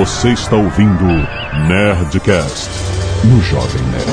Você 0.00 0.30
está 0.30 0.56
ouvindo 0.56 1.04
Nerdcast 1.68 2.70
no 3.22 3.38
Jovem 3.42 3.82
Nerd. 3.88 4.06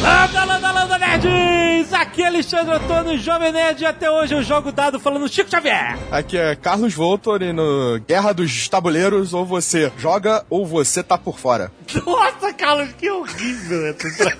Landa, 0.00 0.44
landa, 0.44 0.70
landa, 0.70 0.98
nerds! 0.98 1.92
Aqui 1.92 2.22
é 2.22 2.28
Alexandre 2.28 2.76
Antônio, 2.76 3.18
Jovem 3.18 3.50
Nerd, 3.50 3.82
e 3.82 3.86
até 3.86 4.08
hoje 4.08 4.36
eu 4.36 4.42
jogo 4.44 4.70
dado 4.70 5.00
falando 5.00 5.28
Chico 5.28 5.50
Xavier. 5.50 5.98
Aqui 6.12 6.38
é 6.38 6.54
Carlos 6.54 6.94
Voltor 6.94 7.42
e 7.42 7.52
no 7.52 7.98
Guerra 8.06 8.32
dos 8.32 8.68
Tabuleiros, 8.68 9.34
ou 9.34 9.44
você 9.44 9.90
joga 9.98 10.44
ou 10.48 10.64
você 10.64 11.02
tá 11.02 11.18
por 11.18 11.40
fora. 11.40 11.72
Nossa, 12.04 12.52
Carlos, 12.52 12.92
que 12.92 13.10
horrível 13.10 13.86
essa 13.86 14.36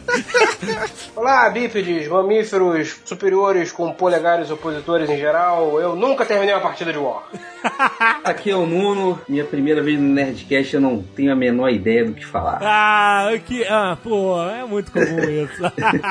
Olá, 1.17 1.49
bípedes, 1.51 2.07
mamíferos 2.09 3.01
superiores 3.05 3.73
com 3.73 3.93
polegares 3.93 4.51
opositores 4.51 5.09
em 5.09 5.17
geral. 5.17 5.81
Eu 5.81 5.97
nunca 5.97 6.27
terminei 6.27 6.55
uma 6.55 6.61
partida 6.61 6.93
de 6.93 6.99
War. 6.99 7.25
Aqui 8.23 8.51
é 8.51 8.57
o 8.57 8.67
Nuno, 8.67 9.21
minha 9.29 9.45
primeira 9.45 9.83
vez 9.83 9.99
no 9.99 10.09
Nerdcast, 10.09 10.75
eu 10.75 10.81
não 10.81 11.03
tenho 11.03 11.33
a 11.33 11.37
menor 11.37 11.71
ideia 11.71 12.05
do 12.05 12.13
que 12.13 12.25
falar. 12.25 12.59
Ah, 12.63 13.31
que. 13.45 13.65
Ah, 13.65 13.97
pô, 14.03 14.41
é 14.49 14.65
muito 14.65 14.93
comum 14.93 15.19
isso. 15.25 15.63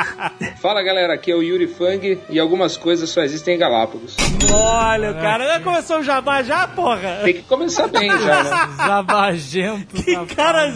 Fala 0.61 0.81
galera, 0.81 1.13
aqui 1.13 1.31
é 1.31 1.35
o 1.35 1.43
Yuri 1.43 1.67
Fang 1.67 2.19
e 2.29 2.39
algumas 2.39 2.75
coisas 2.75 3.09
só 3.09 3.21
existem 3.21 3.55
em 3.55 3.59
Galápagos. 3.59 4.15
Olha, 4.51 5.13
cara, 5.13 5.45
já 5.45 5.59
começou 5.59 5.99
o 5.99 6.03
jabá 6.03 6.41
já, 6.41 6.67
porra? 6.67 7.19
Tem 7.23 7.35
que 7.35 7.43
começar 7.43 7.87
bem 7.87 8.09
já, 8.09 8.43
né? 8.43 8.49
Zabagento. 8.87 9.95
Que 10.03 10.35
cara 10.35 10.71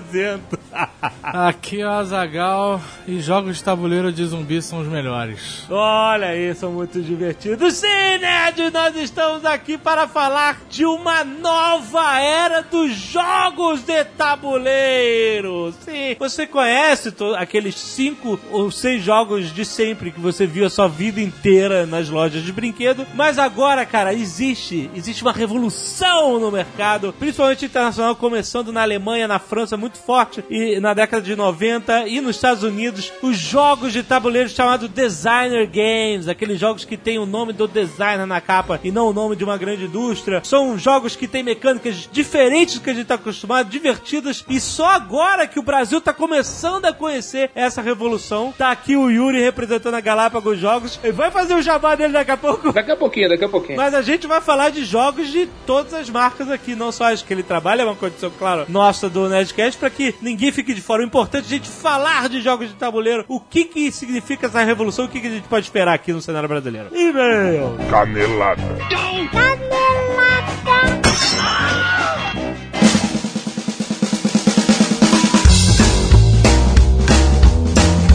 zabazento. 0.00 0.58
Aqui 1.22 1.80
é 1.80 1.86
o 1.86 1.90
Azagal 1.90 2.80
e 3.06 3.20
jogos 3.20 3.58
de 3.58 3.64
tabuleiro 3.64 4.12
de 4.12 4.24
zumbi 4.24 4.60
são 4.62 4.80
os 4.80 4.88
melhores. 4.88 5.64
Olha 5.70 6.28
aí, 6.28 6.54
são 6.54 6.72
muito 6.72 7.00
divertidos. 7.00 7.74
Sim, 7.74 8.18
Nerd, 8.20 8.70
nós 8.72 8.96
estamos 8.96 9.44
aqui 9.44 9.78
para 9.78 10.08
falar 10.08 10.62
de 10.68 10.84
uma 10.84 11.22
nova 11.24 12.18
era 12.20 12.62
dos 12.62 12.92
jogos 12.92 13.82
de 13.82 14.04
tabuleiro. 14.04 15.72
Sim, 15.84 16.16
você 16.18 16.46
conhece 16.46 17.14
aqueles 17.36 17.76
cinco 17.76 18.40
ou 18.50 18.70
seis 18.70 19.02
jogos 19.02 19.52
de 19.52 19.64
sempre 19.64 20.10
que 20.10 20.20
você 20.20 20.46
viu 20.46 20.66
a 20.66 20.70
sua 20.70 20.88
vida 20.88 21.20
inteira 21.20 21.86
nas 21.86 22.08
lojas 22.08 22.42
de 22.42 22.52
brinquedo, 22.52 23.06
mas 23.14 23.38
agora, 23.38 23.86
cara, 23.86 24.12
existe, 24.12 24.90
existe 24.94 25.22
uma 25.22 25.32
revolução 25.32 26.40
no 26.40 26.50
mercado, 26.50 27.14
principalmente 27.18 27.66
internacional, 27.66 28.16
começando 28.16 28.72
na 28.72 28.82
Alemanha, 28.82 29.28
na 29.28 29.38
França, 29.38 29.76
muito 29.76 29.89
forte, 29.98 30.44
e 30.50 30.78
na 30.80 30.94
década 30.94 31.22
de 31.22 31.34
90 31.34 32.08
e 32.08 32.20
nos 32.20 32.36
Estados 32.36 32.62
Unidos, 32.62 33.12
os 33.22 33.36
jogos 33.36 33.92
de 33.92 34.02
tabuleiro 34.02 34.48
chamados 34.48 34.88
Designer 34.88 35.66
Games, 35.66 36.28
aqueles 36.28 36.58
jogos 36.58 36.84
que 36.84 36.96
tem 36.96 37.18
o 37.18 37.26
nome 37.26 37.52
do 37.52 37.66
designer 37.66 38.26
na 38.26 38.40
capa 38.40 38.80
e 38.82 38.90
não 38.90 39.08
o 39.08 39.12
nome 39.12 39.36
de 39.36 39.44
uma 39.44 39.56
grande 39.56 39.84
indústria. 39.84 40.42
São 40.44 40.78
jogos 40.78 41.16
que 41.16 41.28
têm 41.28 41.42
mecânicas 41.42 42.08
diferentes 42.10 42.76
do 42.76 42.80
que 42.82 42.90
a 42.90 42.92
gente 42.92 43.02
está 43.02 43.14
acostumado, 43.14 43.68
divertidas, 43.68 44.44
e 44.48 44.60
só 44.60 44.86
agora 44.86 45.46
que 45.46 45.58
o 45.58 45.62
Brasil 45.62 45.98
está 45.98 46.12
começando 46.12 46.86
a 46.86 46.92
conhecer 46.92 47.50
essa 47.54 47.80
revolução. 47.80 48.52
Tá 48.56 48.70
aqui 48.70 48.96
o 48.96 49.10
Yuri 49.10 49.40
representando 49.40 49.94
a 49.94 50.00
Galápagos 50.00 50.58
Jogos. 50.58 51.00
Ele 51.02 51.12
vai 51.12 51.30
fazer 51.30 51.54
o 51.54 51.62
jabá 51.62 51.94
dele 51.94 52.12
daqui 52.12 52.30
a 52.30 52.36
pouco. 52.36 52.72
Daqui 52.72 52.90
a 52.90 52.96
pouquinho, 52.96 53.28
daqui 53.28 53.44
a 53.44 53.48
pouquinho. 53.48 53.76
Mas 53.76 53.94
a 53.94 54.02
gente 54.02 54.26
vai 54.26 54.40
falar 54.40 54.70
de 54.70 54.84
jogos 54.84 55.28
de 55.28 55.48
todas 55.66 55.94
as 55.94 56.10
marcas 56.10 56.50
aqui, 56.50 56.74
não 56.74 56.92
só 56.92 57.12
as 57.12 57.22
que 57.22 57.32
ele 57.32 57.42
trabalha, 57.42 57.82
é 57.82 57.84
uma 57.84 57.96
condição, 57.96 58.30
claro, 58.38 58.66
nossa 58.68 59.08
do 59.08 59.28
Nerdcast, 59.28 59.79
para 59.80 59.90
que 59.90 60.14
ninguém 60.20 60.52
fique 60.52 60.74
de 60.74 60.82
fora. 60.82 61.02
O 61.02 61.06
importante 61.06 61.44
é 61.44 61.46
a 61.46 61.50
gente 61.50 61.68
falar 61.68 62.28
de 62.28 62.40
jogos 62.42 62.68
de 62.68 62.74
tabuleiro, 62.74 63.24
o 63.26 63.40
que 63.40 63.64
que 63.64 63.90
significa 63.90 64.46
essa 64.46 64.62
revolução, 64.62 65.06
o 65.06 65.08
que 65.08 65.20
que 65.20 65.26
a 65.26 65.30
gente 65.30 65.48
pode 65.48 65.64
esperar 65.64 65.94
aqui 65.94 66.12
no 66.12 66.20
cenário 66.20 66.48
brasileiro. 66.48 66.94
E-mail! 66.94 67.78
Canelada. 67.88 68.62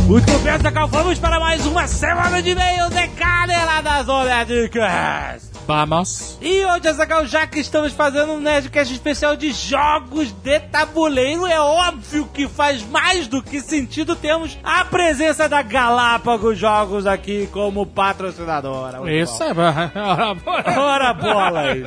Muito 0.07 0.39
bem, 0.43 0.57
Zagal, 0.61 0.87
vamos 0.87 1.17
para 1.17 1.39
mais 1.39 1.65
uma 1.65 1.87
semana 1.87 2.41
de 2.41 2.51
e-mail 2.51 2.89
de 2.89 3.07
Caneladas 3.07 4.05
Nerdcast. 4.47 5.54
Vamos. 5.67 6.37
E 6.41 6.63
hoje, 6.63 6.87
Azagal, 6.87 7.25
já 7.25 7.47
que 7.47 7.59
estamos 7.59 7.91
fazendo 7.91 8.33
um 8.33 8.39
Nerdcast 8.39 8.93
especial 8.93 9.35
de 9.35 9.51
jogos 9.51 10.31
de 10.31 10.59
tabuleiro, 10.59 11.47
é 11.47 11.59
óbvio 11.59 12.29
que 12.31 12.47
faz 12.47 12.83
mais 12.83 13.27
do 13.27 13.41
que 13.41 13.59
sentido 13.59 14.15
termos 14.15 14.57
a 14.63 14.85
presença 14.85 15.49
da 15.49 15.61
Galápagos 15.61 16.57
Jogos 16.57 17.07
aqui 17.07 17.49
como 17.51 17.85
patrocinadora. 17.85 19.11
Isso 19.11 19.41
é. 19.43 19.51
Ora 20.77 21.13
bolas! 21.13 21.77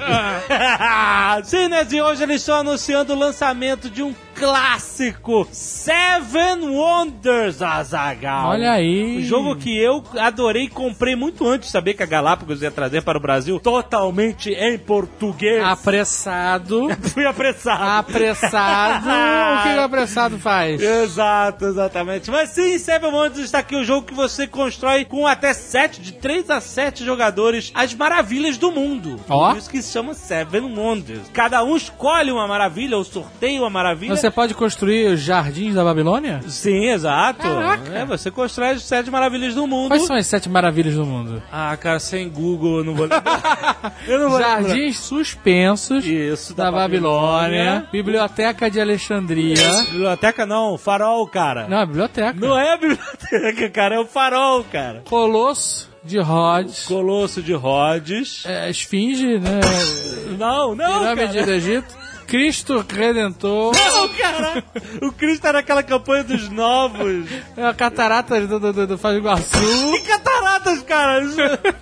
Sim, 1.46 1.68
né? 1.68 1.86
E 1.90 2.02
hoje 2.02 2.22
eles 2.22 2.40
estão 2.40 2.56
anunciando 2.56 3.14
o 3.14 3.18
lançamento 3.18 3.88
de 3.88 4.02
um 4.02 4.14
clássico 4.38 5.48
Seven 5.50 6.68
Wonders, 6.68 7.60
Azagal. 7.60 8.50
Olha 8.50 8.72
aí. 8.72 9.18
Um 9.18 9.22
jogo 9.22 9.56
que 9.56 9.76
eu 9.76 10.02
adorei 10.18 10.64
e 10.64 10.68
comprei 10.68 11.16
muito 11.16 11.46
antes 11.46 11.68
de 11.68 11.72
saber 11.72 11.94
que 11.94 12.02
a 12.02 12.06
Galápagos 12.06 12.62
ia 12.62 12.70
trazer 12.70 13.02
para 13.02 13.18
o 13.18 13.20
Brasil, 13.20 13.58
totalmente 13.68 14.50
em 14.50 14.78
português. 14.78 15.62
Apressado. 15.62 16.88
Fui 17.12 17.26
apressado. 17.26 17.84
Apressado. 17.84 19.04
o 19.08 19.62
que 19.62 19.78
o 19.78 19.82
apressado 19.82 20.38
faz? 20.38 20.80
Exato, 20.80 21.66
exatamente. 21.66 22.30
Mas 22.30 22.48
sim, 22.48 22.78
Seven 22.78 23.12
Wonders 23.12 23.44
está 23.44 23.58
aqui 23.58 23.76
o 23.76 23.84
jogo 23.84 24.06
que 24.06 24.14
você 24.14 24.46
constrói 24.46 25.04
com 25.04 25.26
até 25.26 25.52
7, 25.52 26.00
de 26.00 26.12
3 26.12 26.48
a 26.48 26.60
7 26.62 27.04
jogadores, 27.04 27.70
as 27.74 27.92
maravilhas 27.92 28.56
do 28.56 28.72
mundo. 28.72 29.20
Ó. 29.28 29.50
Por 29.50 29.58
isso 29.58 29.68
que 29.68 29.82
se 29.82 29.92
chama 29.92 30.14
Seven 30.14 30.74
Wonders. 30.74 31.28
Cada 31.34 31.62
um 31.62 31.76
escolhe 31.76 32.32
uma 32.32 32.48
maravilha 32.48 32.96
ou 32.96 33.04
sorteia 33.04 33.60
uma 33.60 33.68
maravilha. 33.68 34.16
Você 34.16 34.30
pode 34.30 34.54
construir 34.54 35.12
os 35.12 35.20
jardins 35.20 35.74
da 35.74 35.84
Babilônia? 35.84 36.40
Sim, 36.48 36.88
exato. 36.88 37.42
Caraca. 37.42 37.92
É, 37.92 38.06
você 38.06 38.30
constrói 38.30 38.70
as 38.70 38.82
sete 38.82 39.10
maravilhas 39.10 39.54
do 39.54 39.66
mundo. 39.66 39.88
Quais 39.88 40.06
são 40.06 40.16
as 40.16 40.26
sete 40.26 40.48
maravilhas 40.48 40.94
do 40.94 41.04
mundo? 41.04 41.42
Ah, 41.52 41.76
cara, 41.76 42.00
sem 42.00 42.30
Google 42.30 42.78
eu 42.78 42.84
não 42.84 42.94
vou 42.94 43.04
lembrar. 43.04 43.57
eu 44.06 44.19
não 44.19 44.30
vou 44.30 44.38
lembrar. 44.38 44.62
Jardins 44.62 44.98
suspensos 44.98 46.04
Isso, 46.04 46.54
da 46.54 46.70
Babilônia, 46.70 47.86
Biblioteca 47.92 48.70
de 48.70 48.80
Alexandria. 48.80 49.84
Biblioteca 49.84 50.46
não, 50.46 50.76
farol, 50.78 51.26
cara. 51.26 51.69
Não, 51.69 51.80
é 51.80 51.86
biblioteca. 51.86 52.38
Não 52.38 52.58
é 52.58 52.72
a 52.72 52.76
biblioteca, 52.76 53.70
cara, 53.70 53.96
é 53.96 53.98
o 54.00 54.06
farol, 54.06 54.64
cara. 54.64 55.02
Colosso 55.08 55.88
de 56.02 56.19
Rhodes. 56.19 56.86
Colosso 56.86 57.42
de 57.42 57.52
Rhodes. 57.52 58.44
É, 58.46 58.70
esfinge, 58.70 59.38
né? 59.38 59.60
Não, 60.38 60.75
não, 60.75 61.00
Pirâmide 61.00 61.34
cara. 61.34 61.46
do 61.46 61.52
Egito. 61.52 62.08
Cristo 62.28 62.84
Redentor. 62.86 63.75
Não, 63.75 64.08
cara. 64.10 64.62
O 65.02 65.10
Chris 65.10 65.40
tá 65.40 65.50
naquela 65.50 65.82
campanha 65.82 66.22
dos 66.25 66.50
novos. 66.50 67.26
É, 67.56 67.72
cataratas 67.72 68.46
do, 68.46 68.60
do, 68.60 68.72
do, 68.72 68.86
do 68.86 68.96
do 68.96 69.16
Iguaçu. 69.16 69.58
Que 70.04 70.12
cara. 70.86 71.22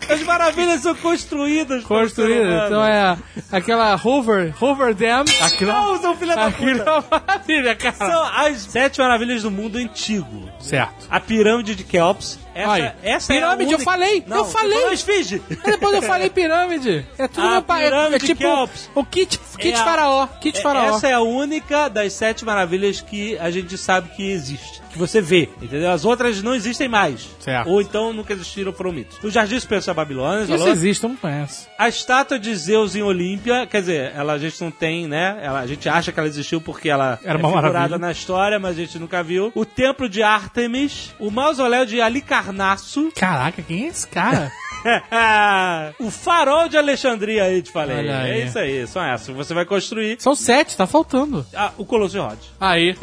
As 0.09 0.22
maravilhas 0.22 0.81
são 0.81 0.94
construídas. 0.94 1.66
pelo 1.66 1.81
ser 1.82 1.87
Construída. 2.04 2.42
humano. 2.42 2.66
Então 2.66 2.84
é 2.84 3.16
aquela 3.53 3.94
Hoover, 4.03 4.54
Hoover 4.62 4.94
Dam. 4.94 5.25
Aquilo, 5.41 5.72
Não, 5.72 6.00
são 6.00 6.16
filha 6.16 6.34
da 6.37 6.50
puta. 6.50 6.69
é 6.69 7.20
maravilha, 7.20 7.75
cara. 7.76 7.94
São 7.97 8.22
as 8.25 8.59
sete 8.59 8.98
maravilhas 9.00 9.42
do 9.42 9.50
mundo 9.50 9.76
antigo. 9.78 10.48
Certo. 10.60 11.06
A 11.10 11.20
pirâmide 11.20 11.75
de 11.75 11.84
Keops. 11.84 12.38
Essa, 12.54 12.72
Aí. 12.72 12.91
essa 13.03 13.32
Pirâmide, 13.34 13.70
é 13.70 13.75
a 13.75 13.76
única... 13.76 13.82
eu 13.82 13.84
falei, 13.84 14.25
Não, 14.26 14.37
eu 14.38 14.44
falei. 14.47 14.93
esfinge. 14.94 15.43
Depois 15.62 15.94
eu 15.94 16.00
falei 16.03 16.31
pirâmide. 16.31 17.06
É 17.19 17.28
tudo 17.28 17.47
meu 17.50 17.62
pai. 17.62 17.82
É, 17.82 17.84
pirâmide 17.91 18.14
é 18.14 18.19
tipo 18.19 18.41
Keops. 18.41 18.91
o 18.94 19.04
kit, 19.04 19.38
kit 19.58 19.75
É 19.75 19.84
faraó. 19.84 20.26
Kit 20.41 20.62
faraó. 20.62 20.97
Essa 20.97 21.08
é 21.08 21.12
a 21.12 21.20
única 21.20 21.88
das 21.88 22.14
sete 22.14 22.47
maravilhas 22.47 23.03
que 23.03 23.37
a 23.38 23.50
gente 23.50 23.76
sabe 23.76 24.08
que 24.16 24.31
existe. 24.31 24.81
Que 24.96 25.00
você 25.00 25.20
vê, 25.20 25.48
entendeu? 25.60 25.90
As 25.90 26.06
outras 26.06 26.43
não 26.43 26.54
existem 26.54 26.88
mais. 26.88 27.28
Certo. 27.38 27.69
Ou 27.69 27.82
então 27.82 28.14
nunca 28.14 28.32
existiram, 28.32 28.72
foram 28.72 28.93
mitos. 28.93 29.22
O 29.22 29.31
Jardim 29.31 29.56
Suspenso 29.56 29.87
da 29.88 29.94
Babilônia, 29.94 30.44
Isso 30.54 30.69
existe, 30.69 31.04
eu 31.04 31.10
não 31.10 31.16
conheço. 31.16 31.69
A 31.78 31.87
estátua 31.88 32.38
de 32.38 32.54
Zeus 32.56 32.96
em 32.96 33.02
Olímpia, 33.02 33.66
quer 33.66 33.81
dizer, 33.81 34.12
ela 34.14 34.32
a 34.32 34.38
gente 34.38 34.58
não 34.62 34.70
tem, 34.70 35.06
né? 35.06 35.38
Ela, 35.43 35.60
a 35.60 35.66
gente 35.66 35.87
acha 35.88 36.10
que 36.12 36.19
ela 36.19 36.28
existiu 36.28 36.60
porque 36.60 36.88
ela 36.88 37.19
Era 37.22 37.34
é 37.38 37.43
uma 37.43 37.48
figurada 37.50 37.72
maravilha. 37.72 37.98
na 37.98 38.10
história, 38.10 38.58
mas 38.58 38.72
a 38.78 38.81
gente 38.81 38.98
nunca 38.98 39.22
viu. 39.22 39.52
O 39.54 39.64
templo 39.66 40.08
de 40.08 40.22
Ártemis, 40.22 41.14
o 41.19 41.31
mausoléu 41.31 41.84
de 41.84 42.00
Alicarnasso, 42.00 43.10
Caraca, 43.14 43.60
quem 43.62 43.84
é 43.84 43.88
esse 43.88 44.06
cara? 44.08 44.50
o 45.99 46.10
farol 46.10 46.69
de 46.69 46.76
Alexandria 46.76 47.44
aí, 47.44 47.60
te 47.62 47.70
falei. 47.72 48.08
É 48.08 48.44
isso 48.44 48.58
aí, 48.58 48.87
são 48.87 49.02
essas. 49.04 49.34
Você 49.34 49.52
vai 49.52 49.64
construir 49.64 50.16
São 50.20 50.34
sete, 50.34 50.76
tá 50.76 50.87
faltando. 50.87 51.44
ah, 51.54 51.72
o 51.76 51.84
Colosso 51.84 52.12
de 52.14 52.20
Rhodes. 52.20 52.50
Aí. 52.60 52.96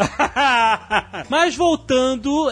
Mas 1.29 1.55
voltando, 1.55 1.82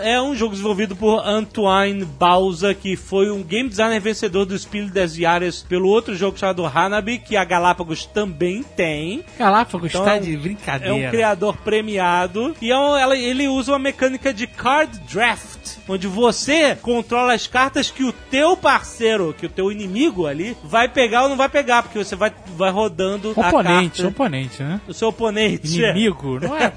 é 0.01 0.22
um 0.22 0.36
jogo 0.36 0.51
desenvolvido 0.54 0.95
por 0.95 1.25
Antoine 1.25 2.04
Bauza, 2.06 2.74
que 2.74 2.95
foi 2.95 3.31
um 3.31 3.42
game 3.44 3.69
designer 3.69 4.00
vencedor 4.01 4.45
do 4.45 4.57
Spiel 4.57 4.89
des 4.89 5.16
Jahres 5.16 5.63
pelo 5.68 5.88
outro 5.88 6.16
jogo 6.16 6.38
chamado 6.38 6.66
Hanabi, 6.66 7.18
que 7.19 7.38
a 7.38 7.44
Galápagos 7.44 8.06
também 8.06 8.63
tem. 8.63 9.24
Galápagos 9.38 9.89
Então, 9.92 10.04
tá 10.04 10.16
é 10.16 10.19
de 10.19 10.33
É 10.33 10.38
brincadeira. 10.38 10.94
um 10.95 11.10
criador 11.10 11.56
premiado. 11.57 12.56
E 12.62 12.72
é 12.72 12.78
um- 12.78 12.95
ela- 12.98 13.18
ele 13.18 13.48
usa 13.48 13.72
uma 13.72 13.80
mecânica 13.80 14.33
de 14.33 14.48
card 14.48 15.00
draft. 15.12 15.51
Onde 15.88 16.07
você 16.07 16.75
controla 16.75 17.33
as 17.33 17.48
cartas 17.48 17.89
que 17.92 18.04
o 18.04 18.12
teu 18.13 18.56
parceiro, 18.57 19.33
que 19.38 19.45
o 19.45 19.50
teu 19.50 19.72
inimigo 19.72 20.25
ali, 20.25 20.56
vai 20.63 20.88
pegar 20.88 21.24
ou 21.24 21.30
não 21.30 21.36
vai 21.38 21.50
pegar, 21.50 21.83
porque 21.83 21.98
você 21.98 22.16
vai, 22.16 22.31
vai 22.57 22.72
rodando 22.72 23.31
Oponente, 23.31 24.01
a 24.01 24.04
carta 24.04 24.07
oponente, 24.07 24.63
né? 24.63 24.81
do 24.88 24.94
seu 24.94 25.10
oponente. 25.10 25.80
Inimigo, 25.81 26.39
não 26.42 26.56
é? 26.57 26.72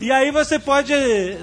e 0.00 0.10
aí 0.10 0.30
você 0.30 0.58
pode, 0.58 0.92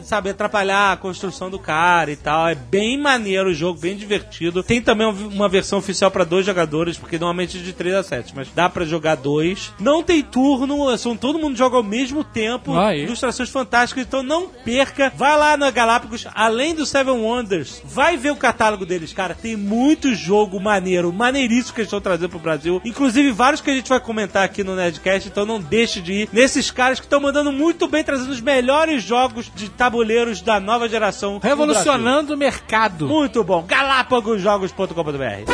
sabe, 0.03 0.29
atrapalhar 0.29 0.93
a 0.93 0.97
construção 0.97 1.49
do 1.49 1.59
cara 1.59 2.11
e 2.11 2.15
tal. 2.15 2.47
É 2.47 2.55
bem 2.55 2.99
maneiro 2.99 3.49
o 3.49 3.53
jogo, 3.53 3.79
bem 3.79 3.95
divertido. 3.95 4.63
Tem 4.63 4.81
também 4.81 5.07
uma 5.07 5.49
versão 5.49 5.79
oficial 5.79 6.11
pra 6.11 6.23
dois 6.23 6.45
jogadores, 6.45 6.97
porque 6.97 7.17
normalmente 7.17 7.57
é 7.57 7.61
de 7.61 7.73
3 7.73 7.95
a 7.95 8.03
7, 8.03 8.33
mas 8.35 8.49
dá 8.53 8.69
pra 8.69 8.85
jogar 8.85 9.15
dois. 9.15 9.73
Não 9.79 10.03
tem 10.03 10.21
turno, 10.21 10.97
são, 10.97 11.15
todo 11.15 11.39
mundo 11.39 11.57
joga 11.57 11.77
ao 11.77 11.83
mesmo 11.83 12.23
tempo. 12.23 12.77
Aí. 12.77 13.03
Ilustrações 13.03 13.49
fantásticas, 13.49 14.05
então 14.05 14.23
não 14.23 14.47
perca. 14.47 15.11
Vai 15.15 15.37
lá 15.37 15.57
na 15.57 15.71
Galápagos, 15.71 16.27
além 16.33 16.73
do 16.73 16.85
Seven 16.85 17.13
Wonders, 17.13 17.81
vai 17.83 18.17
ver 18.17 18.31
o 18.31 18.35
catálogo 18.35 18.85
deles, 18.85 19.13
cara. 19.13 19.35
Tem 19.35 19.55
muito 19.55 20.13
jogo 20.15 20.59
maneiro, 20.59 21.11
maneiríssimo 21.11 21.73
que 21.73 21.81
eles 21.81 21.87
estão 21.87 22.01
trazendo 22.01 22.29
pro 22.29 22.39
Brasil. 22.39 22.81
Inclusive 22.83 23.31
vários 23.31 23.61
que 23.61 23.69
a 23.69 23.75
gente 23.75 23.89
vai 23.89 23.99
comentar 23.99 24.43
aqui 24.43 24.63
no 24.63 24.75
Nerdcast, 24.75 25.29
então 25.29 25.45
não 25.45 25.59
deixe 25.59 26.01
de 26.01 26.13
ir 26.13 26.29
nesses 26.31 26.71
caras 26.71 26.99
que 26.99 27.05
estão 27.05 27.19
mandando 27.19 27.51
muito 27.51 27.87
bem, 27.87 28.03
trazendo 28.03 28.31
os 28.31 28.41
melhores 28.41 29.03
jogos 29.03 29.51
de 29.55 29.69
tabuleiros 29.85 30.41
da 30.41 30.59
nova 30.59 30.89
geração. 30.89 31.39
Revolucionando 31.41 32.33
o 32.33 32.37
mercado. 32.37 33.07
Muito 33.07 33.43
bom. 33.43 33.63
galápagosjogos.com.br 33.67 35.51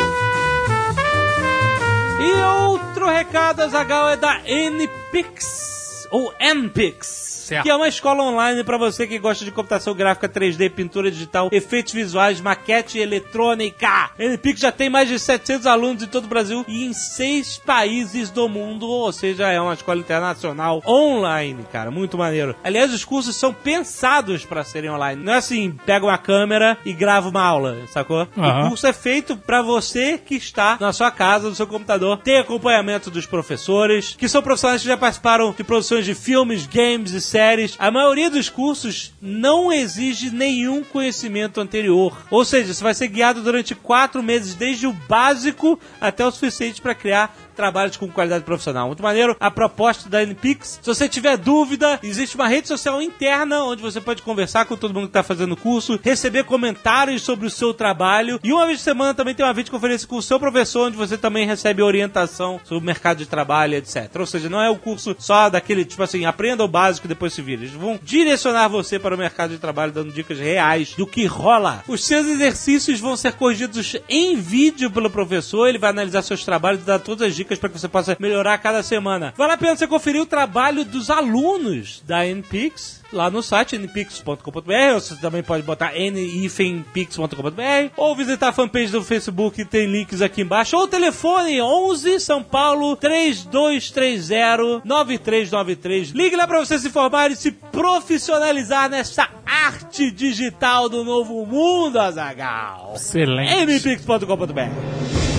E 2.21 2.31
outro 2.41 3.07
recado, 3.07 3.61
Azagal, 3.61 4.09
é 4.09 4.15
da 4.15 4.39
NPix, 4.45 6.07
ou 6.11 6.33
NPix. 6.39 7.30
Certo. 7.51 7.63
Que 7.63 7.69
é 7.69 7.75
uma 7.75 7.89
escola 7.89 8.23
online 8.23 8.63
pra 8.63 8.77
você 8.77 9.05
que 9.05 9.19
gosta 9.19 9.43
de 9.43 9.51
computação 9.51 9.93
gráfica 9.93 10.29
3D, 10.29 10.69
pintura 10.71 11.11
digital, 11.11 11.49
efeitos 11.51 11.91
visuais, 11.91 12.39
maquete 12.39 12.97
eletrônica. 12.97 14.11
NPix 14.17 14.61
já 14.61 14.71
tem 14.71 14.89
mais 14.89 15.09
de 15.09 15.19
700 15.19 15.67
alunos 15.67 16.01
em 16.01 16.07
todo 16.07 16.25
o 16.25 16.29
Brasil 16.29 16.63
e 16.65 16.85
em 16.85 16.93
seis 16.93 17.57
países 17.57 18.29
do 18.29 18.47
mundo, 18.47 18.87
ou 18.87 19.11
seja, 19.11 19.49
é 19.49 19.59
uma 19.59 19.73
escola 19.73 19.99
internacional 19.99 20.81
online, 20.87 21.65
cara, 21.69 21.91
muito 21.91 22.17
maneiro. 22.17 22.55
Aliás, 22.63 22.93
os 22.93 23.03
cursos 23.03 23.35
são 23.35 23.53
pensados 23.53 24.45
pra 24.45 24.63
serem 24.63 24.89
online. 24.89 25.21
Não 25.21 25.33
é 25.33 25.37
assim, 25.37 25.77
pega 25.85 26.05
uma 26.05 26.17
câmera 26.17 26.77
e 26.85 26.93
grava 26.93 27.27
uma 27.27 27.43
aula, 27.43 27.79
sacou? 27.87 28.29
Aham. 28.37 28.65
O 28.65 28.69
curso 28.69 28.87
é 28.87 28.93
feito 28.93 29.35
pra 29.35 29.61
você 29.61 30.17
que 30.17 30.35
está 30.35 30.77
na 30.79 30.93
sua 30.93 31.11
casa, 31.11 31.49
no 31.49 31.55
seu 31.55 31.67
computador, 31.67 32.17
tem 32.19 32.37
acompanhamento 32.37 33.11
dos 33.11 33.25
professores, 33.25 34.15
que 34.17 34.29
são 34.29 34.41
profissionais 34.41 34.81
que 34.81 34.87
já 34.87 34.95
participaram 34.95 35.51
de 35.51 35.63
produções 35.65 36.05
de 36.05 36.15
filmes, 36.15 36.65
games 36.65 37.11
e 37.11 37.19
séries. 37.19 37.40
A 37.79 37.91
maioria 37.91 38.29
dos 38.29 38.49
cursos 38.49 39.13
não 39.21 39.71
exige 39.71 40.29
nenhum 40.29 40.83
conhecimento 40.83 41.59
anterior. 41.59 42.25
Ou 42.29 42.45
seja, 42.45 42.73
você 42.73 42.83
vai 42.83 42.93
ser 42.93 43.07
guiado 43.07 43.41
durante 43.41 43.75
quatro 43.75 44.21
meses, 44.21 44.55
desde 44.55 44.87
o 44.87 44.93
básico 44.93 45.79
até 45.99 46.25
o 46.25 46.31
suficiente 46.31 46.81
para 46.81 46.95
criar 46.95 47.35
trabalhos 47.55 47.97
com 47.97 48.07
qualidade 48.07 48.43
profissional. 48.43 48.87
Muito 48.87 49.03
maneiro 49.03 49.35
a 49.39 49.51
proposta 49.51 50.09
da 50.09 50.23
NPix. 50.23 50.79
Se 50.81 50.87
você 50.87 51.07
tiver 51.07 51.37
dúvida, 51.37 51.99
existe 52.01 52.35
uma 52.35 52.47
rede 52.47 52.67
social 52.67 53.01
interna 53.01 53.63
onde 53.63 53.81
você 53.81 54.01
pode 54.01 54.21
conversar 54.21 54.65
com 54.65 54.75
todo 54.75 54.93
mundo 54.93 55.03
que 55.03 55.09
está 55.09 55.23
fazendo 55.23 55.53
o 55.53 55.57
curso, 55.57 55.99
receber 56.01 56.43
comentários 56.43 57.21
sobre 57.21 57.45
o 57.45 57.49
seu 57.49 57.73
trabalho 57.73 58.39
e 58.43 58.51
uma 58.51 58.65
vez 58.65 58.79
por 58.79 58.85
semana 58.85 59.13
também 59.13 59.35
tem 59.35 59.45
uma 59.45 59.53
videoconferência 59.53 60.07
com 60.07 60.15
o 60.15 60.21
seu 60.21 60.39
professor 60.39 60.87
onde 60.87 60.97
você 60.97 61.17
também 61.17 61.45
recebe 61.45 61.83
orientação 61.83 62.59
sobre 62.63 62.83
o 62.83 62.85
mercado 62.85 63.19
de 63.19 63.25
trabalho, 63.25 63.75
etc. 63.75 64.09
Ou 64.17 64.25
seja, 64.25 64.49
não 64.49 64.61
é 64.61 64.69
o 64.69 64.77
curso 64.77 65.15
só 65.19 65.49
daquele 65.49 65.85
tipo 65.85 66.01
assim, 66.01 66.25
aprenda 66.25 66.63
o 66.63 66.67
básico 66.67 67.05
e 67.05 67.09
depois 67.09 67.30
se 67.31 67.41
vira. 67.41 67.61
Eles 67.61 67.73
vão 67.73 67.99
direcionar 68.01 68.67
você 68.67 68.99
para 68.99 69.15
o 69.15 69.17
mercado 69.17 69.51
de 69.51 69.57
trabalho 69.57 69.91
dando 69.91 70.11
dicas 70.11 70.39
reais 70.39 70.93
do 70.95 71.07
que 71.07 71.25
rola. 71.25 71.83
Os 71.87 72.03
seus 72.03 72.27
exercícios 72.27 72.99
vão 72.99 73.15
ser 73.15 73.33
corrigidos 73.33 73.95
em 74.07 74.35
vídeo 74.35 74.91
pelo 74.91 75.09
professor, 75.09 75.67
ele 75.67 75.77
vai 75.77 75.89
analisar 75.89 76.21
seus 76.21 76.45
trabalhos 76.45 76.81
e 76.81 76.85
dar 76.85 76.99
todas 76.99 77.27
as 77.29 77.35
dicas 77.35 77.57
para 77.57 77.69
que 77.69 77.79
você 77.79 77.87
possa 77.87 78.17
melhorar 78.19 78.57
cada 78.57 78.83
semana. 78.83 79.33
Vale 79.37 79.53
a 79.53 79.57
pena 79.57 79.75
você 79.75 79.87
conferir 79.87 80.21
o 80.21 80.25
trabalho 80.25 80.85
dos 80.85 81.09
alunos 81.09 82.03
da 82.05 82.25
NPix 82.25 83.00
lá 83.11 83.29
no 83.29 83.43
site 83.43 83.77
npix.com.br, 83.77 84.93
ou 84.93 84.99
você 84.99 85.15
também 85.17 85.43
pode 85.43 85.63
botar 85.63 85.93
nifempix.com.br, 85.93 87.91
ou 87.97 88.15
visitar 88.15 88.49
a 88.49 88.53
fanpage 88.53 88.91
do 88.91 89.03
Facebook, 89.03 89.63
tem 89.65 89.87
links 89.87 90.21
aqui 90.21 90.41
embaixo, 90.41 90.77
ou 90.77 90.87
telefone 90.87 91.61
11 91.61 92.19
São 92.19 92.43
Paulo 92.43 92.95
3230 92.95 94.81
9393. 94.83 96.11
Ligue 96.11 96.35
lá 96.35 96.47
para 96.47 96.59
você 96.59 96.79
se 96.79 96.89
formar 96.89 97.31
e 97.31 97.35
se 97.35 97.51
profissionalizar 97.51 98.89
nessa 98.89 99.29
arte 99.45 100.11
digital 100.11 100.89
do 100.89 101.03
novo 101.03 101.45
mundo, 101.45 101.99
Azagal. 101.99 102.93
Excelente. 102.95 103.65
npix.com.br 103.65 105.30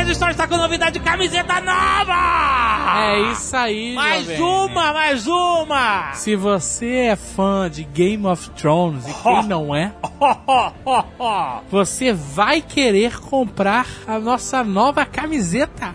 Nerd 0.00 0.12
Store 0.12 0.30
está 0.30 0.48
com 0.48 0.56
novidade 0.56 0.98
de 0.98 1.04
camiseta 1.04 1.60
nova! 1.60 3.02
É 3.02 3.32
isso 3.32 3.54
aí, 3.54 3.92
Mais 3.94 4.24
jovem. 4.24 4.40
uma, 4.42 4.92
mais 4.94 5.26
uma! 5.26 6.14
Se 6.14 6.34
você 6.34 6.90
é 7.10 7.16
fã 7.16 7.68
de 7.70 7.84
Game 7.84 8.26
of 8.26 8.48
Thrones 8.52 9.06
e 9.06 9.12
quem 9.22 9.42
não 9.46 9.74
é, 9.76 9.92
você 11.70 12.14
vai 12.14 12.62
querer 12.62 13.20
comprar 13.20 13.86
a 14.06 14.18
nossa 14.18 14.64
nova 14.64 15.04
camiseta 15.04 15.94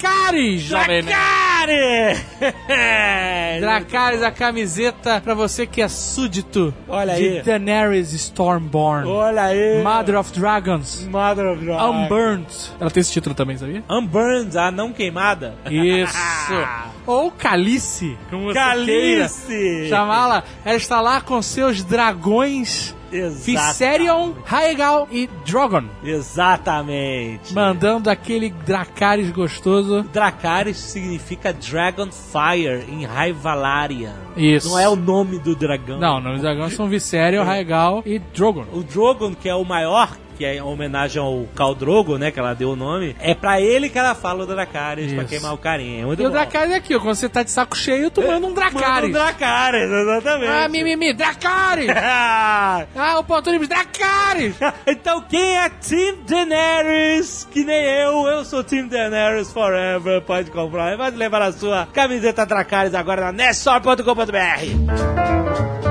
Dracarys, 0.00 0.62
jovem 0.62 1.02
nerd. 1.02 1.06
Dracare! 1.06 2.16
Dracarys, 3.60 4.22
a 4.22 4.30
camiseta 4.30 5.20
pra 5.20 5.34
você 5.34 5.66
que 5.66 5.82
é 5.82 5.88
súdito 5.88 6.72
Olha 6.88 7.14
de 7.14 7.28
aí. 7.38 7.42
Daenerys 7.42 8.12
Stormborn, 8.12 9.06
Olha 9.06 9.42
aí! 9.42 9.82
Mother 9.82 10.18
of 10.18 10.32
Dragons, 10.32 11.06
Mother 11.06 11.52
of 11.52 11.64
Dragons. 11.64 12.04
Unburned. 12.04 12.46
Ela 12.80 12.90
tem 12.90 13.00
esse 13.02 13.12
título 13.12 13.34
também, 13.34 13.58
sabia? 13.58 13.84
Unburned, 13.90 14.56
a 14.56 14.70
não 14.70 14.92
queimada. 14.92 15.54
Isso. 15.70 16.16
Ou 17.06 17.30
Calice, 17.30 18.16
como 18.30 18.44
você 18.44 18.54
queira 18.54 18.70
Calice! 18.70 19.88
chamá-la. 19.88 20.44
Ela 20.64 20.76
está 20.76 21.00
lá 21.00 21.20
com 21.20 21.40
seus 21.42 21.82
dragões 21.84 22.94
Viserion, 23.10 24.32
Raegal 24.44 25.08
e 25.10 25.28
Drogon. 25.44 25.84
Exatamente. 26.02 27.52
Mandando 27.52 28.08
aquele 28.08 28.50
Dracarys 28.50 29.30
gostoso. 29.30 30.02
Dracarys 30.12 30.76
significa 30.76 31.52
Dragonfire 31.52 32.84
em 32.88 33.04
Raivalarian. 33.04 34.14
Isso. 34.36 34.68
Não 34.68 34.78
é 34.78 34.88
o 34.88 34.96
nome 34.96 35.38
do 35.38 35.54
dragão. 35.54 35.98
Não, 35.98 36.20
não, 36.20 36.34
os 36.34 36.40
dragões 36.40 36.74
são 36.74 36.88
Viserion, 36.88 37.44
Raegal 37.44 38.02
e 38.06 38.18
Drogon. 38.18 38.64
O 38.72 38.82
Drogon, 38.82 39.34
que 39.34 39.48
é 39.48 39.54
o 39.54 39.64
maior, 39.64 40.16
que 40.40 40.44
é 40.46 40.54
em 40.56 40.62
homenagem 40.62 41.20
ao 41.20 41.44
Khal 41.54 41.74
Drogo, 41.74 42.16
né, 42.16 42.30
que 42.30 42.40
ela 42.40 42.54
deu 42.54 42.70
o 42.70 42.76
nome, 42.76 43.14
é 43.20 43.34
pra 43.34 43.60
ele 43.60 43.90
que 43.90 43.98
ela 43.98 44.14
fala 44.14 44.44
o 44.44 44.46
Dracarys, 44.46 45.12
pra 45.12 45.24
Isso. 45.24 45.28
queimar 45.28 45.52
o 45.52 45.58
carinha. 45.58 46.00
É 46.00 46.06
muito 46.06 46.22
E 46.22 46.24
o 46.24 46.28
bom. 46.28 46.32
Dracarys 46.32 46.72
é 46.72 46.76
aqui, 46.76 46.98
quando 46.98 47.14
você 47.14 47.28
tá 47.28 47.42
de 47.42 47.50
saco 47.50 47.76
cheio, 47.76 48.10
tu 48.10 48.22
manda 48.26 48.46
um 48.46 48.48
Manda 48.48 48.70
Dracarys. 48.70 49.10
o 49.10 49.12
Dracarys, 49.12 49.90
exatamente. 49.90 50.50
Ah, 50.50 50.66
mimimi, 50.66 51.12
Dracarys! 51.12 51.90
Ah, 52.00 52.86
o 53.18 53.24
Ponturis, 53.24 53.68
Dracarys! 53.68 54.54
então 54.86 55.20
quem 55.28 55.58
é 55.58 55.68
Team 55.68 56.16
Daenerys? 56.26 57.46
Que 57.50 57.62
nem 57.62 57.84
eu, 57.84 58.26
eu 58.26 58.42
sou 58.44 58.64
Team 58.64 58.88
Daenerys 58.88 59.52
Forever. 59.52 60.22
Pode 60.22 60.50
comprar, 60.50 60.96
pode 60.96 61.16
levar 61.16 61.42
a 61.42 61.52
sua 61.52 61.86
camiseta 61.92 62.46
Dracarys 62.46 62.94
agora 62.94 63.26
na 63.26 63.32
nessor.com.br. 63.32 65.89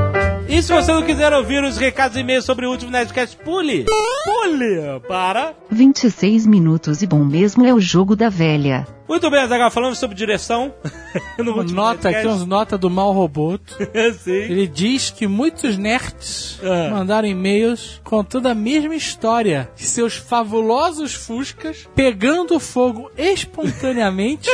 E 0.52 0.64
se 0.64 0.74
você 0.74 0.92
não 0.92 1.04
quiser 1.04 1.32
ouvir 1.32 1.64
os 1.64 1.78
recados 1.78 2.18
e 2.18 2.22
e-mails 2.22 2.44
sobre 2.44 2.66
o 2.66 2.72
último 2.72 2.90
Nerdcast, 2.92 3.38
pule! 3.38 3.86
Pule! 4.26 5.00
Para! 5.08 5.54
26 5.70 6.48
minutos 6.48 7.04
e 7.04 7.08
bom 7.08 7.24
mesmo 7.24 7.64
é 7.66 7.72
o 7.74 7.80
jogo 7.80 8.16
da 8.16 8.30
velha. 8.30 8.88
Muito 9.08 9.30
bem, 9.30 9.42
Azaghal, 9.42 9.70
falamos 9.70 10.00
sobre 10.00 10.16
direção. 10.16 10.74
Nota 11.72 12.10
aqui, 12.10 12.28
uns 12.28 12.46
nota 12.46 12.78
do 12.80 12.90
Mal 12.90 13.12
Roboto. 13.12 13.76
Ele 14.26 14.66
diz 14.68 15.12
que 15.12 15.28
muitos 15.28 15.78
nerds 15.78 16.60
Ah. 16.64 16.90
mandaram 16.92 17.28
e-mails 17.28 18.02
contando 18.04 18.48
a 18.48 18.56
mesma 18.56 18.96
história. 18.96 19.70
de 19.76 19.84
Seus 19.86 20.16
fabulosos 20.16 21.14
fuscas 21.14 21.88
pegando 21.96 22.60
fogo 22.60 23.12
espontaneamente 23.18 24.50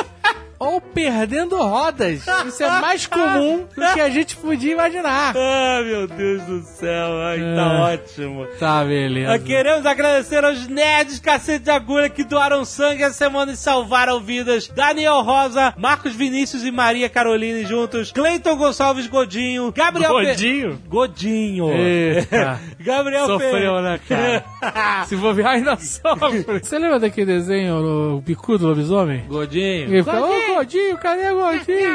ou 0.59 0.79
perdendo 0.81 1.57
rodas. 1.57 2.25
Isso 2.47 2.63
é 2.63 2.69
mais 2.81 3.05
comum 3.05 3.65
do 3.75 3.93
que 3.93 4.01
a 4.01 4.09
gente 4.09 4.35
podia 4.37 4.73
imaginar. 4.73 5.33
Ah, 5.35 5.81
meu 5.83 6.07
Deus 6.07 6.41
do 6.43 6.61
céu. 6.61 7.21
Ai, 7.23 7.39
tá 7.39 7.63
Ah. 7.65 7.81
ótimo. 7.93 8.45
Tá, 8.59 8.83
beleza. 8.83 9.33
Ah, 9.33 9.39
Queremos 9.39 9.85
agradecer 9.85 10.43
aos 10.43 10.67
nerds 10.67 11.19
cacete 11.19 11.65
de 11.65 11.71
agulha 11.71 12.09
que 12.09 12.23
doaram 12.23 12.63
sangue 12.65 13.03
essa 13.03 13.13
semana 13.15 13.51
e 13.51 13.57
salvaram 13.57 14.19
vidas. 14.19 14.67
Daniel 14.67 15.21
Rosa, 15.21 15.73
Marcos 15.77 16.13
Vinícius 16.15 16.63
e 16.63 16.71
Maria 16.71 17.09
Caroline 17.09 17.65
juntos. 17.65 18.11
Cleiton 18.11 18.55
Gonçalves 18.55 19.07
Godinho. 19.07 19.71
Gabriel 19.71 20.15
Pe- 20.15 20.25
Godinho? 20.27 20.81
Godinho. 20.87 21.69
Eita. 21.71 22.59
Gabriel 22.79 23.25
Sofreu, 23.27 23.75
Pe- 23.75 23.81
né, 23.81 23.99
cara? 24.07 24.45
Se 25.05 25.15
bobear, 25.15 25.51
ainda 25.53 25.75
sofre. 25.77 26.45
Você 26.61 26.77
lembra 26.79 26.99
daquele 26.99 27.25
desenho, 27.27 28.15
o 28.17 28.21
bicudo 28.21 28.59
do 28.59 28.67
lobisomem? 28.67 29.25
Godinho. 29.27 29.93
Ele 29.95 30.01
ô 30.01 30.54
Godinho, 30.55 30.97
cadê 30.97 31.31
o 31.31 31.35
Godinho? 31.35 31.91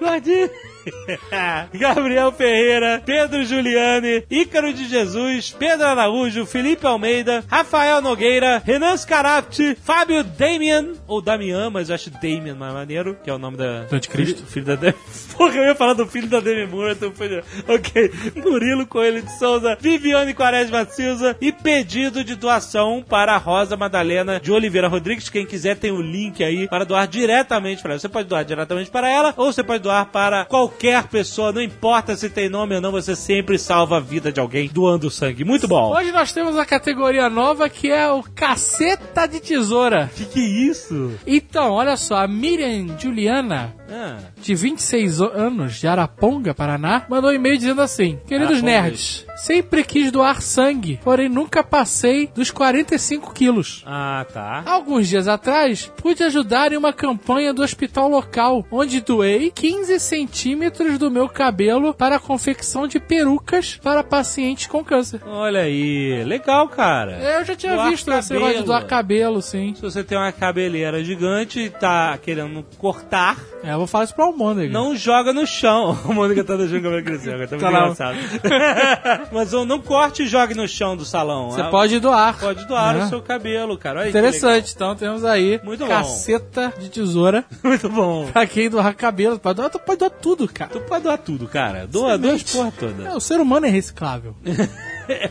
Gordinho. 0.00 0.50
Gabriel 1.72 2.32
Ferreira, 2.32 3.02
Pedro 3.04 3.44
Giuliani, 3.44 4.24
Ícaro 4.30 4.72
de 4.72 4.86
Jesus, 4.86 5.54
Pedro 5.58 5.86
Araújo, 5.86 6.46
Felipe 6.46 6.86
Almeida, 6.86 7.44
Rafael 7.48 8.00
Nogueira, 8.00 8.62
Renan 8.64 8.96
Scarafti, 8.96 9.76
Fábio 9.82 10.22
Damian, 10.22 10.92
ou 11.06 11.20
Damian, 11.20 11.70
mas 11.70 11.88
eu 11.88 11.94
acho 11.94 12.10
Damian 12.10 12.54
mais 12.54 12.72
maneiro, 12.72 13.16
que 13.22 13.30
é 13.30 13.34
o 13.34 13.38
nome 13.38 13.56
da... 13.56 13.84
Do 13.84 13.96
anticristo. 13.96 14.44
Filho, 14.46 14.48
filho 14.48 14.66
da 14.66 14.74
Demi... 14.76 14.94
Porra, 15.36 15.56
eu 15.56 15.64
ia 15.64 15.74
falar 15.74 15.94
do 15.94 16.06
filho 16.06 16.28
da 16.28 16.40
Demi 16.40 16.66
Moore, 16.66 16.92
então 16.92 17.12
foi... 17.12 17.42
Ok. 17.68 18.12
Murilo 18.36 18.86
Coelho 18.86 19.22
de 19.22 19.38
Souza, 19.38 19.76
Viviane 19.80 20.34
Quaresma 20.34 20.84
Silva 20.84 21.36
e 21.40 21.50
pedido 21.52 22.22
de 22.22 22.34
doação 22.34 23.04
para 23.06 23.34
a 23.34 23.38
Rosa 23.38 23.76
Madalena 23.76 24.38
de 24.38 24.52
Oliveira 24.52 24.88
Rodrigues. 24.88 25.28
Quem 25.28 25.46
quiser 25.46 25.76
tem 25.76 25.90
o 25.90 26.00
link 26.00 26.42
aí 26.42 26.68
para 26.68 26.84
doar 26.84 27.06
diretamente 27.08 27.82
para 27.82 27.92
ela. 27.92 27.98
Você 27.98 28.08
pode 28.08 28.28
doar 28.28 28.44
diretamente 28.44 28.90
para 28.90 29.10
ela 29.10 29.34
ou 29.36 29.52
você 29.52 29.62
pode 29.62 29.82
doar 29.82 30.06
para 30.06 30.44
qualquer 30.44 30.73
pessoa, 31.10 31.52
não 31.52 31.62
importa 31.62 32.16
se 32.16 32.28
tem 32.28 32.48
nome 32.48 32.74
ou 32.74 32.80
não, 32.80 32.92
você 32.92 33.16
sempre 33.16 33.58
salva 33.58 33.96
a 33.96 34.00
vida 34.00 34.30
de 34.30 34.40
alguém 34.40 34.68
doando 34.68 35.10
sangue. 35.10 35.44
Muito 35.44 35.66
bom. 35.66 35.96
Hoje 35.96 36.12
nós 36.12 36.32
temos 36.32 36.56
a 36.58 36.64
categoria 36.64 37.30
nova 37.30 37.68
que 37.68 37.90
é 37.90 38.10
o 38.10 38.22
caceta 38.22 39.26
de 39.26 39.40
tesoura. 39.40 40.10
Que 40.14 40.24
que 40.24 40.40
é 40.40 40.68
isso? 40.70 41.12
Então, 41.26 41.72
olha 41.72 41.96
só, 41.96 42.16
a 42.16 42.28
Miriam 42.28 42.98
Juliana, 42.98 43.74
Ah, 43.96 44.18
de 44.40 44.54
26 44.56 45.20
anos, 45.20 45.74
de 45.76 45.86
Araponga, 45.86 46.52
Paraná, 46.52 47.04
mandou 47.08 47.30
um 47.30 47.34
e-mail 47.34 47.56
dizendo 47.56 47.80
assim: 47.80 48.18
Queridos 48.26 48.56
Arapongas. 48.58 48.62
nerds, 48.62 49.26
sempre 49.36 49.84
quis 49.84 50.10
doar 50.10 50.42
sangue, 50.42 50.98
porém 51.04 51.28
nunca 51.28 51.62
passei 51.62 52.28
dos 52.34 52.50
45 52.50 53.32
quilos. 53.32 53.84
ah 53.86 54.26
tá. 54.32 54.62
Alguns 54.66 55.06
dias 55.08 55.28
atrás, 55.28 55.92
pude 56.02 56.22
ajudar 56.24 56.72
em 56.72 56.76
uma 56.76 56.92
campanha 56.92 57.54
do 57.54 57.62
hospital 57.62 58.08
local, 58.08 58.66
onde 58.70 59.00
doei 59.00 59.50
15 59.54 60.00
centímetros 60.00 60.98
do 60.98 61.10
meu 61.10 61.28
cabelo 61.28 61.94
para 61.94 62.16
a 62.16 62.20
confecção 62.20 62.86
de 62.88 62.98
perucas 62.98 63.76
para 63.82 64.02
pacientes 64.02 64.66
com 64.66 64.82
câncer. 64.84 65.20
Olha 65.26 65.60
aí, 65.60 66.24
legal, 66.24 66.68
cara. 66.68 67.12
Eu 67.18 67.44
já 67.44 67.54
tinha 67.54 67.74
Doar 67.74 67.90
visto 67.90 68.10
esse 68.12 68.32
negócio 68.32 68.48
de 68.54 68.58
cabelo. 68.60 68.64
doar 68.66 68.86
cabelo, 68.86 69.42
sim. 69.42 69.74
Se 69.76 69.82
você 69.82 70.02
tem 70.02 70.18
uma 70.18 70.32
cabeleira 70.32 71.04
gigante 71.04 71.60
e 71.60 71.70
tá 71.70 72.18
querendo 72.18 72.64
cortar, 72.78 73.36
É, 73.62 73.76
vou 73.84 73.90
falar 73.90 74.04
isso 74.04 74.14
pra 74.14 74.24
Almôndega. 74.24 74.72
não 74.72 74.94
joga 74.96 75.32
no 75.32 75.46
chão. 75.46 75.96
A 76.08 76.12
Mônica 76.12 76.42
tá 76.44 76.56
deixando 76.56 76.78
o 76.80 76.82
cabelo 76.82 77.04
crescer, 77.04 77.34
agora 77.34 77.48
tá 77.48 77.56
muito 77.56 77.70
Tá 77.72 77.80
engraçado. 78.14 79.28
Mas 79.32 79.52
não 79.52 79.78
corte 79.80 80.22
e 80.22 80.26
jogue 80.26 80.54
no 80.54 80.66
chão 80.68 80.96
do 80.96 81.04
salão. 81.04 81.50
Você 81.50 81.60
Ah, 81.60 81.68
pode 81.70 81.98
doar. 82.00 82.38
Pode 82.38 82.66
doar 82.66 82.96
né? 82.96 83.04
o 83.04 83.08
seu 83.08 83.22
cabelo, 83.22 83.76
cara. 83.78 84.00
Olha 84.00 84.08
Interessante, 84.08 84.72
então 84.74 84.94
temos 84.96 85.24
aí 85.24 85.60
Muito 85.64 85.80
bom. 85.84 85.88
caceta 85.88 86.72
de 86.80 86.88
tesoura. 86.88 87.44
Muito 87.62 87.88
bom. 87.88 88.26
pra 88.32 88.46
quem 88.46 88.68
doar 88.70 88.94
cabelo. 88.94 89.38
Pode 89.38 89.56
doar, 89.56 89.70
tu 89.70 89.78
pode 89.78 89.98
doar 89.98 90.10
tudo, 90.10 90.48
cara. 90.48 90.70
Tu 90.70 90.80
pode 90.80 91.02
doar 91.04 91.18
tudo, 91.18 91.46
cara. 91.48 91.86
Doa, 91.86 92.16
doa 92.18 92.32
as 92.34 92.42
porra 92.42 92.72
toda. 92.78 93.08
É, 93.08 93.12
o 93.14 93.20
ser 93.20 93.40
humano 93.40 93.66
é 93.66 93.70
reciclável. 93.70 94.34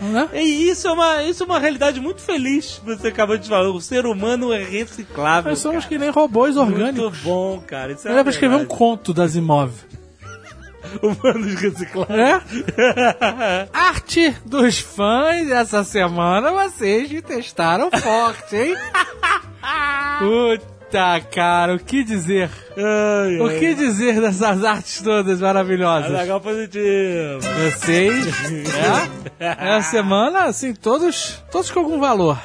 Né? 0.01 0.30
E 0.34 0.70
isso 0.70 0.88
é, 0.88 0.92
uma, 0.92 1.24
isso 1.24 1.44
é 1.44 1.46
uma 1.46 1.60
realidade 1.60 2.00
muito 2.00 2.22
feliz. 2.22 2.82
Você 2.86 3.08
acabou 3.08 3.38
de 3.38 3.48
falar. 3.48 3.70
O 3.70 3.82
ser 3.82 4.06
humano 4.06 4.51
é 4.51 4.63
reciclável. 4.63 5.51
Nós 5.51 5.60
somos 5.60 5.84
cara. 5.84 5.89
que 5.89 5.98
nem 5.98 6.10
robôs 6.10 6.58
orgânicos. 6.58 7.01
Muito 7.01 7.24
bom, 7.24 7.62
cara. 7.65 7.94
Isso 7.94 8.08
é 8.08 8.15
dá 8.15 8.24
pra 8.24 8.32
escrever 8.32 8.56
um 8.56 8.65
conto 8.65 9.13
das 9.13 9.36
imóveis. 9.36 9.86
Humanos 11.01 11.53
recicláveis. 11.56 12.20
É? 12.77 13.68
Arte 13.74 14.36
dos 14.46 14.80
fãs, 14.80 15.50
essa 15.50 15.84
semana 15.84 16.51
vocês 16.51 17.12
me 17.12 17.22
testaram 17.22 17.89
forte, 17.92 18.56
hein? 18.56 18.75
Puta, 20.94 21.20
cara, 21.22 21.74
o 21.74 21.80
que 21.80 22.04
dizer? 22.04 22.52
Ai, 22.78 23.40
O 23.40 23.48
ai. 23.48 23.58
que 23.58 23.74
dizer 23.74 24.22
dessas 24.22 24.62
artes 24.64 25.02
todas 25.02 25.42
maravilhosas? 25.42 26.12
Legal 26.12 26.40
positivo. 26.40 27.40
Vocês, 27.42 28.28
é? 28.76 29.24
É 29.44 29.74
a 29.76 29.82
semana, 29.82 30.44
assim, 30.46 30.74
todos, 30.74 31.44
todos 31.52 31.70
com 31.72 31.80
algum 31.80 32.00
valor, 32.00 32.40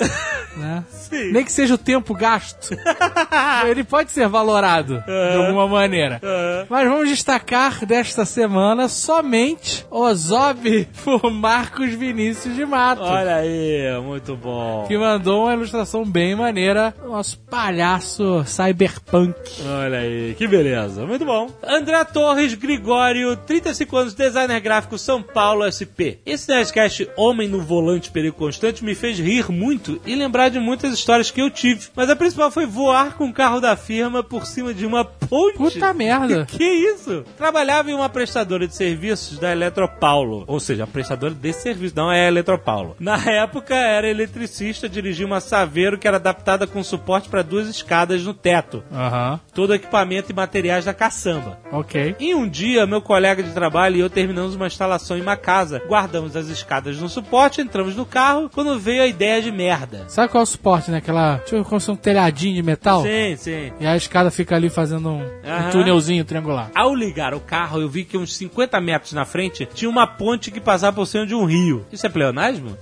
né? 0.57 0.83
Sim. 0.90 1.31
Nem 1.33 1.45
que 1.45 1.52
seja 1.52 1.75
o 1.75 1.78
tempo 1.78 2.12
gasto. 2.14 2.75
Ele 3.69 3.85
pode 3.85 4.11
ser 4.11 4.26
valorado 4.28 5.02
de 5.07 5.37
alguma 5.37 5.69
maneira. 5.69 6.21
Mas 6.69 6.88
vamos 6.88 7.09
destacar 7.09 7.87
desta 7.87 8.25
semana 8.25 8.88
somente 8.88 9.87
Ozob 9.90 10.88
por 11.05 11.31
Marcos 11.31 11.90
Vinícius 11.95 12.57
de 12.57 12.67
Mato. 12.67 13.02
Olha 13.02 13.37
aí, 13.37 14.00
muito 14.02 14.35
bom. 14.37 14.85
Que 14.88 14.99
mandou 14.99 15.45
uma 15.45 15.55
ilustração 15.55 16.05
bem 16.05 16.35
maneira. 16.35 16.93
Nosso 17.07 17.38
palhaço 17.40 18.38
cyberpunk. 18.45 19.35
Olha 19.66 19.99
aí, 19.99 20.35
que 20.37 20.47
beleza. 20.47 21.07
Muito 21.07 21.25
bom. 21.25 21.50
André 21.62 22.02
Torres 22.04 22.54
Gregório, 22.54 23.37
35 23.37 23.97
anos, 23.97 24.14
designer 24.14 24.61
gráfico, 24.61 24.99
São 24.99 25.23
Paulo, 25.23 25.64
SP. 25.71 26.18
Esse 26.25 26.49
Nerdcast 26.49 27.09
Homem 27.16 27.49
no 27.49 27.61
Volante 27.61 28.11
Perigo 28.11 28.37
Constante 28.37 28.85
me 28.85 28.95
fez 28.95 29.18
rir 29.18 29.50
muito 29.50 30.00
e 30.07 30.14
lembrar 30.14 30.49
de 30.49 30.59
muitas 30.59 30.92
histórias 30.92 31.30
que 31.30 31.40
eu 31.40 31.50
tive. 31.50 31.88
Mas 31.95 32.11
a 32.11 32.16
principal 32.16 32.50
foi 32.50 32.66
voar 32.66 33.16
com 33.16 33.28
o 33.28 33.33
carro 33.33 33.61
da 33.61 33.76
firma 33.76 34.23
por 34.23 34.47
cima 34.47 34.73
de 34.73 34.87
uma 34.87 35.04
ponte. 35.04 35.57
Puta 35.57 35.92
merda. 35.92 36.47
Que 36.59 36.64
isso? 36.64 37.25
Trabalhava 37.37 37.90
em 37.90 37.95
uma 37.95 38.09
prestadora 38.09 38.66
de 38.66 38.75
serviços 38.75 39.38
da 39.38 39.52
Eletropaulo. 39.52 40.45
Ou 40.47 40.59
seja, 40.59 40.85
a 40.85 40.87
prestadora 40.87 41.35
de 41.35 41.52
serviços, 41.52 41.95
não 41.95 42.11
é 42.11 42.25
a 42.25 42.28
Eletropaulo. 42.28 42.97
Na 42.99 43.16
época, 43.30 43.75
era 43.75 44.09
eletricista, 44.09 44.88
dirigia 44.88 45.26
uma 45.26 45.40
Saveiro 45.40 45.99
que 45.99 46.09
era 46.09 46.16
adaptada 46.16 46.66
com 46.66 46.83
suporte 46.83 47.28
para 47.28 47.42
duas 47.42 47.68
escadas 47.68 48.21
no 48.28 48.35
teto. 48.35 48.82
Aham, 48.92 49.40
Todo 49.54 49.75
equipamento 49.75 50.30
e 50.30 50.35
materiais 50.35 50.85
da 50.85 50.94
caçamba. 50.94 51.58
ok. 51.73 52.14
E 52.20 52.35
um 52.35 52.49
dia, 52.49 52.87
meu 52.87 53.00
colega 53.02 53.42
de 53.42 53.50
trabalho 53.50 53.97
e 53.97 54.00
eu 54.00 54.08
terminamos 54.11 54.54
uma 54.54 54.66
instalação 54.66 55.16
em 55.18 55.20
uma 55.23 55.37
casa. 55.37 55.82
Guardamos 55.88 56.37
as 56.37 56.47
escadas 56.49 56.99
no 57.00 57.08
suporte, 57.08 57.61
entramos 57.61 57.97
no 57.97 58.04
carro, 58.06 58.49
quando 58.52 58.78
veio 58.78 59.02
a 59.02 59.06
ideia 59.06 59.40
de 59.42 59.50
merda. 59.50 60.04
Sabe 60.08 60.28
qual 60.30 60.40
é 60.40 60.44
o 60.44 60.47
suporte, 60.47 60.90
né? 60.90 60.99
Aquela, 60.99 61.38
tipo, 61.38 61.64
como 61.64 61.80
se 61.80 61.90
um 61.90 61.97
telhadinho 61.97 62.54
de 62.54 62.62
metal? 62.62 63.02
Sim, 63.02 63.37
sim. 63.37 63.73
E 63.80 63.87
a 63.87 63.97
escada 63.97 64.30
fica 64.30 64.54
ali 64.54 64.68
fazendo 64.68 65.08
um, 65.08 65.23
um 65.23 65.30
Aham. 65.44 65.70
túnelzinho 65.70 66.25
triangular. 66.25 66.70
Ao 66.75 66.94
ligar 66.94 67.35
o 67.35 67.40
carro, 67.40 67.80
eu 67.80 67.88
vi 67.88 68.04
que 68.04 68.16
uns 68.16 68.37
50 68.37 68.80
metros 68.80 69.12
na 69.12 69.25
frente 69.25 69.66
tinha 69.75 69.88
uma 69.90 70.06
ponte 70.06 70.50
que 70.50 70.61
passava 70.61 70.94
por 70.97 71.06
cima 71.06 71.26
de 71.26 71.35
um 71.35 71.44
rio. 71.44 71.87
Isso 71.90 72.06
é 72.06 72.08
pleonasmo? 72.11 72.76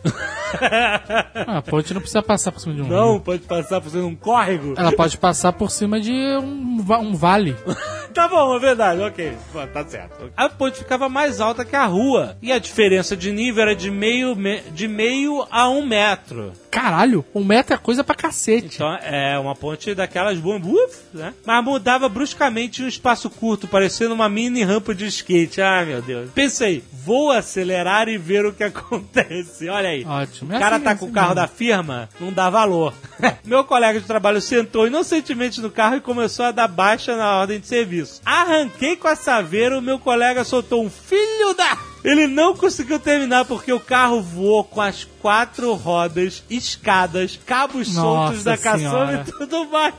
Ah, 0.61 1.59
a 1.59 1.63
ponte 1.63 1.93
não 1.93 2.01
precisa 2.01 2.23
passar 2.23 2.53
por 2.53 2.61
cima 2.61 2.75
de 2.75 2.83
um 2.83 2.87
Não, 2.89 3.13
rio. 3.13 3.21
pode 3.21 3.43
passar 3.43 3.81
por 3.81 3.91
cima 3.91 4.03
de 4.03 4.09
um 4.09 4.15
córrego. 4.15 4.75
Ela 4.77 4.93
pode 4.93 5.19
passar 5.19 5.36
por 5.53 5.71
cima 5.71 6.01
de 6.01 6.13
um, 6.13 6.85
um 7.01 7.15
vale. 7.15 7.57
Tá 8.17 8.29
bom, 8.29 8.57
é 8.57 8.59
verdade, 8.59 9.03
ok. 9.03 9.37
Pô, 9.53 9.67
Tá 9.67 9.85
certo. 9.87 10.33
A 10.35 10.49
ponte 10.49 10.79
ficava 10.79 11.07
mais 11.07 11.39
alta 11.39 11.67
que 11.67 11.77
a 11.77 11.85
rua. 11.85 12.35
E 12.41 12.51
a 12.51 12.59
diferença 12.59 13.15
de 13.15 13.31
nível 13.31 13.61
era 13.65 13.77
de 13.77 13.91
meio, 13.91 14.35
me- 14.35 14.63
de 14.73 14.89
meio 14.89 15.47
a 15.51 15.69
um 15.69 15.85
metro. 15.85 16.51
Caralho, 16.81 17.25
um 17.35 17.43
metro 17.43 17.75
é 17.75 17.79
coisa 17.79 18.05
pra 18.05 18.15
cacete. 18.15 18.75
Então 18.75 18.95
é 19.03 19.39
uma 19.39 19.55
ponte 19.55 19.95
daquelas 19.95 20.39
boas, 20.39 20.61
uf, 20.63 20.99
né? 21.15 21.33
Mas 21.47 21.65
mudava 21.65 22.07
bruscamente 22.07 22.83
um 22.83 22.87
espaço 22.87 23.31
curto, 23.31 23.67
parecendo 23.67 24.13
uma 24.15 24.29
mini 24.29 24.63
rampa 24.63 24.95
de 24.95 25.07
skate. 25.07 25.63
Ai, 25.63 25.87
meu 25.87 26.03
Deus. 26.03 26.31
Pensei, 26.35 26.85
vou 26.93 27.33
acelerar 27.33 28.09
e 28.11 28.19
ver 28.19 28.45
o 28.45 28.53
que 28.53 28.63
acontece. 28.65 29.71
Olha 29.71 29.89
aí. 29.89 30.05
Ótimo. 30.05 30.53
O 30.53 30.55
É 30.55 30.59
cara 30.59 30.77
assim, 30.77 30.85
tá 30.85 30.91
é 30.91 30.95
com 30.97 31.05
o 31.07 31.09
assim 31.09 31.15
carro 31.15 31.29
mesmo. 31.35 31.41
da 31.41 31.49
firma, 31.49 32.09
não 32.21 32.31
dá 32.31 32.51
valor. 32.51 32.93
Meu 33.43 33.65
colega 33.65 33.99
de 33.99 34.07
trabalho 34.07 34.41
sentou 34.43 34.87
inocentemente 34.87 35.63
no 35.63 35.71
carro 35.71 35.97
e 35.97 36.01
começou 36.03 36.45
a 36.45 36.51
dar 36.53 36.69
baixa 36.69 37.17
na 37.17 37.37
ordem 37.39 37.59
de 37.59 37.67
serviço. 37.67 38.21
Arranquei 38.23 38.97
com 38.97 39.09
a 39.09 39.17
saveira, 39.17 39.79
o 39.79 39.83
meu 39.83 39.99
colega 39.99 40.45
soltou 40.45 40.85
um 40.85 40.91
filho 40.91 41.55
da... 41.57 41.79
Ele 42.05 42.27
não 42.27 42.55
conseguiu 42.55 43.01
terminar 43.01 43.45
porque 43.45 43.73
o 43.73 43.81
carro 43.81 44.23
voou 44.23 44.63
com 44.63 44.81
as 44.81 45.05
quatro 45.21 45.75
rodas, 45.75 46.45
escadas, 46.49 47.39
cabos 47.45 47.93
Nossa 47.93 48.01
soltos 48.01 48.45
da 48.45 48.57
caçamba 48.57 49.25
e 49.27 49.33
tudo 49.33 49.69
mais. 49.69 49.95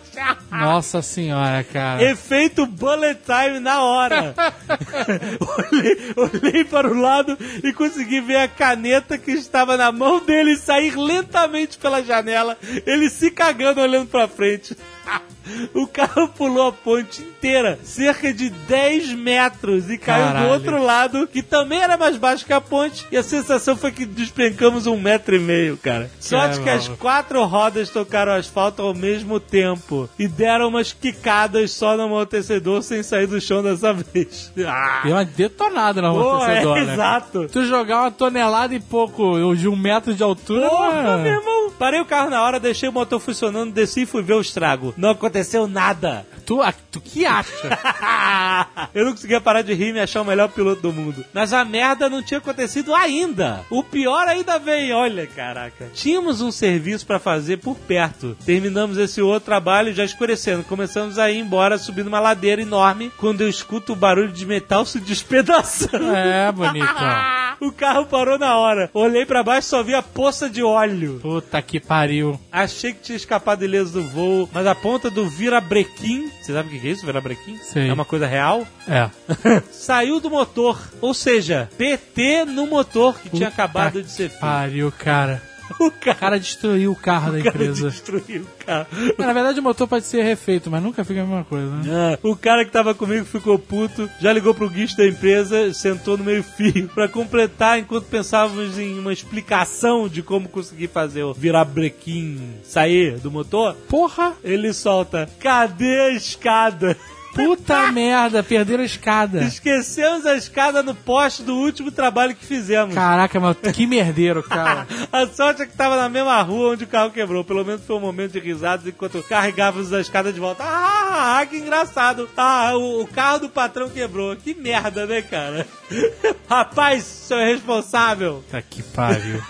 Nossa 0.50 1.02
senhora, 1.02 1.64
cara. 1.66 2.02
Efeito 2.04 2.66
bullet 2.66 3.20
time 3.26 3.60
na 3.60 3.84
hora. 3.84 4.34
olhei, 5.74 6.14
olhei 6.16 6.64
para 6.64 6.88
o 6.88 7.00
lado 7.00 7.38
e 7.64 7.74
consegui 7.74 8.22
ver 8.22 8.38
a 8.38 8.48
caneta 8.48 9.18
que 9.18 9.32
estava 9.32 9.76
na 9.76 9.92
mão 9.92 10.24
dele 10.24 10.56
sair 10.56 10.96
lentamente 10.96 11.78
pela 11.78 12.02
janela, 12.02 12.58
ele 12.86 13.10
se 13.10 13.30
cagando 13.32 13.82
olhando 13.82 14.08
para 14.08 14.28
frente. 14.28 14.78
O 15.74 15.88
carro 15.88 16.28
pulou 16.28 16.68
a 16.68 16.72
ponte 16.74 17.22
inteira, 17.22 17.80
cerca 17.82 18.34
de 18.34 18.50
10 18.50 19.14
metros, 19.14 19.90
e 19.90 19.98
caiu 19.98 20.26
Caralho. 20.26 20.46
do 20.46 20.52
outro 20.54 20.84
lado, 20.84 21.26
que 21.26 21.42
também 21.42 21.80
era 21.82 21.96
mais 21.96 22.18
baixo 22.18 22.46
que 22.46 22.52
a 22.52 22.60
ponte, 22.60 23.06
e 23.10 23.16
a 23.16 23.24
sensação 23.24 23.78
foi 23.78 23.92
que 23.94 24.06
despencamos 24.06 24.88
um 24.88 25.00
metro 25.00 25.36
e 25.36 25.40
meio, 25.40 25.78
cara. 25.78 26.12
Sorte 26.20 26.60
que 26.60 26.70
as 26.70 26.90
quatro 26.90 27.42
rodas 27.46 27.90
tocaram 27.90 28.34
o 28.34 28.36
asfalto 28.36 28.82
ao 28.82 28.94
mesmo 28.94 29.40
tempo 29.40 30.10
e 30.20 30.28
deram 30.28 30.68
umas 30.68 30.92
quicadas 30.92 31.72
só 31.72 31.96
no 31.96 32.04
amortecedor 32.04 32.84
sem 32.84 33.02
sair 33.02 33.28
do 33.28 33.40
chão 33.40 33.64
dessa 33.64 33.94
vez. 34.14 34.52
Ah, 34.68 35.02
Deu 35.06 35.14
uma 35.14 35.24
detonada 35.24 36.02
no 36.02 36.14
pô, 36.14 36.30
amortecedor, 36.32 36.78
é, 36.78 36.84
né? 36.84 36.94
exato. 36.94 37.48
Tu 37.48 37.64
jogar 37.66 38.02
uma 38.02 38.12
tonelada 38.12 38.76
e 38.76 38.82
pouco 38.82 39.24
ou 39.24 39.56
de 39.56 39.70
um 39.70 39.78
metro 39.78 40.14
de 40.14 40.22
altura. 40.24 40.68
Porra, 40.70 41.12
é- 41.12 41.18
meu 41.24 41.34
irmão. 41.40 41.58
Parei 41.78 42.02
o 42.02 42.06
carro 42.06 42.30
na 42.32 42.42
hora, 42.42 42.60
deixei 42.60 42.90
o 42.90 42.92
motor 42.92 43.20
funcionando, 43.20 43.72
desci 43.72 44.02
e 44.02 44.06
fui 44.08 44.24
ver 44.24 44.34
o 44.34 44.42
estrago. 44.42 44.96
Não 44.98 45.12
aconteceu 45.12 45.68
nada. 45.68 46.26
Tu, 46.46 46.60
tu 46.92 47.00
que 47.00 47.26
acha? 47.26 47.80
Eu 48.96 49.06
não 49.06 49.12
conseguia 49.12 49.40
parar 49.40 49.62
de 49.62 49.74
rir 49.74 49.90
e 49.90 49.94
me 49.94 50.00
achar 50.00 50.22
o 50.22 50.26
melhor 50.26 50.50
piloto 50.50 50.82
do 50.82 50.94
mundo. 50.94 51.24
Mas 51.34 51.54
a 51.54 51.64
merda 51.64 52.10
não 52.10 52.24
tinha 52.24 52.40
acontecido 52.40 52.96
ainda. 52.96 53.66
O 53.70 53.84
pior 53.84 54.28
ainda 54.28 54.58
vem, 54.58 54.92
olha, 54.94 55.28
caraca. 55.28 55.90
Tínhamos 55.94 56.42
um 56.42 56.52
serviço 56.52 57.06
pra 57.06 57.20
fazer 57.20 57.58
por 57.58 57.76
perto. 57.76 58.36
Terminamos 58.46 58.98
esse 58.98 59.22
outro 59.22 59.46
trabalho 59.46 59.94
já 59.94 60.04
escurecendo. 60.04 60.64
Começamos 60.64 61.20
a 61.20 61.30
ir 61.30 61.38
embora 61.38 61.78
subindo 61.78 62.08
uma 62.08 62.20
ladeira 62.20 62.62
enorme 62.62 63.12
quando 63.18 63.42
eu 63.42 63.50
escuto 63.50 63.94
o 63.94 63.96
barulho 63.96 64.32
de 64.32 64.46
metal 64.46 64.86
se 64.86 65.00
despedaçando. 65.00 66.16
É, 66.16 66.52
bonitão. 66.52 66.88
O 67.60 67.72
carro 67.72 68.06
parou 68.06 68.38
na 68.38 68.56
hora. 68.56 68.90
Olhei 68.94 69.26
pra 69.26 69.42
baixo 69.42 69.68
e 69.68 69.70
só 69.70 69.82
vi 69.82 69.96
a 69.96 70.04
poça 70.04 70.48
de 70.48 70.62
óleo. 70.62 71.20
Puta 71.22 71.60
que 71.60 71.80
pariu. 71.80 72.40
Achei 72.52 72.94
que 72.94 73.02
tinha 73.02 73.16
escapado 73.16 73.66
ileso 73.66 73.94
do 73.94 74.08
voo, 74.08 74.48
mas 74.54 74.68
a 74.68 74.76
ponta 74.88 75.12
do 75.12 75.28
virabrequim, 75.28 76.32
você 76.42 76.54
sabe 76.54 76.70
o 76.70 76.80
que 76.80 76.88
é 76.88 76.92
isso, 76.92 77.06
virabrequim? 77.06 77.58
Sei. 77.58 77.90
É 77.90 77.94
uma 77.94 78.06
coisa 78.06 78.26
real? 78.26 78.66
É. 78.88 79.10
Saiu 79.70 80.22
do 80.22 80.30
motor. 80.30 80.80
Ou 81.02 81.14
seja, 81.14 81.70
PT 81.78 82.46
no 82.46 82.66
motor 82.68 83.20
que 83.20 83.30
tinha 83.30 83.50
Puta 83.52 83.64
acabado 83.64 84.02
de 84.02 84.10
ser 84.10 84.30
feito. 84.30 84.40
Pariu, 84.40 84.90
cara. 84.98 85.42
O 85.80 85.88
O 85.88 85.92
cara 85.92 86.40
destruiu 86.40 86.92
o 86.92 86.96
carro 86.96 87.32
da 87.34 87.38
cara 87.44 87.56
empresa. 87.56 87.90
destruiu 87.90 88.42
o 88.44 88.66
carro. 88.66 88.88
Na 89.18 89.34
verdade, 89.34 89.60
o 89.60 89.64
motor 89.64 89.88
pode 89.88 90.06
ser 90.06 90.24
refeito, 90.24 90.70
mas 90.72 90.82
nunca 90.82 91.04
fica 91.04 91.22
a 91.22 91.26
mesma 91.26 91.44
coisa, 91.44 91.68
né? 91.68 91.84
Ah, 92.16 92.20
O 92.24 92.36
cara 92.36 92.66
que 92.66 92.72
tava 92.72 92.94
comigo 92.96 93.26
ficou 93.26 93.58
puto, 93.60 94.10
já 94.20 94.32
ligou 94.34 94.54
pro 94.54 94.70
guicho 94.70 94.98
da 94.98 95.08
empresa, 95.08 95.74
sentou 95.74 96.18
no 96.18 96.24
meio 96.24 96.44
fio 96.44 96.88
pra 96.94 97.08
completar 97.08 97.80
enquanto 97.80 98.06
pensávamos 98.06 98.78
em 98.78 98.98
uma 99.00 99.14
explicação 99.14 100.08
de 100.10 100.22
como 100.24 100.50
conseguir 100.50 100.88
fazer 100.88 101.24
o 101.24 101.34
virabrequim 101.34 102.54
sair 102.64 103.18
do 103.20 103.32
motor. 103.32 103.76
Porra! 103.90 104.34
Ele 104.44 104.74
solta: 104.74 105.30
Cadê 105.40 106.00
a 106.02 106.10
escada? 106.12 106.98
Puta 107.38 107.92
merda, 107.94 108.42
perderam 108.42 108.82
a 108.82 108.86
escada. 108.86 109.44
Esquecemos 109.44 110.26
a 110.26 110.36
escada 110.36 110.82
no 110.82 110.96
poste 110.96 111.44
do 111.44 111.56
último 111.56 111.92
trabalho 111.92 112.36
que 112.36 112.46
fizemos. 112.46 112.96
Caraca, 112.96 113.40
mas 113.40 113.58
que 113.74 113.86
merdeiro, 113.86 114.42
cara. 114.48 114.88
A 115.12 115.28
sorte 115.28 115.62
é 115.62 115.66
que 115.66 115.78
tava 115.78 115.96
na 115.96 116.10
mesma 116.10 116.42
rua 116.42 116.74
onde 116.74 116.84
o 116.84 116.88
carro 116.88 117.12
quebrou. 117.12 117.44
Pelo 117.44 117.64
menos 117.64 117.86
foi 117.86 117.96
um 117.96 118.00
momento 118.02 118.34
de 118.34 118.40
risadas 118.40 118.88
enquanto 118.88 119.22
carregávamos 119.24 119.94
a 119.94 120.02
escada 120.02 120.34
de 120.34 120.40
volta. 120.40 120.64
Ah, 120.66 121.46
que 121.50 121.58
engraçado. 121.58 122.28
Ah, 122.36 122.72
o, 122.76 123.02
o 123.04 123.08
carro 123.08 123.40
do 123.40 123.50
patrão 123.50 123.90
quebrou. 123.90 124.36
Que 124.36 124.54
merda, 124.54 125.06
né, 125.06 125.22
cara? 125.22 125.68
Rapaz, 126.50 127.04
seu 127.04 127.38
responsável. 127.38 128.44
Puta 128.46 128.62
que 128.62 128.82
pariu. 128.82 129.42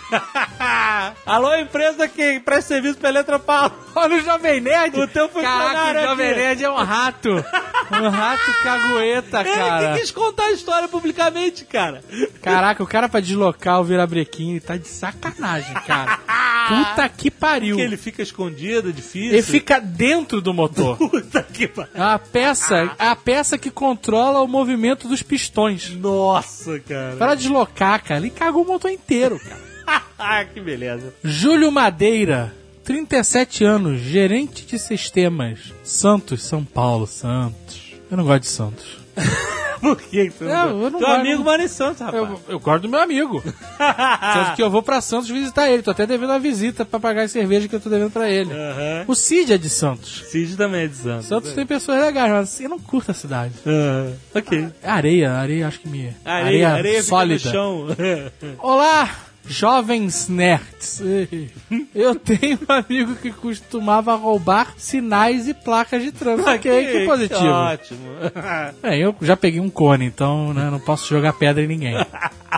Alô, 1.26 1.56
empresa 1.56 2.08
que 2.08 2.40
presta 2.42 2.68
serviço 2.68 2.98
pra 2.98 3.10
Eletropaulo. 3.10 3.74
Olha 3.96 4.18
o 4.18 4.22
Jovem 4.22 4.60
Nerd. 4.60 5.00
O 5.00 5.08
teu 5.08 5.30
funcionário 5.30 5.74
Caraca, 5.74 6.00
o 6.00 6.10
Jovem 6.10 6.30
aqui. 6.30 6.40
Nerd 6.40 6.64
é 6.64 6.70
um 6.70 6.76
rato. 6.76 7.46
Um 7.92 8.10
rato 8.10 8.52
cagueta, 8.64 9.42
Ele 9.42 9.56
cara. 9.56 9.94
que 9.94 10.02
quis 10.02 10.12
contar 10.12 10.46
a 10.46 10.52
história 10.52 10.88
publicamente, 10.88 11.66
cara. 11.66 12.04
Caraca, 12.42 12.84
o 12.84 12.88
cara 12.88 13.08
pra 13.08 13.20
deslocar 13.20 13.80
o 13.80 13.84
virabrequim 13.84 14.52
ele 14.52 14.60
tá 14.60 14.78
de 14.78 14.88
sacanagem, 14.88 15.74
cara. 15.86 16.20
Puta 16.68 17.08
que 17.10 17.32
pariu. 17.32 17.78
Que 17.78 17.82
ele 17.82 17.98
fica 17.98 18.22
escondido, 18.22 18.90
é 18.90 18.92
difícil. 18.92 19.32
Ele 19.32 19.42
fica 19.42 19.80
dentro 19.80 20.42
do 20.42 20.54
motor. 20.54 20.98
Puta 21.00 21.42
que 21.42 21.68
pariu. 21.68 21.92
É 21.94 22.02
a 22.02 22.20
peça, 22.20 22.92
a 23.00 23.16
peça 23.16 23.58
que 23.58 23.72
controla 23.72 24.42
o 24.42 24.48
movimento 24.48 25.08
dos 25.08 25.24
pistões. 25.24 25.90
Nossa, 25.92 26.80
cara. 26.80 27.16
Para 27.16 27.36
deslocar, 27.36 28.04
cara, 28.04 28.20
ele 28.20 28.30
cagou 28.30 28.64
o 28.64 28.68
motor 28.68 28.92
inteiro, 28.92 29.40
cara. 29.40 29.68
Ah, 30.20 30.44
que 30.44 30.60
beleza. 30.60 31.14
Júlio 31.24 31.72
Madeira, 31.72 32.52
37 32.88 33.66
anos, 33.66 34.00
gerente 34.00 34.66
de 34.66 34.80
sistemas. 34.80 35.60
Santos, 35.84 36.42
São 36.42 36.64
Paulo, 36.64 37.06
Santos. 37.06 37.82
Eu 38.10 38.16
não 38.16 38.24
gosto 38.24 38.44
de 38.44 38.48
Santos. 38.48 38.86
Por 39.82 40.02
que 40.02 40.30
você 40.30 40.46
Não, 40.46 40.70
não, 40.70 40.84
eu 40.84 40.90
não 40.90 41.00
Teu 41.00 41.08
amigo 41.10 41.44
mora 41.44 41.62
em 41.62 41.68
Santos, 41.68 42.00
rapaz. 42.00 42.16
Eu, 42.16 42.42
eu 42.48 42.60
gosto 42.60 42.84
do 42.84 42.90
meu 42.90 43.02
amigo. 43.02 43.44
Tanto 43.78 44.56
que 44.56 44.64
eu 44.64 44.72
vou 44.72 44.82
pra 44.82 45.02
Santos 45.02 45.30
visitar 45.30 45.70
ele. 45.70 45.84
Tô 45.84 45.92
até 45.92 46.08
devendo 46.08 46.30
uma 46.30 46.40
visita 46.40 46.86
pra 46.86 46.98
pagar 46.98 47.24
a 47.24 47.28
cerveja 47.28 47.68
que 47.68 47.76
eu 47.76 47.80
tô 47.82 47.90
devendo 47.90 48.10
pra 48.10 48.30
ele. 48.30 48.54
Aham. 48.54 49.04
O 49.06 49.14
Cid 49.14 49.52
é 49.52 49.58
de 49.58 49.70
Santos. 49.70 50.24
Cid 50.32 50.56
também 50.56 50.86
é 50.86 50.88
de 50.88 50.96
Santos. 50.96 51.28
Santos 51.28 51.52
tem 51.52 51.66
pessoas 51.66 52.00
legais, 52.00 52.32
mas 52.32 52.62
eu 52.62 52.70
não 52.70 52.80
curto 52.80 53.12
a 53.12 53.14
cidade. 53.14 53.54
Aham. 53.66 54.14
Ok. 54.34 54.68
É 54.82 54.90
areia, 54.90 55.34
areia 55.34 55.68
acho 55.68 55.82
que 55.82 55.90
me... 55.90 56.16
Areia, 56.24 56.70
areia, 56.70 57.04
fica 57.04 57.10
sólida. 57.10 57.46
no 57.46 57.52
chão. 57.52 57.88
Olá, 58.60 59.12
jovens 59.48 60.28
nerds. 60.28 61.02
Eu 61.94 62.16
tenho 62.16 62.60
um 62.68 62.74
amigo 62.74 63.16
que 63.16 63.32
costumava 63.32 64.16
roubar 64.16 64.74
sinais 64.78 65.48
e 65.48 65.54
placas 65.54 66.04
de 66.04 66.12
trânsito. 66.12 66.50
Ok, 66.50 66.86
que 66.86 67.06
positivo. 67.06 67.46
Ótimo. 67.46 68.00
Bem, 68.82 69.02
eu 69.02 69.16
já 69.22 69.36
peguei 69.36 69.60
um 69.60 69.70
cone, 69.70 70.06
então 70.06 70.54
né, 70.54 70.70
não 70.70 70.80
posso 70.80 71.08
jogar 71.08 71.34
pedra 71.34 71.64
em 71.64 71.68
ninguém. 71.68 71.96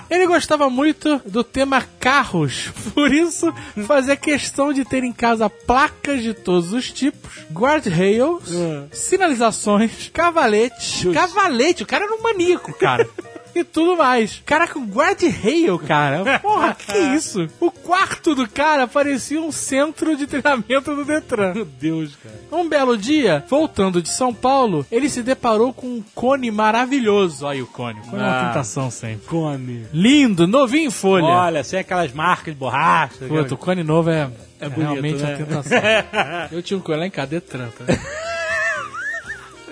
Ele 0.10 0.28
gostava 0.28 0.70
muito 0.70 1.22
do 1.26 1.44
tema 1.44 1.84
carros, 2.00 2.72
por 2.94 3.14
isso 3.14 3.54
fazia 3.86 4.16
questão 4.16 4.74
de 4.74 4.84
ter 4.84 5.04
em 5.04 5.14
casa 5.14 5.50
placas 5.50 6.22
de 6.22 6.34
todos 6.34 6.74
os 6.74 6.92
tipos, 6.92 7.32
guardrails, 7.52 8.44
sinalizações, 8.92 10.10
cavaletes. 10.14 11.06
Cavalete, 11.14 11.84
o 11.84 11.86
cara 11.86 12.06
era 12.06 12.16
um 12.16 12.22
maníaco, 12.22 12.74
cara. 12.74 13.08
E 13.56 13.64
tudo 13.64 13.98
mais. 13.98 14.42
Caraca, 14.46 14.78
um 14.78 14.86
guardrail, 14.86 15.78
cara. 15.80 16.40
Porra, 16.40 16.76
que 16.76 16.98
isso? 16.98 17.48
O 17.60 17.72
quarto 17.72 18.36
do 18.36 18.48
cara 18.48 18.88
parecia 18.88 19.42
um 19.42 19.52
centro 19.52 20.16
de 20.16 20.28
treinamento 20.28 20.96
do 20.96 21.04
Detran. 21.04 21.54
Meu 21.54 21.66
Deus, 21.66 22.16
cara. 22.16 22.36
Um 22.52 22.68
belo 22.70 22.98
dia, 22.98 23.44
voltando 23.50 24.02
de 24.02 24.10
São 24.10 24.34
Paulo, 24.34 24.86
ele 24.92 25.10
se 25.10 25.22
deparou 25.24 25.74
com 25.74 25.88
um 25.88 26.04
cone 26.14 26.52
maravilhoso. 26.52 27.46
Olha 27.46 27.64
o 27.64 27.68
cone. 27.68 28.00
O 28.00 28.04
cone 28.04 28.22
é 28.22 28.26
uma 28.26 28.40
Ah. 28.42 28.48
tentação 28.50 28.90
sempre. 28.92 29.26
Come. 29.28 29.86
Lindo, 29.94 30.46
novinho 30.48 30.88
em 30.88 30.92
folha. 30.92 31.26
Olha, 31.26 31.64
sem 31.64 31.80
aquelas 31.80 32.12
marcas 32.14 32.54
de 32.54 32.60
borracha. 32.60 33.26
Puta, 33.28 33.54
o 33.54 33.58
cone 33.58 33.84
novo 33.84 34.10
é, 34.10 34.30
É 34.60 34.66
é 34.66 34.70
bonito, 34.70 34.92
realmente 34.92 35.24
né? 35.24 35.34
a 35.34 35.38
tentação. 35.38 35.78
Eu 36.52 36.62
tinha 36.62 36.78
um 36.78 36.82
cone 36.82 37.00
lá 37.00 37.08
em 37.08 37.12
cadê 37.12 37.40
Tranta? 37.42 37.86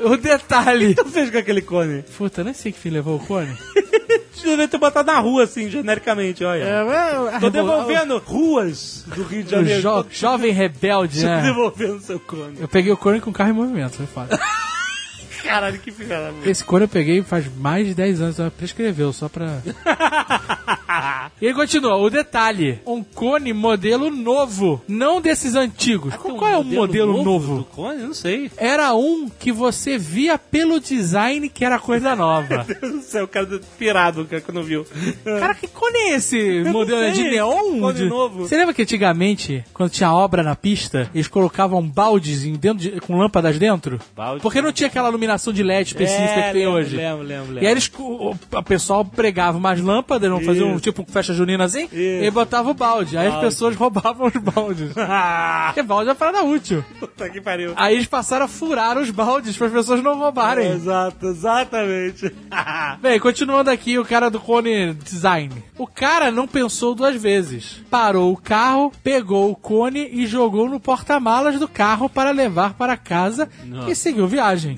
O 0.04 0.18
detalhe. 0.18 0.96
que 0.96 1.04
tu 1.04 1.10
fez 1.10 1.30
com 1.30 1.38
aquele 1.38 1.62
cone? 1.62 2.04
Puta, 2.18 2.44
nem 2.44 2.54
sei 2.54 2.72
que 2.72 2.80
fim 2.80 2.90
levou 2.90 3.16
o 3.18 3.20
cone. 3.26 3.56
Devia 4.44 4.68
ter 4.68 4.78
botado 4.78 5.12
na 5.12 5.20
rua, 5.20 5.44
assim, 5.44 5.70
genericamente, 5.70 6.44
olha. 6.44 6.64
É, 6.64 7.40
Tô 7.40 7.50
devolvendo 7.50 8.18
ruas 8.20 9.04
do 9.08 9.24
Rio 9.24 9.44
de 9.44 9.48
O 9.48 9.58
Janeiro. 9.58 9.82
jo 9.82 10.06
jovem 10.10 10.52
rebelde, 10.54 11.20
Tô 11.22 11.28
né? 11.28 11.42
devolvendo 11.42 12.00
seu 12.00 12.20
cone. 12.20 12.56
Eu 12.60 12.68
peguei 12.68 12.92
o 12.92 12.98
cone 12.98 13.20
com 13.20 13.34
carro 13.34 13.50
em 13.50 13.54
movimento, 13.54 13.98
foi 13.98 14.06
foda. 14.06 14.40
Caralho, 15.48 15.80
que 15.80 15.92
filha 15.92 16.20
da 16.20 16.32
mãe. 16.32 16.50
Esse 16.50 16.64
cone 16.64 16.84
eu 16.86 16.90
peguei 16.90 17.22
faz 17.24 17.46
mais 17.56 17.88
de 17.88 17.94
10 17.94 18.22
anos, 18.22 18.40
ela 18.40 18.52
prescreveu 18.52 19.12
só 19.14 19.30
pra. 19.30 19.62
e 21.42 21.46
ele 21.46 21.54
continua, 21.54 21.96
o 21.96 22.10
detalhe: 22.10 22.80
um 22.86 23.04
cone 23.04 23.54
modelo 23.54 24.10
novo, 24.10 24.82
não 24.88 25.22
desses 25.22 25.56
antigos. 25.56 26.14
Um 26.26 26.38
Qual 26.38 26.48
é 26.52 26.58
o 26.58 26.64
modelo 26.64 27.24
novo? 27.24 27.58
do 27.60 27.64
cone? 27.66 28.02
Eu 28.02 28.08
não 28.08 28.14
sei. 28.14 28.52
Era 28.58 28.94
um 28.94 29.30
que 29.30 29.52
você 29.52 29.98
via 29.98 30.38
pelo 30.38 30.80
design 30.80 31.48
que 31.50 31.64
era 31.64 31.80
coisa 31.80 32.16
nova. 32.16 32.66
Meu 32.68 32.80
Deus 32.82 32.94
do 32.94 33.02
céu, 33.02 33.24
o 33.26 33.28
cara 33.28 33.48
pirado 33.78 34.26
cara, 34.26 34.42
quando 34.42 34.64
viu. 34.64 34.86
Cara, 35.24 35.56
que 35.56 35.68
cone 35.68 35.98
é 35.98 36.16
esse 36.16 36.64
modelo? 36.66 37.02
É 37.02 37.12
de 37.12 37.24
neon? 37.24 37.80
cone 37.80 37.94
De- 38.00 38.06
novo. 38.06 38.48
Você 38.48 38.58
lembra 38.58 38.74
que 38.74 38.82
antigamente, 38.82 39.64
quando 39.74 39.90
tinha 39.92 40.12
obra 40.12 40.44
na 40.44 40.56
pista, 40.56 41.10
eles 41.14 41.28
colocavam 41.28 41.82
baldes 41.88 42.42
dentro 42.58 42.78
de- 42.80 43.00
com 43.02 43.18
lâmpadas 43.18 43.58
dentro? 43.58 44.00
Balde. 44.16 44.42
Porque 44.42 44.62
não 44.62 44.72
tinha 44.72 44.88
aquela 44.88 45.10
iluminação 45.10 45.37
de 45.54 45.64
LED 45.64 45.88
específica 45.90 46.24
É, 46.24 46.48
que 46.48 46.52
tem 46.54 46.66
lembro, 46.66 46.72
hoje. 46.80 46.96
Lembro, 46.98 47.24
lembro, 47.24 47.48
lembro. 47.48 47.64
E 47.64 47.66
aí 47.68 47.72
eles, 47.72 47.92
o, 47.98 48.36
o 48.52 48.64
pessoal 48.64 49.04
pregava 49.06 49.58
umas 49.58 49.80
lâmpadas, 49.80 50.30
não 50.30 50.42
fazia 50.42 50.66
um 50.66 50.80
tipo 50.80 51.06
festa 51.10 51.34
junina 51.34 51.64
assim, 51.64 51.86
Isso. 51.86 51.96
e 51.96 52.32
botava 52.32 52.70
o 52.70 52.74
balde. 52.74 53.18
Aí 53.18 53.28
as 53.28 53.34
Balde. 53.34 53.48
pessoas 53.50 53.76
roubavam 53.76 54.28
os 54.28 54.34
baldes. 54.42 54.92
Porque 55.68 55.84
balde 55.84 56.10
é 56.10 56.12
uma 56.12 56.16
parada 56.16 56.44
útil. 56.44 56.84
puta 57.00 57.30
que 57.30 57.40
pariu. 57.42 57.74
Aí 57.76 57.96
eles 57.96 58.06
passaram 58.08 58.46
a 58.46 58.48
furar 58.48 58.98
os 58.98 59.10
baldes 59.10 59.56
para 59.58 59.68
as 59.68 59.74
pessoas 59.74 60.04
não 60.04 60.18
roubarem. 60.18 60.72
Exato, 60.72 61.28
exatamente. 61.28 62.34
Bem, 63.02 63.20
continuando 63.20 63.70
aqui, 63.70 63.98
o 63.98 64.06
cara 64.06 64.30
do 64.30 64.40
cone 64.40 64.94
design. 64.94 65.52
O 65.78 65.86
cara 65.88 66.32
não 66.32 66.48
pensou 66.48 66.96
duas 66.96 67.16
vezes. 67.16 67.82
Parou 67.90 68.32
o 68.34 68.38
carro, 68.38 68.92
pegou 69.04 69.52
o 69.52 69.56
cone 69.56 70.08
e 70.12 70.26
jogou 70.26 70.70
no 70.70 70.80
porta-malas 70.80 71.60
do 71.60 71.68
carro 71.68 72.10
para 72.10 72.32
levar 72.32 72.74
para 72.74 72.98
casa 72.98 73.50
e 73.88 73.96
seguiu 73.96 74.28
viagem. 74.28 74.78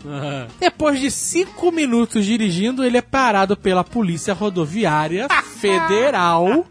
Depois 0.59 0.99
de 0.99 1.11
cinco 1.11 1.71
minutos 1.71 2.25
dirigindo, 2.25 2.83
ele 2.83 2.97
é 2.97 3.01
parado 3.01 3.57
pela 3.57 3.83
Polícia 3.83 4.33
Rodoviária 4.33 5.27
Federal. 5.59 6.65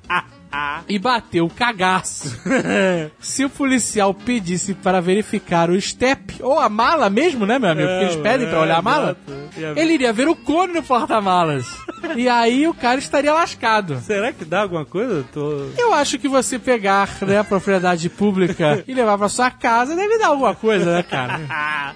E 0.89 0.99
bateu 0.99 1.45
o 1.45 1.51
cagaço. 1.51 2.41
Se 3.21 3.45
o 3.45 3.51
policial 3.51 4.15
pedisse 4.15 4.73
para 4.73 5.01
verificar 5.01 5.69
o 5.69 5.79
step, 5.79 6.37
ou 6.41 6.59
a 6.59 6.71
mala 6.71 7.11
mesmo, 7.11 7.45
né, 7.45 7.59
meu 7.59 7.71
amigo? 7.71 7.87
Porque 7.89 8.05
eles 8.05 8.17
pedem 8.17 8.49
pra 8.49 8.63
olhar 8.63 8.79
a 8.79 8.83
mala. 8.83 9.17
exato. 9.57 9.79
Ele 9.79 9.93
iria 9.93 10.13
ver 10.13 10.27
o 10.27 10.35
cone 10.35 10.73
no 10.73 10.83
porta-malas. 10.83 11.67
E 12.17 12.29
aí 12.29 12.67
o 12.67 12.75
cara 12.75 12.99
estaria 12.99 13.33
lascado. 13.33 14.01
Será 14.01 14.33
que 14.33 14.45
dá 14.45 14.63
alguma 14.63 14.85
coisa? 14.85 15.15
Eu 15.15 15.25
Tô... 15.25 15.69
Eu 15.77 15.93
acho 15.95 16.19
que 16.19 16.29
você 16.29 16.59
pegar, 16.59 17.09
né, 17.23 17.39
a 17.39 17.45
propriedade 17.45 18.09
pública 18.09 18.83
e 18.87 18.95
levar 18.95 19.19
pra 19.19 19.29
sua 19.29 19.51
casa 19.51 19.95
deve 19.95 20.19
dar 20.19 20.29
alguma 20.29 20.55
coisa, 20.55 20.95
né, 20.97 21.03
cara? 21.03 21.41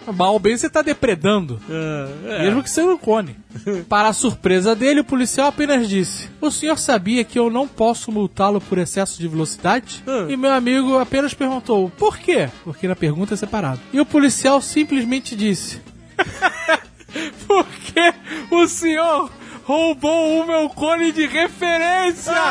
Mal 0.12 0.32
ou 0.32 0.38
bem 0.38 0.56
você 0.56 0.68
tá 0.68 0.82
depredando. 0.82 1.60
Ah, 1.70 2.42
Mesmo 2.42 2.62
que 2.62 2.70
seja 2.70 2.88
um 2.88 2.98
cone. 2.98 3.36
Para 3.88 4.08
a 4.08 4.12
surpresa 4.12 4.74
dele, 4.74 5.00
o 5.00 5.04
policial 5.04 5.48
apenas 5.48 5.88
disse: 5.88 6.28
O 6.40 6.50
senhor 6.50 6.78
sabia 6.78 7.22
que 7.22 7.38
eu 7.38 7.50
não 7.50 7.68
posso 7.68 8.10
multá-lo 8.10 8.60
por 8.60 8.78
excesso 8.78 9.20
de 9.20 9.28
velocidade? 9.28 10.02
Hum. 10.06 10.30
E 10.30 10.36
meu 10.36 10.52
amigo 10.52 10.98
apenas 10.98 11.34
perguntou: 11.34 11.90
Por 11.90 12.18
quê? 12.18 12.48
Porque 12.64 12.88
na 12.88 12.96
pergunta 12.96 13.34
é 13.34 13.36
separado. 13.36 13.80
E 13.92 14.00
o 14.00 14.06
policial 14.06 14.60
simplesmente 14.62 15.36
disse: 15.36 15.80
Porque 17.46 18.14
o 18.50 18.66
senhor 18.66 19.30
roubou 19.64 20.42
o 20.42 20.46
meu 20.46 20.68
cone 20.70 21.12
de 21.12 21.26
referência! 21.26 22.32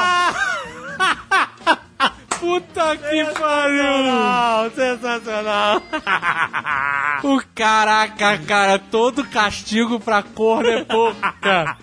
Puta 2.40 2.98
que 2.98 3.24
pariu! 3.40 4.72
Sensacional! 4.76 5.82
O 7.24 7.40
caraca, 7.54 8.36
cara, 8.40 8.80
todo 8.80 9.24
castigo 9.24 10.00
pra 10.00 10.24
corno 10.24 10.68
é 10.70 10.84
pouco, 10.84 11.20
cara. 11.40 11.78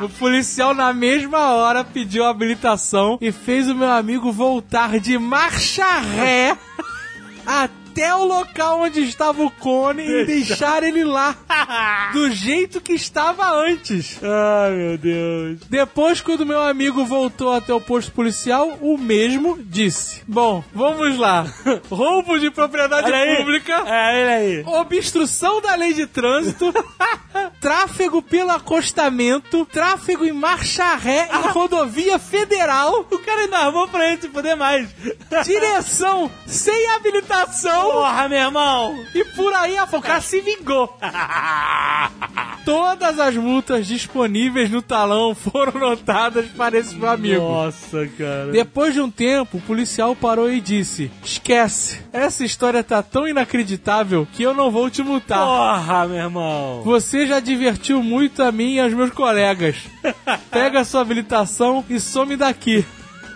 O 0.00 0.08
policial 0.08 0.72
na 0.72 0.92
mesma 0.92 1.52
hora 1.54 1.82
pediu 1.82 2.24
habilitação 2.24 3.18
e 3.20 3.32
fez 3.32 3.68
o 3.68 3.74
meu 3.74 3.90
amigo 3.90 4.30
voltar 4.30 5.00
de 5.00 5.18
marcha 5.18 5.84
ré 5.98 6.56
até 7.44 7.77
o 8.14 8.24
local 8.24 8.80
onde 8.80 9.02
estava 9.02 9.42
o 9.42 9.50
cone 9.50 10.02
e 10.06 10.24
deixar 10.24 10.82
ele 10.82 11.04
lá 11.04 11.36
do 12.12 12.30
jeito 12.30 12.80
que 12.80 12.92
estava 12.92 13.50
antes. 13.50 14.18
Ai, 14.22 14.70
meu 14.72 14.98
Deus. 14.98 15.58
Depois, 15.68 16.20
quando 16.20 16.46
meu 16.46 16.60
amigo 16.62 17.04
voltou 17.04 17.52
até 17.52 17.72
o 17.72 17.80
posto 17.80 18.12
policial, 18.12 18.78
o 18.80 18.96
mesmo 18.98 19.58
disse: 19.60 20.22
Bom, 20.26 20.62
vamos 20.74 21.16
lá. 21.18 21.46
Roubo 21.90 22.38
de 22.38 22.50
propriedade 22.50 23.10
Olha 23.10 23.36
pública. 23.36 23.82
É, 23.86 24.20
ele 24.20 24.30
aí. 24.30 24.62
Obstrução 24.66 25.60
da 25.60 25.74
lei 25.74 25.94
de 25.94 26.06
trânsito, 26.06 26.72
tráfego 27.60 28.22
pelo 28.22 28.50
acostamento, 28.50 29.64
tráfego 29.66 30.24
em 30.24 30.32
marcha 30.32 30.94
ré 30.94 31.28
em 31.32 31.48
rodovia 31.50 32.18
federal, 32.18 33.06
O 33.10 33.18
cara 33.18 33.42
ainda 33.42 33.58
armou 33.58 33.88
pra 33.88 34.06
ele 34.12 34.20
se 34.20 34.28
poder 34.28 34.54
mais. 34.54 34.88
direção 35.44 36.30
sem 36.46 36.88
habilitação 36.90 37.87
Porra, 37.92 38.28
meu 38.28 38.38
irmão! 38.38 39.04
e 39.14 39.24
por 39.24 39.52
aí 39.54 39.76
a 39.76 39.84
o 39.84 40.02
cara 40.02 40.20
se 40.20 40.40
vingou. 40.40 40.96
Todas 42.64 43.18
as 43.18 43.34
multas 43.34 43.86
disponíveis 43.86 44.70
no 44.70 44.82
talão 44.82 45.34
foram 45.34 45.80
notadas 45.80 46.46
para 46.48 46.78
esse 46.78 46.94
meu 46.94 47.08
amigo. 47.08 47.40
Nossa, 47.40 48.06
cara. 48.18 48.52
Depois 48.52 48.92
de 48.92 49.00
um 49.00 49.10
tempo, 49.10 49.56
o 49.56 49.60
policial 49.62 50.14
parou 50.14 50.52
e 50.52 50.60
disse: 50.60 51.10
Esquece, 51.24 52.00
essa 52.12 52.44
história 52.44 52.84
tá 52.84 53.02
tão 53.02 53.26
inacreditável 53.26 54.28
que 54.32 54.42
eu 54.42 54.52
não 54.52 54.70
vou 54.70 54.90
te 54.90 55.02
multar. 55.02 55.46
Porra, 55.46 56.06
meu 56.06 56.18
irmão. 56.18 56.82
Você 56.84 57.26
já 57.26 57.40
divertiu 57.40 58.02
muito 58.02 58.42
a 58.42 58.52
mim 58.52 58.74
e 58.74 58.80
aos 58.80 58.92
meus 58.92 59.10
colegas. 59.10 59.76
Pega 60.50 60.84
sua 60.84 61.00
habilitação 61.00 61.84
e 61.88 61.98
some 61.98 62.36
daqui. 62.36 62.84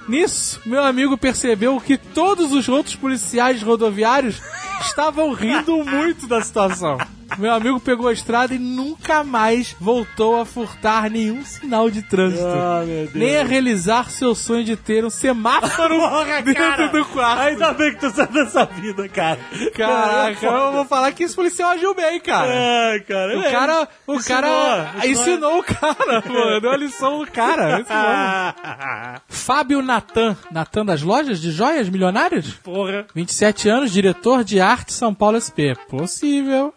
Nisso, 0.08 0.60
meu 0.66 0.82
amigo 0.82 1.16
percebeu 1.16 1.80
que 1.80 1.96
todos 1.96 2.52
os 2.52 2.68
outros 2.68 2.96
policiais 2.96 3.62
rodoviários 3.62 4.40
estavam 4.80 5.32
rindo 5.32 5.84
muito 5.84 6.26
da 6.26 6.42
situação. 6.42 6.98
Meu 7.38 7.52
amigo 7.54 7.80
pegou 7.80 8.08
a 8.08 8.12
estrada 8.12 8.54
e 8.54 8.58
nunca 8.58 9.22
mais 9.24 9.74
voltou 9.80 10.40
a 10.40 10.44
furtar 10.44 11.10
nenhum 11.10 11.44
sinal 11.44 11.90
de 11.90 12.02
trânsito. 12.02 12.44
Ah, 12.46 12.82
meu 12.86 13.04
Deus. 13.06 13.14
nem 13.14 13.36
a 13.36 13.44
realizar 13.44 14.10
seu 14.10 14.34
sonho 14.34 14.64
de 14.64 14.76
ter 14.76 15.04
um 15.04 15.10
semáforo 15.10 15.96
Porra, 15.98 16.42
dentro 16.42 16.54
cara. 16.62 16.88
do 16.88 17.04
quarto. 17.06 17.40
Ainda 17.42 17.72
bem 17.72 17.92
que 17.92 18.00
tu 18.00 18.10
saiu 18.10 18.26
dessa 18.28 18.64
vida, 18.66 19.08
cara. 19.08 19.38
Caraca, 19.74 20.46
eu 20.46 20.72
vou 20.72 20.84
falar 20.84 21.12
que 21.12 21.24
esse 21.24 21.34
policial 21.34 21.70
agiu 21.70 21.94
bem, 21.94 22.20
cara. 22.20 22.52
Ai, 22.92 23.00
cara. 23.00 23.38
O 23.38 23.42
cara, 23.50 23.88
o 24.06 24.14
Ensinou, 24.14 24.40
cara 24.42 24.92
ensinou. 25.04 25.10
ensinou 25.12 25.58
o 25.58 25.62
cara, 25.62 26.22
mano. 26.28 26.60
Deu 26.60 26.70
a 26.70 26.76
lição 26.76 27.18
no 27.18 27.26
cara. 27.26 27.80
ensinou. 27.80 29.20
Fábio 29.28 29.82
Natan. 29.82 30.36
Natan 30.50 30.84
das 30.84 31.02
lojas 31.02 31.40
de 31.40 31.50
joias 31.50 31.88
milionárias? 31.88 32.46
Porra. 32.62 33.06
27 33.14 33.68
anos, 33.68 33.92
diretor 33.92 34.44
de 34.44 34.60
arte 34.60 34.92
São 34.92 35.14
Paulo 35.14 35.40
SP. 35.40 35.74
Possível. 35.88 36.74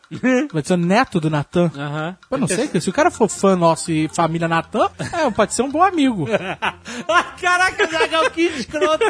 Vai 0.52 0.64
ser 0.64 0.74
o 0.74 0.78
neto 0.78 1.20
do 1.20 1.30
Natan. 1.30 1.72
Aham. 1.76 2.18
Eu 2.30 2.38
não 2.38 2.48
sei, 2.48 2.70
se 2.80 2.90
o 2.90 2.94
cara 2.94 3.10
for 3.12 3.28
fã 3.30 3.56
nosso 3.56 3.92
e 3.92 4.08
família 4.10 4.48
Natan, 4.48 4.90
é, 5.14 5.30
pode 5.32 5.54
ser 5.54 5.62
um 5.62 5.72
bom 5.72 5.84
amigo. 5.84 6.28
Caraca, 7.42 7.88
Zagal, 7.88 8.30
que 8.32 8.42
escroto! 8.44 9.06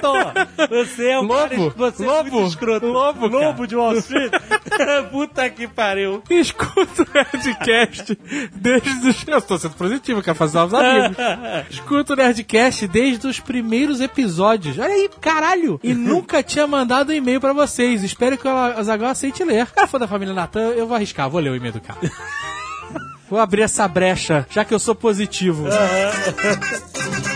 Você 0.69 1.09
é 1.09 1.19
um 1.19 1.23
Lobo, 1.23 1.71
cara, 1.71 1.73
você 1.75 2.03
é 2.03 2.07
lobo, 2.07 2.31
muito 2.31 2.47
escroto. 2.49 2.85
lobo, 2.87 3.29
cara. 3.29 3.45
lobo 3.47 3.67
de 3.67 3.75
Wall 3.75 3.97
Street. 3.97 4.31
Puta 5.11 5.49
que 5.49 5.67
pariu. 5.67 6.21
Escuta 6.29 7.03
o 7.03 7.07
Nerdcast 7.13 8.17
desde 8.55 9.09
os. 9.09 9.27
Eu 9.27 9.37
estou 9.37 9.57
sendo 9.57 9.75
positivo, 9.75 10.21
quero 10.21 10.35
fazer 10.35 10.57
novos 10.57 10.73
amigos. 10.73 11.17
Escuta 11.69 12.13
o 12.13 12.15
Nerdcast 12.15 12.87
desde 12.87 13.27
os 13.27 13.39
primeiros 13.39 14.01
episódios. 14.01 14.77
Olha 14.77 14.93
aí, 14.93 15.09
caralho! 15.21 15.79
E 15.83 15.93
nunca 15.93 16.43
tinha 16.43 16.67
mandado 16.67 17.11
um 17.11 17.15
e-mail 17.15 17.39
pra 17.39 17.53
vocês. 17.53 18.03
Espero 18.03 18.37
que 18.37 18.47
o 18.47 18.51
Azaghal 18.51 19.09
aceite 19.09 19.43
ler. 19.43 19.67
Cara, 19.67 19.87
for 19.87 19.99
da 19.99 20.07
família 20.07 20.33
Natan, 20.33 20.69
eu 20.71 20.87
vou 20.87 20.95
arriscar, 20.95 21.24
vou 21.27 21.41
ler 21.41 21.49
o 21.51 21.55
e-mail 21.55 21.73
do 21.73 21.81
cara. 21.81 21.99
Vou 23.27 23.39
abrir 23.39 23.63
essa 23.63 23.87
brecha, 23.87 24.45
já 24.51 24.63
que 24.63 24.71
eu 24.71 24.77
sou 24.77 24.93
positivo. 24.93 25.65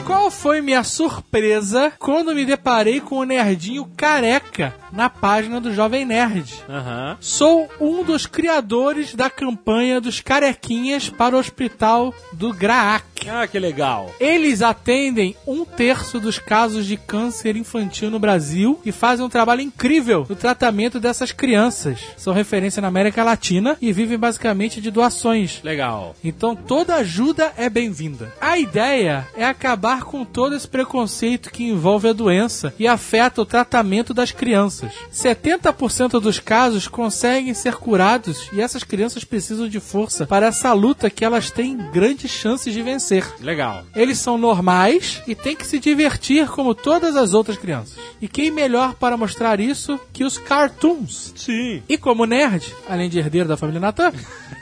Qual 0.06 0.30
foi 0.30 0.62
minha 0.62 0.84
surpresa 0.84 1.92
quando 1.98 2.34
me 2.36 2.46
deparei 2.46 3.02
com 3.02 3.18
o 3.18 3.24
nerdinho 3.24 3.90
careca 3.98 4.76
na 4.92 5.10
página 5.10 5.60
do 5.60 5.74
Jovem 5.74 6.06
Nerd? 6.06 6.64
Aham. 6.70 7.18
Sou 7.20 7.68
um 7.80 8.04
dos 8.04 8.28
criadores 8.28 9.16
da 9.16 9.30
campanha 9.30 10.00
dos 10.00 10.20
carequinhas 10.22 11.10
para 11.10 11.36
o 11.36 11.40
hospital 11.40 12.14
do 12.34 12.54
Graac. 12.54 13.19
Ah, 13.28 13.48
que 13.48 13.60
legal. 13.60 14.14
Eles 14.20 14.62
atendem 14.62 15.36
um 15.46 15.66
terço 15.66 16.20
dos 16.20 16.40
casos 16.40 16.86
de 16.86 16.98
câncer 16.98 17.56
infantil 17.56 18.10
no 18.10 18.20
Brasil 18.20 18.80
e 18.86 18.92
fazem 18.92 19.26
um 19.26 19.30
trabalho 19.30 19.62
incrível 19.62 20.26
no 20.30 20.36
tratamento 20.36 21.00
dessas 21.00 21.32
crianças. 21.32 22.00
São 22.18 22.34
referência 22.34 22.82
na 22.82 22.88
América 22.88 23.24
Latina 23.24 23.78
e 23.82 23.92
vivem 23.92 24.18
basicamente 24.18 24.82
de 24.82 24.92
doações. 24.92 25.62
Legal. 25.64 26.16
Então 26.24 26.56
toda 26.56 26.96
ajuda 26.96 27.54
é 27.58 27.70
bem-vinda. 27.70 28.34
A 28.40 28.58
ideia 28.58 29.28
é 29.36 29.46
acabar 29.46 30.04
com 30.04 30.24
todo 30.26 30.56
esse 30.56 30.68
preconceito 30.68 31.52
que 31.52 31.64
envolve 31.64 32.10
a 32.10 32.14
doença 32.14 32.74
e 32.78 32.88
afeta 32.88 33.42
o 33.42 33.46
tratamento 33.46 34.14
das 34.14 34.32
crianças. 34.32 34.92
70% 35.14 36.20
dos 36.20 36.40
casos 36.40 36.88
conseguem 36.88 37.54
ser 37.54 37.76
curados 37.76 38.50
e 38.54 38.62
essas 38.62 38.84
crianças 38.84 39.24
precisam 39.24 39.68
de 39.68 39.80
força 39.80 40.26
para 40.26 40.48
essa 40.48 40.74
luta 40.74 41.10
que 41.10 41.26
elas 41.26 41.52
têm 41.52 41.78
grandes 41.92 42.32
chances 42.32 42.74
de 42.74 42.82
vencer. 42.82 43.09
Legal. 43.40 43.86
Eles 43.96 44.18
são 44.20 44.38
normais 44.38 45.22
e 45.28 45.36
têm 45.36 45.56
que 45.56 45.66
se 45.66 45.80
divertir 45.80 46.48
como 46.48 46.76
todas 46.76 47.16
as 47.16 47.34
outras 47.34 47.58
crianças. 47.58 47.98
E 48.22 48.28
quem 48.28 48.52
melhor 48.52 48.94
para 48.96 49.18
mostrar 49.18 49.60
isso 49.60 50.00
que 50.14 50.24
os 50.24 50.38
cartoons? 50.38 51.34
Sim. 51.36 51.82
E 51.88 51.98
como 51.98 52.26
nerd, 52.26 52.74
além 52.88 53.10
de 53.10 53.20
herdeiro 53.20 53.48
da 53.48 53.58
família 53.58 53.80
Natan, 53.80 54.12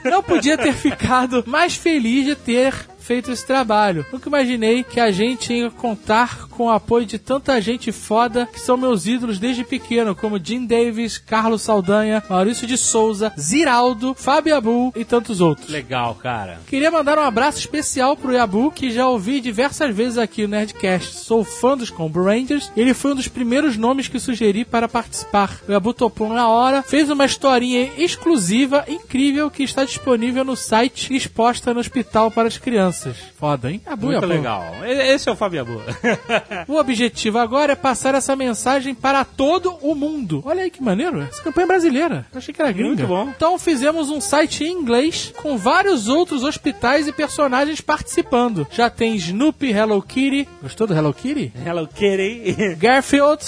não 0.04 0.22
podia 0.22 0.56
ter 0.56 0.72
ficado 0.74 1.44
mais 1.46 1.74
feliz 1.74 2.24
de 2.24 2.34
ter 2.34 2.74
feito 3.08 3.32
esse 3.32 3.46
trabalho. 3.46 4.04
Nunca 4.12 4.28
imaginei 4.28 4.84
que 4.84 5.00
a 5.00 5.10
gente 5.10 5.50
ia 5.50 5.70
contar 5.70 6.46
com 6.48 6.66
o 6.66 6.70
apoio 6.70 7.06
de 7.06 7.18
tanta 7.18 7.58
gente 7.58 7.90
foda 7.90 8.46
que 8.52 8.60
são 8.60 8.76
meus 8.76 9.06
ídolos 9.06 9.38
desde 9.38 9.64
pequeno, 9.64 10.14
como 10.14 10.38
Jim 10.38 10.66
Davis, 10.66 11.16
Carlos 11.16 11.62
Saldanha, 11.62 12.22
Maurício 12.28 12.66
de 12.66 12.76
Souza, 12.76 13.32
Ziraldo, 13.40 14.12
Fábio 14.12 14.54
Abu 14.54 14.92
e 14.94 15.06
tantos 15.06 15.40
outros. 15.40 15.70
Legal, 15.70 16.16
cara. 16.16 16.60
Queria 16.66 16.90
mandar 16.90 17.16
um 17.16 17.22
abraço 17.22 17.58
especial 17.58 18.14
pro 18.14 18.34
Yabu, 18.34 18.70
que 18.70 18.90
já 18.90 19.08
ouvi 19.08 19.40
diversas 19.40 19.94
vezes 19.96 20.18
aqui 20.18 20.42
no 20.42 20.48
Nerdcast. 20.48 21.20
Sou 21.20 21.42
fã 21.44 21.78
dos 21.78 21.88
Combo 21.88 22.22
Rangers. 22.22 22.70
Ele 22.76 22.92
foi 22.92 23.12
um 23.12 23.16
dos 23.16 23.28
primeiros 23.28 23.78
nomes 23.78 24.06
que 24.06 24.20
sugeri 24.20 24.66
para 24.66 24.86
participar. 24.86 25.60
O 25.66 25.72
Yabu 25.72 25.94
topou 25.94 26.28
na 26.28 26.46
hora, 26.46 26.82
fez 26.82 27.08
uma 27.08 27.24
historinha 27.24 27.90
exclusiva, 27.96 28.84
incrível, 28.86 29.50
que 29.50 29.62
está 29.62 29.82
disponível 29.82 30.44
no 30.44 30.56
site 30.56 31.10
e 31.10 31.16
exposta 31.16 31.72
no 31.72 31.80
hospital 31.80 32.30
para 32.30 32.48
as 32.48 32.58
crianças. 32.58 32.97
Foda, 33.38 33.70
hein? 33.70 33.80
Yabu, 33.86 34.06
Muito 34.06 34.26
legal. 34.26 34.64
Esse 34.84 35.28
é 35.28 35.32
o 35.32 35.36
Fábio 35.36 35.60
Abu. 35.62 35.80
O 36.66 36.76
objetivo 36.78 37.38
agora 37.38 37.72
é 37.72 37.76
passar 37.76 38.14
essa 38.14 38.34
mensagem 38.36 38.94
para 38.94 39.24
todo 39.24 39.76
o 39.80 39.94
mundo. 39.94 40.42
Olha 40.44 40.62
aí 40.62 40.70
que 40.70 40.82
maneiro. 40.82 41.22
Essa 41.22 41.42
campanha 41.42 41.64
é 41.64 41.68
brasileira. 41.68 42.26
Eu 42.32 42.38
achei 42.38 42.52
que 42.52 42.60
era 42.60 42.70
gringa. 42.72 42.88
Muito 42.88 43.06
bom. 43.06 43.28
Então 43.34 43.58
fizemos 43.58 44.10
um 44.10 44.20
site 44.20 44.64
em 44.64 44.72
inglês 44.72 45.32
com 45.36 45.56
vários 45.56 46.08
outros 46.08 46.42
hospitais 46.44 47.06
e 47.08 47.12
personagens 47.12 47.80
participando. 47.80 48.66
Já 48.70 48.90
tem 48.90 49.14
Snoopy, 49.16 49.70
Hello 49.70 50.02
Kitty. 50.02 50.46
Gostou 50.62 50.86
do 50.86 50.94
Hello 50.94 51.14
Kitty? 51.14 51.52
Hello 51.64 51.86
Kitty. 51.86 52.74
Garfield. 52.80 53.44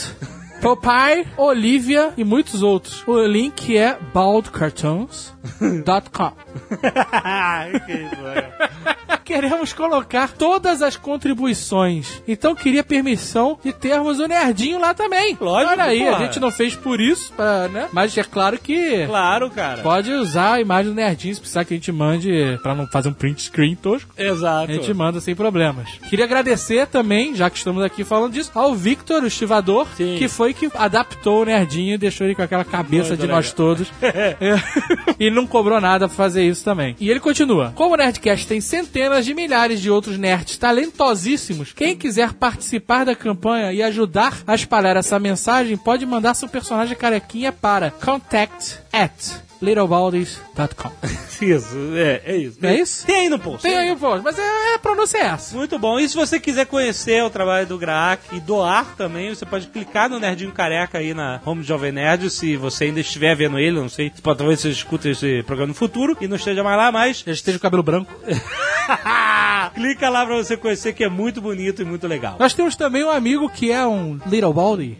Popeye, 0.60 1.26
Olivia 1.38 2.12
e 2.18 2.24
muitos 2.24 2.62
outros. 2.62 3.02
O 3.06 3.18
link 3.24 3.74
é 3.76 3.96
baldcartoons.com. 4.12 6.32
Queremos 9.24 9.72
colocar 9.72 10.32
todas 10.32 10.82
as 10.82 10.96
contribuições. 10.96 12.20
Então 12.26 12.54
queria 12.54 12.82
permissão 12.82 13.58
de 13.64 13.72
termos 13.72 14.18
o 14.18 14.26
nerdinho 14.26 14.80
lá 14.80 14.92
também. 14.92 15.36
Lógico, 15.40 15.72
Olha 15.72 15.84
aí, 15.84 16.00
porra. 16.00 16.16
a 16.16 16.20
gente 16.24 16.40
não 16.40 16.50
fez 16.50 16.74
por 16.74 17.00
isso, 17.00 17.32
pra, 17.34 17.68
né? 17.68 17.88
Mas 17.92 18.16
é 18.18 18.24
claro 18.24 18.58
que 18.58 19.06
Claro, 19.06 19.50
cara. 19.50 19.82
pode 19.82 20.10
usar 20.12 20.54
a 20.54 20.60
imagem 20.60 20.92
do 20.92 20.96
nerdinho 20.96 21.34
se 21.34 21.40
precisar 21.40 21.64
que 21.64 21.74
a 21.74 21.76
gente 21.76 21.92
mande 21.92 22.58
pra 22.62 22.74
não 22.74 22.86
fazer 22.88 23.08
um 23.08 23.12
print 23.12 23.42
screen 23.42 23.76
tosco. 23.76 24.10
Exato. 24.18 24.70
A 24.70 24.74
gente 24.74 24.92
manda 24.92 25.20
sem 25.20 25.34
problemas. 25.34 25.88
Queria 26.08 26.24
agradecer 26.24 26.86
também, 26.88 27.34
já 27.34 27.48
que 27.48 27.58
estamos 27.58 27.82
aqui 27.84 28.02
falando 28.04 28.32
disso, 28.32 28.50
ao 28.54 28.74
Victor, 28.74 29.22
o 29.22 29.26
estivador, 29.26 29.86
Sim. 29.96 30.16
que 30.18 30.28
foi 30.28 30.52
que 30.52 30.68
adaptou 30.74 31.42
o 31.42 31.44
nerdinho 31.44 31.94
e 31.94 31.98
deixou 31.98 32.26
ele 32.26 32.34
com 32.34 32.42
aquela 32.42 32.64
cabeça 32.64 33.10
Muito 33.10 33.20
de 33.20 33.26
nós 33.28 33.52
todos. 33.52 33.92
É. 34.02 34.36
e 35.20 35.30
não 35.30 35.46
cobrou 35.46 35.80
nada 35.80 36.08
pra 36.08 36.16
fazer 36.16 36.39
isso 36.44 36.64
também. 36.64 36.96
E 36.98 37.10
ele 37.10 37.20
continua. 37.20 37.72
Como 37.74 37.94
o 37.94 37.96
Nerdcast 37.96 38.46
tem 38.46 38.60
centenas 38.60 39.24
de 39.24 39.34
milhares 39.34 39.80
de 39.80 39.90
outros 39.90 40.18
nerds 40.18 40.56
talentosíssimos, 40.56 41.72
quem 41.72 41.96
quiser 41.96 42.32
participar 42.34 43.04
da 43.04 43.14
campanha 43.14 43.72
e 43.72 43.82
ajudar 43.82 44.42
a 44.46 44.54
espalhar 44.54 44.96
essa 44.96 45.18
mensagem, 45.18 45.76
pode 45.76 46.06
mandar 46.06 46.34
seu 46.34 46.48
personagem 46.48 46.96
carequinha 46.96 47.52
para 47.52 47.90
contact 47.90 48.78
at 48.92 49.49
littlebaldies.com. 49.60 50.90
Isso, 51.40 51.74
é, 51.94 52.20
é 52.26 52.36
isso. 52.36 52.58
É 52.62 52.74
isso? 52.74 53.06
Tem 53.06 53.16
aí 53.16 53.28
no 53.30 53.38
post. 53.38 53.62
Tem 53.62 53.74
aí 53.74 53.90
o 53.92 53.96
post, 53.96 54.22
mas 54.22 54.38
é, 54.38 54.74
a 54.74 54.78
pronúncia 54.78 55.16
é 55.16 55.22
essa. 55.22 55.56
Muito 55.56 55.78
bom. 55.78 55.98
E 55.98 56.06
se 56.06 56.14
você 56.14 56.38
quiser 56.38 56.66
conhecer 56.66 57.24
o 57.24 57.30
trabalho 57.30 57.66
do 57.66 57.78
Graak 57.78 58.36
e 58.36 58.40
doar 58.40 58.94
também, 58.94 59.34
você 59.34 59.46
pode 59.46 59.66
clicar 59.68 60.10
no 60.10 60.20
Nerdinho 60.20 60.52
Careca 60.52 60.98
aí 60.98 61.14
na 61.14 61.40
Home 61.46 61.62
Jovem 61.62 61.92
Nerd, 61.92 62.28
se 62.28 62.58
você 62.58 62.84
ainda 62.84 63.00
estiver 63.00 63.34
vendo 63.34 63.58
ele, 63.58 63.80
não 63.80 63.88
sei, 63.88 64.12
se 64.14 64.20
pode, 64.20 64.36
talvez 64.36 64.60
você 64.60 64.68
escuta 64.68 65.08
esse 65.08 65.42
programa 65.44 65.68
no 65.68 65.74
futuro 65.74 66.14
e 66.20 66.28
não 66.28 66.36
esteja 66.36 66.62
mais 66.62 66.76
lá, 66.76 66.92
mas 66.92 67.22
Já 67.26 67.32
esteja 67.32 67.56
o 67.56 67.60
cabelo 67.60 67.82
branco. 67.82 68.12
clica 69.74 70.08
lá 70.08 70.26
pra 70.26 70.36
você 70.36 70.56
conhecer 70.56 70.92
que 70.92 71.04
é 71.04 71.08
muito 71.08 71.40
bonito 71.40 71.82
e 71.82 71.84
muito 71.84 72.06
legal. 72.06 72.36
Nós 72.38 72.54
temos 72.54 72.76
também 72.76 73.04
um 73.04 73.10
amigo 73.10 73.48
que 73.48 73.70
é 73.70 73.86
um 73.86 74.18
Little 74.26 74.52
Baldy. 74.52 74.98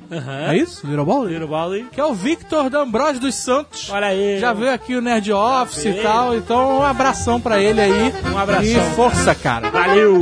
É 0.49 0.57
isso? 0.57 0.87
Little 0.87 1.05
Baldy? 1.05 1.33
Little 1.33 1.49
Baldi. 1.49 1.87
Que 1.93 2.01
é 2.01 2.05
o 2.05 2.15
Victor 2.15 2.71
D'Ambrosio 2.71 3.21
dos 3.21 3.35
Santos. 3.35 3.91
Olha 3.91 4.09
aí. 4.09 4.39
Já 4.39 4.50
veio 4.53 4.73
aqui 4.73 4.95
o 4.95 5.01
Nerd 5.01 5.33
Office 5.33 5.85
e 5.85 5.95
tal, 5.95 6.35
então 6.37 6.79
um 6.79 6.83
abração 6.83 7.41
pra 7.41 7.61
ele 7.61 7.81
aí. 7.81 8.13
Um 8.33 8.39
abração. 8.39 8.65
E 8.65 8.95
força, 8.95 9.35
cara. 9.35 9.71
Valeu! 9.71 10.19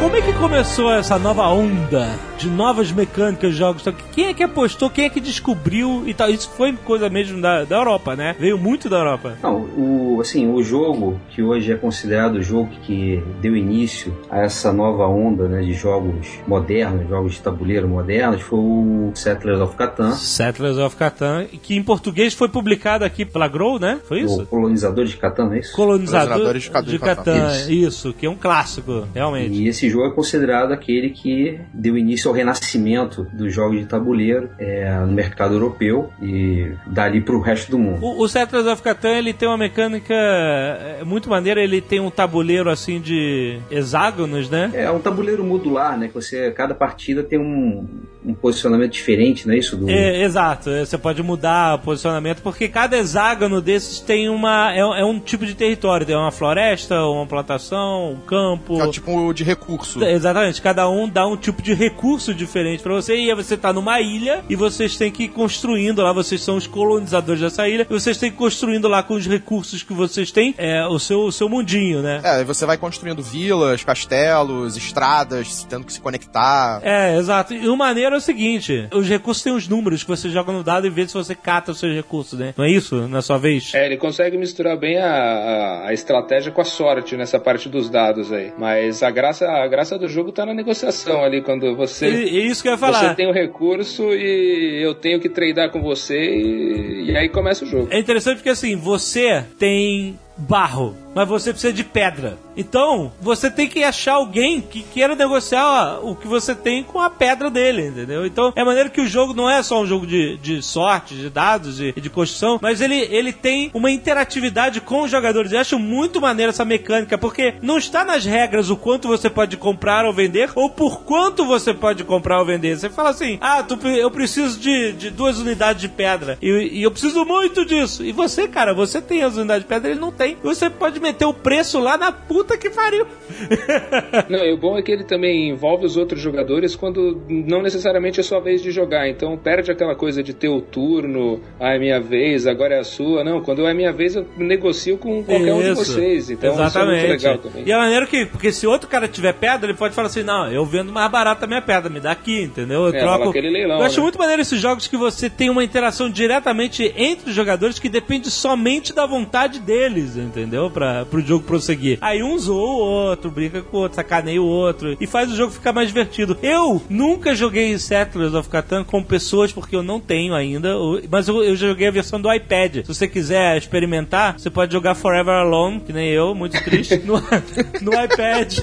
Como 0.00 0.16
é 0.16 0.22
que 0.22 0.32
começou 0.34 0.92
essa 0.92 1.18
nova 1.18 1.48
onda 1.48 2.08
de 2.38 2.48
novas 2.48 2.90
mecânicas 2.92 3.52
de 3.52 3.58
jogos? 3.58 3.84
Quem 4.12 4.26
é 4.26 4.34
que 4.34 4.42
apostou? 4.42 4.88
Quem 4.88 5.04
é 5.06 5.10
que 5.10 5.20
descobriu 5.20 6.04
e 6.06 6.14
tal? 6.14 6.30
Isso 6.30 6.50
foi 6.56 6.72
coisa 6.72 7.08
mesmo 7.10 7.40
da, 7.40 7.64
da 7.64 7.76
Europa, 7.76 8.16
né? 8.16 8.34
Veio 8.38 8.56
muito 8.56 8.88
da 8.88 8.96
Europa. 8.96 9.36
Não, 9.42 9.65
o, 9.76 10.20
assim, 10.20 10.50
o 10.50 10.62
jogo 10.62 11.20
que 11.30 11.42
hoje 11.42 11.72
é 11.72 11.76
considerado 11.76 12.36
o 12.36 12.42
jogo 12.42 12.70
que 12.82 13.22
deu 13.40 13.56
início 13.56 14.16
a 14.30 14.40
essa 14.40 14.72
nova 14.72 15.06
onda 15.06 15.48
né, 15.48 15.60
de 15.62 15.74
jogos 15.74 16.26
modernos, 16.46 17.08
jogos 17.08 17.34
de 17.34 17.40
tabuleiro 17.40 17.88
modernos, 17.88 18.40
foi 18.40 18.58
o 18.58 19.12
Settlers 19.14 19.60
of 19.60 19.76
Catan, 19.76 20.12
Settlers 20.12 20.78
of 20.78 20.96
Catan, 20.96 21.46
que 21.62 21.76
em 21.76 21.82
português 21.82 22.34
foi 22.34 22.48
publicado 22.48 23.04
aqui 23.04 23.24
pela 23.24 23.48
Grow, 23.48 23.78
né? 23.78 24.00
Foi 24.06 24.20
isso? 24.20 24.42
o 24.42 24.46
colonizador 24.46 25.04
de 25.04 25.16
Catan, 25.16 25.46
não 25.46 25.54
é 25.54 25.58
isso? 25.60 25.74
Colonizador 25.74 26.58
de 26.58 26.70
Catan. 26.70 26.90
de 26.90 26.98
Catan. 26.98 27.48
Isso. 27.48 27.72
Isso, 27.86 28.12
que 28.12 28.26
é 28.26 28.30
um 28.30 28.36
clássico, 28.36 29.06
realmente. 29.14 29.54
E 29.54 29.68
esse 29.68 29.88
jogo 29.88 30.06
é 30.06 30.10
considerado 30.10 30.72
aquele 30.72 31.10
que 31.10 31.60
deu 31.72 31.96
início 31.96 32.28
ao 32.28 32.34
renascimento 32.34 33.26
dos 33.32 33.52
jogos 33.52 33.78
de 33.78 33.86
tabuleiro 33.86 34.50
é, 34.58 34.98
no 35.00 35.12
mercado 35.12 35.54
europeu 35.54 36.10
e 36.22 36.72
dali 36.86 37.20
para 37.20 37.36
o 37.36 37.40
resto 37.40 37.70
do 37.70 37.78
mundo. 37.78 38.04
O, 38.04 38.22
o 38.22 38.28
Settlers 38.28 38.66
of 38.66 38.82
Catan, 38.82 39.10
ele 39.10 39.32
tem 39.32 39.48
uma 39.48 39.58
mecânica 39.66 40.14
é, 40.14 41.02
muito 41.04 41.28
maneira, 41.28 41.62
ele 41.62 41.80
tem 41.80 42.00
um 42.00 42.10
tabuleiro 42.10 42.70
assim 42.70 43.00
de 43.00 43.58
hexágonos, 43.70 44.48
né? 44.48 44.70
É 44.74 44.90
um 44.90 45.00
tabuleiro 45.00 45.44
modular, 45.44 45.98
né? 45.98 46.08
Que 46.08 46.14
você, 46.14 46.50
cada 46.52 46.74
partida 46.74 47.22
tem 47.22 47.38
um, 47.38 47.86
um 48.24 48.34
posicionamento 48.34 48.92
diferente, 48.92 49.46
não 49.46 49.54
é 49.54 49.58
isso? 49.58 49.76
Do, 49.76 49.90
É, 49.90 50.22
exato, 50.22 50.70
é, 50.70 50.84
você 50.84 50.96
pode 50.96 51.22
mudar 51.22 51.76
o 51.76 51.78
posicionamento, 51.80 52.42
porque 52.42 52.68
cada 52.68 52.96
hexágono 52.96 53.60
desses 53.60 54.00
tem 54.00 54.28
uma. 54.28 54.72
É, 54.72 54.80
é 54.80 55.04
um 55.04 55.18
tipo 55.18 55.44
de 55.44 55.54
território, 55.54 56.06
tem 56.06 56.16
uma 56.16 56.30
floresta, 56.30 57.02
uma 57.04 57.26
plantação, 57.26 58.12
um 58.12 58.20
campo. 58.20 58.80
É 58.80 58.88
tipo 58.90 59.32
de 59.32 59.44
recurso. 59.44 60.02
Exatamente, 60.04 60.62
cada 60.62 60.88
um 60.88 61.08
dá 61.08 61.26
um 61.26 61.36
tipo 61.36 61.62
de 61.62 61.74
recurso 61.74 62.34
diferente 62.34 62.82
pra 62.82 62.94
você, 62.94 63.16
e 63.16 63.30
aí 63.30 63.36
você 63.36 63.56
tá 63.56 63.72
numa 63.72 64.00
ilha 64.00 64.44
e 64.48 64.54
vocês 64.54 64.96
têm 64.96 65.10
que 65.10 65.24
ir 65.24 65.28
construindo 65.28 66.02
lá, 66.02 66.12
vocês 66.12 66.42
são 66.42 66.56
os 66.56 66.66
colonizadores 66.66 67.40
dessa 67.40 67.68
ilha, 67.68 67.86
e 67.88 67.92
vocês 67.92 68.16
têm 68.16 68.30
que 68.30 68.36
ir 68.36 68.38
construindo 68.38 68.88
lá 68.88 69.02
com 69.02 69.14
os 69.14 69.26
recursos 69.26 69.55
que 69.60 69.92
vocês 69.92 70.30
têm 70.30 70.54
é, 70.58 70.86
o, 70.86 70.98
seu, 70.98 71.20
o 71.20 71.32
seu 71.32 71.48
mundinho, 71.48 72.02
né? 72.02 72.20
É, 72.24 72.44
você 72.44 72.66
vai 72.66 72.76
construindo 72.76 73.22
vilas, 73.22 73.84
castelos, 73.84 74.76
estradas, 74.76 75.64
tendo 75.68 75.84
que 75.84 75.92
se 75.92 76.00
conectar. 76.00 76.80
É, 76.82 77.16
exato. 77.16 77.54
E 77.54 77.68
o 77.68 77.76
maneiro 77.76 78.14
é 78.14 78.18
o 78.18 78.20
seguinte: 78.20 78.88
os 78.92 79.08
recursos 79.08 79.42
têm 79.42 79.52
os 79.52 79.68
números 79.68 80.02
que 80.02 80.08
você 80.08 80.28
joga 80.28 80.52
no 80.52 80.62
dado 80.62 80.86
e 80.86 80.90
vê 80.90 81.06
se 81.06 81.14
você 81.14 81.34
cata 81.34 81.72
os 81.72 81.78
seus 81.78 81.94
recursos, 81.94 82.38
né? 82.38 82.54
Não 82.56 82.64
é 82.64 82.70
isso, 82.70 83.08
na 83.08 83.22
sua 83.22 83.38
vez? 83.38 83.72
É, 83.74 83.86
ele 83.86 83.96
consegue 83.96 84.36
misturar 84.36 84.76
bem 84.76 84.98
a, 84.98 85.06
a, 85.10 85.88
a 85.88 85.92
estratégia 85.92 86.52
com 86.52 86.60
a 86.60 86.64
sorte 86.64 87.16
nessa 87.16 87.38
parte 87.38 87.68
dos 87.68 87.88
dados 87.88 88.32
aí. 88.32 88.52
Mas 88.58 89.02
a 89.02 89.10
graça, 89.10 89.46
a 89.46 89.66
graça 89.66 89.98
do 89.98 90.08
jogo 90.08 90.32
tá 90.32 90.44
na 90.46 90.54
negociação 90.54 91.22
ali, 91.24 91.42
quando 91.42 91.74
você. 91.76 92.08
E, 92.08 92.28
e 92.30 92.46
isso 92.46 92.62
que 92.62 92.68
eu 92.68 92.72
ia 92.72 92.78
Você 92.78 92.92
falar. 92.92 93.14
tem 93.14 93.28
o 93.28 93.32
recurso 93.32 94.02
e 94.12 94.82
eu 94.82 94.94
tenho 94.94 95.20
que 95.20 95.28
tradar 95.28 95.70
com 95.70 95.80
você 95.80 96.18
e, 96.18 97.10
e 97.10 97.16
aí 97.16 97.28
começa 97.28 97.64
o 97.64 97.68
jogo. 97.68 97.88
É 97.90 97.98
interessante 97.98 98.36
porque 98.36 98.50
assim, 98.50 98.76
você 98.76 99.44
tem 99.46 100.18
barro, 100.36 100.96
mas 101.14 101.28
você 101.28 101.50
precisa 101.50 101.72
de 101.72 101.82
pedra. 101.82 102.38
Então, 102.56 103.12
você 103.20 103.50
tem 103.50 103.68
que 103.68 103.84
achar 103.84 104.14
alguém 104.14 104.60
que 104.60 104.82
queira 104.82 105.14
negociar 105.14 105.98
o 106.02 106.14
que 106.14 106.26
você 106.26 106.54
tem 106.54 106.82
com 106.82 107.00
a 107.00 107.10
pedra 107.10 107.50
dele, 107.50 107.86
entendeu? 107.88 108.24
Então, 108.26 108.52
é 108.56 108.64
maneiro 108.64 108.90
que 108.90 109.00
o 109.00 109.06
jogo 109.06 109.34
não 109.34 109.48
é 109.48 109.62
só 109.62 109.80
um 109.80 109.86
jogo 109.86 110.06
de, 110.06 110.36
de 110.38 110.62
sorte, 110.62 111.14
de 111.14 111.28
dados 111.28 111.80
e 111.80 111.92
de, 111.92 112.00
de 112.00 112.10
construção, 112.10 112.58
mas 112.60 112.80
ele, 112.80 112.96
ele 113.10 113.32
tem 113.32 113.70
uma 113.74 113.90
interatividade 113.90 114.80
com 114.80 115.02
os 115.02 115.10
jogadores. 115.10 115.52
Eu 115.52 115.60
acho 115.60 115.78
muito 115.78 116.20
maneiro 116.20 116.50
essa 116.50 116.64
mecânica, 116.64 117.18
porque 117.18 117.54
não 117.62 117.78
está 117.78 118.04
nas 118.04 118.24
regras 118.24 118.70
o 118.70 118.76
quanto 118.76 119.08
você 119.08 119.28
pode 119.28 119.56
comprar 119.56 120.04
ou 120.04 120.12
vender, 120.12 120.50
ou 120.54 120.70
por 120.70 121.00
quanto 121.02 121.44
você 121.44 121.74
pode 121.74 122.04
comprar 122.04 122.40
ou 122.40 122.46
vender. 122.46 122.78
Você 122.78 122.88
fala 122.88 123.10
assim, 123.10 123.38
ah, 123.40 123.62
tu, 123.62 123.78
eu 123.86 124.10
preciso 124.10 124.58
de, 124.58 124.92
de 124.92 125.10
duas 125.10 125.38
unidades 125.38 125.80
de 125.80 125.88
pedra, 125.88 126.38
e, 126.40 126.78
e 126.78 126.82
eu 126.82 126.90
preciso 126.90 127.24
muito 127.24 127.64
disso. 127.64 128.04
E 128.04 128.12
você, 128.12 128.48
cara, 128.48 128.72
você 128.72 129.00
tem 129.00 129.22
as 129.22 129.36
unidades 129.36 129.62
de 129.62 129.68
pedra, 129.68 129.90
ele 129.90 130.00
não 130.00 130.12
tem. 130.12 130.25
Você 130.42 130.68
pode 130.70 131.00
meter 131.00 131.24
o 131.24 131.32
preço 131.34 131.78
lá 131.78 131.96
na 131.96 132.10
puta 132.10 132.56
que 132.56 132.70
pariu. 132.70 133.06
Não, 134.28 134.44
e 134.44 134.52
o 134.52 134.56
bom 134.56 134.76
é 134.78 134.82
que 134.82 134.90
ele 134.90 135.04
também 135.04 135.48
envolve 135.50 135.84
os 135.86 135.96
outros 135.96 136.20
jogadores 136.20 136.74
quando 136.74 137.22
não 137.28 137.62
necessariamente 137.62 138.20
é 138.20 138.22
sua 138.22 138.40
vez 138.40 138.62
de 138.62 138.70
jogar. 138.70 139.08
Então 139.08 139.36
perde 139.36 139.70
aquela 139.70 139.94
coisa 139.94 140.22
de 140.22 140.32
ter 140.34 140.48
o 140.48 140.60
turno, 140.60 141.40
ah, 141.60 141.74
é 141.74 141.78
minha 141.78 142.00
vez, 142.00 142.46
agora 142.46 142.74
é 142.74 142.78
a 142.80 142.84
sua. 142.84 143.22
Não, 143.24 143.40
quando 143.42 143.66
é 143.66 143.74
minha 143.74 143.92
vez 143.92 144.16
eu 144.16 144.26
negocio 144.36 144.96
com 144.98 145.22
qualquer 145.22 145.52
um 145.52 145.62
de 145.62 145.70
Isso. 145.72 145.84
vocês. 145.84 146.30
Então 146.30 146.52
isso 146.52 146.60
é 146.60 146.64
Exatamente. 146.66 147.06
muito 147.06 147.22
legal 147.22 147.38
também. 147.38 147.64
E 147.66 147.72
é 147.72 147.76
maneiro 147.76 148.06
que, 148.06 148.26
porque 148.26 148.52
se 148.52 148.66
outro 148.66 148.88
cara 148.88 149.06
tiver 149.08 149.34
pedra, 149.34 149.68
ele 149.70 149.78
pode 149.78 149.94
falar 149.94 150.08
assim: 150.08 150.22
não, 150.22 150.50
eu 150.50 150.64
vendo 150.64 150.92
mais 150.92 151.10
barato 151.10 151.44
a 151.44 151.48
minha 151.48 151.62
pedra, 151.62 151.90
me 151.90 152.00
dá 152.00 152.12
aqui, 152.12 152.42
entendeu? 152.42 152.86
Eu 152.86 152.94
É, 152.94 153.00
troco. 153.00 153.30
leilão, 153.32 153.78
eu 153.78 153.84
acho 153.84 153.96
né? 153.96 154.02
muito 154.02 154.18
maneiro 154.18 154.42
esses 154.42 154.60
jogos 154.60 154.86
que 154.86 154.96
você 154.96 155.28
tem 155.28 155.50
uma 155.50 155.62
interação 155.64 156.10
diretamente 156.10 156.92
entre 156.96 157.30
os 157.30 157.36
jogadores 157.36 157.78
que 157.78 157.88
depende 157.88 158.30
somente 158.30 158.92
da 158.94 159.06
vontade 159.06 159.60
deles, 159.60 160.15
entendeu? 160.22 160.70
Pra, 160.70 161.04
pro 161.04 161.20
jogo 161.20 161.44
prosseguir. 161.44 161.98
Aí 162.00 162.22
um 162.22 162.38
zoa 162.38 162.70
o 162.70 162.78
outro, 162.78 163.30
brinca 163.30 163.62
com 163.62 163.76
o 163.76 163.80
outro, 163.80 163.96
sacaneia 163.96 164.40
o 164.40 164.46
outro 164.46 164.96
e 165.00 165.06
faz 165.06 165.30
o 165.30 165.36
jogo 165.36 165.52
ficar 165.52 165.72
mais 165.72 165.88
divertido. 165.88 166.36
Eu 166.42 166.82
nunca 166.88 167.34
joguei 167.34 167.76
Settlers 167.78 168.34
of 168.34 168.48
Catan 168.48 168.84
com 168.84 169.02
pessoas 169.02 169.52
porque 169.52 169.76
eu 169.76 169.82
não 169.82 170.00
tenho 170.00 170.34
ainda, 170.34 170.74
mas 171.10 171.28
eu, 171.28 171.42
eu 171.42 171.56
joguei 171.56 171.88
a 171.88 171.90
versão 171.90 172.20
do 172.20 172.32
iPad. 172.32 172.76
Se 172.76 172.88
você 172.88 173.08
quiser 173.08 173.56
experimentar, 173.56 174.38
você 174.38 174.50
pode 174.50 174.72
jogar 174.72 174.94
Forever 174.94 175.34
Alone, 175.34 175.80
que 175.80 175.92
nem 175.92 176.08
eu, 176.08 176.34
muito 176.34 176.62
triste, 176.64 176.96
no, 176.98 177.14
no 177.82 177.92
iPad. 177.92 178.54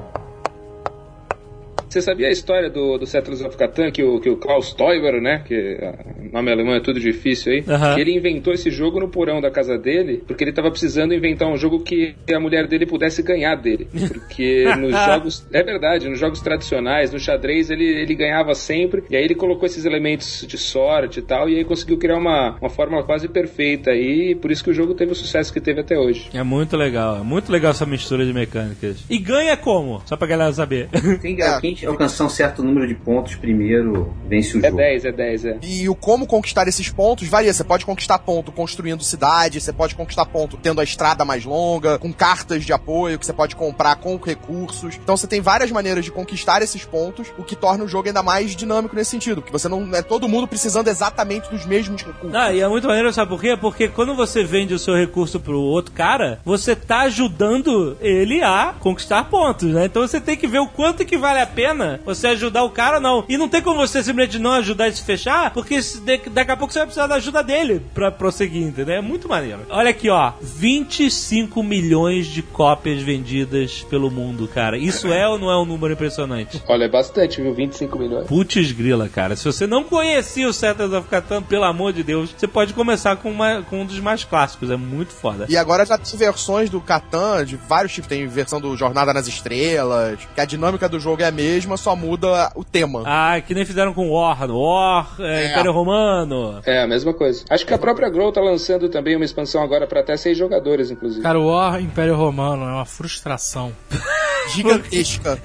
Você 1.94 2.02
sabia 2.02 2.26
a 2.26 2.30
história 2.32 2.68
do, 2.68 2.98
do 2.98 3.06
Settlers 3.06 3.40
of 3.40 3.56
Catan, 3.56 3.92
que 3.92 4.02
o, 4.02 4.18
que 4.18 4.28
o 4.28 4.36
Klaus 4.36 4.74
Teuber, 4.74 5.22
né, 5.22 5.44
que 5.46 5.78
ah, 5.80 5.94
nome 6.32 6.50
alemão 6.50 6.74
é 6.74 6.80
tudo 6.80 6.98
difícil 6.98 7.52
aí, 7.52 7.64
ele 7.96 8.16
inventou 8.16 8.52
esse 8.52 8.68
jogo 8.68 8.98
no 8.98 9.08
porão 9.08 9.40
da 9.40 9.48
casa 9.48 9.78
dele, 9.78 10.20
porque 10.26 10.42
ele 10.42 10.52
tava 10.52 10.72
precisando 10.72 11.14
inventar 11.14 11.48
um 11.48 11.56
jogo 11.56 11.78
que 11.84 12.16
a 12.34 12.40
mulher 12.40 12.66
dele 12.66 12.84
pudesse 12.84 13.22
ganhar 13.22 13.54
dele. 13.54 13.86
Porque 14.12 14.64
nos 14.76 14.90
jogos, 14.90 15.46
é 15.52 15.62
verdade, 15.62 16.08
nos 16.08 16.18
jogos 16.18 16.40
tradicionais, 16.40 17.12
no 17.12 17.18
xadrez, 17.20 17.70
ele, 17.70 17.84
ele 17.84 18.14
ganhava 18.14 18.54
sempre, 18.54 19.04
e 19.08 19.16
aí 19.16 19.22
ele 19.22 19.36
colocou 19.36 19.64
esses 19.64 19.84
elementos 19.84 20.44
de 20.48 20.58
sorte 20.58 21.20
e 21.20 21.22
tal, 21.22 21.48
e 21.48 21.56
aí 21.56 21.64
conseguiu 21.64 21.96
criar 21.96 22.16
uma, 22.16 22.56
uma 22.60 22.70
fórmula 22.70 23.04
quase 23.04 23.28
perfeita 23.28 23.92
aí, 23.92 24.34
por 24.34 24.50
isso 24.50 24.64
que 24.64 24.70
o 24.70 24.74
jogo 24.74 24.94
teve 24.94 25.12
o 25.12 25.14
sucesso 25.14 25.52
que 25.52 25.60
teve 25.60 25.80
até 25.80 25.96
hoje. 25.96 26.28
É 26.34 26.42
muito 26.42 26.76
legal, 26.76 27.18
é 27.18 27.22
muito 27.22 27.52
legal 27.52 27.70
essa 27.70 27.86
mistura 27.86 28.26
de 28.26 28.32
mecânicas. 28.32 29.04
E 29.08 29.16
ganha 29.18 29.56
como? 29.56 30.02
Só 30.06 30.16
pra 30.16 30.26
galera 30.26 30.52
saber. 30.52 30.88
Tem, 31.22 31.36
Quem 31.60 31.83
alcançar 31.86 32.24
um 32.24 32.28
certo 32.28 32.62
número 32.62 32.86
de 32.86 32.94
pontos 32.94 33.34
primeiro 33.34 34.14
vence 34.28 34.56
o 34.56 34.60
É 34.64 34.68
jogo. 34.68 34.76
10, 34.76 35.04
é 35.04 35.12
10, 35.12 35.44
é. 35.44 35.58
E 35.62 35.88
o 35.88 35.94
como 35.94 36.26
conquistar 36.26 36.66
esses 36.68 36.88
pontos 36.88 37.28
varia. 37.28 37.52
Você 37.52 37.64
pode 37.64 37.84
conquistar 37.84 38.18
ponto 38.18 38.52
construindo 38.52 39.02
cidade, 39.02 39.60
você 39.60 39.72
pode 39.72 39.94
conquistar 39.94 40.26
ponto 40.26 40.56
tendo 40.56 40.80
a 40.80 40.84
estrada 40.84 41.24
mais 41.24 41.44
longa, 41.44 41.98
com 41.98 42.12
cartas 42.12 42.64
de 42.64 42.72
apoio 42.72 43.18
que 43.18 43.26
você 43.26 43.32
pode 43.32 43.56
comprar 43.56 43.96
com 43.96 44.16
recursos. 44.16 44.96
Então 45.02 45.16
você 45.16 45.26
tem 45.26 45.40
várias 45.40 45.70
maneiras 45.70 46.04
de 46.04 46.10
conquistar 46.10 46.62
esses 46.62 46.84
pontos, 46.84 47.32
o 47.38 47.42
que 47.42 47.56
torna 47.56 47.84
o 47.84 47.88
jogo 47.88 48.08
ainda 48.08 48.22
mais 48.22 48.54
dinâmico 48.54 48.94
nesse 48.94 49.10
sentido, 49.10 49.40
porque 49.40 49.52
você 49.52 49.68
não 49.68 49.94
é 49.94 50.02
todo 50.02 50.28
mundo 50.28 50.46
precisando 50.46 50.88
exatamente 50.88 51.50
dos 51.50 51.66
mesmos 51.66 52.02
recursos. 52.02 52.34
Ah, 52.34 52.52
e 52.52 52.60
é 52.60 52.68
muito 52.68 52.86
maneiro, 52.86 53.12
sabe 53.12 53.30
por 53.30 53.40
quê? 53.40 53.56
Porque 53.60 53.88
quando 53.88 54.14
você 54.14 54.42
vende 54.44 54.74
o 54.74 54.78
seu 54.78 54.94
recurso 54.94 55.40
pro 55.40 55.58
outro 55.60 55.92
cara, 55.92 56.40
você 56.44 56.74
tá 56.74 57.02
ajudando 57.02 57.96
ele 58.00 58.42
a 58.42 58.74
conquistar 58.78 59.24
pontos, 59.24 59.72
né? 59.72 59.86
Então 59.86 60.02
você 60.02 60.20
tem 60.20 60.36
que 60.36 60.46
ver 60.46 60.58
o 60.58 60.68
quanto 60.68 61.04
que 61.04 61.16
vale 61.16 61.40
a 61.40 61.46
pena 61.46 61.73
você 62.04 62.28
ajudar 62.28 62.62
o 62.64 62.70
cara 62.70 62.96
ou 62.96 63.02
não. 63.02 63.24
E 63.28 63.36
não 63.36 63.48
tem 63.48 63.62
como 63.62 63.76
você 63.78 64.02
simplesmente 64.02 64.38
não 64.38 64.52
ajudar 64.52 64.86
a 64.86 64.92
se 64.92 65.02
fechar, 65.02 65.50
porque 65.52 65.78
daqui 66.30 66.50
a 66.50 66.56
pouco 66.56 66.72
você 66.72 66.78
vai 66.80 66.86
precisar 66.86 67.06
da 67.06 67.16
ajuda 67.16 67.42
dele 67.42 67.80
pra 67.94 68.10
prosseguir, 68.10 68.62
entendeu? 68.62 68.94
É 68.96 69.00
muito 69.00 69.28
maneiro. 69.28 69.60
Olha 69.70 69.90
aqui, 69.90 70.08
ó. 70.10 70.32
25 70.40 71.62
milhões 71.62 72.26
de 72.26 72.42
cópias 72.42 73.00
vendidas 73.02 73.84
pelo 73.88 74.10
mundo, 74.10 74.48
cara. 74.52 74.76
Isso 74.76 75.12
é 75.12 75.26
ou 75.28 75.38
não 75.38 75.50
é 75.50 75.56
um 75.60 75.64
número 75.64 75.92
impressionante? 75.94 76.62
Olha, 76.68 76.84
é 76.84 76.88
bastante, 76.88 77.40
viu? 77.40 77.54
25 77.54 77.98
milhões. 77.98 78.26
Putz 78.26 78.72
grila, 78.72 79.08
cara. 79.08 79.34
Se 79.36 79.44
você 79.44 79.66
não 79.66 79.84
conhecia 79.84 80.48
o 80.48 80.52
Settlers 80.52 80.92
of 80.92 81.08
Catan, 81.08 81.42
pelo 81.42 81.64
amor 81.64 81.92
de 81.92 82.02
Deus, 82.02 82.34
você 82.36 82.46
pode 82.46 82.74
começar 82.74 83.16
com, 83.16 83.30
uma- 83.30 83.62
com 83.62 83.80
um 83.82 83.86
dos 83.86 83.98
mais 84.00 84.24
clássicos. 84.24 84.70
É 84.70 84.76
muito 84.76 85.12
foda. 85.12 85.46
E 85.48 85.56
agora 85.56 85.86
já 85.86 85.96
tem 85.96 86.18
versões 86.18 86.68
do 86.70 86.80
Catan 86.80 87.44
de 87.44 87.56
vários 87.56 87.92
tipos. 87.92 88.08
Tem 88.08 88.26
versão 88.26 88.60
do 88.60 88.76
Jornada 88.76 89.12
nas 89.14 89.26
Estrelas, 89.26 90.18
que 90.34 90.40
a 90.40 90.44
dinâmica 90.44 90.88
do 90.88 91.00
jogo 91.00 91.22
é 91.22 91.26
a 91.26 91.30
mesma, 91.30 91.63
só 91.76 91.94
muda 91.96 92.50
o 92.54 92.62
tema. 92.64 93.02
Ah, 93.06 93.40
que 93.40 93.54
nem 93.54 93.64
fizeram 93.64 93.92
com 93.92 94.10
War. 94.10 94.50
War, 94.50 95.14
é, 95.18 95.44
É. 95.44 95.50
Império 95.52 95.72
Romano. 95.72 96.60
É, 96.66 96.82
a 96.82 96.86
mesma 96.86 97.12
coisa. 97.14 97.44
Acho 97.50 97.66
que 97.66 97.74
a 97.74 97.78
própria 97.78 98.08
Grow 98.08 98.30
tá 98.32 98.40
lançando 98.40 98.88
também 98.88 99.16
uma 99.16 99.24
expansão 99.24 99.62
agora 99.62 99.86
pra 99.86 100.00
até 100.00 100.16
seis 100.16 100.36
jogadores, 100.38 100.90
inclusive. 100.90 101.22
Cara, 101.22 101.38
o 101.38 101.46
War 101.48 101.80
Império 101.80 102.14
Romano 102.16 102.64
é 102.64 102.72
uma 102.72 102.84
frustração. 102.86 103.72
Gigantesca. 104.54 105.38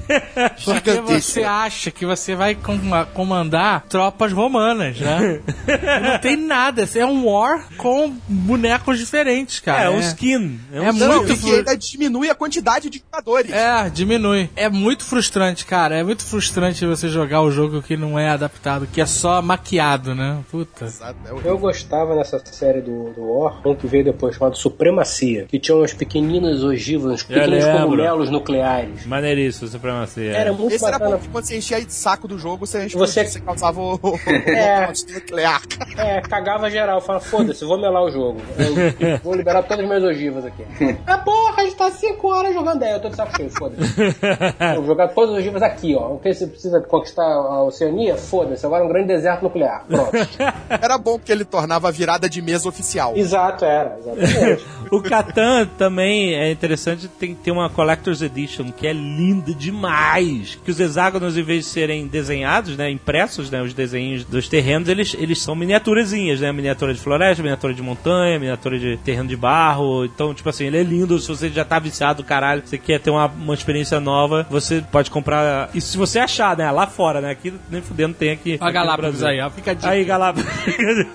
Porque 0.66 0.92
você 0.92 1.42
Gigantesca. 1.42 1.50
acha 1.52 1.92
que 1.92 2.06
você 2.06 2.36
vai 2.36 2.54
com- 2.54 2.78
comandar 3.14 3.86
tropas 3.88 4.34
romanas, 4.34 5.00
né? 5.00 5.40
E 5.68 6.00
não 6.12 6.20
tem 6.20 6.36
nada. 6.36 6.88
É 6.96 7.06
um 7.06 7.26
War 7.30 7.68
com 7.78 8.14
bonecos 8.28 8.98
diferentes, 9.00 9.60
cara. 9.62 9.84
é, 9.84 9.90
um 9.90 10.00
skin. 10.00 10.60
É, 10.74 10.82
um 10.82 10.84
É 10.84 10.90
skin. 10.90 11.08
muito 11.08 11.32
E 11.34 11.38
que 11.38 11.56
ainda 11.56 11.78
diminui 11.78 12.30
a 12.30 12.36
quantidade 12.36 12.90
de 12.90 13.02
jogadores. 13.02 13.52
É, 13.54 13.90
diminui. 13.90 14.50
É 14.56 14.68
muito 14.68 15.06
frustrante, 15.06 15.66
cara. 15.66 15.96
É 15.96 16.04
muito 16.10 16.26
frustrante 16.26 16.84
você 16.88 17.08
jogar 17.08 17.42
o 17.42 17.52
jogo 17.52 17.84
que 17.84 17.96
não 17.96 18.18
é 18.18 18.30
adaptado, 18.30 18.88
que 18.88 19.00
é 19.00 19.06
só 19.06 19.42
maquiado, 19.44 20.16
né? 20.16 20.40
Puta. 20.50 20.86
É. 20.86 21.48
Eu 21.48 21.56
gostava 21.60 22.16
nessa 22.16 22.40
série 22.46 22.82
do, 22.82 23.12
do 23.14 23.32
War, 23.32 23.62
um 23.64 23.76
que 23.76 23.86
veio 23.86 24.06
depois 24.06 24.36
chamado 24.36 24.58
Supremacia, 24.58 25.46
que 25.48 25.60
tinha 25.60 25.76
umas 25.78 25.94
pequeninas 25.94 26.64
ogivas, 26.64 27.12
uns 27.14 27.24
pequenos 27.24 27.64
cogumelos 27.64 28.30
nucleares. 28.32 29.06
Maneiríssimo, 29.06 29.68
supremacia. 29.70 30.32
Era 30.36 30.52
muito 30.52 30.74
Esse 30.74 30.84
era 30.84 30.94
bacana. 30.94 31.12
bom, 31.12 31.18
porque 31.20 31.32
quando 31.32 31.46
você 31.46 31.58
enchia 31.58 31.80
de 31.86 31.94
saco 31.94 32.28
do 32.28 32.40
jogo, 32.40 32.66
você, 32.66 32.90
Você- 32.90 33.26
você 33.26 33.40
causava 33.40 33.80
o, 33.80 33.94
o 33.96 34.20
É. 34.50 34.92
nuclear. 35.14 35.62
É, 35.96 36.22
cagava 36.22 36.72
geral. 36.72 37.02
Fala, 37.02 37.20
foda-se, 37.20 37.64
vou 37.66 37.80
melar 37.80 38.04
o 38.04 38.10
jogo. 38.10 38.42
Eu 38.58 39.20
vou 39.24 39.36
liberar 39.36 39.62
todas 39.62 39.84
as 39.84 39.88
minhas 39.88 40.04
ogivas 40.04 40.44
aqui. 40.46 40.64
ah, 41.06 41.18
porra, 41.20 41.62
a 41.62 41.64
gente 41.66 41.76
tá 41.76 41.92
5 41.92 42.28
horas 42.28 42.52
jogando. 42.54 42.82
É, 42.82 42.96
eu 42.96 43.00
tô 43.00 43.10
de 43.10 43.16
saco 43.16 43.36
cheio, 43.38 43.50
foda-se. 43.52 43.90
Vou 44.80 44.86
jogar 44.86 45.10
todas 45.10 45.32
as 45.32 45.38
ogivas 45.42 45.62
aqui, 45.62 45.89
ó. 45.96 46.14
O 46.14 46.20
que 46.20 46.34
você 46.34 46.48
precisa 46.48 46.82
conquistar 46.82 47.24
a 47.24 47.64
Oceania? 47.64 48.16
Foda-se, 48.16 48.66
agora 48.66 48.84
é 48.84 48.86
um 48.86 48.90
grande 48.90 49.08
deserto 49.08 49.44
nuclear. 49.44 49.86
Pronto. 49.88 50.12
Era 50.70 50.98
bom 50.98 51.18
porque 51.18 51.32
ele 51.32 51.46
tornava 51.46 51.88
a 51.88 51.92
virada 51.92 52.30
de 52.30 52.42
mesa 52.42 52.68
oficial. 52.68 53.16
Exato, 53.16 53.66
era. 53.66 53.98
Exatamente. 54.00 54.66
O 54.92 55.04
Catan 55.04 55.68
também 55.78 56.34
é 56.34 56.52
interessante, 56.52 57.08
tem 57.08 57.36
que 57.36 57.42
ter 57.42 57.52
uma 57.52 57.70
Collector's 57.70 58.24
Edition, 58.24 58.72
que 58.72 58.88
é 58.88 58.94
linda 58.94 59.54
demais. 59.54 60.58
Que 60.66 60.72
os 60.72 60.80
hexágonos, 60.80 61.38
em 61.38 61.44
vez 61.44 61.66
de 61.66 61.70
serem 61.70 62.08
desenhados, 62.08 62.76
né, 62.76 62.90
impressos, 62.90 63.52
né, 63.52 63.62
os 63.62 63.72
desenhos 63.72 64.26
dos 64.26 64.50
terrenos, 64.50 64.90
eles, 64.90 65.16
eles 65.20 65.42
são 65.42 65.56
miniaturazinhas, 65.56 66.40
né? 66.40 66.52
Miniatura 66.52 66.92
de 66.92 67.00
floresta, 67.00 67.44
miniatura 67.44 67.74
de 67.74 67.84
montanha, 67.84 68.40
miniatura 68.40 68.80
de 68.80 68.98
terreno 68.98 69.30
de 69.30 69.38
barro. 69.38 70.06
Então, 70.06 70.34
tipo 70.34 70.50
assim, 70.50 70.66
ele 70.66 70.80
é 70.80 70.84
lindo. 70.84 71.20
Se 71.20 71.28
você 71.28 71.50
já 71.50 71.64
tá 71.64 71.78
viciado 71.78 72.24
do 72.24 72.26
caralho, 72.26 72.64
você 72.66 72.78
quer 72.78 73.00
ter 73.00 73.12
uma, 73.12 73.28
uma 73.28 73.54
experiência 73.54 74.00
nova, 74.00 74.48
você 74.50 74.84
pode 74.92 75.12
comprar. 75.12 75.70
Isso 75.80 75.92
se 75.94 75.98
você 75.98 76.20
achar, 76.20 76.56
né? 76.58 76.70
Lá 76.72 76.86
fora, 76.88 77.22
né? 77.22 77.32
Aqui 77.32 77.54
nem 77.70 77.82
fudendo 77.82 78.14
tem 78.14 78.32
aqui. 78.32 78.58
A 78.62 78.70
Galápagos 78.70 79.24
aí, 79.24 79.40
ó. 79.42 79.50
Fica. 79.50 79.76
Aí, 79.84 80.04
Galápagos. 80.04 80.46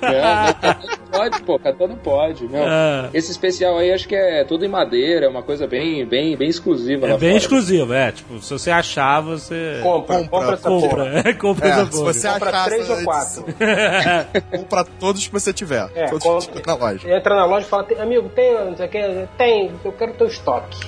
É, 0.03 0.75
não 0.99 1.07
pode, 1.13 1.43
pô, 1.43 1.59
Catan 1.59 1.87
não 1.89 1.97
pode. 1.97 2.45
Não. 2.49 2.59
É. 2.59 3.11
Esse 3.15 3.31
especial 3.31 3.79
aí 3.79 3.93
acho 3.93 4.09
que 4.09 4.15
é 4.17 4.43
tudo 4.45 4.65
em 4.65 4.69
madeira, 4.69 5.27
é 5.27 5.29
uma 5.29 5.43
coisa 5.43 5.67
bem, 5.67 6.05
bem, 6.07 6.37
bem 6.37 6.49
exclusiva 6.49 7.07
É 7.07 7.13
lá 7.13 7.19
bem 7.19 7.31
fora. 7.31 7.39
exclusivo, 7.43 7.93
é. 7.93 8.11
Tipo, 8.13 8.41
se 8.41 8.51
você 8.53 8.71
achar, 8.71 9.21
você. 9.21 9.81
Compra, 9.83 10.17
Compra, 10.17 10.29
compra, 10.31 10.55
essa 10.55 10.69
porra. 10.69 10.89
Compra, 10.89 11.19
é, 11.31 11.33
compra 11.35 11.69
É, 11.69 11.71
essa 11.71 11.85
se 11.85 11.91
porra. 11.93 12.13
você 12.13 12.29
Compra 12.29 12.51
achar 12.51 12.65
três 12.65 12.91
ou 12.91 13.05
quatro. 13.05 13.45
Compra 14.51 14.85
todos 14.99 15.27
que 15.27 15.33
você 15.33 15.53
tiver. 15.53 15.89
É, 15.95 16.07
todos 16.07 16.25
compra. 16.25 16.41
que 16.41 16.61
tiver 16.61 16.67
na 16.67 16.75
loja. 16.75 17.17
Entra 17.17 17.35
na 17.37 17.45
loja 17.45 17.67
e 17.67 17.69
fala, 17.69 17.85
"Tem- 17.85 18.01
amigo, 18.01 18.29
tem, 18.31 18.55
não 18.65 18.77
sei 18.77 18.87
o 18.87 18.89
que, 18.89 19.29
tem, 19.37 19.73
eu 19.85 19.93
quero 19.93 20.13
teu 20.15 20.27
estoque. 20.27 20.79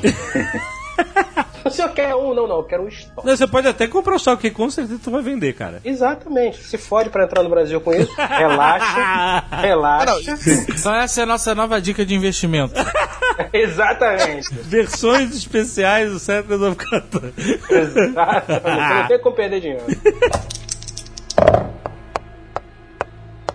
o 1.70 1.70
senhor 1.70 1.90
quer 1.90 2.14
um? 2.14 2.34
Não, 2.34 2.46
não, 2.46 2.56
eu 2.58 2.64
quero 2.64 2.84
o 2.84 2.88
estoque. 2.88 3.26
Não, 3.26 3.36
Você 3.36 3.46
pode 3.46 3.68
até 3.68 3.86
comprar 3.86 4.16
o 4.16 4.18
só 4.18 4.36
que 4.36 4.50
com 4.50 4.70
certeza 4.70 5.00
tu 5.02 5.10
vai 5.10 5.22
vender, 5.22 5.52
cara. 5.54 5.80
Exatamente. 5.84 6.62
Se 6.62 6.78
fode 6.78 7.10
pra 7.10 7.24
entrar 7.24 7.42
no 7.42 7.48
Brasil 7.48 7.80
com 7.80 7.92
isso, 7.92 8.12
relaxa, 8.16 9.44
relaxa. 9.60 10.34
Então 10.68 10.94
essa 10.94 11.20
é 11.20 11.24
a 11.24 11.26
nossa 11.26 11.54
nova 11.54 11.80
dica 11.80 12.04
de 12.04 12.14
investimento. 12.14 12.74
Exatamente. 13.52 14.52
Versões 14.62 15.34
especiais 15.34 16.10
do 16.10 16.18
Settlers 16.18 16.62
of 16.62 16.76
Catan. 16.76 17.32
Exatamente. 17.70 18.62
Você 18.62 18.94
não 18.94 19.08
tem 19.08 19.18
como 19.20 19.36
perder 19.36 19.60
dinheiro. 19.60 19.84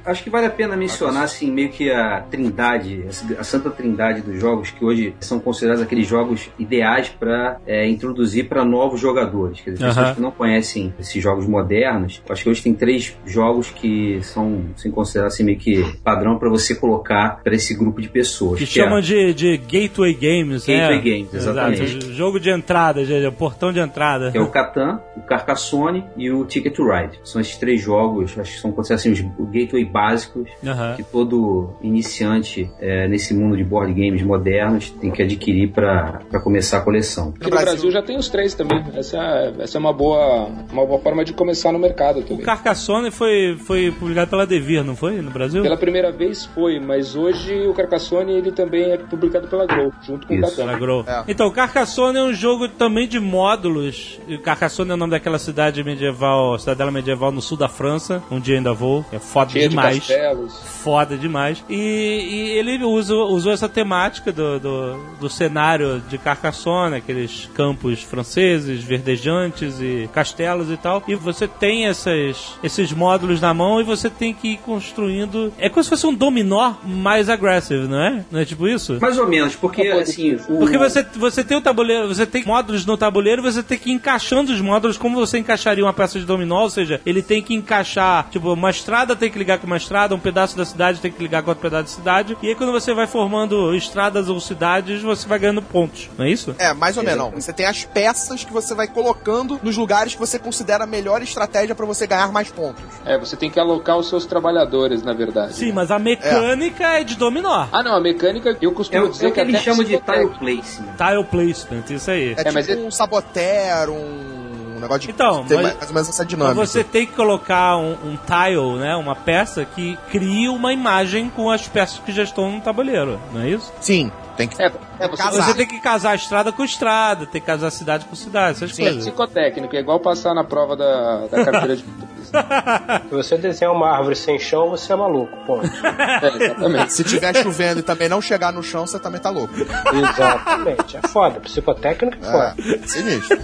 Acho 0.05 0.23
que 0.23 0.29
vale 0.29 0.47
a 0.47 0.49
pena 0.49 0.75
mencionar, 0.75 1.23
assim, 1.23 1.51
meio 1.51 1.69
que 1.69 1.91
a 1.91 2.21
trindade, 2.21 3.05
a 3.37 3.43
santa 3.43 3.69
trindade 3.69 4.21
dos 4.21 4.39
jogos, 4.39 4.71
que 4.71 4.83
hoje 4.83 5.13
são 5.19 5.39
considerados 5.39 5.81
aqueles 5.83 6.07
jogos 6.07 6.49
ideais 6.57 7.09
para 7.09 7.59
introduzir 7.87 8.47
para 8.47 8.63
novos 8.63 8.99
jogadores. 8.99 9.61
Quer 9.61 9.71
dizer, 9.71 9.85
pessoas 9.85 10.15
que 10.15 10.21
não 10.21 10.31
conhecem 10.31 10.93
esses 10.99 11.21
jogos 11.21 11.47
modernos. 11.47 12.21
Acho 12.29 12.43
que 12.43 12.49
hoje 12.49 12.63
tem 12.63 12.73
três 12.73 13.15
jogos 13.25 13.69
que 13.69 14.19
são, 14.23 14.65
são 14.75 14.91
considerados 14.91 15.35
assim, 15.35 15.43
meio 15.43 15.57
que 15.57 15.83
padrão 16.03 16.37
para 16.37 16.49
você 16.49 16.75
colocar 16.75 17.41
para 17.43 17.55
esse 17.55 17.73
grupo 17.73 18.01
de 18.01 18.09
pessoas. 18.09 18.57
Que 18.57 18.63
é 18.63 18.67
chamam 18.67 19.01
de, 19.01 19.33
de 19.33 19.57
Gateway 19.57 20.13
Games, 20.13 20.65
Gateway 20.65 20.97
né? 20.97 21.01
Games, 21.01 21.33
exatamente. 21.33 21.83
Exato. 21.83 22.13
Jogo 22.13 22.39
de 22.39 22.49
entrada, 22.49 23.03
gente, 23.05 23.35
portão 23.35 23.71
de 23.71 23.79
entrada. 23.79 24.31
que 24.31 24.37
é 24.37 24.41
o 24.41 24.49
Catan, 24.49 24.99
o 25.15 25.21
Carcassonne 25.21 26.05
e 26.17 26.31
o 26.31 26.45
Ticket 26.45 26.75
to 26.75 26.83
Ride. 26.89 27.19
São 27.23 27.41
esses 27.41 27.57
três 27.57 27.81
jogos, 27.81 28.37
acho 28.37 28.53
que 28.53 28.59
são 28.59 28.71
considerados 28.71 29.05
assim, 29.05 29.31
os 29.37 29.49
gateway 29.49 29.85
básicos 29.91 30.47
Aham. 30.65 30.95
que 30.95 31.03
todo 31.03 31.73
iniciante 31.81 32.69
é, 32.79 33.07
nesse 33.07 33.33
mundo 33.33 33.57
de 33.57 33.63
board 33.63 33.93
games 33.93 34.21
modernos 34.21 34.89
tem 34.89 35.11
que 35.11 35.21
adquirir 35.21 35.69
para 35.71 36.21
começar 36.43 36.77
a 36.79 36.81
coleção. 36.81 37.33
Aqui 37.39 37.49
no 37.51 37.57
Brasil 37.57 37.91
já 37.91 38.01
tem 38.01 38.17
os 38.17 38.29
três 38.29 38.53
também. 38.53 38.83
Essa, 38.95 39.17
é- 39.17 39.53
essa 39.63 39.77
é 39.77 39.79
uma 39.79 39.93
boa, 39.93 40.47
uma 40.71 40.85
boa 40.85 40.99
forma 40.99 41.23
de 41.25 41.33
começar 41.33 41.71
no 41.71 41.79
mercado 41.79 42.19
O 42.19 42.23
também. 42.23 42.45
Carcassonne 42.45 43.11
foi, 43.11 43.57
foi 43.57 43.91
publicado 43.91 44.29
pela 44.29 44.45
Devir, 44.47 44.83
não 44.83 44.95
foi? 44.95 45.21
No 45.21 45.31
Brasil? 45.31 45.61
Pela 45.61 45.77
primeira 45.77 46.11
vez 46.11 46.45
foi, 46.45 46.79
mas 46.79 47.15
hoje 47.15 47.67
o 47.67 47.73
Carcassonne 47.73 48.31
ele 48.33 48.51
também 48.51 48.91
é 48.91 48.97
publicado 48.97 49.47
pela 49.47 49.65
Grow, 49.65 49.91
junto 50.01 50.25
com 50.27 50.33
Isso. 50.33 50.45
o 50.45 50.49
Catan. 50.49 50.65
Pela 50.65 50.79
Grow. 50.79 51.03
É. 51.07 51.23
Então, 51.27 51.47
o 51.47 51.51
Carcassonne 51.51 52.17
é 52.17 52.23
um 52.23 52.33
jogo 52.33 52.67
também 52.67 53.07
de 53.07 53.19
módulos. 53.19 54.19
Carcassonne 54.43 54.91
é 54.91 54.93
o 54.93 54.97
nome 54.97 55.11
daquela 55.11 55.37
cidade 55.39 55.83
medieval, 55.83 56.57
cidadela 56.59 56.91
medieval 56.91 57.31
no 57.31 57.41
sul 57.41 57.57
da 57.57 57.67
França, 57.67 58.21
onde 58.31 58.53
ainda 58.53 58.73
vou. 58.73 59.03
É 59.11 59.19
foda 59.19 59.51
Cheia 59.51 59.67
de 59.69 59.75
demais. 59.81 59.97
castelos. 60.07 60.53
Foda 60.81 61.17
demais. 61.17 61.63
E, 61.69 61.75
e 61.75 62.49
ele 62.57 62.83
usa, 62.83 63.13
usou 63.15 63.51
essa 63.51 63.69
temática 63.69 64.31
do, 64.31 64.59
do, 64.59 64.97
do 65.19 65.29
cenário 65.29 66.01
de 66.09 66.17
Carcassonne, 66.17 66.95
aqueles 66.97 67.49
campos 67.53 68.01
franceses, 68.01 68.83
verdejantes 68.83 69.79
e 69.79 70.09
castelos 70.13 70.71
e 70.71 70.77
tal. 70.77 71.03
E 71.07 71.15
você 71.15 71.47
tem 71.47 71.85
essas, 71.87 72.55
esses 72.63 72.91
módulos 72.91 73.39
na 73.41 73.53
mão 73.53 73.79
e 73.79 73.83
você 73.83 74.09
tem 74.09 74.33
que 74.33 74.53
ir 74.53 74.57
construindo. 74.57 75.53
É 75.57 75.69
como 75.69 75.83
se 75.83 75.89
fosse 75.89 76.05
um 76.07 76.13
dominó 76.13 76.73
mais 76.83 77.29
agressivo, 77.29 77.87
não 77.87 78.01
é? 78.01 78.25
Não 78.31 78.39
é 78.39 78.45
tipo 78.45 78.67
isso? 78.67 78.97
Mais 78.99 79.17
ou 79.17 79.27
menos, 79.27 79.55
porque 79.55 79.87
assim. 79.87 80.35
o- 80.49 80.59
Porque 80.59 80.77
você, 80.77 81.03
você 81.15 81.43
tem 81.43 81.57
o 81.57 81.61
tabuleiro, 81.61 82.07
você 82.07 82.25
tem 82.25 82.43
módulos 82.45 82.85
no 82.85 82.97
tabuleiro 82.97 83.41
e 83.41 83.51
você 83.51 83.61
tem 83.63 83.77
que 83.77 83.89
ir 83.89 83.93
encaixando 83.93 84.51
os 84.51 84.61
módulos 84.61 84.97
como 84.97 85.15
você 85.17 85.37
encaixaria 85.37 85.83
uma 85.83 85.93
peça 85.93 86.19
de 86.19 86.25
dominó, 86.25 86.61
ou 86.63 86.69
seja, 86.69 86.99
ele 87.05 87.21
tem 87.21 87.41
que 87.41 87.53
encaixar, 87.53 88.27
tipo, 88.29 88.53
uma 88.53 88.69
estrada 88.69 89.15
tem 89.15 89.29
que 89.29 89.37
ligar 89.37 89.57
com 89.59 89.67
uma 89.71 89.77
estrada, 89.77 90.13
um 90.13 90.19
pedaço 90.19 90.57
da 90.57 90.65
cidade 90.65 90.99
tem 90.99 91.11
que 91.11 91.21
ligar 91.21 91.41
com 91.43 91.49
outro 91.49 91.61
pedaço 91.61 91.83
da 91.83 91.89
cidade, 91.97 92.37
e 92.41 92.49
aí 92.49 92.55
quando 92.55 92.71
você 92.71 92.93
vai 92.93 93.07
formando 93.07 93.73
estradas 93.75 94.29
ou 94.29 94.39
cidades, 94.39 95.01
você 95.01 95.27
vai 95.27 95.39
ganhando 95.39 95.61
pontos, 95.61 96.09
não 96.17 96.25
é 96.25 96.29
isso? 96.29 96.55
É, 96.59 96.73
mais 96.73 96.97
ou 96.97 97.03
menos. 97.03 97.17
não. 97.17 97.31
Você 97.31 97.53
tem 97.53 97.65
as 97.65 97.83
peças 97.85 98.43
que 98.43 98.51
você 98.51 98.73
vai 98.75 98.87
colocando 98.87 99.59
nos 99.63 99.77
lugares 99.77 100.13
que 100.13 100.19
você 100.19 100.37
considera 100.37 100.83
a 100.83 100.87
melhor 100.87 101.21
estratégia 101.21 101.73
pra 101.75 101.85
você 101.85 102.05
ganhar 102.05 102.31
mais 102.31 102.51
pontos. 102.51 102.83
É, 103.05 103.17
você 103.17 103.35
tem 103.35 103.49
que 103.49 103.59
alocar 103.59 103.97
os 103.97 104.09
seus 104.09 104.25
trabalhadores, 104.25 105.03
na 105.03 105.13
verdade. 105.13 105.53
Sim, 105.53 105.71
mas 105.71 105.89
a 105.91 105.97
mecânica 105.99 106.83
é, 106.99 107.03
de 107.03 107.15
dominó. 107.15 107.67
Ah, 107.71 107.83
não, 107.83 107.95
a 107.95 108.01
mecânica, 108.01 108.55
eu 108.61 108.71
É, 108.71 108.73
costumo 108.73 109.05
o- 109.05 109.09
dizer 109.09 109.25
é 109.25 109.29
o 109.29 109.31
que 109.31 109.39
eles 109.39 109.55
até 109.55 109.63
chamam 109.63 109.83
de 109.83 109.97
tile 109.97 110.29
placement. 110.39 110.95
Tile 110.97 111.23
placement, 111.25 111.83
isso 111.89 112.11
aí. 112.11 112.35
É, 112.37 112.47
É, 112.47 112.51
mas 112.51 112.65
tipo 112.67 112.81
é- 112.81 112.85
um 112.85 112.91
saboteur, 112.91 113.89
um 113.89 114.50
negócio 114.81 115.01
de. 115.01 115.11
Então, 115.11 115.45
tem 115.45 115.57
mas- 115.57 115.75
mais 115.75 115.87
ou 115.89 115.93
menos 115.93 116.09
essa 116.09 116.25
dinâmica. 116.25 116.55
você 116.65 116.83
tem 116.83 117.05
que 117.05 117.13
colocar 117.13 117.77
um, 117.77 117.93
um 118.03 118.17
tile, 118.17 118.79
né, 118.79 118.95
uma 118.95 119.15
peça 119.15 119.63
que 119.65 119.97
crie 120.11 120.49
uma 120.49 120.73
imagem 120.73 121.29
com 121.29 121.49
as 121.49 121.67
peças 121.67 121.99
que 121.99 122.11
já 122.11 122.23
estão 122.23 122.51
no 122.51 122.61
tabuleiro, 122.61 123.19
não 123.33 123.41
é 123.41 123.49
isso? 123.49 123.71
Sim, 123.79 124.11
tem 124.35 124.47
que. 124.47 124.61
É, 124.61 124.71
é 125.05 125.07
você, 125.07 125.23
Casar. 125.23 125.43
Você 125.43 125.53
tem 125.53 125.67
que 125.67 125.79
casar 125.79 126.11
a 126.11 126.15
estrada 126.15 126.51
com 126.51 126.63
estrada, 126.63 127.25
tem 127.25 127.41
que 127.41 127.47
casar 127.47 127.67
a 127.67 127.71
cidade 127.71 128.05
com 128.05 128.15
cidade, 128.15 128.57
essas 128.57 128.75
Sim. 128.75 128.83
é 128.83 128.85
coisas. 128.85 129.03
psicotécnico, 129.05 129.75
é 129.75 129.79
igual 129.79 129.99
passar 129.99 130.33
na 130.33 130.43
prova 130.43 130.75
da, 130.75 131.27
da 131.27 131.45
carteira 131.45 131.77
de 131.77 131.85
motorista. 131.85 132.11
Se 133.09 133.15
você 133.15 133.37
desenhar 133.37 133.73
uma 133.73 133.89
árvore 133.89 134.15
sem 134.15 134.39
chão, 134.39 134.69
você 134.69 134.93
é 134.93 134.95
maluco, 134.95 135.35
ponto. 135.45 135.67
É, 135.67 136.45
exatamente. 136.45 136.93
Se 136.93 137.03
tiver 137.03 137.35
chovendo 137.35 137.79
e 137.79 137.83
também 137.83 138.07
não 138.07 138.21
chegar 138.21 138.53
no 138.53 138.63
chão, 138.63 138.85
você 138.85 138.99
também 138.99 139.19
tá 139.19 139.29
louco. 139.29 139.53
Exatamente. 139.57 140.97
É 140.97 141.07
foda. 141.07 141.39
Psicotécnico 141.39 142.17
é 142.21 142.31
foda. 142.31 142.55
É, 142.59 142.87
sinistro. 142.87 143.37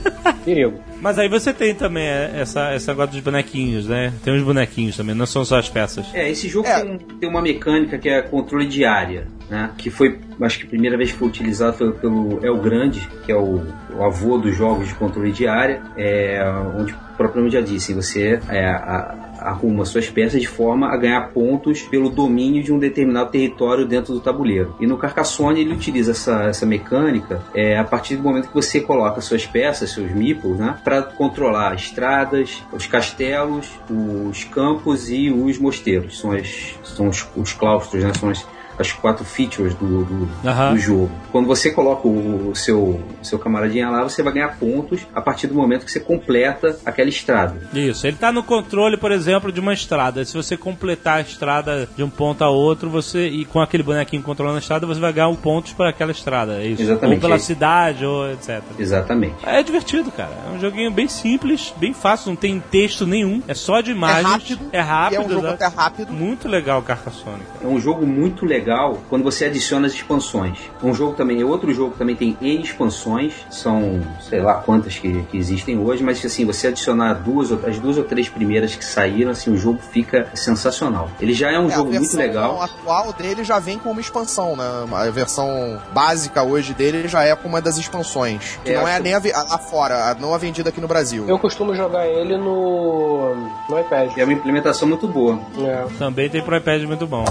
Perigo. 0.45 0.80
Mas 1.01 1.20
aí 1.20 1.30
você 1.30 1.53
tem 1.53 1.76
também 1.76 2.08
é, 2.08 2.32
essa, 2.36 2.72
essa 2.72 2.91
negócio 2.97 3.12
dos 3.12 3.22
bonequinhos, 3.22 3.88
né? 3.88 4.12
Tem 4.24 4.34
uns 4.34 4.43
bonequinhos 4.43 4.97
também, 4.97 5.14
não 5.14 5.26
são 5.26 5.45
só 5.45 5.58
as 5.58 5.70
peças. 5.70 6.08
É, 6.14 6.30
esse 6.30 6.49
jogo 6.49 6.68
É. 6.68 6.82
Tem, 6.82 6.97
tem 6.97 7.30
uma 7.30 7.41
mecânica 7.41 7.97
que 7.97 8.10
é 8.10 8.22
controle 8.22 8.66
de 8.66 8.84
área, 8.84 9.28
né? 9.49 9.72
Que 9.78 9.89
foi, 9.89 10.20
acho 10.41 10.60
que 10.60 10.66
a 10.66 10.70
primeira 10.70 10.97
vez 10.97 11.12
que 11.12 11.18
foi 11.18 11.28
utilizado 11.28 11.47
foi 11.74 11.91
pelo 11.93 12.39
El 12.45 12.58
Grande, 12.58 13.08
que 13.26 13.32
é 13.32 13.36
o, 13.36 13.62
o 13.95 14.04
avô 14.04 14.38
dos 14.38 14.56
jogos 14.56 14.88
de 14.88 14.93
controle 14.95 15.32
de 15.32 15.48
área, 15.48 15.82
é, 15.95 16.41
onde 16.78 16.95
propriamente 17.18 17.54
já 17.54 17.62
disse, 17.62 17.93
você 17.93 18.39
é, 18.48 18.66
a- 18.70 19.16
arruma 19.39 19.86
suas 19.86 20.10
peças 20.10 20.41
de 20.41 20.48
forma 20.48 20.88
a 20.91 20.98
ganhar 20.98 21.30
pontos 21.30 21.82
pelo 21.84 22.10
domínio 22.10 22.62
de 22.64 22.72
um 22.74 22.78
determinado 22.80 23.30
território 23.32 23.86
dentro 23.88 24.14
do 24.14 24.20
tabuleiro. 24.20 24.76
E 24.80 24.86
no 24.88 24.98
Carcassonne 24.98 25.62
ele 25.62 25.74
utiliza 25.74 26.12
essa, 26.12 26.43
essa 26.43 26.66
mecânica 26.66 27.41
é, 27.54 27.78
a 27.78 27.84
partir 27.84 28.18
do 28.18 28.24
momento 28.24 28.48
que 28.50 28.54
você 28.54 28.82
coloca 28.82 29.22
suas 29.22 29.45
peças, 29.45 29.91
seus 29.91 30.12
meeples, 30.12 30.58
né, 30.58 30.78
para 30.84 31.02
controlar 31.04 31.76
estradas, 31.76 32.64
os 32.74 32.86
castelos, 32.88 33.68
os 33.89 34.43
campos 34.45 35.10
e 35.10 35.30
os 35.32 35.58
mosteiros. 35.60 36.20
São, 36.20 36.32
as, 36.32 36.76
são 36.84 37.08
os, 37.08 37.28
os 37.36 37.54
claustros, 37.54 38.04
né, 38.04 38.12
são 38.20 38.30
as, 38.30 38.45
as 38.80 38.91
quatro 38.91 39.25
features 39.25 39.73
do, 39.75 40.03
do, 40.05 40.30
Aham. 40.45 40.73
do 40.73 40.80
jogo. 40.80 41.11
Quando 41.32 41.47
você 41.47 41.71
coloca 41.71 42.07
o, 42.07 42.49
o 42.51 42.55
seu, 42.55 43.01
seu 43.23 43.39
camaradinha 43.39 43.89
lá, 43.89 44.03
você 44.03 44.21
vai 44.21 44.34
ganhar 44.34 44.57
pontos 44.57 45.05
a 45.13 45.21
partir 45.21 45.47
do 45.47 45.55
momento 45.55 45.86
que 45.86 45.91
você 45.91 45.99
completa 45.99 46.78
aquela 46.86 47.09
estrada. 47.09 47.55
Isso, 47.73 48.05
ele 48.05 48.17
tá 48.17 48.32
no 48.32 48.43
controle, 48.43 48.97
por 48.97 49.11
exemplo, 49.11 49.51
de 49.51 49.59
uma 49.59 49.73
estrada. 49.73 50.23
Se 50.25 50.34
você 50.34 50.55
completar 50.57 51.17
a 51.17 51.21
estrada 51.21 51.88
de 51.95 52.03
um 52.03 52.09
ponto 52.09 52.43
a 52.43 52.49
outro, 52.49 52.89
você 52.89 53.28
e 53.28 53.45
com 53.45 53.59
aquele 53.59 53.84
bonequinho 53.84 54.21
controlando 54.21 54.57
a 54.57 54.59
estrada, 54.59 54.86
você 54.86 54.99
vai 54.99 55.11
ganhar 55.13 55.28
um 55.30 55.36
pontos 55.36 55.73
para 55.73 55.89
aquela 55.89 56.11
estrada. 56.11 56.61
É 56.61 56.67
isso. 56.67 56.82
Exatamente. 56.82 57.15
Ou 57.17 57.21
pela 57.21 57.36
É 57.36 57.39
cidade, 57.39 58.05
ou 58.05 58.32
etc. 58.32 58.61
Exatamente. 58.78 59.36
É 59.45 59.61
divertido, 59.63 60.11
cara. 60.11 60.32
É 60.47 60.55
um 60.55 60.59
joguinho 60.59 60.91
bem 60.91 61.07
simples, 61.07 61.73
bem 61.78 61.93
fácil, 61.93 62.30
não 62.30 62.36
tem 62.36 62.59
texto 62.71 63.05
nenhum. 63.07 63.41
É 63.47 63.53
só 63.53 63.82
de 63.82 63.91
imagens. 63.91 64.28
rápido, 64.28 64.59
É 64.71 64.80
rápido. 64.82 65.13
e 65.19 65.23
é 65.23 65.25
um 65.25 65.30
jogo 65.30 65.47
até 65.47 65.65
rápido. 65.67 66.13
Muito 66.13 66.47
legal 66.47 66.80
o 66.80 66.84
Carcassonne. 66.84 67.41
cara. 67.53 67.65
É 67.65 67.67
um 67.67 67.80
jogo 67.80 68.05
muito 68.05 68.45
legal 68.45 68.66
quando 69.09 69.24
você 69.24 69.45
adiciona 69.45 69.88
as 69.88 69.93
expansões. 69.93 70.57
Um 70.84 70.93
jogo 70.93 71.13
também, 71.15 71.43
outro 71.43 71.74
jogo 71.74 71.95
também 71.97 72.15
tem 72.15 72.38
N 72.41 72.61
expansões, 72.61 73.34
são 73.49 74.01
sei 74.22 74.41
lá 74.41 74.55
quantas 74.55 74.97
que, 74.97 75.24
que 75.24 75.38
existem 75.38 75.78
hoje, 75.78 76.03
mas 76.03 76.24
assim, 76.26 76.45
você 76.45 76.68
adicionar 76.68 77.13
duas, 77.15 77.51
ou- 77.51 77.59
as 77.65 77.80
duas 77.80 77.97
ou 77.97 78.03
três 78.03 78.28
primeiras 78.30 78.76
que 78.76 78.84
saíram, 78.84 79.32
assim, 79.32 79.51
o 79.51 79.57
jogo 79.57 79.80
fica 79.91 80.28
sensacional. 80.34 81.09
Ele 81.20 81.34
já 81.34 81.51
é 81.51 81.59
um 81.59 81.68
É, 81.68 81.72
jogo 81.72 81.89
a 81.89 81.99
muito 81.99 82.01
versão 82.01 82.20
legal. 82.20 82.61
atual 82.61 83.13
dele 83.13 83.43
já 83.43 83.59
vem 83.59 83.78
com 83.80 83.91
uma 83.91 84.01
expansão, 84.01 84.55
né? 84.55 84.63
A 84.91 85.09
versão 85.09 85.80
básica 85.93 86.43
hoje 86.43 86.74
dele 86.74 87.07
já 87.07 87.24
é 87.24 87.36
com 87.36 87.47
uma 87.47 87.61
das 87.61 87.78
expansões. 87.78 88.59
Que 88.63 88.72
É, 88.72 88.76
não 88.80 88.88
é 88.88 88.99
nem 88.99 89.13
a, 89.13 89.18
a- 89.18 89.43
lá 89.43 89.57
fora, 89.57 90.11
a- 90.11 90.13
não 90.15 90.34
a 90.34 90.38
vendida 90.38 90.70
aqui 90.70 90.82
no 90.82 90.88
Brasil. 90.88 91.26
Eu 91.28 91.39
costumo 91.39 91.76
jogar 91.76 92.07
ele 92.07 92.38
no, 92.38 93.36
no 93.70 93.80
iPad. 93.80 94.11
É 94.18 94.24
uma 94.24 94.34
implementação 94.34 94.88
muito 94.88 95.07
boa. 95.07 95.39
É. 95.59 95.86
Também 95.97 96.30
tem 96.30 96.41
pro 96.41 96.57
iPad 96.57 96.84
muito 96.84 97.05
bom. 97.07 97.26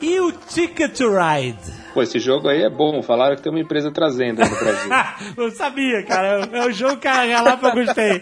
E 0.00 0.20
o 0.20 0.32
Ticket 0.32 0.96
to 0.96 1.08
Ride? 1.08 1.83
Pô, 1.94 2.02
esse 2.02 2.18
jogo 2.18 2.48
aí 2.48 2.62
é 2.62 2.68
bom. 2.68 3.00
Falaram 3.02 3.36
que 3.36 3.42
tem 3.42 3.52
uma 3.52 3.60
empresa 3.60 3.88
trazendo 3.88 4.40
no 4.40 4.50
Brasil. 4.50 4.90
Eu 5.38 5.50
sabia, 5.52 6.02
cara. 6.02 6.48
É 6.52 6.66
o 6.66 6.72
jogo 6.72 6.96
que 6.96 7.06
a 7.06 7.24
Galápagos 7.24 7.92
tem. 7.94 8.20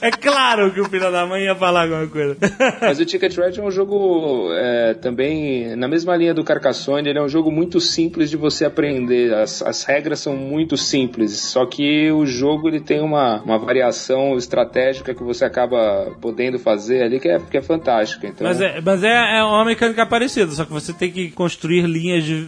É 0.00 0.12
claro 0.12 0.72
que 0.72 0.80
o 0.80 0.84
filho 0.88 1.10
da 1.10 1.26
mãe 1.26 1.42
ia 1.42 1.54
falar 1.56 1.82
alguma 1.82 2.06
coisa. 2.06 2.36
Mas 2.80 3.00
o 3.00 3.04
Ticket 3.04 3.36
Ride 3.36 3.58
é 3.58 3.62
um 3.62 3.70
jogo 3.70 4.48
é, 4.52 4.94
também 4.94 5.74
na 5.74 5.88
mesma 5.88 6.16
linha 6.16 6.32
do 6.32 6.44
Carcassonne. 6.44 7.08
Ele 7.08 7.18
é 7.18 7.22
um 7.22 7.28
jogo 7.28 7.50
muito 7.50 7.80
simples 7.80 8.30
de 8.30 8.36
você 8.36 8.64
aprender. 8.64 9.34
As, 9.34 9.60
as 9.60 9.82
regras 9.82 10.20
são 10.20 10.36
muito 10.36 10.76
simples. 10.76 11.32
Só 11.32 11.66
que 11.66 12.12
o 12.12 12.24
jogo 12.24 12.68
ele 12.68 12.80
tem 12.80 13.00
uma, 13.00 13.42
uma 13.42 13.58
variação 13.58 14.36
estratégica 14.36 15.12
que 15.12 15.24
você 15.24 15.44
acaba 15.44 16.14
podendo 16.20 16.60
fazer 16.60 17.02
ali 17.02 17.18
que 17.18 17.28
é, 17.28 17.40
que 17.40 17.56
é 17.56 17.62
fantástica. 17.62 18.28
Então, 18.28 18.46
Mas, 18.46 18.60
é, 18.60 18.80
mas 18.80 19.02
é, 19.02 19.38
é 19.38 19.42
uma 19.42 19.64
mecânica 19.64 20.06
parecida, 20.06 20.52
só 20.52 20.64
que 20.64 20.72
você 20.72 20.92
tem 20.92 21.10
que 21.10 21.30
construir 21.32 21.86
linhas 21.86 22.24
de 22.24 22.44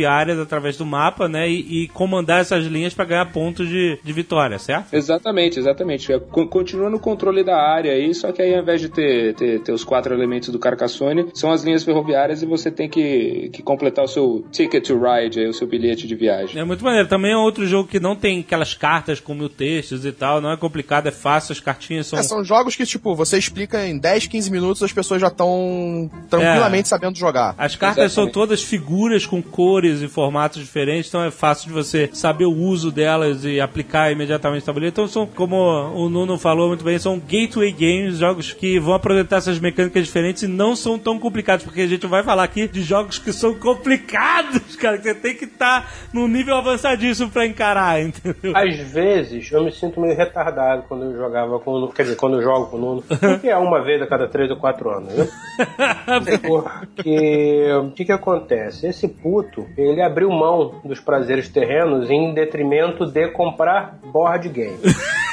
ferroviárias 0.00 0.38
através 0.38 0.76
do 0.76 0.86
mapa, 0.86 1.28
né? 1.28 1.48
E, 1.48 1.84
e 1.84 1.88
comandar 1.88 2.40
essas 2.40 2.64
linhas 2.64 2.94
para 2.94 3.04
ganhar 3.04 3.26
pontos 3.32 3.68
de, 3.68 3.98
de 4.02 4.12
vitória, 4.12 4.58
certo? 4.58 4.92
Exatamente, 4.94 5.58
exatamente. 5.58 6.12
É, 6.12 6.18
con- 6.18 6.46
Continua 6.48 6.90
no 6.90 6.98
controle 6.98 7.44
da 7.44 7.56
área 7.56 7.92
aí, 7.92 8.14
só 8.14 8.32
que 8.32 8.42
aí 8.42 8.54
ao 8.54 8.62
invés 8.62 8.80
de 8.80 8.88
ter, 8.88 9.34
ter, 9.34 9.60
ter 9.60 9.72
os 9.72 9.84
quatro 9.84 10.12
elementos 10.14 10.48
do 10.50 10.58
Carcassonne, 10.58 11.26
são 11.34 11.50
as 11.52 11.62
linhas 11.62 11.84
ferroviárias 11.84 12.42
e 12.42 12.46
você 12.46 12.70
tem 12.70 12.88
que, 12.88 13.50
que 13.52 13.62
completar 13.62 14.04
o 14.04 14.08
seu 14.08 14.44
ticket 14.50 14.86
to 14.86 14.98
ride, 15.00 15.40
aí, 15.40 15.46
o 15.48 15.52
seu 15.54 15.66
bilhete 15.66 16.06
de 16.06 16.14
viagem. 16.14 16.60
É 16.60 16.64
muito 16.64 16.84
maneiro. 16.84 17.08
Também 17.08 17.32
é 17.32 17.36
outro 17.36 17.66
jogo 17.66 17.88
que 17.88 18.00
não 18.00 18.16
tem 18.16 18.40
aquelas 18.40 18.74
cartas 18.74 19.20
com 19.20 19.34
mil 19.34 19.48
textos 19.48 20.04
e 20.04 20.12
tal, 20.12 20.40
não 20.40 20.50
é 20.52 20.56
complicado, 20.56 21.06
é 21.06 21.10
fácil, 21.12 21.52
as 21.52 21.60
cartinhas 21.60 22.06
são. 22.06 22.18
É, 22.18 22.22
são 22.22 22.42
jogos 22.44 22.76
que, 22.76 22.84
tipo, 22.86 23.14
você 23.14 23.38
explica 23.38 23.86
em 23.86 23.98
10, 23.98 24.26
15 24.26 24.50
minutos, 24.50 24.82
as 24.82 24.92
pessoas 24.92 25.20
já 25.20 25.28
estão 25.28 26.10
tranquilamente 26.28 26.88
sabendo 26.88 27.16
jogar. 27.16 27.54
As 27.56 27.76
cartas 27.76 28.12
são 28.12 28.24
Exatamente. 28.24 28.32
todas 28.34 28.62
figuras 28.62 29.26
com 29.26 29.42
cores 29.42 29.89
e 30.02 30.08
formatos 30.08 30.60
diferentes, 30.60 31.08
então 31.08 31.22
é 31.22 31.30
fácil 31.30 31.68
de 31.68 31.74
você 31.74 32.08
saber 32.12 32.46
o 32.46 32.54
uso 32.54 32.90
delas 32.90 33.44
e 33.44 33.60
aplicar 33.60 34.10
imediatamente 34.10 34.62
no 34.62 34.66
tabuleiro. 34.66 34.92
Então 34.92 35.08
são, 35.08 35.26
como 35.26 35.56
o 35.56 36.08
Nuno 36.08 36.38
falou 36.38 36.68
muito 36.68 36.84
bem, 36.84 36.98
são 36.98 37.18
gateway 37.18 37.72
games, 37.72 38.18
jogos 38.18 38.52
que 38.52 38.78
vão 38.78 38.94
apresentar 38.94 39.36
essas 39.36 39.58
mecânicas 39.58 40.04
diferentes 40.04 40.42
e 40.42 40.46
não 40.46 40.76
são 40.76 40.98
tão 40.98 41.18
complicados, 41.18 41.64
porque 41.64 41.82
a 41.82 41.86
gente 41.86 42.06
vai 42.06 42.22
falar 42.22 42.44
aqui 42.44 42.68
de 42.68 42.82
jogos 42.82 43.18
que 43.18 43.32
são 43.32 43.54
complicados, 43.54 44.76
cara, 44.76 44.98
que 44.98 45.04
você 45.04 45.14
tem 45.14 45.34
que 45.34 45.44
estar 45.44 45.90
num 46.12 46.28
nível 46.28 46.54
avançadíssimo 46.54 47.30
pra 47.30 47.46
encarar, 47.46 48.00
entendeu? 48.02 48.52
Às 48.54 48.76
vezes 48.76 49.50
eu 49.50 49.64
me 49.64 49.72
sinto 49.72 50.00
meio 50.00 50.16
retardado 50.16 50.84
quando 50.88 51.04
eu 51.04 51.16
jogava 51.16 51.58
com 51.58 51.70
o 51.70 51.80
Nuno. 51.80 51.92
Quer 51.92 52.02
dizer, 52.02 52.16
quando 52.16 52.36
eu 52.36 52.42
jogo 52.42 52.66
com 52.66 52.76
o 52.76 52.80
Nuno. 52.80 53.04
Que 53.40 53.48
é 53.48 53.56
uma 53.56 53.82
vez 53.82 54.00
a 54.02 54.06
cada 54.06 54.28
três 54.28 54.50
ou 54.50 54.56
quatro 54.56 54.90
anos, 54.90 55.14
né? 55.14 55.28
Porque 56.94 57.68
o 57.82 57.90
que, 57.90 58.04
que 58.04 58.12
acontece? 58.12 58.86
Esse 58.86 59.08
puto, 59.08 59.66
ele 59.80 60.02
abriu 60.02 60.30
mão 60.30 60.74
dos 60.84 61.00
prazeres 61.00 61.48
terrenos 61.48 62.10
em 62.10 62.32
detrimento 62.34 63.06
de 63.06 63.28
comprar 63.28 63.98
board 64.12 64.48
game. 64.48 64.78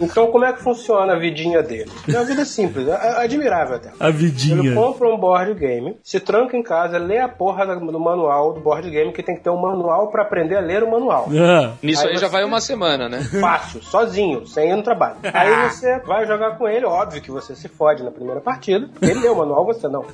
Então, 0.00 0.28
como 0.30 0.44
é 0.44 0.52
que 0.52 0.62
funciona 0.62 1.14
a 1.14 1.18
vidinha 1.18 1.62
dele? 1.62 1.90
É 2.08 2.12
uma 2.16 2.24
vida 2.24 2.44
simples, 2.44 2.86
é- 2.88 2.92
é 2.92 3.24
admirável 3.24 3.76
até. 3.76 3.90
A 3.98 4.08
Ele 4.08 4.16
vidinha. 4.16 4.74
compra 4.74 5.08
um 5.08 5.16
board 5.18 5.52
game, 5.54 5.96
se 6.02 6.20
tranca 6.20 6.56
em 6.56 6.62
casa, 6.62 6.96
lê 6.98 7.18
a 7.18 7.28
porra 7.28 7.66
do 7.76 7.98
manual 8.00 8.52
do 8.52 8.60
board 8.60 8.88
game, 8.90 9.12
que 9.12 9.22
tem 9.22 9.34
que 9.34 9.42
ter 9.42 9.50
um 9.50 9.60
manual 9.60 10.08
pra 10.12 10.22
aprender 10.22 10.56
a 10.56 10.60
ler 10.60 10.82
o 10.84 10.90
manual. 10.90 11.26
Ah, 11.32 11.72
Nisso 11.82 12.04
Aí 12.06 12.10
aí, 12.12 12.16
já 12.18 12.28
vai 12.28 12.44
uma 12.44 12.60
semana, 12.60 13.08
né? 13.08 13.20
Fácil, 13.40 13.82
sozinho, 13.82 14.46
sem 14.46 14.70
ir 14.70 14.76
no 14.76 14.82
trabalho. 14.82 15.16
Aí 15.34 15.70
você 15.70 15.98
vai 16.00 16.26
jogar 16.26 16.56
com 16.56 16.68
ele, 16.68 16.84
óbvio 16.86 17.20
que 17.20 17.30
você 17.30 17.54
se 17.56 17.68
fode 17.68 18.02
na 18.02 18.10
primeira 18.10 18.40
partida. 18.40 18.88
Ele 19.02 19.14
leu 19.20 19.32
o 19.32 19.38
manual, 19.38 19.64
você 19.66 19.88
não. 19.88 20.04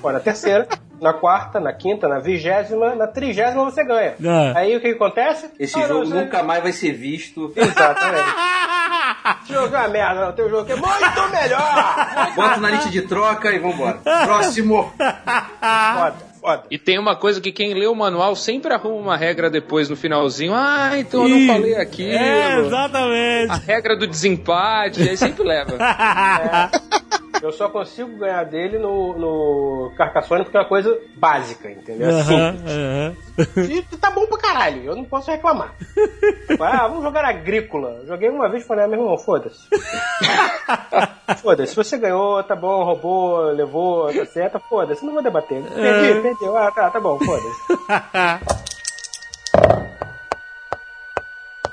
Pô, 0.00 0.12
na 0.12 0.20
terceira, 0.20 0.68
na 1.00 1.12
quarta, 1.12 1.60
na 1.60 1.72
quinta, 1.72 2.08
na 2.08 2.18
vigésima, 2.18 2.94
na 2.94 3.06
trigésima 3.06 3.64
você 3.64 3.84
ganha. 3.84 4.14
Ah. 4.24 4.52
Aí 4.58 4.76
o 4.76 4.80
que, 4.80 4.88
que 4.90 4.94
acontece? 4.94 5.50
Esse 5.58 5.78
Ah, 5.78 5.86
jogo 5.88 6.00
não, 6.00 6.06
você- 6.06 6.14
nunca 6.24 6.42
mais 6.42 6.62
vai 6.62 6.72
ser 6.72 6.92
visto. 6.92 7.52
Exatamente. 7.56 8.28
Esse 9.44 9.52
jogo 9.54 9.74
é 9.74 9.78
uma 9.78 9.88
merda, 9.88 10.26
não. 10.26 10.32
Teu 10.32 10.48
jogo 10.48 10.70
é 10.72 10.76
muito 10.76 11.30
melhor! 11.30 12.32
Bota 12.36 12.56
na 12.60 12.70
lista 12.70 12.90
de 12.90 13.02
troca 13.02 13.52
e 13.52 13.58
vambora. 13.58 13.98
Próximo. 14.24 14.92
Foda, 14.96 16.14
foda. 16.40 16.62
E 16.70 16.78
tem 16.78 16.98
uma 16.98 17.16
coisa 17.16 17.40
que 17.40 17.52
quem 17.52 17.74
lê 17.74 17.86
o 17.86 17.94
manual 17.94 18.34
sempre 18.36 18.72
arruma 18.72 18.96
uma 18.96 19.16
regra 19.16 19.50
depois 19.50 19.88
no 19.88 19.96
finalzinho. 19.96 20.52
Ah, 20.54 20.90
então 20.98 21.22
eu 21.22 21.28
Ih, 21.36 21.46
não 21.46 21.54
falei 21.54 21.74
aquilo. 21.76 22.10
É, 22.12 22.60
exatamente. 22.60 23.50
A 23.52 23.56
regra 23.56 23.96
do 23.96 24.06
desempate, 24.06 25.02
aí 25.02 25.16
sempre 25.16 25.42
leva. 25.44 25.72
Eu 27.44 27.52
só 27.52 27.68
consigo 27.68 28.16
ganhar 28.16 28.42
dele 28.44 28.78
no, 28.78 29.18
no 29.18 29.92
Carcassonne 29.98 30.44
porque 30.44 30.56
é 30.56 30.60
uma 30.60 30.66
coisa 30.66 30.98
básica, 31.14 31.70
entendeu? 31.70 32.08
É 32.08 32.22
simples. 32.22 32.72
Aham. 32.72 33.16
E 33.68 33.82
tá 33.98 34.10
bom 34.10 34.26
pra 34.26 34.38
caralho, 34.38 34.82
eu 34.82 34.96
não 34.96 35.04
posso 35.04 35.30
reclamar. 35.30 35.74
Ah, 36.58 36.88
vamos 36.88 37.02
jogar 37.02 37.22
agrícola. 37.26 38.02
Joguei 38.06 38.30
uma 38.30 38.48
vez 38.48 38.64
e 38.64 38.66
falei, 38.66 38.86
ah, 38.86 38.88
meu 38.88 38.98
irmão, 38.98 39.18
foda-se. 39.18 39.68
foda-se, 41.42 41.76
você 41.76 41.98
ganhou, 41.98 42.42
tá 42.42 42.56
bom, 42.56 42.82
roubou, 42.82 43.42
levou, 43.50 44.10
tá 44.10 44.24
certo, 44.24 44.58
foda-se, 44.60 45.04
não 45.04 45.12
vou 45.12 45.22
debater. 45.22 45.62
Perdi, 45.62 46.22
perdeu, 46.22 46.56
ah, 46.56 46.70
tá, 46.70 46.88
tá 46.88 46.98
bom, 46.98 47.18
foda-se. 47.18 48.64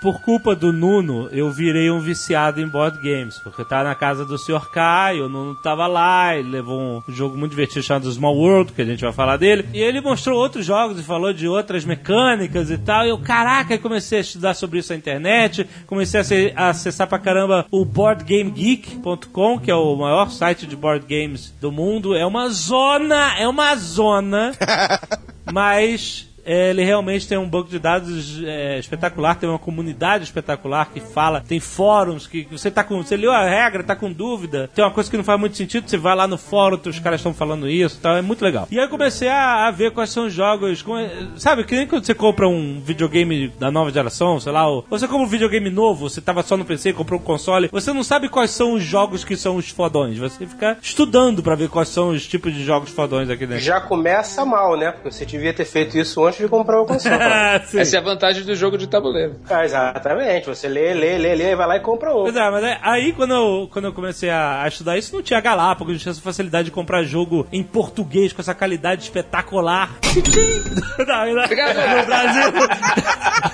Por 0.02 0.20
culpa 0.20 0.56
do 0.56 0.74
Nuno, 0.74 1.30
eu 1.32 1.52
virei 1.52 1.92
um 1.92 2.00
viciado 2.00 2.60
em 2.60 2.68
board 2.68 2.98
games. 2.98 3.38
Porque 3.38 3.62
eu 3.62 3.66
tava 3.66 3.84
na 3.84 3.94
casa 3.94 4.26
do 4.26 4.36
Sr. 4.36 4.72
Kai, 4.72 5.22
o 5.22 5.30
Nuno 5.30 5.54
tava 5.54 5.86
lá, 5.86 6.36
ele 6.36 6.50
levou 6.50 7.04
um 7.08 7.14
jogo 7.14 7.38
muito 7.38 7.52
divertido 7.52 7.84
chamado 7.84 8.12
Small 8.12 8.36
World, 8.36 8.74
que 8.74 8.82
a 8.82 8.86
gente 8.86 9.04
vai 9.04 9.14
falar 9.14 9.38
dele. 9.38 9.70
E 9.72 9.80
ele 9.80 10.02
mostrou 10.02 10.40
outros 10.40 10.66
jogos 10.66 11.00
e 11.00 11.04
falou 11.04 11.32
de 11.32 11.48
outras 11.48 11.86
mecânicas 11.86 12.72
e 12.72 12.80
tal. 12.80 13.06
E 13.06 13.10
eu, 13.10 13.18
caraca, 13.20 13.78
comecei 13.78 14.18
a 14.18 14.22
estudar 14.22 14.56
sobre 14.56 14.80
isso 14.80 14.92
na 14.92 14.98
internet. 14.98 15.68
Comecei 15.86 16.52
a, 16.56 16.70
acessar 16.70 17.08
pra 17.08 17.20
caramba 17.20 17.68
o 17.70 17.86
BoardGameGeek.com, 17.86 19.60
que 19.60 19.70
é 19.70 19.76
o 19.76 19.96
maior 19.96 20.32
site 20.32 20.66
de 20.66 20.76
board 20.76 21.06
games 21.08 21.54
do 21.62 21.72
mundo. 21.72 22.16
É 22.16 22.26
uma 22.26 22.50
zona, 22.50 23.38
é 23.38 23.48
uma 23.48 23.76
zona. 23.76 24.54
Mas 25.54 26.31
ele 26.46 26.84
realmente 26.84 27.28
tem 27.28 27.38
um 27.38 27.48
banco 27.48 27.70
de 27.70 27.80
dados 27.80 28.42
é, 28.44 28.80
espetacular, 28.80 29.36
tem 29.36 29.50
uma 29.50 29.60
comunidade 29.60 30.24
espetacular 30.24 30.90
que 30.92 31.00
fala, 31.00 31.42
tem 31.42 31.60
fóruns 31.60 32.28
que, 32.28 32.48
você 32.52 32.70
tá 32.72 32.84
com. 32.84 33.02
Você 33.02 33.18
leu 33.18 33.32
a 33.32 33.44
regra, 33.44 33.84
tá 33.84 33.96
com 33.96 34.12
dúvida, 34.12 34.70
tem 34.74 34.84
uma 34.84 34.92
coisa 34.92 35.10
que 35.10 35.18
não 35.18 35.24
faz 35.24 35.40
muito 35.40 35.58
sentido, 35.58 35.90
você 35.90 35.98
vai 35.98 36.16
lá 36.16 36.28
no 36.28 36.38
fórum, 36.38 36.80
os 36.86 37.00
caras 37.00 37.20
estão 37.20 37.34
falando 37.34 37.70
isso 37.70 38.00
tal, 38.02 38.16
é 38.16 38.22
muito 38.22 38.44
legal. 38.44 38.68
E 38.72 38.78
aí 38.78 38.86
eu 38.86 38.90
comecei 38.90 39.28
a, 39.28 39.68
a 39.68 39.72
ver 39.72 39.92
quais 39.92 40.10
são 40.10 40.28
os 40.28 40.34
jogos. 40.34 40.82
como 40.82 40.98
é- 40.98 41.10
sabe, 41.38 41.64
que 41.64 41.76
nem 41.76 41.88
quando 41.88 42.06
você 42.06 42.14
compra 42.14 42.48
um 42.48 42.80
videogame 42.80 43.48
da 43.60 43.72
nova 43.72 43.92
geração, 43.92 44.40
sei 44.40 44.52
lá, 44.52 44.68
ou 44.68 44.86
você 44.90 45.08
compra 45.08 45.26
um 45.26 45.30
videogame 45.30 45.70
novo, 45.70 46.10
você 46.10 46.22
tava 46.22 46.44
só 46.44 46.58
no 46.58 46.66
PC, 46.66 46.94
comprou 46.94 47.20
um 47.20 47.24
console, 47.24 47.70
você 47.72 47.94
não 47.94 48.04
sabe 48.04 48.30
quais 48.30 48.52
são 48.52 48.74
os 48.74 48.84
jogos 48.84 49.24
que 49.24 49.36
são 49.36 49.56
os 49.56 49.70
fodões. 49.70 50.18
Você 50.18 50.46
fica 50.46 50.78
estudando 50.82 51.42
pra 51.44 51.56
ver 51.56 51.70
quais 51.70 51.90
são 51.90 52.10
os 52.10 52.28
tipos 52.28 52.54
de 52.54 52.64
jogos 52.64 52.90
fodões 52.90 53.30
aqui 53.30 53.46
dentro. 53.46 53.64
Já 53.64 53.80
começa 53.82 54.46
mal, 54.46 54.78
né? 54.78 54.92
Porque 54.92 55.12
você 55.12 55.26
devia 55.26 55.54
ter 55.54 55.66
feito 55.66 55.98
isso 55.98 56.24
antes 56.26 56.31
de 56.38 56.48
comprar 56.48 56.82
o 56.82 56.86
console. 56.86 57.16
Sim. 57.66 57.80
Essa 57.80 57.98
é 57.98 58.00
a 58.00 58.04
vantagem 58.04 58.44
do 58.44 58.56
jogo 58.56 58.78
de 58.78 58.88
tabuleiro. 58.88 59.36
Ah, 59.50 59.64
exatamente, 59.64 60.48
você 60.48 60.68
lê, 60.68 60.94
lê, 60.94 61.18
lê, 61.18 61.36
lê, 61.36 61.56
vai 61.56 61.68
lá 61.68 61.78
e 61.78 61.80
compra 61.80 62.12
um. 62.12 62.24
Pois 62.24 62.36
é, 62.36 62.50
mas 62.50 62.64
é, 62.64 62.80
aí 62.82 63.14
quando 63.14 63.34
eu, 63.34 63.70
quando 63.72 63.86
eu 63.86 63.94
comecei 63.94 64.30
a, 64.30 64.64
a 64.64 64.68
estudar 64.68 64.98
isso, 64.98 65.16
não 65.16 65.22
tinha 65.22 65.40
Galápagos, 65.40 65.94
não 65.94 66.00
tinha 66.00 66.12
essa 66.12 66.22
facilidade 66.22 66.66
de 66.66 66.72
comprar 66.72 67.04
jogo 67.04 67.48
em 67.52 67.64
português 67.64 68.34
com 68.34 68.42
essa 68.42 68.56
qualidade 68.56 69.04
espetacular. 69.04 69.98
não, 71.00 71.34
não, 71.34 71.42
no 71.42 72.06
Brasil. 72.06 72.52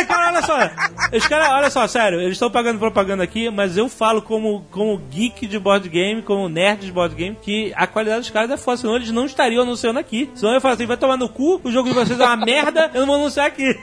é, 0.00 0.04
cara, 0.04 0.28
olha 0.28 0.42
só. 0.42 1.16
Os 1.16 1.26
caras, 1.26 1.48
olha 1.50 1.70
só, 1.70 1.86
sério, 1.86 2.20
eles 2.20 2.32
estão 2.32 2.50
pagando 2.50 2.78
propaganda 2.78 3.22
aqui, 3.24 3.50
mas 3.50 3.76
eu 3.76 3.88
falo 3.88 4.20
como, 4.22 4.64
como 4.70 4.98
geek 5.10 5.46
de 5.46 5.58
board 5.58 5.88
game, 5.88 6.22
como 6.22 6.48
nerd 6.48 6.84
de 6.86 6.92
board 6.92 7.14
game, 7.14 7.36
que 7.40 7.72
a 7.76 7.86
qualidade 7.86 8.20
dos 8.20 8.30
caras 8.30 8.50
é 8.50 8.56
foda, 8.56 8.76
senão 8.78 8.96
eles 8.96 9.10
não 9.10 9.24
estariam 9.26 9.62
anunciando 9.62 9.98
aqui. 9.98 10.30
Senão 10.34 10.54
eu 10.54 10.60
falo 10.60 10.74
assim, 10.74 10.86
vai 10.86 10.96
tomar 10.96 11.16
no 11.16 11.28
cu, 11.28 11.60
o 11.64 11.70
jogo 11.70 11.88
de 11.88 11.94
vocês 11.94 12.18
é 12.18 12.24
uma 12.24 12.36
merda, 12.36 12.90
eu 12.94 13.00
não 13.00 13.06
vou 13.06 13.16
anunciar 13.16 13.46
aqui. 13.46 13.74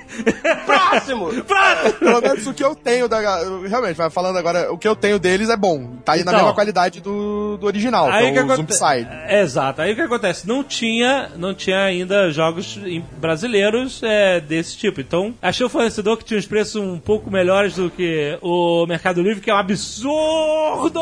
Próximo! 0.65 1.29
Próximo! 1.43 1.93
Pelo 1.99 2.21
menos 2.21 2.47
o 2.47 2.53
que 2.53 2.63
eu 2.63 2.75
tenho 2.75 3.07
da. 3.07 3.19
Realmente, 3.67 3.95
vai 3.95 4.09
falando 4.09 4.37
agora, 4.37 4.71
o 4.71 4.77
que 4.77 4.87
eu 4.87 4.95
tenho 4.95 5.17
deles 5.19 5.49
é 5.49 5.57
bom. 5.57 5.95
Tá 6.03 6.13
aí 6.13 6.23
na 6.23 6.31
Então. 6.31 6.41
mesma 6.41 6.53
qualidade 6.53 7.01
do, 7.01 7.57
do 7.57 7.65
original, 7.65 8.09
Aí 8.11 8.31
que 8.31 8.37
é 8.37 8.41
o 8.41 8.45
aconte- 8.45 8.73
Zombicide. 8.75 9.09
Exato. 9.29 9.81
Aí 9.81 9.93
o 9.93 9.95
que 9.95 10.01
acontece? 10.01 10.47
Não 10.47 10.63
tinha, 10.63 11.31
não 11.37 11.53
tinha 11.53 11.79
ainda 11.83 12.29
jogos 12.31 12.77
brasileiros 13.17 14.01
é, 14.03 14.39
desse 14.39 14.77
tipo. 14.77 15.01
Então, 15.01 15.33
achei 15.41 15.65
o 15.65 15.69
fornecedor 15.69 16.04
que 16.15 16.23
tinha 16.23 16.39
uns 16.39 16.45
preços 16.45 16.75
um 16.75 16.99
pouco 16.99 17.31
melhores 17.31 17.75
do 17.75 17.89
que 17.89 18.37
o 18.41 18.85
Mercado 18.85 19.21
Livre, 19.23 19.41
que 19.41 19.49
é 19.49 19.53
um 19.53 19.57
absurdo! 19.57 21.01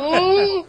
Hum, 0.00 0.64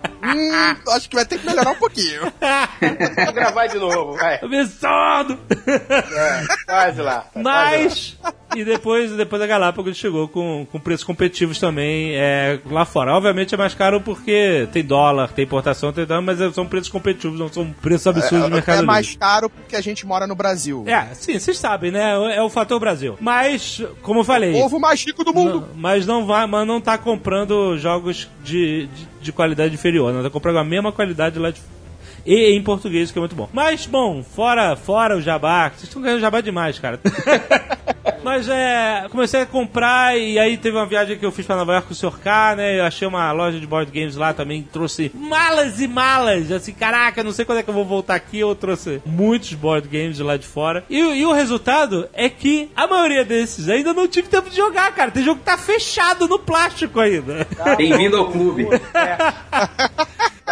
acho 0.89 1.10
que 1.10 1.16
vai 1.16 1.26
ter 1.26 1.39
que 1.39 1.45
melhorar 1.45 1.72
um 1.72 1.76
pouquinho. 1.76 2.22
Vou 2.22 3.34
gravar 3.34 3.68
de 3.68 3.78
novo, 3.78 4.14
vai. 4.18 4.39
absurdo! 4.39 5.39
É, 5.68 6.66
quase 6.66 7.01
lá. 7.01 7.22
tá 7.22 7.41
quase 7.41 7.43
Mas. 7.43 8.18
E 8.56 8.64
depois, 8.64 9.12
depois 9.12 9.41
a 9.41 9.47
Galápagos 9.47 9.97
chegou 9.97 10.28
com, 10.28 10.66
com 10.72 10.80
preços 10.80 11.03
competitivos 11.03 11.60
também 11.60 12.12
é, 12.16 12.60
lá 12.70 12.86
fora. 12.86 13.14
Obviamente 13.14 13.53
é 13.53 13.58
mais 13.58 13.74
caro 13.76 13.99
porque 14.01 14.68
tem 14.72 14.84
dólar, 14.84 15.30
tem 15.32 15.43
importação, 15.43 15.91
tem 15.91 16.06
dólar, 16.06 16.22
mas 16.22 16.39
são 16.56 16.66
preços 16.66 16.89
competitivos, 16.89 17.39
não 17.39 17.51
são 17.51 17.72
preços 17.82 18.08
absurdos 18.08 18.45
É, 18.45 18.49
do 18.49 18.53
mercado 18.53 18.76
é 18.76 18.80
livre. 18.82 18.88
mais 18.88 19.16
caro 19.16 19.49
porque 19.49 19.76
a 19.76 19.82
gente 19.82 20.06
mora 20.06 20.26
no 20.26 20.36
Brasil. 20.36 20.84
É, 20.88 21.14
sim, 21.14 21.38
vocês 21.38 21.58
sabem, 21.58 21.91
né? 21.91 22.36
É 22.36 22.41
o 22.41 22.49
fator 22.49 22.80
Brasil. 22.80 23.18
Mas, 23.20 23.82
como 24.01 24.22
eu 24.22 24.24
falei. 24.24 24.51
O 24.53 24.62
povo 24.62 24.80
mais 24.80 25.03
rico 25.06 25.24
do 25.24 25.34
mundo. 25.34 25.62
não- 25.62 25.68
mas 25.76 26.06
não 26.06 26.26
vai, 26.26 26.47
mas 26.47 26.66
não 26.68 26.80
tá 26.80 26.97
comprando 26.97 27.78
jogos 27.78 28.30
de, 28.43 28.88
de, 28.88 29.08
de 29.22 29.32
qualidade 29.32 29.74
inferior, 29.74 30.14
não 30.14 30.24
tá 30.24 30.30
comprando 30.30 30.58
a 30.60 30.64
mesma 30.64 30.91
qualidade 30.91 31.38
lá 31.39 31.51
de 31.51 31.62
e 32.28 32.56
em 32.58 32.64
português, 32.64 33.12
que 33.12 33.20
é 33.20 33.22
muito 33.22 33.36
bom. 33.36 33.47
Mas, 33.53 33.86
bom, 33.86 34.24
fora, 34.24 34.76
fora 34.76 35.16
o 35.16 35.22
jabá, 35.22 35.70
vocês 35.70 35.84
estão 35.84 36.01
ganhando 36.01 36.20
jabá 36.22 36.41
demais, 36.41 36.80
cara. 36.80 36.99
Mas 38.26 38.49
é, 38.49 39.05
comecei 39.11 39.41
a 39.41 39.45
comprar 39.45 40.17
e 40.17 40.39
aí 40.39 40.57
teve 40.57 40.76
uma 40.76 40.86
viagem 40.88 41.15
que 41.15 41.23
eu 41.23 41.32
fiz 41.32 41.45
pra 41.45 41.55
Nova 41.55 41.73
York 41.73 41.88
com 41.88 41.93
o 41.93 41.95
Sr. 41.95 42.17
K, 42.19 42.55
né? 42.55 42.80
Eu 42.80 42.84
achei 42.86 43.07
uma 43.07 43.32
loja 43.32 43.59
de 43.59 43.67
board 43.67 43.91
games 43.91 44.15
lá 44.15 44.34
também, 44.34 44.63
trouxe 44.63 45.11
malas 45.13 45.80
e 45.80 45.88
malas. 45.88 46.51
Assim, 46.51 46.73
caraca, 46.73 47.23
não 47.23 47.32
sei 47.32 47.45
quando 47.45 47.59
é 47.59 47.63
que 47.63 47.69
eu 47.69 47.73
vou 47.73 47.86
voltar 47.86 48.15
aqui. 48.15 48.39
Eu 48.39 48.55
trouxe 48.55 48.99
muitos 49.05 49.53
board 49.53 49.88
games 49.88 50.17
de 50.17 50.23
lá 50.23 50.38
de 50.38 50.47
fora. 50.47 50.84
E, 50.89 51.03
o- 51.03 51.13
e 51.13 51.23
o 51.23 51.32
resultado 51.34 52.09
é 52.13 52.28
que 52.28 52.67
a 52.76 52.88
maioria 52.88 53.23
desses 53.23 53.69
ainda 53.69 53.93
não 53.93 54.07
tive 54.07 54.28
tempo 54.28 54.49
de 54.49 54.55
jogar, 54.55 54.91
cara. 54.95 55.11
Tem 55.11 55.23
jogo 55.23 55.39
que 55.39 55.45
tá 55.45 55.57
fechado 55.57 56.28
no 56.28 56.39
plástico 56.39 56.99
ainda. 56.99 57.45
Bem-vindo 57.78 58.17
ao 58.17 58.32
clube. 58.32 58.67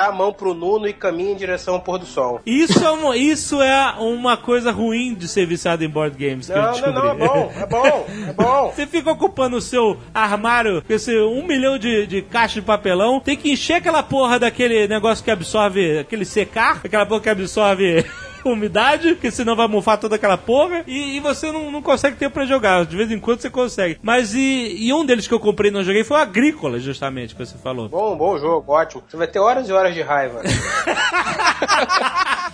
Dá 0.03 0.09
a 0.09 0.11
mão 0.11 0.33
pro 0.33 0.53
Nuno 0.53 0.85
e 0.85 0.91
caminha 0.91 1.31
em 1.31 1.35
direção 1.35 1.75
ao 1.75 1.79
pôr 1.79 1.97
do 1.97 2.05
sol. 2.05 2.41
Isso 2.45 2.83
é, 2.83 2.91
uma, 2.91 3.15
isso 3.15 3.61
é 3.61 3.95
uma 3.99 4.35
coisa 4.35 4.69
ruim 4.69 5.13
de 5.13 5.29
ser 5.29 5.45
viciado 5.45 5.81
em 5.81 5.87
board 5.87 6.17
games. 6.17 6.49
Não, 6.49 6.77
não, 6.77 6.91
não, 6.91 7.09
é 7.09 7.15
bom, 7.15 7.53
é 7.55 7.65
bom, 7.65 8.05
é 8.27 8.33
bom. 8.35 8.73
Você 8.75 8.85
fica 8.85 9.09
ocupando 9.09 9.55
o 9.55 9.61
seu 9.61 9.97
armário 10.13 10.81
com 10.81 10.91
esse 10.91 11.17
um 11.17 11.47
milhão 11.47 11.77
de, 11.77 12.05
de 12.05 12.21
caixas 12.21 12.55
de 12.55 12.61
papelão, 12.63 13.21
tem 13.21 13.37
que 13.37 13.49
encher 13.49 13.75
aquela 13.75 14.03
porra 14.03 14.37
daquele 14.37 14.89
negócio 14.89 15.23
que 15.23 15.31
absorve, 15.31 15.99
aquele 15.99 16.25
secar, 16.25 16.81
aquela 16.83 17.05
porra 17.05 17.21
que 17.21 17.29
absorve 17.29 18.05
umidade, 18.53 19.13
porque 19.13 19.31
senão 19.31 19.55
vai 19.55 19.67
mofar 19.67 19.97
toda 19.97 20.15
aquela 20.15 20.37
porra, 20.37 20.83
e, 20.87 21.17
e 21.17 21.19
você 21.19 21.51
não, 21.51 21.71
não 21.71 21.81
consegue 21.81 22.17
ter 22.17 22.29
pra 22.29 22.45
jogar. 22.45 22.85
De 22.85 22.95
vez 22.97 23.11
em 23.11 23.19
quando 23.19 23.41
você 23.41 23.49
consegue. 23.49 23.99
Mas 24.01 24.33
e, 24.33 24.75
e 24.77 24.93
um 24.93 25.05
deles 25.05 25.27
que 25.27 25.33
eu 25.33 25.39
comprei 25.39 25.69
e 25.69 25.73
não 25.73 25.83
joguei 25.83 26.03
foi 26.03 26.17
o 26.17 26.19
Agrícola, 26.19 26.79
justamente, 26.79 27.35
que 27.35 27.45
você 27.45 27.57
falou. 27.57 27.89
Bom, 27.89 28.15
bom 28.15 28.37
jogo, 28.37 28.71
ótimo. 28.71 29.03
Você 29.07 29.17
vai 29.17 29.27
ter 29.27 29.39
horas 29.39 29.67
e 29.69 29.71
horas 29.71 29.93
de 29.93 30.01
raiva. 30.01 30.41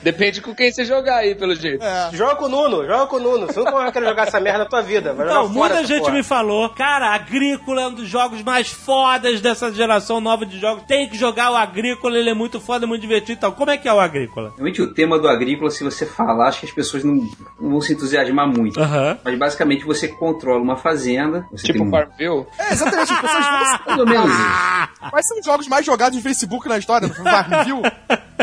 Depende 0.01 0.41
com 0.41 0.55
quem 0.55 0.71
você 0.71 0.85
jogar 0.85 1.17
aí, 1.17 1.35
pelo 1.35 1.53
jeito. 1.55 1.83
É. 1.83 2.09
Joga 2.13 2.35
com 2.35 2.45
o 2.45 2.49
Nuno, 2.49 2.85
joga 2.85 3.07
com 3.07 3.17
o 3.17 3.19
Nuno. 3.19 3.47
Você 3.47 3.59
nunca 3.59 3.71
vai 3.71 3.91
querer 3.91 4.07
jogar 4.07 4.27
essa 4.27 4.39
merda 4.39 4.59
na 4.59 4.65
tua 4.65 4.81
vida. 4.81 5.13
Vai 5.13 5.25
Não, 5.25 5.49
muita 5.49 5.83
gente 5.85 6.01
porra. 6.01 6.13
me 6.13 6.23
falou, 6.23 6.69
cara, 6.69 7.13
Agrícola 7.13 7.81
é 7.81 7.87
um 7.87 7.93
dos 7.93 8.07
jogos 8.07 8.41
mais 8.41 8.69
fodas 8.69 9.41
dessa 9.41 9.71
geração 9.71 10.21
nova 10.21 10.45
de 10.45 10.57
jogos. 10.59 10.83
Tem 10.83 11.07
que 11.09 11.17
jogar 11.17 11.51
o 11.51 11.55
Agrícola, 11.55 12.17
ele 12.17 12.29
é 12.29 12.33
muito 12.33 12.59
foda, 12.59 12.87
muito 12.87 13.01
divertido 13.01 13.33
e 13.33 13.41
tal. 13.41 13.51
Como 13.51 13.71
é 13.71 13.77
que 13.77 13.87
é 13.87 13.93
o 13.93 13.99
Agrícola? 13.99 14.53
Realmente 14.55 14.81
o 14.81 14.93
tema 14.93 15.19
do 15.19 15.27
agrícola, 15.27 15.69
se 15.79 15.83
você 15.83 16.05
falar, 16.05 16.49
acho 16.49 16.59
que 16.59 16.65
as 16.65 16.71
pessoas 16.71 17.03
não, 17.03 17.15
não 17.59 17.71
vão 17.71 17.81
se 17.81 17.93
entusiasmar 17.93 18.47
muito. 18.47 18.79
Mas 19.23 19.37
basicamente 19.39 19.85
você 19.85 20.07
controla 20.07 20.61
uma 20.61 20.75
fazenda. 20.75 21.47
Você 21.51 21.67
Tipo 21.67 21.79
tem 21.79 21.87
um... 21.87 21.91
Farmville. 21.91 22.45
É, 22.57 22.73
exatamente, 22.73 23.13
as 23.13 23.21
pessoas 23.21 23.45
vão 23.45 23.59
Mais 23.87 23.99
ou 23.99 24.05
menos 24.05 24.29
isso. 24.31 25.09
Quais 25.09 25.27
são 25.27 25.39
os 25.39 25.45
jogos 25.45 25.67
mais 25.67 25.85
jogados 25.85 26.17
no 26.17 26.21
Facebook 26.23 26.67
na 26.67 26.77
história? 26.77 27.07
No 27.19 27.23
Farmville? 27.23 27.81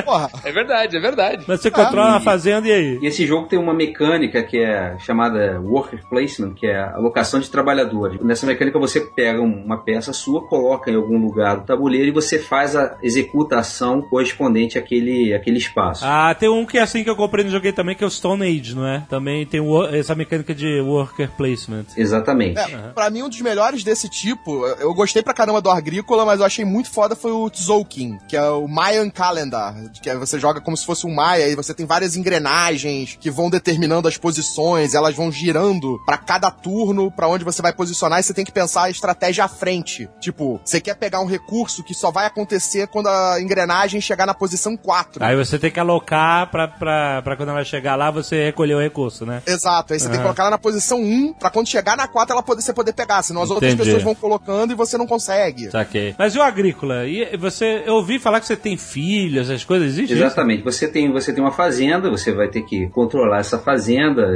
Porra. 0.04 0.30
É 0.44 0.52
verdade, 0.52 0.96
é 0.96 1.00
verdade. 1.00 1.44
Mas 1.46 1.60
você 1.60 1.70
controla 1.70 2.08
e- 2.08 2.12
uma 2.12 2.20
fazenda 2.20 2.68
e 2.68 2.72
aí? 2.72 2.98
E 3.02 3.06
esse 3.06 3.26
jogo 3.26 3.46
tem 3.48 3.58
uma 3.58 3.74
mecânica 3.74 4.42
que 4.42 4.58
é 4.58 4.96
chamada 4.98 5.60
Worker 5.60 6.00
Placement, 6.08 6.54
que 6.54 6.66
é 6.66 6.78
a 6.78 6.94
alocação 6.94 7.40
de 7.40 7.50
trabalhadores. 7.50 8.20
Nessa 8.20 8.46
mecânica 8.46 8.78
você 8.78 9.00
pega 9.00 9.40
um- 9.40 9.64
uma 9.64 9.78
peça 9.78 10.12
sua, 10.12 10.46
coloca 10.46 10.90
em 10.90 10.94
algum 10.96 11.18
lugar 11.18 11.56
do 11.58 11.64
tabuleiro 11.66 12.08
e 12.08 12.10
você 12.12 12.38
faz 12.38 12.76
a 12.76 12.96
executa 13.02 13.56
a 13.56 13.60
ação 13.60 14.02
correspondente 14.02 14.78
àquele, 14.78 15.34
àquele 15.34 15.58
espaço. 15.58 16.04
Ah, 16.04 16.34
tem 16.34 16.48
um 16.48 16.64
que 16.66 16.78
é 16.78 16.82
assim 16.82 17.02
que 17.02 17.10
eu 17.10 17.16
comprei 17.16 17.44
no 17.44 17.50
joguei 17.50 17.72
também, 17.72 17.94
que 17.94 18.04
é 18.04 18.06
o 18.06 18.10
Stone 18.10 18.42
Age, 18.46 18.74
não 18.74 18.86
é? 18.86 19.04
Também 19.08 19.44
tem 19.46 19.60
essa 19.92 20.14
mecânica 20.14 20.54
de 20.54 20.80
worker 20.80 21.30
placement. 21.36 21.84
Exatamente. 21.96 22.58
É, 22.60 22.76
pra 22.94 23.10
mim, 23.10 23.22
um 23.22 23.28
dos 23.28 23.40
melhores 23.40 23.82
desse 23.84 24.08
tipo, 24.08 24.66
eu 24.80 24.92
gostei 24.94 25.22
pra 25.22 25.34
caramba 25.34 25.60
do 25.60 25.70
Agrícola, 25.70 26.24
mas 26.24 26.40
eu 26.40 26.46
achei 26.46 26.64
muito 26.64 26.90
foda 26.90 27.14
foi 27.16 27.32
o 27.32 27.48
Tzolk'in, 27.50 28.18
que 28.28 28.36
é 28.36 28.42
o 28.50 28.66
Mayan 28.68 29.08
Calendar, 29.10 29.74
que 30.00 30.10
é, 30.10 30.16
você 30.16 30.38
joga 30.38 30.60
como 30.60 30.76
se 30.76 30.84
fosse 30.84 31.06
um 31.06 31.14
Maia, 31.14 31.48
e 31.48 31.54
você 31.54 31.72
tem 31.72 31.86
várias 31.86 32.16
engrenagens 32.16 33.16
que 33.20 33.30
vão 33.30 33.48
determinando 33.50 34.08
as 34.08 34.16
posições, 34.16 34.94
elas 34.94 35.14
vão 35.14 35.30
girando 35.30 36.00
pra 36.04 36.18
cada 36.18 36.50
turno, 36.50 37.10
pra 37.10 37.28
onde 37.28 37.44
você 37.44 37.62
vai 37.62 37.72
posicionar, 37.72 38.20
e 38.20 38.22
você 38.22 38.34
tem 38.34 38.44
que 38.44 38.52
pensar 38.52 38.84
a 38.84 38.90
estratégia 38.90 39.44
à 39.44 39.48
frente. 39.48 40.08
Tipo, 40.20 40.60
você 40.64 40.80
quer 40.80 40.94
pegar 40.96 41.20
um 41.20 41.26
recurso 41.26 41.82
que 41.82 41.94
só 41.94 42.10
vai 42.10 42.26
acontecer 42.26 42.86
quando 42.88 43.08
a 43.08 43.40
engrenagem 43.40 44.00
chegar 44.00 44.26
na 44.26 44.34
posição 44.34 44.76
4. 44.76 45.24
Aí 45.24 45.36
você 45.36 45.58
tem 45.58 45.70
que 45.70 45.80
alocar 45.80 46.50
pra, 46.50 46.68
pra, 46.68 47.22
pra 47.22 47.36
quando 47.36 47.50
ela 47.50 47.64
chegar 47.64 47.96
lá, 47.96 48.10
você 48.10 48.44
recolher 48.44 48.74
o 48.74 48.80
recurso, 48.80 49.24
né? 49.24 49.42
Exato, 49.46 49.92
aí 49.92 50.00
você 50.00 50.08
tem 50.08 50.18
que 50.18 50.22
colocar 50.22 50.44
ela 50.44 50.50
na 50.50 50.58
posição 50.58 51.00
1, 51.00 51.34
pra 51.34 51.50
quando 51.50 51.68
chegar 51.68 51.96
na 51.96 52.08
4 52.08 52.32
ela 52.32 52.42
poder, 52.42 52.62
você 52.62 52.72
poder 52.72 52.92
pegar, 52.92 53.22
senão 53.22 53.42
as 53.42 53.50
outras 53.50 53.72
Entendi. 53.72 53.84
pessoas 53.84 54.02
vão 54.02 54.14
colocando 54.14 54.72
e 54.72 54.74
você 54.74 54.96
não 54.98 55.06
consegue. 55.06 55.70
Saquei. 55.70 56.14
Mas 56.18 56.34
e 56.34 56.38
o 56.38 56.42
Agrícola? 56.42 57.06
E 57.06 57.36
você, 57.36 57.82
eu 57.86 57.94
ouvi 57.94 58.18
falar 58.18 58.40
que 58.40 58.46
você 58.46 58.56
tem 58.56 58.76
filhos, 58.76 59.48
essas 59.48 59.64
coisas, 59.64 59.75
existe 59.84 60.12
isso? 60.12 60.22
Exatamente. 60.22 60.62
Você 60.62 60.88
tem, 60.88 61.10
você 61.10 61.32
tem 61.32 61.42
uma 61.42 61.52
fazenda, 61.52 62.10
você 62.10 62.32
vai 62.32 62.48
ter 62.48 62.62
que 62.62 62.88
controlar 62.88 63.38
essa 63.38 63.58
fazenda, 63.58 64.26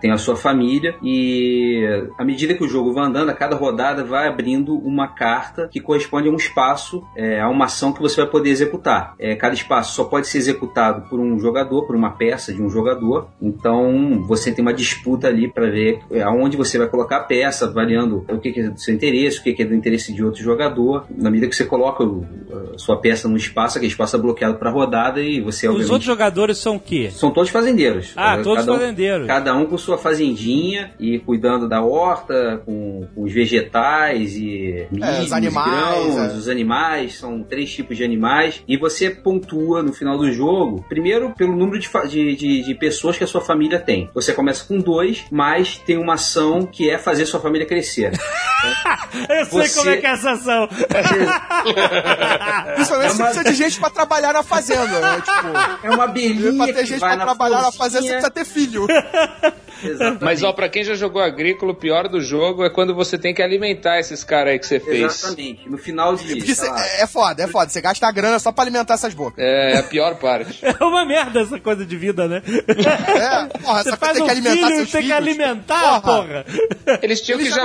tem 0.00 0.10
a 0.10 0.18
sua 0.18 0.36
família, 0.36 0.94
e 1.02 1.84
à 2.18 2.24
medida 2.24 2.54
que 2.54 2.64
o 2.64 2.68
jogo 2.68 2.92
vai 2.92 3.06
andando, 3.06 3.30
a 3.30 3.34
cada 3.34 3.56
rodada 3.56 4.04
vai 4.04 4.28
abrindo 4.28 4.76
uma 4.76 5.08
carta 5.08 5.68
que 5.68 5.80
corresponde 5.80 6.28
a 6.28 6.32
um 6.32 6.36
espaço, 6.36 7.02
é, 7.16 7.40
a 7.40 7.48
uma 7.48 7.66
ação 7.66 7.92
que 7.92 8.00
você 8.00 8.20
vai 8.20 8.30
poder 8.30 8.50
executar. 8.50 9.14
É, 9.18 9.34
cada 9.34 9.54
espaço 9.54 9.94
só 9.94 10.04
pode 10.04 10.26
ser 10.26 10.38
executado 10.38 11.08
por 11.08 11.20
um 11.20 11.38
jogador, 11.38 11.86
por 11.86 11.96
uma 11.96 12.10
peça 12.10 12.52
de 12.52 12.62
um 12.62 12.68
jogador. 12.68 13.28
Então 13.40 14.22
você 14.26 14.52
tem 14.52 14.62
uma 14.62 14.74
disputa 14.74 15.28
ali 15.28 15.50
para 15.50 15.70
ver 15.70 16.00
é, 16.10 16.22
aonde 16.22 16.56
você 16.56 16.78
vai 16.78 16.88
colocar 16.88 17.16
a 17.18 17.24
peça, 17.24 17.70
variando 17.70 18.24
o 18.28 18.38
que 18.38 18.60
é 18.60 18.70
do 18.70 18.80
seu 18.80 18.94
interesse, 18.94 19.40
o 19.40 19.42
que 19.42 19.52
que 19.52 19.62
é 19.62 19.66
do 19.66 19.74
interesse 19.74 20.12
de 20.12 20.24
outro 20.24 20.42
jogador. 20.42 21.06
Na 21.10 21.30
medida 21.30 21.48
que 21.48 21.56
você 21.56 21.64
coloca 21.64 22.04
a 22.04 22.78
sua 22.78 22.98
peça 22.98 23.28
no 23.28 23.36
espaço, 23.36 23.78
aquele 23.78 23.90
espaço 23.90 24.16
é 24.16 24.18
bloqueado 24.18 24.56
para 24.56 24.70
rodada 24.86 25.20
e 25.20 25.40
você 25.40 25.68
Os 25.68 25.90
outros 25.90 26.04
jogadores 26.06 26.58
são 26.58 26.76
o 26.76 26.80
quê? 26.80 27.10
são 27.10 27.30
todos 27.30 27.50
fazendeiros. 27.50 28.12
Ah, 28.16 28.30
Cada- 28.32 28.42
todos 28.42 28.58
cada 28.64 28.72
um- 28.72 28.78
fazendeiros. 28.78 29.26
Cada 29.26 29.54
um 29.56 29.66
com 29.66 29.76
sua 29.78 29.98
fazendinha 29.98 30.92
e 30.98 31.18
cuidando 31.18 31.68
da 31.68 31.82
horta, 31.82 32.62
com, 32.64 33.06
com 33.14 33.22
os 33.24 33.32
vegetais 33.32 34.34
e 34.36 34.86
milho, 34.90 35.22
os 35.22 35.32
animais, 35.32 35.70
grãos, 35.70 36.16
é. 36.16 36.36
os 36.36 36.48
animais. 36.48 37.18
São 37.18 37.42
três 37.42 37.72
tipos 37.72 37.96
de 37.96 38.04
animais. 38.04 38.62
E 38.66 38.76
você 38.76 39.10
pontua 39.10 39.82
no 39.82 39.92
final 39.92 40.16
do 40.16 40.30
jogo, 40.32 40.84
primeiro 40.88 41.30
pelo 41.36 41.54
número 41.56 41.78
de, 41.78 41.88
de, 42.08 42.36
de, 42.36 42.62
de 42.62 42.74
pessoas 42.74 43.18
que 43.18 43.24
a 43.24 43.26
sua 43.26 43.40
família 43.40 43.78
tem. 43.78 44.08
Você 44.14 44.32
começa 44.32 44.64
com 44.64 44.78
dois, 44.78 45.24
mas 45.30 45.78
tem 45.78 45.98
uma 45.98 46.14
ação 46.14 46.64
que 46.66 46.88
é 46.88 46.96
fazer 46.98 47.26
sua 47.26 47.40
família 47.40 47.66
crescer. 47.66 48.12
Eu 49.28 49.44
sei 49.46 49.62
Você- 49.62 49.78
como 49.78 49.90
é 49.90 49.96
que 49.96 50.06
é 50.06 50.10
essa 50.10 50.30
ação. 50.32 50.68
Principalmente 52.74 53.12
se 53.12 53.20
É 53.20 53.24
uma- 53.24 53.30
precisa 53.30 53.44
de 53.44 53.54
gente 53.54 53.80
pra 53.80 53.90
trabalhar 53.90 54.32
na 54.32 54.42
fazenda, 54.42 54.75
né? 54.84 55.22
Tipo, 55.22 55.86
É 55.86 55.90
uma 55.90 56.06
belinha 56.06 56.64
pra 56.64 56.74
ter 56.74 56.86
gente 56.86 57.00
pra 57.00 57.16
trabalhar 57.16 57.62
na 57.62 57.72
fazenda, 57.72 58.02
você 58.02 58.08
precisa 58.12 58.30
ter 58.30 58.44
filho. 58.44 58.86
Exatamente. 59.82 60.24
Mas 60.24 60.42
ó, 60.42 60.52
pra 60.52 60.68
quem 60.68 60.82
já 60.84 60.94
jogou 60.94 61.20
Agrícola, 61.22 61.72
o 61.72 61.74
pior 61.74 62.08
do 62.08 62.20
jogo 62.20 62.64
é 62.64 62.70
quando 62.70 62.94
você 62.94 63.18
tem 63.18 63.34
que 63.34 63.42
alimentar 63.42 63.98
esses 63.98 64.22
caras 64.24 64.52
aí 64.52 64.58
que 64.58 64.66
você 64.66 64.80
fez. 64.80 65.02
Exatamente. 65.02 65.68
No 65.68 65.78
final 65.78 66.14
de. 66.16 66.36
Porque 66.36 66.54
sei 66.54 66.68
cê- 66.72 67.02
é 67.02 67.06
foda, 67.06 67.42
é 67.42 67.46
foda. 67.46 67.68
Você 67.70 67.80
gasta 67.80 68.06
a 68.06 68.12
grana 68.12 68.38
só 68.38 68.52
pra 68.52 68.64
alimentar 68.64 68.94
essas 68.94 69.14
bocas. 69.14 69.42
É 69.44 69.78
a 69.78 69.82
pior 69.82 70.14
parte. 70.16 70.60
É 70.66 70.84
uma 70.84 71.04
merda 71.04 71.40
essa 71.40 71.58
coisa 71.60 71.84
de 71.86 71.96
vida, 71.96 72.26
né? 72.28 72.42
É, 72.46 73.58
porra, 73.58 73.82
Você 73.82 73.90
só 73.90 73.96
faz 73.96 74.12
tem 74.14 74.22
um 74.22 74.26
que 74.26 74.30
alimentar 74.32 74.54
filho 74.66 74.76
seus 74.76 74.90
tem 74.90 75.00
que 75.02 75.06
filhos. 75.08 75.12
alimentar, 75.16 76.00
porra. 76.00 76.44
Eles 77.02 77.20
tinham 77.20 77.40
Eles 77.40 77.52
que 77.52 77.58
já 77.58 77.64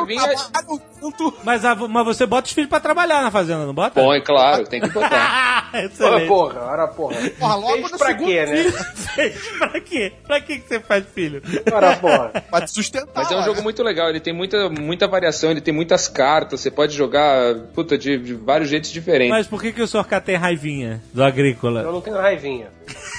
junto. 1.01 1.33
Mas, 1.43 1.65
a- 1.65 1.75
mas 1.75 2.05
você 2.05 2.25
bota 2.25 2.47
os 2.47 2.53
filhos 2.53 2.69
pra 2.69 2.79
trabalhar 2.79 3.21
na 3.21 3.31
fazenda, 3.31 3.65
não 3.65 3.73
bota? 3.73 4.01
Bom, 4.01 4.13
é 4.13 4.21
claro, 4.21 4.65
tem 4.67 4.79
que 4.81 4.89
botar. 4.93 5.09
Ah, 5.11 5.69
Ora 5.73 5.85
excelente. 5.85 6.27
porra, 6.27 6.61
ora 6.61 6.87
porra. 6.87 7.15
Porra, 7.39 7.55
logo 7.55 7.73
Fez 7.77 7.91
no 7.91 7.97
pra 7.97 8.07
segundo 8.07 8.27
quê, 8.27 8.45
né? 8.45 8.55
filho, 8.57 8.73
Fez 9.15 9.47
pra 9.57 9.79
quê? 9.81 10.13
Pra 10.27 10.41
que 10.41 10.59
que 10.59 10.67
você 10.67 10.79
faz 10.79 11.05
filho? 11.13 11.41
Ora 11.71 11.95
porra. 12.01 12.43
Pra 12.49 12.61
te 12.61 12.71
sustentar. 12.71 13.11
Mas 13.15 13.31
é 13.31 13.37
um 13.37 13.43
jogo 13.43 13.61
muito 13.61 13.83
legal, 13.83 14.09
ele 14.09 14.19
tem 14.19 14.33
muita, 14.33 14.69
muita 14.69 15.07
variação, 15.07 15.51
ele 15.51 15.61
tem 15.61 15.73
muitas 15.73 16.07
cartas, 16.07 16.59
você 16.59 16.71
pode 16.71 16.93
jogar, 16.95 17.55
puta, 17.73 17.97
de, 17.97 18.17
de 18.17 18.33
vários 18.33 18.69
jeitos 18.69 18.91
diferentes. 18.91 19.31
Mas 19.31 19.47
por 19.47 19.61
que, 19.61 19.71
que 19.71 19.81
o 19.81 19.87
Sr. 19.87 20.03
K 20.05 20.19
tem 20.19 20.35
raivinha 20.35 21.01
do 21.13 21.21
Eu 21.21 21.25
Agrícola? 21.25 21.83
não 21.83 22.01
tenho 22.01 22.17
raivinha. 22.17 22.67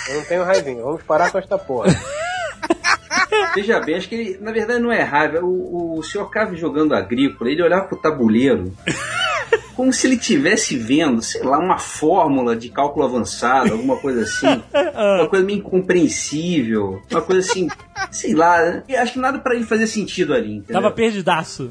Eu 0.08 0.16
não 0.16 0.24
tenho 0.24 0.44
raivinha. 0.44 0.82
Vamos 0.82 1.02
parar 1.02 1.30
com 1.30 1.38
esta 1.38 1.56
porra. 1.56 1.94
Veja 3.54 3.80
bem, 3.80 3.96
acho 3.96 4.08
que 4.08 4.14
ele, 4.14 4.38
na 4.40 4.52
verdade 4.52 4.80
não 4.80 4.92
é 4.92 5.02
raiva. 5.02 5.40
O, 5.42 5.98
o 5.98 6.02
Sr. 6.02 6.28
Cave 6.30 6.56
jogando 6.56 6.94
agrícola, 6.94 7.50
ele 7.50 7.62
olhava 7.62 7.86
pro 7.86 7.96
tabuleiro 7.96 8.72
como 9.74 9.92
se 9.92 10.06
ele 10.06 10.16
estivesse 10.16 10.76
vendo, 10.76 11.22
sei 11.22 11.42
lá, 11.42 11.58
uma 11.58 11.78
fórmula 11.78 12.54
de 12.54 12.68
cálculo 12.68 13.04
avançado, 13.06 13.72
alguma 13.72 13.96
coisa 13.96 14.22
assim. 14.22 14.62
Uma 15.18 15.28
coisa 15.28 15.44
meio 15.44 15.58
incompreensível. 15.58 17.02
Uma 17.10 17.22
coisa 17.22 17.40
assim, 17.50 17.68
sei 18.10 18.34
lá. 18.34 18.82
eu 18.88 19.00
Acho 19.00 19.14
que 19.14 19.18
nada 19.18 19.38
pra 19.38 19.54
ele 19.54 19.64
fazer 19.64 19.86
sentido 19.86 20.34
ali, 20.34 20.56
entendeu? 20.56 20.80
Tava 20.82 20.94
perdidaço. 20.94 21.70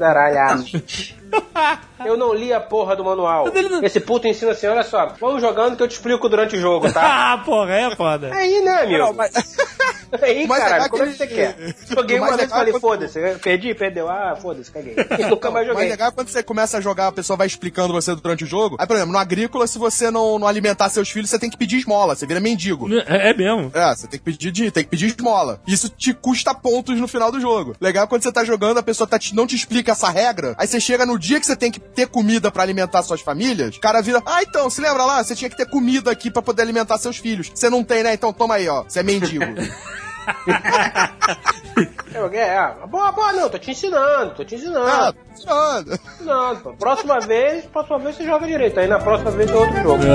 Aralhada. 0.00 0.64
Eu 2.04 2.16
não 2.16 2.34
li 2.34 2.52
a 2.52 2.60
porra 2.60 2.96
do 2.96 3.04
manual. 3.04 3.46
Mas 3.54 3.82
Esse 3.84 4.00
puto 4.00 4.26
ensina 4.26 4.52
assim, 4.52 4.66
olha 4.66 4.82
só, 4.82 5.14
vamos 5.20 5.40
jogando 5.40 5.76
que 5.76 5.82
eu 5.82 5.88
te 5.88 5.92
explico 5.92 6.28
durante 6.28 6.56
o 6.56 6.60
jogo, 6.60 6.90
tá? 6.92 7.02
ah, 7.34 7.38
porra, 7.38 7.72
é 7.74 7.94
foda. 7.94 8.30
Aí, 8.34 8.60
né, 8.62 8.82
amigo? 8.82 8.98
Não, 8.98 9.12
mas- 9.12 9.32
Aí, 10.22 10.44
Mas 10.44 10.58
caralho, 10.58 10.84
é 10.84 10.88
como 10.88 11.04
é 11.04 11.06
que 11.06 11.12
você 11.12 11.26
quer? 11.28 11.56
Joguei 11.88 12.18
uma 12.18 12.36
vez 12.36 12.48
e 12.48 12.52
falei, 12.52 12.72
quando- 12.72 12.80
foda-se, 12.80 13.20
perdi, 13.38 13.74
perdeu, 13.74 14.08
ah, 14.08 14.34
foda-se, 14.34 14.68
caguei. 14.68 14.96
Nunca 15.28 15.52
mais 15.52 15.68
joguei. 15.68 15.88
legal 15.88 16.08
é 16.08 16.10
quando 16.10 16.28
você 16.28 16.42
começa 16.42 16.78
a 16.78 16.80
jogar, 16.80 16.99
a 17.08 17.12
pessoa 17.12 17.36
vai 17.36 17.46
explicando 17.46 17.92
você 17.92 18.14
durante 18.14 18.44
o 18.44 18.46
jogo. 18.46 18.76
Aí, 18.78 18.86
por 18.86 18.96
exemplo, 18.96 19.12
no 19.12 19.18
agrícola, 19.18 19.66
se 19.66 19.78
você 19.78 20.10
não, 20.10 20.38
não 20.38 20.46
alimentar 20.46 20.88
seus 20.88 21.08
filhos, 21.08 21.30
você 21.30 21.38
tem 21.38 21.50
que 21.50 21.56
pedir 21.56 21.78
esmola, 21.78 22.14
você 22.14 22.26
vira 22.26 22.40
mendigo. 22.40 22.88
É, 22.94 23.30
é 23.30 23.34
mesmo. 23.34 23.70
É, 23.74 23.94
você 23.94 24.06
tem 24.06 24.18
que 24.18 24.24
pedir 24.24 24.70
tem 24.70 24.84
que 24.84 24.90
pedir 24.90 25.06
esmola. 25.06 25.60
Isso 25.66 25.88
te 25.88 26.12
custa 26.12 26.54
pontos 26.54 26.98
no 26.98 27.08
final 27.08 27.30
do 27.32 27.40
jogo. 27.40 27.74
Legal 27.80 28.04
é 28.04 28.06
quando 28.06 28.22
você 28.22 28.32
tá 28.32 28.44
jogando, 28.44 28.78
a 28.78 28.82
pessoa 28.82 29.06
tá 29.06 29.18
te- 29.18 29.34
não 29.34 29.46
te 29.46 29.54
explica 29.56 29.92
essa 29.92 30.08
regra. 30.10 30.54
Aí 30.58 30.66
você 30.66 30.80
chega 30.80 31.06
no 31.06 31.18
dia 31.18 31.40
que 31.40 31.46
você 31.46 31.56
tem 31.56 31.70
que 31.70 31.80
ter 31.80 32.06
comida 32.08 32.50
pra 32.50 32.62
alimentar 32.62 33.02
suas 33.02 33.20
famílias, 33.20 33.76
o 33.76 33.80
cara 33.80 34.00
vira: 34.02 34.22
"Ah, 34.26 34.42
então, 34.42 34.68
se 34.68 34.80
lembra 34.80 35.04
lá, 35.04 35.22
você 35.22 35.34
tinha 35.34 35.48
que 35.50 35.56
ter 35.56 35.66
comida 35.68 36.10
aqui 36.10 36.30
pra 36.30 36.42
poder 36.42 36.62
alimentar 36.62 36.98
seus 36.98 37.16
filhos. 37.16 37.50
Você 37.54 37.70
não 37.70 37.82
tem, 37.84 38.02
né? 38.02 38.12
Então 38.14 38.32
toma 38.32 38.54
aí, 38.56 38.68
ó. 38.68 38.82
Você 38.86 39.00
é 39.00 39.02
mendigo." 39.02 39.44
Eu, 42.12 42.26
é, 42.32 42.58
ah, 42.58 42.74
boa, 42.88 43.12
boa, 43.12 43.32
não, 43.32 43.48
tô 43.48 43.56
te 43.56 43.70
ensinando, 43.70 44.34
tô 44.34 44.44
te 44.44 44.56
ah, 44.56 44.58
ensinando. 44.58 45.16
tirando. 45.36 45.92
ensinando, 45.92 46.60
pô. 46.60 46.72
Próxima 46.72 47.20
vez, 47.20 47.64
próxima 47.66 47.98
vez 48.00 48.16
você 48.16 48.24
joga 48.24 48.46
direito. 48.46 48.80
Aí 48.80 48.88
na 48.88 48.98
próxima 48.98 49.30
vez 49.30 49.48
é 49.48 49.54
outro 49.54 49.80
jogo. 49.82 50.02
O 50.02 50.06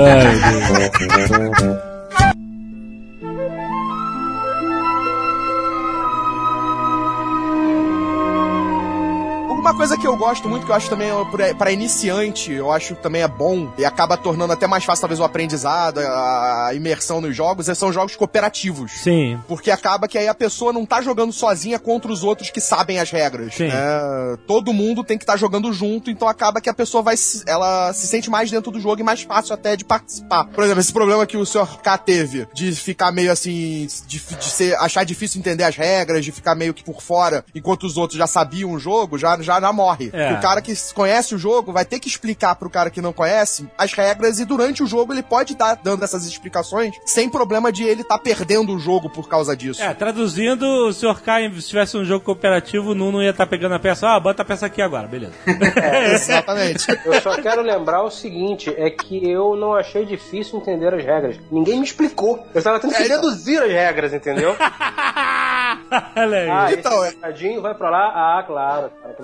Uma 9.66 9.74
coisa 9.74 9.98
que 9.98 10.06
eu 10.06 10.16
gosto 10.16 10.48
muito, 10.48 10.64
que 10.64 10.70
eu 10.70 10.76
acho 10.76 10.88
também 10.88 11.10
é 11.10 11.24
pra- 11.24 11.52
pra 11.56 11.72
iniciante, 11.72 12.52
eu 12.52 12.70
acho 12.70 12.94
que 12.94 13.02
também 13.02 13.22
é 13.22 13.26
bom 13.26 13.68
e 13.76 13.84
acaba 13.84 14.16
tornando 14.16 14.52
até 14.52 14.64
mais 14.68 14.84
fácil 14.84 15.00
talvez 15.00 15.18
o 15.18 15.24
aprendizado, 15.24 15.98
a 15.98 16.66
a 16.68 16.74
imersão 16.74 17.20
nos 17.20 17.34
jogos, 17.34 17.68
é- 17.68 17.74
são 17.74 17.92
jogos 17.92 18.14
cooperativos. 18.14 18.92
Sim. 18.92 19.40
Porque 19.48 19.72
acaba 19.72 20.06
que 20.06 20.16
aí 20.16 20.28
a 20.28 20.34
pessoa 20.34 20.72
não 20.72 20.86
tá 20.86 21.02
jogando 21.02 21.32
sozinha 21.32 21.80
contra 21.80 22.12
os 22.12 22.22
outros 22.22 22.48
que 22.48 22.60
sabem 22.60 23.00
as 23.00 23.10
regras. 23.10 23.54
Sim. 23.56 23.66
né? 23.66 24.38
Todo 24.46 24.72
mundo 24.72 25.02
tem 25.02 25.18
que 25.18 25.24
estar 25.24 25.36
jogando 25.36 25.72
junto, 25.72 26.12
então 26.12 26.28
acaba 26.28 26.60
que 26.60 26.70
a 26.70 26.74
pessoa 26.74 27.02
vai 27.02 27.16
ela 27.46 27.92
se 27.92 28.06
sente 28.06 28.30
mais 28.30 28.48
dentro 28.48 28.70
do 28.70 28.78
jogo 28.80 29.00
e 29.00 29.04
mais 29.04 29.22
fácil 29.22 29.52
até 29.52 29.74
de 29.74 29.84
participar. 29.84 30.44
Por 30.44 30.62
exemplo, 30.62 30.80
esse 30.80 30.92
problema 30.92 31.26
que 31.26 31.36
o 31.36 31.44
Sr. 31.44 31.78
K 31.82 31.98
teve 31.98 32.46
de 32.54 32.70
ficar 32.72 33.10
meio 33.10 33.32
assim, 33.32 33.88
de, 34.06 34.20
de 34.20 34.44
ser, 34.44 34.76
achar 34.76 35.04
difícil 35.04 35.40
entender 35.40 35.64
as 35.64 35.74
regras, 35.76 36.24
de 36.24 36.30
ficar 36.30 36.54
meio 36.54 36.72
que 36.72 36.84
por 36.84 37.02
fora, 37.02 37.44
enquanto 37.52 37.82
os 37.82 37.96
outros 37.96 38.16
já 38.16 38.28
sabiam 38.28 38.70
o 38.70 38.78
jogo, 38.78 39.18
já, 39.18 39.36
já, 39.42 39.55
já 39.60 39.72
morre. 39.72 40.10
É. 40.12 40.32
O 40.32 40.40
cara 40.40 40.60
que 40.60 40.72
conhece 40.94 41.34
o 41.34 41.38
jogo 41.38 41.72
vai 41.72 41.84
ter 41.84 41.98
que 41.98 42.08
explicar 42.08 42.54
pro 42.56 42.70
cara 42.70 42.90
que 42.90 43.00
não 43.00 43.12
conhece 43.12 43.68
as 43.76 43.92
regras 43.92 44.38
e 44.38 44.44
durante 44.44 44.82
o 44.82 44.86
jogo 44.86 45.12
ele 45.12 45.22
pode 45.22 45.52
estar 45.54 45.76
dando 45.82 46.04
essas 46.04 46.24
explicações 46.26 46.94
sem 47.04 47.28
problema 47.28 47.70
de 47.72 47.84
ele 47.84 48.02
estar 48.02 48.18
perdendo 48.18 48.74
o 48.74 48.78
jogo 48.78 49.08
por 49.10 49.28
causa 49.28 49.56
disso. 49.56 49.82
É, 49.82 49.92
traduzindo, 49.94 50.64
o 50.88 50.92
Sr. 50.92 51.20
K, 51.22 51.50
se 51.60 51.68
tivesse 51.68 51.96
um 51.96 52.04
jogo 52.04 52.24
cooperativo, 52.24 52.90
o 52.90 52.94
Nuno 52.94 53.12
não 53.18 53.22
ia 53.22 53.30
estar 53.30 53.46
pegando 53.46 53.74
a 53.74 53.78
peça. 53.78 54.08
Ah, 54.08 54.20
bota 54.20 54.42
a 54.42 54.44
peça 54.44 54.66
aqui 54.66 54.82
agora, 54.82 55.06
beleza. 55.06 55.32
Exatamente. 56.12 56.86
Eu 57.04 57.20
só 57.20 57.36
quero 57.40 57.62
lembrar 57.62 58.02
o 58.02 58.10
seguinte, 58.10 58.72
é 58.76 58.90
que 58.90 59.28
eu 59.30 59.56
não 59.56 59.74
achei 59.74 60.04
difícil 60.04 60.58
entender 60.58 60.92
as 60.94 61.04
regras. 61.04 61.36
Ninguém 61.50 61.78
me 61.78 61.84
explicou. 61.84 62.46
Eu 62.54 62.58
estava 62.58 62.78
tendo 62.80 62.94
que 62.94 63.02
É, 63.02 63.06
então. 63.06 63.20
deduzir 63.20 63.62
as 63.62 63.70
regras, 63.70 64.12
entendeu? 64.12 64.56
Olha 66.16 66.38
aí. 66.38 66.50
Ah, 66.50 66.72
Então, 66.72 67.04
é- 67.04 67.08
esse 67.08 67.16
quadradinho 67.16 67.62
vai 67.62 67.74
pra 67.74 67.90
lá? 67.90 68.38
Ah, 68.38 68.42
claro. 68.46 68.90
Cara. 69.02 69.16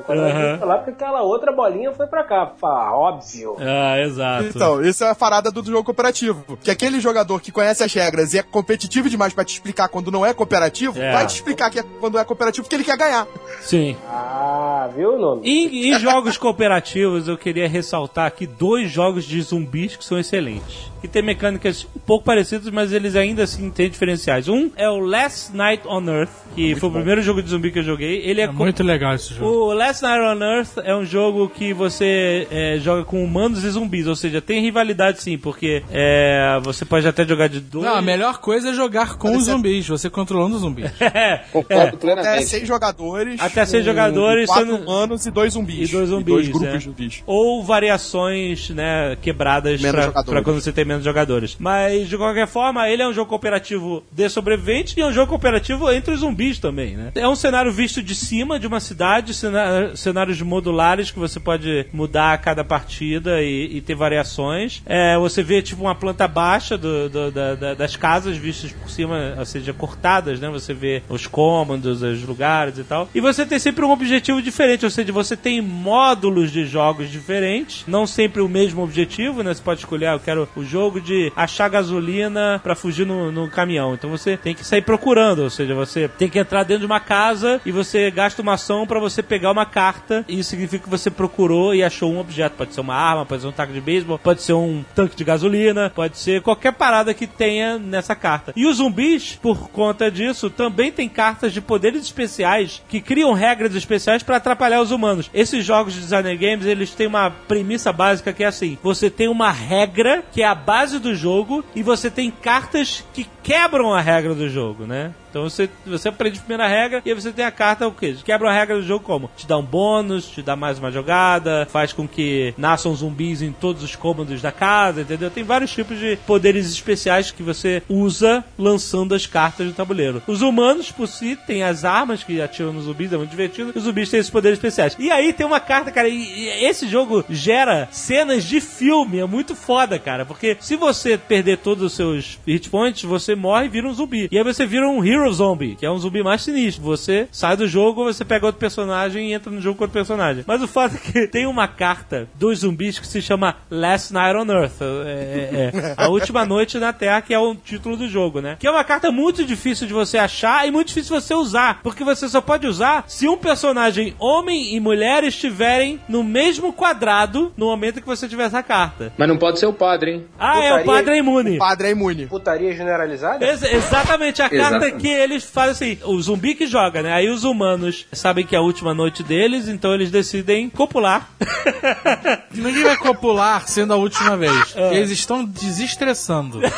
Pra 0.58 0.66
lá 0.66 0.74
porque 0.78 0.90
aquela 0.90 1.22
outra 1.22 1.52
bolinha 1.52 1.92
foi 1.92 2.06
pra 2.06 2.22
cá. 2.24 2.52
Fala, 2.60 2.96
óbvio. 2.96 3.56
Ah, 3.60 3.98
exato. 4.00 4.44
Então, 4.54 4.82
isso 4.82 5.02
é 5.04 5.10
a 5.10 5.14
parada 5.14 5.50
do 5.50 5.64
jogo 5.64 5.84
cooperativo. 5.84 6.58
Que 6.62 6.70
aquele 6.70 7.00
jogador 7.00 7.40
que 7.40 7.50
conhece 7.52 7.82
as 7.82 7.92
regras 7.92 8.34
e 8.34 8.38
é 8.38 8.42
competitivo 8.42 9.08
demais 9.08 9.32
pra 9.32 9.44
te 9.44 9.54
explicar 9.54 9.88
quando 9.88 10.10
não 10.10 10.24
é 10.24 10.32
cooperativo, 10.34 10.98
É. 11.00 11.12
vai 11.12 11.26
te 11.26 11.34
explicar 11.34 11.70
que 11.70 11.78
é 11.80 11.84
quando 12.00 12.18
é 12.18 12.24
cooperativo 12.24 12.64
porque 12.64 12.76
ele 12.76 12.84
quer 12.84 12.96
ganhar. 12.96 13.26
Sim. 13.60 13.96
Ah, 14.08 14.88
viu, 14.94 15.18
Nuno? 15.18 15.40
Em, 15.44 15.90
em 15.92 15.98
jogos 15.98 16.36
cooperativos, 16.36 17.28
eu 17.28 17.36
queria 17.38 17.68
ressaltar 17.68 18.26
aqui 18.26 18.46
dois 18.46 18.90
jogos 18.90 19.24
de 19.24 19.40
zumbis 19.42 19.96
que 19.96 20.04
são 20.04 20.18
excelentes. 20.18 20.90
Que 21.00 21.08
tem 21.08 21.20
mecânicas 21.22 21.84
um 21.96 21.98
pouco 21.98 22.24
parecidas, 22.24 22.70
mas 22.70 22.92
eles 22.92 23.16
ainda 23.16 23.42
assim 23.42 23.70
têm 23.70 23.90
diferenciais. 23.90 24.48
Um 24.48 24.70
é 24.76 24.88
o 24.88 25.00
Last 25.00 25.54
Night 25.54 25.82
on 25.88 26.06
Earth, 26.08 26.30
que 26.54 26.76
foi 26.76 26.88
o 26.88 26.92
primeiro 26.92 27.20
jogo 27.22 27.42
de 27.42 27.48
zumbi 27.50 27.72
que 27.72 27.80
eu 27.80 27.82
joguei. 27.82 28.18
Ele 28.24 28.40
é, 28.40 28.44
É 28.44 28.46
co- 28.46 28.52
muito 28.54 28.84
legal 28.84 29.12
esse 29.14 29.34
jogo. 29.34 29.50
O 29.50 29.72
Last 29.72 30.01
Night 30.02 30.20
on 30.20 30.42
Earth 30.44 30.78
é 30.84 30.94
um 30.94 31.04
jogo 31.04 31.48
que 31.48 31.72
você 31.72 32.46
é, 32.50 32.78
joga 32.78 33.04
com 33.04 33.22
humanos 33.24 33.64
e 33.64 33.70
zumbis, 33.70 34.06
ou 34.06 34.14
seja, 34.16 34.40
tem 34.40 34.60
rivalidade 34.60 35.22
sim, 35.22 35.38
porque 35.38 35.82
é, 35.90 36.58
você 36.62 36.84
pode 36.84 37.06
até 37.06 37.26
jogar 37.26 37.48
de 37.48 37.60
dois. 37.60 37.84
Não, 37.84 37.94
a 37.94 38.02
melhor 38.02 38.38
coisa 38.38 38.70
é 38.70 38.74
jogar 38.74 39.16
com 39.16 39.36
os 39.36 39.44
zumbis, 39.44 39.86
você 39.88 40.10
controlando 40.10 40.56
os 40.56 40.62
zumbis. 40.62 40.90
É, 41.22 41.38
Concordo 41.52 41.82
Até 41.88 41.96
plenamente. 41.96 42.46
seis 42.46 42.66
jogadores. 42.66 43.40
Até 43.40 43.64
seis 43.66 43.84
jogadores, 43.84 44.46
Quatro 44.46 44.66
sendo- 44.76 44.82
humanos 44.82 45.26
e 45.26 45.30
dois 45.30 45.52
zumbis. 45.52 45.88
E 45.88 45.92
dois 45.92 46.08
zumbis, 46.08 46.26
dois 46.26 46.48
grupos 46.48 46.68
é. 46.68 46.76
de 46.78 46.84
zumbis. 46.84 47.22
ou 47.26 47.62
variações, 47.62 48.70
né, 48.70 49.16
quebradas 49.20 49.80
pra, 49.80 50.10
pra 50.22 50.42
quando 50.42 50.60
você 50.60 50.72
tem 50.72 50.84
menos 50.84 51.04
jogadores. 51.04 51.56
Mas, 51.58 52.08
de 52.08 52.16
qualquer 52.16 52.46
forma, 52.46 52.88
ele 52.88 53.02
é 53.02 53.08
um 53.08 53.12
jogo 53.12 53.28
cooperativo 53.28 54.02
de 54.10 54.28
sobrevivente 54.28 54.94
e 54.98 55.02
é 55.02 55.06
um 55.06 55.12
jogo 55.12 55.28
cooperativo 55.28 55.90
entre 55.92 56.14
os 56.14 56.20
zumbis 56.20 56.58
também, 56.58 56.96
né? 56.96 57.12
É 57.14 57.28
um 57.28 57.36
cenário 57.36 57.70
visto 57.72 58.02
de 58.02 58.14
cima 58.14 58.58
de 58.58 58.66
uma 58.66 58.80
cidade, 58.80 59.34
cena- 59.34 59.91
cenários 59.94 60.40
modulares 60.42 61.10
que 61.10 61.18
você 61.18 61.38
pode 61.40 61.86
mudar 61.92 62.32
a 62.32 62.38
cada 62.38 62.64
partida 62.64 63.42
e, 63.42 63.76
e 63.76 63.80
ter 63.80 63.94
variações. 63.94 64.82
É, 64.86 65.16
você 65.18 65.42
vê, 65.42 65.62
tipo, 65.62 65.82
uma 65.82 65.94
planta 65.94 66.26
baixa 66.28 66.76
do- 66.78 67.08
do- 67.08 67.30
da- 67.30 67.54
da- 67.54 67.74
das 67.74 67.96
casas 67.96 68.36
vistas 68.36 68.72
por 68.72 68.90
cima, 68.90 69.34
ou 69.38 69.44
seja, 69.44 69.72
cortadas, 69.72 70.40
né? 70.40 70.48
Você 70.50 70.72
vê 70.74 71.02
os 71.08 71.26
cômodos, 71.26 72.02
os 72.02 72.22
lugares 72.24 72.78
e 72.78 72.84
tal. 72.84 73.08
E 73.14 73.20
você 73.20 73.44
tem 73.46 73.58
sempre 73.58 73.84
um 73.84 73.90
objetivo 73.90 74.40
diferente, 74.42 74.84
ou 74.84 74.90
seja, 74.90 75.12
você 75.12 75.36
tem 75.36 75.60
módulos 75.60 76.50
de 76.50 76.64
jogos 76.66 77.10
diferentes, 77.10 77.84
não 77.86 78.06
sempre 78.06 78.40
o 78.40 78.48
mesmo 78.48 78.82
objetivo, 78.82 79.42
né? 79.42 79.52
Você 79.54 79.62
pode 79.62 79.80
escolher, 79.80 80.06
ah, 80.06 80.12
eu 80.14 80.20
quero 80.20 80.48
o 80.56 80.64
jogo 80.64 81.00
de 81.00 81.32
achar 81.36 81.68
gasolina 81.68 82.60
pra 82.62 82.74
fugir 82.74 83.06
no, 83.06 83.30
no 83.32 83.48
caminhão. 83.50 83.94
Então 83.94 84.10
você 84.10 84.36
tem 84.36 84.54
que 84.54 84.64
sair 84.64 84.82
procurando, 84.82 85.40
ou 85.42 85.50
seja, 85.50 85.74
você 85.74 86.08
tem 86.08 86.28
que 86.28 86.38
entrar 86.38 86.62
dentro 86.64 86.80
de 86.80 86.86
uma 86.86 87.00
casa 87.00 87.60
e 87.64 87.70
você 87.72 88.10
gasta 88.10 88.42
uma 88.42 88.54
ação 88.54 88.86
pra 88.86 88.98
você 89.00 89.22
pegar 89.22 89.50
uma 89.50 89.66
carta. 89.82 90.24
E 90.28 90.38
isso 90.38 90.50
significa 90.50 90.84
que 90.84 90.90
você 90.90 91.10
procurou 91.10 91.74
e 91.74 91.82
achou 91.82 92.12
um 92.12 92.20
objeto. 92.20 92.56
Pode 92.56 92.72
ser 92.72 92.80
uma 92.80 92.94
arma, 92.94 93.26
pode 93.26 93.42
ser 93.42 93.48
um 93.48 93.52
taco 93.52 93.72
de 93.72 93.80
beisebol, 93.80 94.18
pode 94.18 94.42
ser 94.42 94.52
um 94.52 94.84
tanque 94.94 95.16
de 95.16 95.24
gasolina, 95.24 95.90
pode 95.92 96.16
ser 96.18 96.40
qualquer 96.40 96.72
parada 96.72 97.12
que 97.12 97.26
tenha 97.26 97.78
nessa 97.78 98.14
carta. 98.14 98.52
E 98.54 98.64
os 98.66 98.76
zumbis, 98.76 99.38
por 99.42 99.70
conta 99.70 100.10
disso, 100.10 100.48
também 100.48 100.92
tem 100.92 101.08
cartas 101.08 101.52
de 101.52 101.60
poderes 101.60 102.02
especiais 102.02 102.80
que 102.88 103.00
criam 103.00 103.32
regras 103.32 103.74
especiais 103.74 104.22
pra 104.22 104.36
atrapalhar 104.36 104.80
os 104.80 104.92
humanos. 104.92 105.28
Esses 105.34 105.64
jogos 105.64 105.94
de 105.94 106.00
designer 106.00 106.36
games, 106.38 106.66
eles 106.66 106.90
têm 106.92 107.08
uma 107.08 107.30
premissa 107.30 107.92
básica 107.92 108.32
que 108.32 108.44
é 108.44 108.46
assim: 108.46 108.78
você 108.82 109.10
tem 109.10 109.28
uma 109.28 109.50
regra 109.50 110.22
que 110.32 110.42
é 110.42 110.46
a 110.46 110.54
base 110.54 111.00
do 111.00 111.14
jogo 111.14 111.64
e 111.74 111.82
você 111.82 112.08
tem 112.10 112.30
cartas 112.30 113.04
que 113.12 113.24
quebram 113.42 113.92
a 113.92 114.00
regra 114.00 114.34
do 114.34 114.48
jogo, 114.48 114.86
né? 114.86 115.12
Então 115.32 115.44
você, 115.44 115.68
você 115.86 116.10
aprende 116.10 116.38
a 116.38 116.42
primeira 116.42 116.68
regra 116.68 117.00
e 117.06 117.08
aí 117.08 117.14
você 117.14 117.32
tem 117.32 117.42
a 117.42 117.50
carta 117.50 117.88
o 117.88 117.92
quê? 117.92 118.14
Quebra 118.22 118.50
a 118.50 118.52
regra 118.52 118.76
do 118.76 118.82
jogo 118.82 119.02
como? 119.02 119.30
Te 119.34 119.46
dá 119.46 119.56
um 119.56 119.62
bônus, 119.62 120.26
te 120.26 120.42
dá 120.42 120.54
mais 120.54 120.78
uma 120.78 120.92
jogada, 120.92 121.66
faz 121.70 121.90
com 121.90 122.06
que 122.06 122.52
nasçam 122.58 122.94
zumbis 122.94 123.40
em 123.40 123.50
todos 123.50 123.82
os 123.82 123.96
cômodos 123.96 124.42
da 124.42 124.52
casa, 124.52 125.00
entendeu? 125.00 125.30
Tem 125.30 125.42
vários 125.42 125.72
tipos 125.72 125.98
de 125.98 126.18
poderes 126.26 126.70
especiais 126.70 127.30
que 127.30 127.42
você 127.42 127.82
usa 127.88 128.44
lançando 128.58 129.14
as 129.14 129.26
cartas 129.26 129.66
do 129.66 129.72
tabuleiro. 129.72 130.22
Os 130.26 130.42
humanos, 130.42 130.92
por 130.92 131.08
si, 131.08 131.34
têm 131.34 131.62
as 131.62 131.82
armas 131.82 132.22
que 132.22 132.42
atiram 132.42 132.74
nos 132.74 132.84
zumbis, 132.84 133.10
é 133.10 133.16
muito 133.16 133.30
divertido. 133.30 133.72
Os 133.74 133.84
zumbis 133.84 134.10
têm 134.10 134.20
esses 134.20 134.30
poderes 134.30 134.58
especiais. 134.58 134.94
E 134.98 135.10
aí 135.10 135.32
tem 135.32 135.46
uma 135.46 135.60
carta, 135.60 135.90
cara, 135.90 136.08
e, 136.10 136.14
e 136.14 136.64
esse 136.66 136.86
jogo 136.86 137.24
gera 137.30 137.88
cenas 137.90 138.44
de 138.44 138.60
filme, 138.60 139.18
é 139.18 139.26
muito 139.26 139.54
foda, 139.54 139.98
cara, 139.98 140.26
porque 140.26 140.58
se 140.60 140.76
você 140.76 141.16
perder 141.16 141.56
todos 141.58 141.84
os 141.84 141.94
seus 141.94 142.38
hit 142.46 142.68
points, 142.68 143.02
você 143.02 143.31
morre 143.34 143.66
e 143.66 143.68
vira 143.68 143.86
um 143.88 143.92
zumbi. 143.94 144.28
E 144.30 144.38
aí 144.38 144.44
você 144.44 144.66
vira 144.66 144.88
um 144.88 145.04
hero 145.04 145.30
zombie, 145.32 145.76
que 145.76 145.86
é 145.86 145.90
um 145.90 145.98
zumbi 145.98 146.22
mais 146.22 146.42
sinistro. 146.42 146.82
Você 146.84 147.28
sai 147.30 147.56
do 147.56 147.66
jogo, 147.66 148.04
você 148.04 148.24
pega 148.24 148.46
outro 148.46 148.58
personagem 148.60 149.30
e 149.30 149.32
entra 149.32 149.50
no 149.50 149.60
jogo 149.60 149.76
com 149.78 149.84
outro 149.84 149.94
personagem. 149.94 150.44
Mas 150.46 150.62
o 150.62 150.68
fato 150.68 150.96
é 150.96 150.98
que 150.98 151.26
tem 151.28 151.46
uma 151.46 151.66
carta 151.68 152.28
dos 152.34 152.60
zumbis 152.60 152.98
que 152.98 153.06
se 153.06 153.20
chama 153.22 153.56
Last 153.70 154.12
Night 154.12 154.36
on 154.36 154.50
Earth. 154.52 154.80
É, 154.82 154.82
é, 154.84 155.78
é. 155.78 155.94
A 155.96 156.08
última 156.08 156.44
noite 156.44 156.78
na 156.78 156.92
Terra, 156.92 157.20
que 157.22 157.32
é 157.34 157.38
o 157.38 157.54
título 157.54 157.96
do 157.96 158.08
jogo, 158.08 158.40
né? 158.40 158.56
Que 158.58 158.66
é 158.66 158.70
uma 158.70 158.84
carta 158.84 159.10
muito 159.10 159.44
difícil 159.44 159.86
de 159.86 159.92
você 159.92 160.18
achar 160.18 160.66
e 160.66 160.70
muito 160.70 160.88
difícil 160.88 161.16
de 161.16 161.22
você 161.24 161.34
usar. 161.34 161.80
Porque 161.82 162.04
você 162.04 162.28
só 162.28 162.40
pode 162.40 162.66
usar 162.66 163.04
se 163.06 163.28
um 163.28 163.36
personagem 163.36 164.14
homem 164.18 164.74
e 164.74 164.80
mulher 164.80 165.24
estiverem 165.24 166.00
no 166.08 166.22
mesmo 166.22 166.72
quadrado 166.72 167.52
no 167.56 167.66
momento 167.66 168.00
que 168.00 168.06
você 168.06 168.28
tiver 168.28 168.44
essa 168.44 168.62
carta. 168.62 169.12
Mas 169.16 169.28
não 169.28 169.36
pode 169.36 169.58
ser 169.58 169.66
o 169.66 169.72
padre, 169.72 170.12
hein? 170.12 170.24
Ah, 170.38 170.58
é 170.62 170.72
o 170.74 170.78
Putaria- 170.78 170.84
padre 170.92 171.16
imune. 171.18 171.56
O 171.56 171.58
padre 171.58 171.88
é 171.88 171.90
imune. 171.90 172.26
Putaria 172.26 172.72
generalizada? 172.74 173.02
Ex- 173.40 173.62
exatamente, 173.62 174.42
a 174.42 174.48
carta 174.48 174.76
Exatamente. 174.76 174.96
que 174.98 175.08
eles 175.08 175.44
fazem 175.44 175.70
assim, 175.92 175.98
o 176.04 176.20
zumbi 176.20 176.54
que 176.54 176.66
joga, 176.66 177.02
né? 177.02 177.12
Aí 177.12 177.28
os 177.28 177.44
humanos 177.44 178.06
sabem 178.12 178.44
que 178.46 178.54
é 178.54 178.58
a 178.58 178.62
última 178.62 178.94
noite 178.94 179.22
deles, 179.22 179.68
então 179.68 179.94
eles 179.94 180.10
decidem 180.10 180.68
copular. 180.70 181.28
Ninguém 182.52 182.82
vai 182.84 182.96
copular 182.96 183.66
sendo 183.68 183.92
a 183.92 183.96
última 183.96 184.36
vez. 184.36 184.74
É. 184.76 184.94
Eles 184.96 185.10
estão 185.10 185.44
desestressando. 185.44 186.60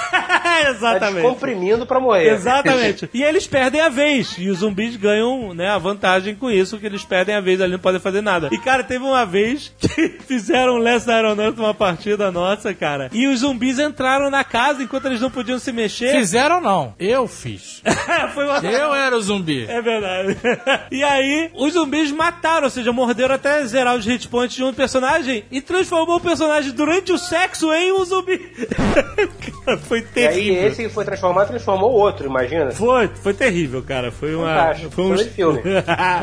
Tá 0.44 0.70
exatamente. 0.70 1.14
descomprimindo 1.22 1.86
pra 1.86 1.98
morrer. 1.98 2.32
Exatamente. 2.32 3.08
E 3.12 3.22
eles 3.22 3.46
perdem 3.46 3.80
a 3.80 3.88
vez. 3.88 4.36
E 4.38 4.48
os 4.48 4.58
zumbis 4.58 4.94
ganham, 4.94 5.52
né, 5.52 5.68
a 5.68 5.78
vantagem 5.78 6.34
com 6.36 6.50
isso, 6.50 6.78
que 6.78 6.86
eles 6.86 7.04
perdem 7.04 7.34
a 7.34 7.40
vez 7.40 7.60
ali, 7.60 7.72
não 7.72 7.78
podem 7.78 8.00
fazer 8.00 8.20
nada. 8.20 8.48
E, 8.52 8.58
cara, 8.58 8.84
teve 8.84 9.04
uma 9.04 9.24
vez 9.26 9.72
que 9.80 10.16
fizeram 10.28 10.74
um 10.74 10.78
Last 10.78 11.10
Aeronaut 11.10 11.58
uma 11.58 11.74
partida 11.74 12.30
nossa, 12.30 12.72
cara. 12.72 13.08
E 13.12 13.26
os 13.26 13.40
zumbis 13.40 13.78
entraram 13.78 14.30
na 14.30 14.44
casa 14.44 14.82
enquanto 14.82 15.06
eles 15.06 15.20
não 15.20 15.30
podiam 15.30 15.58
se 15.58 15.72
mexer. 15.72 16.12
Fizeram 16.12 16.33
não. 16.60 16.94
Eu 16.98 17.26
fiz. 17.28 17.82
Foi 18.34 18.44
uma... 18.44 18.58
Eu 18.58 18.94
era 18.94 19.16
o 19.16 19.20
zumbi. 19.22 19.64
É 19.68 19.80
verdade. 19.80 20.36
E 20.90 21.02
aí, 21.02 21.50
os 21.54 21.72
zumbis 21.72 22.10
mataram, 22.12 22.64
ou 22.64 22.70
seja, 22.70 22.92
morderam 22.92 23.34
até 23.34 23.64
zerar 23.66 23.96
os 23.96 24.06
hit 24.06 24.28
points 24.28 24.54
de 24.56 24.62
um 24.62 24.72
personagem 24.72 25.44
e 25.50 25.60
transformou 25.60 26.16
o 26.16 26.20
personagem 26.20 26.70
durante 26.72 27.10
o 27.12 27.18
sexo 27.18 27.72
em 27.72 27.92
um 27.92 28.04
zumbi. 28.04 28.38
Cara, 28.38 29.78
Foi 29.88 29.98
E 29.98 30.02
aí 30.26 30.32
terrível. 30.34 30.66
esse 30.66 30.82
que 30.84 30.88
foi 30.88 31.04
transformado 31.04 31.48
transformou 31.48 31.90
o 31.90 31.94
outro, 31.94 32.26
imagina. 32.26 32.70
Foi, 32.70 33.08
foi 33.22 33.34
terrível, 33.34 33.82
cara. 33.82 34.12
Foi 34.12 34.34
uma. 34.34 34.46
Fantástico. 34.46 34.90
Foi 34.90 35.04
um 35.04 35.16
Foi 35.16 35.24
filme. 35.24 35.60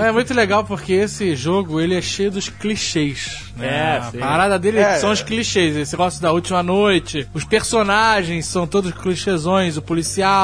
É 0.03 0.11
muito 0.11 0.33
legal 0.33 0.63
porque 0.63 0.93
esse 0.93 1.35
jogo 1.35 1.79
ele 1.81 1.95
é 1.95 2.01
cheio 2.01 2.31
dos 2.31 2.49
clichês. 2.49 3.51
Né? 3.57 3.67
É, 3.67 3.97
a 3.97 4.01
sim. 4.11 4.19
parada 4.19 4.57
dele 4.59 4.79
É. 4.79 4.97
são 4.97 5.11
os 5.11 5.21
clichês. 5.21 5.75
Esse 5.75 5.93
negócio 5.93 6.21
da 6.21 6.31
última 6.31 6.61
noite. 6.63 7.27
Os 7.33 7.43
personagens 7.43 8.45
são 8.45 8.65
todos 8.67 8.91
clichêsões. 8.93 9.75
O 9.77 9.81
policial, 9.81 10.00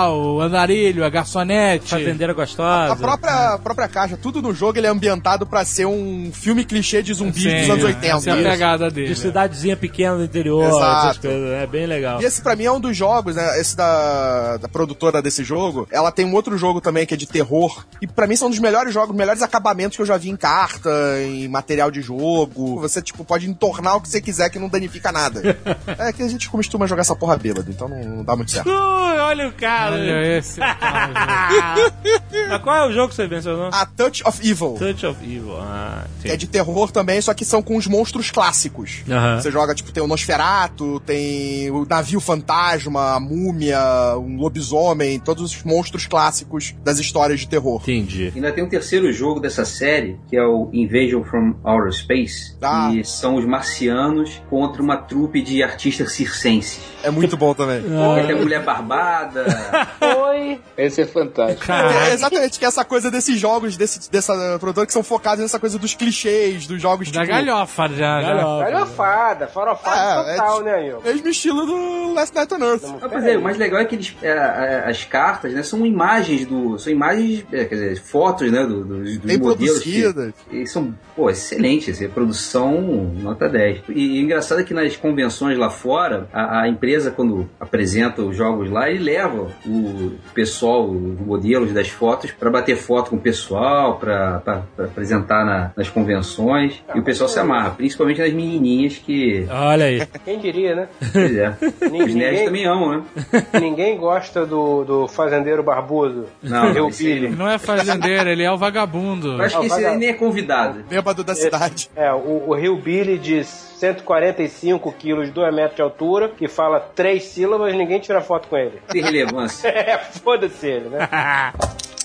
o 0.09 0.41
andarilho, 0.41 1.03
a 1.03 1.09
garçonete. 1.09 1.89
Fazendeira 1.89 2.33
gostosa. 2.33 2.93
A 2.93 2.95
própria, 2.95 3.53
a 3.53 3.57
própria 3.57 3.87
caixa, 3.87 4.17
tudo 4.17 4.41
no 4.41 4.53
jogo 4.53 4.77
ele 4.77 4.87
é 4.87 4.89
ambientado 4.89 5.45
pra 5.45 5.65
ser 5.65 5.85
um 5.85 6.31
filme 6.31 6.63
clichê 6.63 7.01
de 7.01 7.13
zumbis 7.13 7.43
Sim, 7.43 7.59
dos 7.59 7.69
anos 7.69 7.83
é. 7.83 7.87
80. 7.87 8.07
Essa 8.07 8.29
é 8.29 8.33
a 8.33 8.51
pegada 8.51 8.91
dele. 8.91 9.07
De 9.07 9.15
cidadezinha 9.15 9.77
pequena 9.77 10.17
do 10.17 10.23
interior, 10.23 10.65
Exato. 10.65 11.07
essas 11.07 11.17
coisas. 11.17 11.49
É 11.51 11.67
bem 11.67 11.85
legal. 11.85 12.21
E 12.21 12.25
esse 12.25 12.41
pra 12.41 12.55
mim 12.55 12.65
é 12.65 12.71
um 12.71 12.79
dos 12.79 12.95
jogos, 12.95 13.35
né? 13.35 13.59
Esse 13.59 13.75
da, 13.75 14.57
da 14.57 14.67
produtora 14.67 15.21
desse 15.21 15.43
jogo. 15.43 15.87
Ela 15.91 16.11
tem 16.11 16.25
um 16.25 16.33
outro 16.33 16.57
jogo 16.57 16.81
também 16.81 17.05
que 17.05 17.13
é 17.13 17.17
de 17.17 17.27
terror. 17.27 17.85
E 18.01 18.07
pra 18.07 18.27
mim 18.27 18.35
são 18.35 18.47
um 18.47 18.51
dos 18.51 18.59
melhores 18.59 18.93
jogos, 18.93 19.15
melhores 19.15 19.41
acabamentos 19.41 19.95
que 19.95 20.01
eu 20.01 20.05
já 20.05 20.17
vi 20.17 20.29
em 20.29 20.35
carta, 20.35 20.89
em 21.21 21.47
material 21.47 21.91
de 21.91 22.01
jogo. 22.01 22.79
Você, 22.81 23.01
tipo, 23.01 23.23
pode 23.23 23.49
entornar 23.49 23.95
o 23.95 24.01
que 24.01 24.09
você 24.09 24.21
quiser 24.21 24.49
que 24.49 24.59
não 24.59 24.69
danifica 24.69 25.11
nada. 25.11 25.57
é 25.97 26.13
que 26.13 26.23
a 26.23 26.27
gente 26.27 26.49
costuma 26.49 26.87
jogar 26.87 27.01
essa 27.01 27.15
porra 27.15 27.37
bêbado, 27.37 27.69
então 27.69 27.87
não, 27.87 27.99
não 27.99 28.23
dá 28.23 28.35
muito 28.35 28.51
certo. 28.51 28.69
Ui, 28.69 29.17
olha 29.19 29.46
o 29.47 29.51
cara. 29.53 29.95
Olha 29.95 30.37
esse. 30.37 30.59
Mas 32.49 32.61
qual 32.61 32.75
é 32.75 32.87
o 32.87 32.91
jogo 32.91 33.09
que 33.09 33.15
você 33.15 33.27
mencionou? 33.27 33.69
A 33.71 33.85
Touch 33.85 34.23
of 34.25 34.39
Evil. 34.47 34.75
Touch 34.77 35.05
of 35.05 35.23
Evil. 35.23 35.57
Ah, 35.59 36.05
sim. 36.21 36.29
É 36.29 36.37
de 36.37 36.47
terror 36.47 36.91
também, 36.91 37.21
só 37.21 37.33
que 37.33 37.43
são 37.45 37.61
com 37.61 37.75
os 37.77 37.87
monstros 37.87 38.31
clássicos. 38.31 39.03
Você 39.39 39.51
joga, 39.51 39.73
tipo, 39.75 39.91
tem 39.91 40.03
o 40.03 40.07
Nosferato, 40.07 40.99
tem 41.01 41.69
o 41.71 41.85
navio 41.85 42.19
fantasma, 42.19 43.15
a 43.15 43.19
múmia, 43.19 43.79
um 44.17 44.37
lobisomem, 44.37 45.19
todos 45.19 45.43
os 45.55 45.63
monstros 45.63 46.05
clássicos 46.05 46.73
das 46.83 46.99
histórias 46.99 47.39
de 47.41 47.47
terror. 47.47 47.81
Entendi. 47.81 48.31
Ainda 48.35 48.51
tem 48.51 48.63
um 48.63 48.69
terceiro 48.69 49.11
jogo 49.11 49.39
dessa 49.39 49.65
série, 49.65 50.19
que 50.29 50.35
é 50.37 50.43
o 50.45 50.69
Invasion 50.73 51.23
from 51.23 51.55
Outer 51.63 51.91
Space, 51.93 52.55
Ah. 52.61 52.89
que 52.91 53.03
são 53.03 53.35
os 53.35 53.45
marcianos 53.45 54.41
contra 54.49 54.81
uma 54.81 54.97
trupe 54.97 55.41
de 55.41 55.63
artistas 55.63 56.11
circenses. 56.13 56.79
É 57.03 57.09
muito 57.09 57.37
bom 57.37 57.53
também. 57.53 57.77
Aí 58.15 58.27
tem 58.27 58.35
a 58.35 58.39
mulher 58.39 58.63
barbada. 58.63 59.36
Foi. 59.99 60.59
Esse 60.77 61.01
é 61.01 61.05
fantástico. 61.05 61.71
É, 61.71 62.13
exatamente, 62.13 62.59
que 62.59 62.65
é 62.65 62.67
essa 62.67 62.83
coisa 62.85 63.09
desses 63.11 63.39
jogos, 63.39 63.75
desse, 63.77 64.09
dessa 64.11 64.33
produtora 64.59 64.85
que 64.87 64.93
são 64.93 65.03
focados 65.03 65.41
nessa 65.41 65.59
coisa 65.59 65.77
dos 65.79 65.93
clichês, 65.95 66.67
dos 66.67 66.81
jogos 66.81 67.11
Da 67.11 67.21
tipo, 67.21 67.33
galhofa 67.33 67.87
já. 67.89 68.21
já. 68.21 68.33
Galhofada, 68.63 69.47
farofada 69.47 70.29
É, 70.29 70.33
é 70.33 70.37
total, 70.37 70.53
tipo- 70.57 70.65
né, 70.65 70.75
amigo? 70.75 71.01
Mesmo 71.03 71.27
estilo 71.29 71.65
do 71.65 72.13
Last 72.13 72.35
Night 72.35 72.53
on 72.53 72.57
Earth. 72.63 72.83
Pois 73.09 73.25
é, 73.25 73.37
o 73.37 73.41
mais 73.41 73.57
legal 73.57 73.79
é 73.81 73.85
que 73.85 73.95
eles, 73.95 74.15
é, 74.21 74.29
é, 74.29 74.83
as 74.87 75.03
cartas, 75.03 75.53
né, 75.53 75.63
são 75.63 75.85
imagens 75.85 76.45
do, 76.45 76.77
são 76.77 76.91
imagens, 76.91 77.45
é, 77.51 77.65
quer 77.65 77.75
dizer, 77.75 78.01
fotos, 78.01 78.51
né, 78.51 78.65
do, 78.65 78.83
do- 78.83 79.03
dos 79.03 79.17
Bem 79.17 79.37
modelos 79.37 79.79
que, 79.79 80.01
produzidas. 80.01 80.33
e 80.51 80.65
são, 80.67 80.93
pô, 81.15 81.29
excelentes, 81.29 81.95
assim, 81.95 82.07
produção 82.09 82.71
nota 83.17 83.49
10. 83.49 83.81
E, 83.89 84.17
e 84.17 84.19
o 84.21 84.23
engraçado 84.23 84.61
é 84.61 84.63
que 84.63 84.73
nas 84.73 84.95
convenções 84.95 85.57
lá 85.57 85.69
fora, 85.69 86.27
a, 86.33 86.61
a 86.61 86.67
empresa 86.69 87.11
quando 87.11 87.49
apresenta 87.59 88.21
os 88.21 88.35
jogos 88.35 88.69
lá, 88.69 88.89
ele 88.89 89.03
leva 89.03 89.26
o 89.27 90.11
pessoal, 90.33 90.85
os 90.89 91.19
modelos 91.19 91.71
das 91.73 91.87
fotos 91.89 92.31
para 92.31 92.49
bater 92.49 92.75
foto 92.77 93.09
com 93.11 93.15
o 93.15 93.19
pessoal, 93.19 93.97
para 93.97 94.41
apresentar 94.77 95.45
na- 95.45 95.71
nas 95.75 95.89
convenções, 95.89 96.83
e 96.95 96.99
o 96.99 97.03
pessoal 97.03 97.29
se 97.29 97.39
amarra, 97.39 97.71
principalmente 97.71 98.19
nas 98.21 98.31
menininhas 98.33 98.97
que, 98.97 99.45
Olha 99.49 99.85
aí. 99.85 100.05
Quem 100.25 100.39
diria, 100.39 100.75
né? 100.75 100.87
pois 101.11 101.35
é, 101.35 101.55
os 101.61 101.91
nerds 101.91 102.13
Ninguém, 102.15 102.45
também 102.45 102.65
amam, 102.65 103.03
né? 103.31 103.45
ninguém 103.61 103.97
gosta 103.97 104.45
do, 104.45 104.83
do 104.83 105.07
fazendeiro 105.07 105.63
barbudo. 105.63 106.25
Não, 106.41 106.69
Eu 106.71 106.89
esse 106.89 107.27
não 107.29 107.47
é 107.49 107.57
fazendeiro, 107.57 108.29
ele 108.29 108.43
é 108.43 108.51
o 108.51 108.57
vagabundo. 108.57 109.33
Eu 109.33 109.41
acho 109.41 109.59
que 109.59 109.65
esse 109.67 109.85
aí 109.85 109.97
nem 109.97 110.09
é 110.09 110.13
convidado. 110.13 110.83
Bêbado 110.89 111.23
da 111.23 111.35
cidade. 111.35 111.89
É, 111.95 112.11
o, 112.13 112.43
o 112.47 112.53
Rio 112.53 112.75
Billy 112.77 113.17
de 113.17 113.43
145 113.79 114.91
quilos, 114.93 115.29
2 115.29 115.53
metros 115.53 115.75
de 115.75 115.81
altura, 115.81 116.29
que 116.29 116.47
fala 116.47 116.79
três 116.79 117.23
sílabas, 117.23 117.75
ninguém 117.75 117.99
tira 117.99 118.21
foto 118.21 118.47
com 118.47 118.57
ele. 118.57 118.81
Tem 118.87 119.01
relevância. 119.01 119.67
É, 119.77 119.97
foda-se 119.97 120.67
ele, 120.67 120.89
né? 120.89 121.07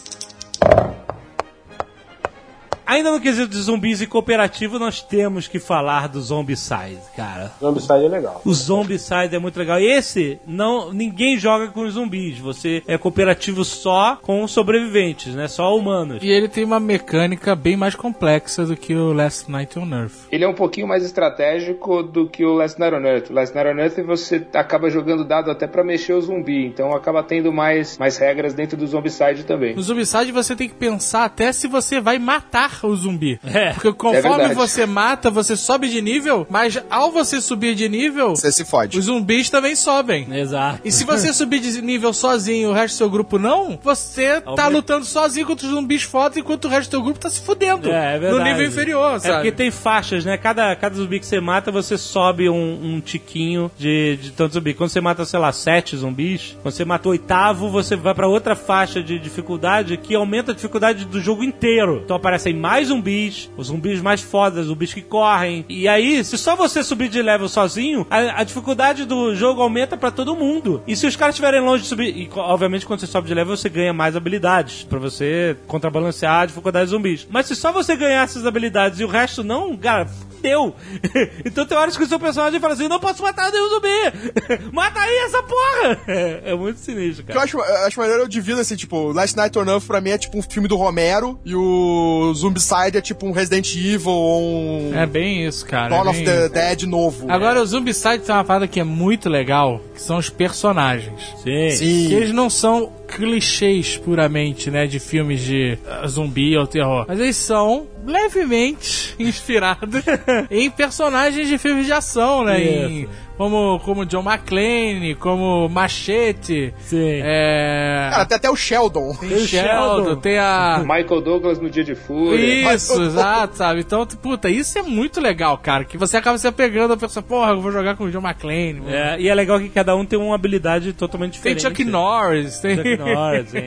Ainda 2.93 3.11
no 3.11 3.22
quesito 3.22 3.49
de 3.49 3.57
zumbis 3.57 4.03
e 4.03 4.07
cooperativo, 4.07 4.78
nós 4.78 5.01
temos 5.01 5.49
que 5.49 5.59
falar 5.59 6.09
do 6.09 6.20
Zombicide, 6.20 7.01
cara. 7.16 7.51
Zombicide 7.59 8.05
é 8.05 8.09
legal. 8.09 8.43
O 8.45 8.53
Zombicide 8.53 9.34
é 9.34 9.38
muito 9.38 9.59
legal. 9.59 9.78
Esse, 9.80 10.38
não, 10.47 10.93
ninguém 10.93 11.38
joga 11.38 11.68
com 11.68 11.84
os 11.84 11.95
zumbis. 11.95 12.38
Você 12.38 12.82
é 12.86 12.99
cooperativo 12.99 13.64
só 13.64 14.16
com 14.20 14.43
os 14.43 14.51
sobreviventes, 14.51 15.34
né? 15.34 15.49
Só 15.49 15.74
humanos. 15.74 16.22
E 16.22 16.28
ele 16.28 16.51
tem 16.51 16.64
uma 16.64 16.78
mecânica 16.78 17.57
bem 17.57 17.78
mais 17.78 17.95
complexa 17.95 18.66
do 18.66 18.76
que 18.76 18.95
o 18.95 19.14
Last 19.14 19.51
Night 19.51 19.78
on 19.78 19.88
Earth. 19.90 20.28
Ele 20.30 20.45
é 20.45 20.49
um 20.49 20.53
pouquinho 20.53 20.86
mais 20.86 21.03
estratégico 21.03 22.03
do 22.03 22.28
que 22.28 22.45
o 22.45 22.53
Last 22.53 22.78
Night 22.78 22.95
on 22.95 23.07
Earth. 23.07 23.30
O 23.30 23.32
Last 23.32 23.55
Night 23.55 23.70
on 23.70 23.80
Earth 23.80 23.99
você 24.05 24.47
acaba 24.53 24.90
jogando 24.90 25.24
dado 25.24 25.51
até 25.51 25.66
pra 25.66 25.82
mexer 25.82 26.12
o 26.12 26.20
zumbi, 26.20 26.66
então 26.66 26.95
acaba 26.95 27.22
tendo 27.22 27.51
mais, 27.51 27.97
mais 27.97 28.18
regras 28.18 28.53
dentro 28.53 28.76
do 28.76 28.86
Zombicide 28.86 29.45
também. 29.45 29.74
No 29.74 29.82
Zombicide 29.82 30.30
você 30.30 30.55
tem 30.55 30.68
que 30.68 30.74
pensar 30.74 31.24
até 31.24 31.51
se 31.55 31.66
você 31.66 31.99
vai 31.99 32.18
matar 32.18 32.82
o 32.87 32.97
zumbi. 32.97 33.39
É. 33.45 33.72
Porque 33.72 33.93
conforme 33.93 34.22
verdade. 34.39 34.55
você 34.55 34.87
mata, 34.87 35.30
você 35.30 35.57
sobe 35.57 35.89
de 35.89 36.01
nível, 36.01 36.47
mas 36.51 36.78
ao 36.91 37.11
você 37.11 37.41
subir 37.41 37.74
de 37.74 37.89
nível, 37.89 38.30
Você 38.30 38.51
se 38.53 38.64
fode. 38.64 38.99
os 38.99 39.05
zumbis 39.07 39.51
também 39.51 39.74
sobem. 39.76 40.26
Exato. 40.35 40.80
E 40.85 40.91
se 40.93 41.05
você 41.05 41.33
subir 41.33 41.61
de 41.61 41.80
nível 41.83 42.12
sozinho 42.12 42.68
e 42.68 42.70
o 42.70 42.72
resto 42.72 42.95
do 42.95 42.99
seu 42.99 43.11
grupo 43.11 43.39
não, 43.39 43.78
você 43.83 44.41
tá 44.41 44.51
Aumenta. 44.51 44.68
lutando 44.68 45.05
sozinho 45.05 45.47
contra 45.47 45.66
os 45.66 45.72
zumbis 45.72 46.03
foda 46.03 46.39
enquanto 46.39 46.64
o 46.66 46.68
resto 46.68 46.89
do 46.91 46.93
seu 46.93 47.03
grupo 47.03 47.18
tá 47.20 47.30
se 47.30 47.41
fudendo. 47.41 47.91
É, 47.91 48.16
é 48.16 48.18
verdade. 48.18 48.39
no 48.39 48.45
nível 48.45 48.66
inferior, 48.66 49.16
É 49.16 49.18
sabe? 49.20 49.35
porque 49.35 49.53
tem 49.53 49.70
faixas, 49.70 50.24
né? 50.24 50.37
Cada, 50.37 50.74
cada 50.76 50.95
zumbi 50.95 51.18
que 51.20 51.26
você 51.26 51.41
mata, 51.41 51.70
você 51.70 51.97
sobe 51.99 52.49
um, 52.49 52.78
um 52.97 53.01
tiquinho 53.01 53.70
de, 53.78 54.16
de 54.20 54.30
tanto 54.33 54.55
zumbi. 54.55 54.74
Quando 54.74 54.91
você 54.91 55.01
mata, 55.01 55.24
sei 55.24 55.39
lá, 55.39 55.53
sete 55.53 55.97
zumbis, 55.97 56.57
quando 56.62 56.74
você 56.74 56.85
mata 56.85 57.09
o 57.09 57.12
oitavo, 57.12 57.68
você 57.70 57.97
vai 57.97 58.14
pra 58.14 58.26
outra 58.28 58.55
faixa 58.57 59.03
de 59.03 59.18
dificuldade 59.18 59.97
que 59.97 60.14
aumenta 60.14 60.53
a 60.53 60.55
dificuldade 60.55 61.05
do 61.05 61.20
jogo 61.20 61.43
inteiro. 61.45 62.01
Então 62.05 62.16
aparecem 62.16 62.55
mais 62.63 62.87
zumbis, 62.89 63.51
os 63.57 63.67
zumbis 63.67 64.01
mais 64.01 64.21
fodas, 64.21 64.67
zumbis 64.67 64.95
que 64.95 65.03
correm. 65.03 65.65
E 65.69 65.89
aí, 65.89 66.23
se 66.25 66.39
só 66.39 66.55
você 66.55 66.85
subir 66.85 67.09
de 67.09 67.21
level 67.21 67.49
sozinho, 67.49 68.07
a, 68.09 68.41
a 68.41 68.45
dificuldade 68.45 69.05
do 69.05 69.35
jogo 69.35 69.61
aumenta 69.61 69.97
pra 69.97 70.13
todo 70.13 70.37
mundo. 70.37 70.81
E 70.87 70.95
se 70.95 71.05
os 71.05 71.17
caras 71.17 71.35
estiverem 71.35 71.61
longe 71.61 71.83
de 71.83 71.89
subir, 71.89 72.17
e 72.17 72.31
obviamente 72.37 72.87
quando 72.87 73.01
você 73.01 73.07
sobe 73.09 73.27
de 73.27 73.35
level, 73.35 73.57
você 73.57 73.69
ganha 73.69 73.93
mais 73.93 74.15
habilidades 74.15 74.85
pra 74.85 75.01
você 75.01 75.57
contrabalancear 75.67 76.43
a 76.43 76.47
dificuldade 76.47 76.85
dos 76.85 76.93
zumbis. 76.93 77.27
Mas 77.29 77.47
se 77.47 77.57
só 77.57 77.73
você 77.73 77.97
ganhar 77.97 78.23
essas 78.23 78.47
habilidades 78.47 79.01
e 79.01 79.05
o 79.05 79.09
resto 79.09 79.43
não, 79.43 79.77
cara, 79.77 80.07
fudeu. 80.07 80.75
então 81.45 81.67
tem 81.67 81.77
horas 81.77 81.97
que 81.97 82.05
o 82.05 82.07
seu 82.07 82.21
personagem 82.21 82.61
fala 82.61 82.75
assim: 82.75 82.87
não 82.89 83.01
posso 83.01 83.23
matar 83.23 83.51
nenhum 83.51 83.69
zumbi! 83.69 83.89
Mata 84.73 85.01
aí 85.01 85.17
essa 85.27 85.43
porra! 85.43 86.01
É, 86.07 86.43
é 86.53 86.55
muito 86.55 86.79
sinistro, 86.79 87.23
O 87.23 87.27
que 87.27 87.33
eu 87.33 87.35
cara. 87.35 87.45
acho, 87.45 87.59
eu 87.59 87.87
acho 87.87 87.99
maneiro, 87.99 88.23
eu 88.23 88.29
divido 88.29 88.61
assim, 88.61 88.77
tipo, 88.77 89.13
Last 89.13 89.37
Night 89.37 89.59
on 89.59 89.67
Earth 89.67 89.87
pra 89.87 90.01
mim 90.01 90.11
é 90.11 90.19
tipo 90.19 90.39
um 90.39 90.43
filme 90.43 90.69
do 90.69 90.77
Romero 90.77 91.41
e 91.45 91.55
o 91.55 92.33
Zombicide 92.53 92.98
é 92.98 93.00
tipo 93.00 93.26
um 93.26 93.32
Resident 93.32 93.74
Evil 93.74 94.11
ou 94.11 94.42
um 94.42 94.92
É 94.94 95.07
bem 95.07 95.46
isso, 95.46 95.64
cara. 95.66 95.88
Dawn 95.88 96.07
é 96.07 96.11
of 96.11 96.24
the 96.24 96.44
isso. 96.44 96.53
Dead 96.53 96.82
novo. 96.82 97.30
Agora, 97.30 97.62
o 97.62 97.66
Zombicide 97.66 98.20
tem 98.20 98.34
uma 98.34 98.44
parada 98.44 98.68
que 98.68 98.78
é 98.80 98.84
muito 98.84 99.28
legal, 99.28 99.80
que 99.94 100.03
são 100.03 100.18
os 100.18 100.28
personagens. 100.28 101.34
Sim. 101.42 101.70
Sim. 101.70 102.09
Que 102.09 102.14
eles 102.14 102.32
não 102.32 102.50
são 102.50 102.92
clichês 103.15 103.97
puramente, 103.97 104.71
né, 104.71 104.87
de 104.87 104.99
filmes 104.99 105.41
de 105.41 105.79
ah, 105.87 106.07
zumbi 106.07 106.57
ou 106.57 106.67
terror. 106.67 107.05
Mas 107.07 107.21
eles 107.21 107.37
são 107.37 107.87
levemente 108.07 109.15
inspirados 109.21 110.03
em 110.51 110.71
personagens 110.71 111.49
de 111.49 111.59
filmes 111.59 111.87
de 111.87 111.93
ação, 111.93 112.45
né? 112.45 112.63
Em- 112.63 113.09
como, 113.37 113.81
como 113.81 114.07
John 114.07 114.23
McClane, 114.23 115.17
como 115.17 115.69
Machete. 115.69 116.73
Sim. 116.79 117.21
É... 117.25 118.09
Cara, 118.13 118.27
tem 118.27 118.37
até 118.37 118.51
o 118.51 118.55
Sheldon. 118.55 119.17
tem 119.17 119.33
o 119.33 119.47
Sheldon, 119.47 120.17
tem 120.17 120.39
a... 120.39 120.79
Michael 120.81 121.21
Douglas 121.21 121.59
no 121.59 121.69
Dia 121.69 121.83
de 121.83 121.95
Fúria. 121.95 122.73
Isso, 122.75 123.03
exato, 123.03 123.57
sabe? 123.57 123.81
Então, 123.81 124.07
puta, 124.07 124.49
isso 124.49 124.79
é 124.79 124.83
muito 124.83 125.21
legal, 125.21 125.59
cara. 125.59 125.85
Que 125.85 125.99
você 125.99 126.17
acaba 126.17 126.39
se 126.39 126.47
apegando 126.47 126.93
a 126.93 126.97
pessoa, 126.97 127.23
porra, 127.23 127.51
eu 127.51 127.61
vou 127.61 127.73
jogar 127.73 127.97
com 127.97 128.05
o 128.05 128.11
John 128.11 128.21
McClane. 128.21 128.83
É, 128.87 129.21
e 129.21 129.29
é 129.29 129.35
legal 129.35 129.59
que 129.59 129.69
cada 129.69 129.97
um 129.97 130.05
tem 130.05 130.19
uma 130.19 130.35
habilidade 130.35 130.93
totalmente 130.93 131.41
Tem 131.41 131.55
diferente. 131.55 131.77
Chuck 131.79 131.91
Norris, 131.91 132.61
tem. 132.61 132.77
Chuck 132.77 132.97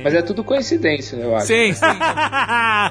Mas 0.04 0.14
é 0.14 0.22
tudo 0.22 0.44
coincidência, 0.44 1.16
eu 1.18 1.36
acho. 1.36 1.48
Sim, 1.48 1.74
sim. 1.74 1.86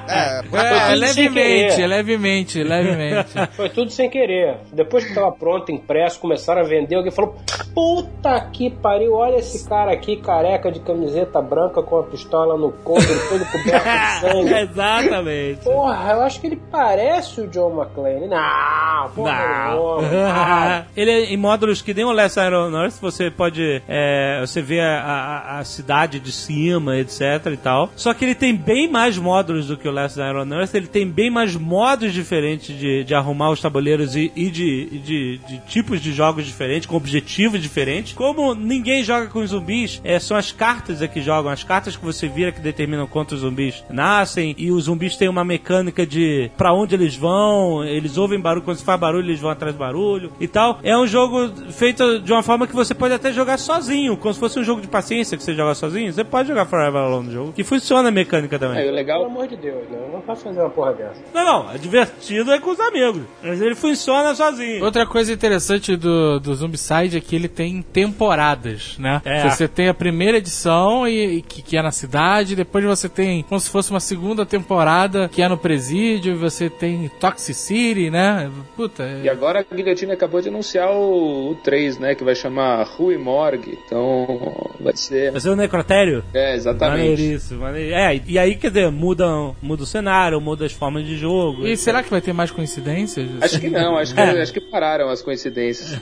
É, 0.07 0.39
É, 0.39 0.41
Sim, 0.89 0.95
levemente 0.95 1.81
levemente, 1.81 1.83
levemente, 1.85 2.63
levemente. 2.63 3.29
Foi 3.55 3.69
tudo 3.69 3.91
sem 3.91 4.09
querer. 4.09 4.57
Depois 4.71 5.05
que 5.05 5.13
tava 5.13 5.31
pronto, 5.31 5.71
impresso, 5.71 6.19
começaram 6.19 6.61
a 6.61 6.63
vender, 6.65 6.95
alguém 6.95 7.11
falou: 7.11 7.35
Puta 7.73 8.39
que 8.51 8.69
pariu, 8.69 9.13
olha 9.13 9.37
esse 9.37 9.67
cara 9.67 9.91
aqui, 9.91 10.17
careca 10.17 10.71
de 10.71 10.79
camiseta 10.79 11.41
branca 11.41 11.81
com 11.81 11.97
a 11.99 12.03
pistola 12.03 12.57
no 12.57 12.71
couro, 12.71 13.01
todo 13.29 13.45
coberto 13.45 13.89
de 13.89 14.19
sangue. 14.21 14.53
Exatamente. 14.53 15.59
Porra, 15.63 16.11
eu 16.13 16.21
acho 16.21 16.39
que 16.41 16.47
ele 16.47 16.61
parece 16.71 17.41
o 17.41 17.47
John 17.47 17.73
McClane. 17.81 18.27
Não, 18.27 19.09
porra, 19.15 19.71
não. 19.75 19.99
Ah, 20.27 20.83
ele 20.95 21.11
é 21.11 21.23
em 21.33 21.37
módulos 21.37 21.81
que 21.81 21.93
nem 21.93 22.05
o 22.05 22.11
Last 22.11 22.39
Iron 22.39 22.71
Earth, 22.75 22.99
você 23.01 23.29
pode. 23.31 23.81
é, 23.87 24.39
você 24.41 24.61
vê 24.61 24.79
a, 24.79 24.99
a- 25.01 25.59
a 25.59 25.63
cidade 25.63 26.19
de 26.19 26.31
cima, 26.35 26.97
etc 26.97 27.21
e 27.53 27.57
tal. 27.57 27.91
Só 27.95 28.13
que 28.13 28.25
ele 28.25 28.35
tem 28.35 28.55
bem 28.55 28.89
mais 28.89 29.17
módulos 29.17 29.67
do 29.67 29.77
que 29.77 29.87
o 29.87 29.91
Last 29.91 30.19
Iron 30.19 30.47
Earth, 30.53 30.73
ele 30.73 30.87
tem 30.87 31.07
bem 31.07 31.29
mais 31.29 31.55
modos 31.55 32.13
diferentes 32.13 32.77
de, 32.77 33.03
de 33.03 33.15
arrumar 33.15 33.51
os 33.51 33.61
tabuleiros 33.61 34.15
e, 34.15 34.31
e 34.35 34.49
de, 34.49 34.99
de, 34.99 35.37
de 35.37 35.57
tipos 35.67 36.01
de 36.01 36.11
jogos 36.11 36.45
diferentes, 36.45 36.87
com 36.87 36.95
objetivos 36.95 37.61
diferentes. 37.61 38.13
Como 38.13 38.53
ninguém 38.53 39.03
joga 39.03 39.27
com 39.27 39.45
zumbis, 39.45 40.01
é, 40.03 40.19
são 40.19 40.35
as 40.35 40.51
cartas 40.51 41.01
é 41.01 41.07
que 41.07 41.21
jogam, 41.21 41.51
as 41.51 41.63
cartas 41.63 41.95
que 41.95 42.03
você 42.03 42.27
vira 42.27 42.51
que 42.51 42.59
determinam 42.59 43.07
quantos 43.07 43.39
zumbis 43.39 43.83
nascem, 43.89 44.55
e 44.57 44.71
os 44.71 44.85
zumbis 44.85 45.15
têm 45.15 45.29
uma 45.29 45.43
mecânica 45.43 46.05
de 46.05 46.49
pra 46.57 46.73
onde 46.73 46.95
eles 46.95 47.15
vão, 47.15 47.83
eles 47.83 48.17
ouvem 48.17 48.39
barulho, 48.39 48.63
quando 48.63 48.77
se 48.77 48.83
faz 48.83 48.99
barulho, 48.99 49.27
eles 49.27 49.39
vão 49.39 49.51
atrás 49.51 49.73
do 49.73 49.79
barulho 49.79 50.31
e 50.39 50.47
tal. 50.47 50.79
É 50.83 50.97
um 50.97 51.07
jogo 51.07 51.49
feito 51.71 52.19
de 52.19 52.31
uma 52.31 52.43
forma 52.43 52.67
que 52.67 52.75
você 52.75 52.93
pode 52.93 53.13
até 53.13 53.31
jogar 53.31 53.57
sozinho, 53.57 54.17
como 54.17 54.33
se 54.33 54.39
fosse 54.39 54.59
um 54.59 54.63
jogo 54.63 54.81
de 54.81 54.87
paciência 54.87 55.37
que 55.37 55.43
você 55.43 55.53
joga 55.53 55.73
sozinho. 55.73 56.11
Você 56.11 56.23
pode 56.25 56.47
jogar 56.49 56.65
Forever 56.65 57.01
Alone 57.01 57.27
no 57.27 57.33
jogo, 57.33 57.53
que 57.53 57.63
funciona 57.63 58.09
a 58.09 58.11
mecânica 58.11 58.57
também. 58.59 58.77
É, 58.77 58.81
o 58.81 58.85
Pelo 58.85 58.95
legal 58.95 59.25
amor 59.25 59.47
de 59.47 59.55
Deus, 59.55 59.87
né? 59.89 59.97
Eu 60.07 60.11
não 60.13 60.21
posso 60.21 60.43
fazer 60.43 60.59
uma 60.59 60.69
porra 60.69 60.93
dessa. 60.93 61.21
Não, 61.33 61.43
não, 61.45 61.71
é 61.73 61.77
divertido 61.77 62.51
é 62.51 62.59
com 62.59 62.71
os 62.71 62.79
amigos, 62.79 63.23
mas 63.43 63.61
ele 63.61 63.75
funciona 63.75 64.33
sozinho. 64.35 64.83
Outra 64.83 65.05
coisa 65.05 65.31
interessante 65.33 65.95
do, 65.95 66.39
do 66.39 66.53
Zombicide 66.53 67.17
é 67.17 67.21
que 67.21 67.35
ele 67.35 67.47
tem 67.47 67.81
temporadas, 67.81 68.97
né? 68.97 69.21
É. 69.25 69.49
Você 69.49 69.67
tem 69.67 69.87
a 69.89 69.93
primeira 69.93 70.37
edição, 70.37 71.07
e, 71.07 71.37
e 71.37 71.41
que, 71.41 71.61
que 71.61 71.77
é 71.77 71.81
na 71.81 71.91
cidade, 71.91 72.55
depois 72.55 72.83
você 72.83 73.07
tem 73.09 73.43
como 73.43 73.59
se 73.59 73.69
fosse 73.69 73.91
uma 73.91 73.99
segunda 73.99 74.45
temporada 74.45 75.29
que 75.29 75.41
é 75.41 75.47
no 75.47 75.57
presídio, 75.57 76.33
e 76.33 76.35
você 76.35 76.69
tem 76.69 77.09
Toxicity, 77.19 78.09
né? 78.09 78.51
Puta, 78.75 79.03
é- 79.03 79.21
E 79.23 79.29
agora 79.29 79.65
a 79.69 79.75
Guilhotina 79.75 80.13
acabou 80.13 80.41
de 80.41 80.49
anunciar 80.49 80.91
o, 80.91 81.51
o 81.51 81.55
3, 81.63 81.97
né? 81.99 82.15
Que 82.15 82.23
vai 82.23 82.35
chamar 82.35 82.83
Rui 82.83 83.17
Morgue. 83.17 83.77
Então 83.85 84.25
vai 84.79 84.95
ser. 84.95 85.31
Vai 85.31 85.41
ser 85.41 85.49
o 85.49 85.55
necrotério? 85.55 86.04
É, 86.33 86.55
exatamente. 86.55 87.11
Maneiríssimo, 87.11 87.61
maneiro. 87.61 87.93
É, 87.95 88.21
e 88.27 88.39
aí, 88.39 88.55
quer 88.55 88.69
dizer, 88.69 88.91
muda, 88.91 89.25
muda 89.61 89.83
o 89.83 89.85
cenário, 89.85 90.39
muda 90.39 90.65
as 90.65 90.71
formas 90.71 91.05
de 91.05 91.17
jogo. 91.17 91.65
E 91.65 91.75
será 91.77 92.03
que 92.03 92.09
vai 92.09 92.21
ter 92.21 92.33
mais 92.33 92.51
coincidências? 92.51 93.29
Acho 93.41 93.59
que 93.59 93.69
não, 93.69 93.97
acho 93.97 94.13
que, 94.13 94.21
acho 94.21 94.53
que 94.53 94.61
pararam 94.61 95.09
as 95.09 95.21
coincidências. 95.21 95.99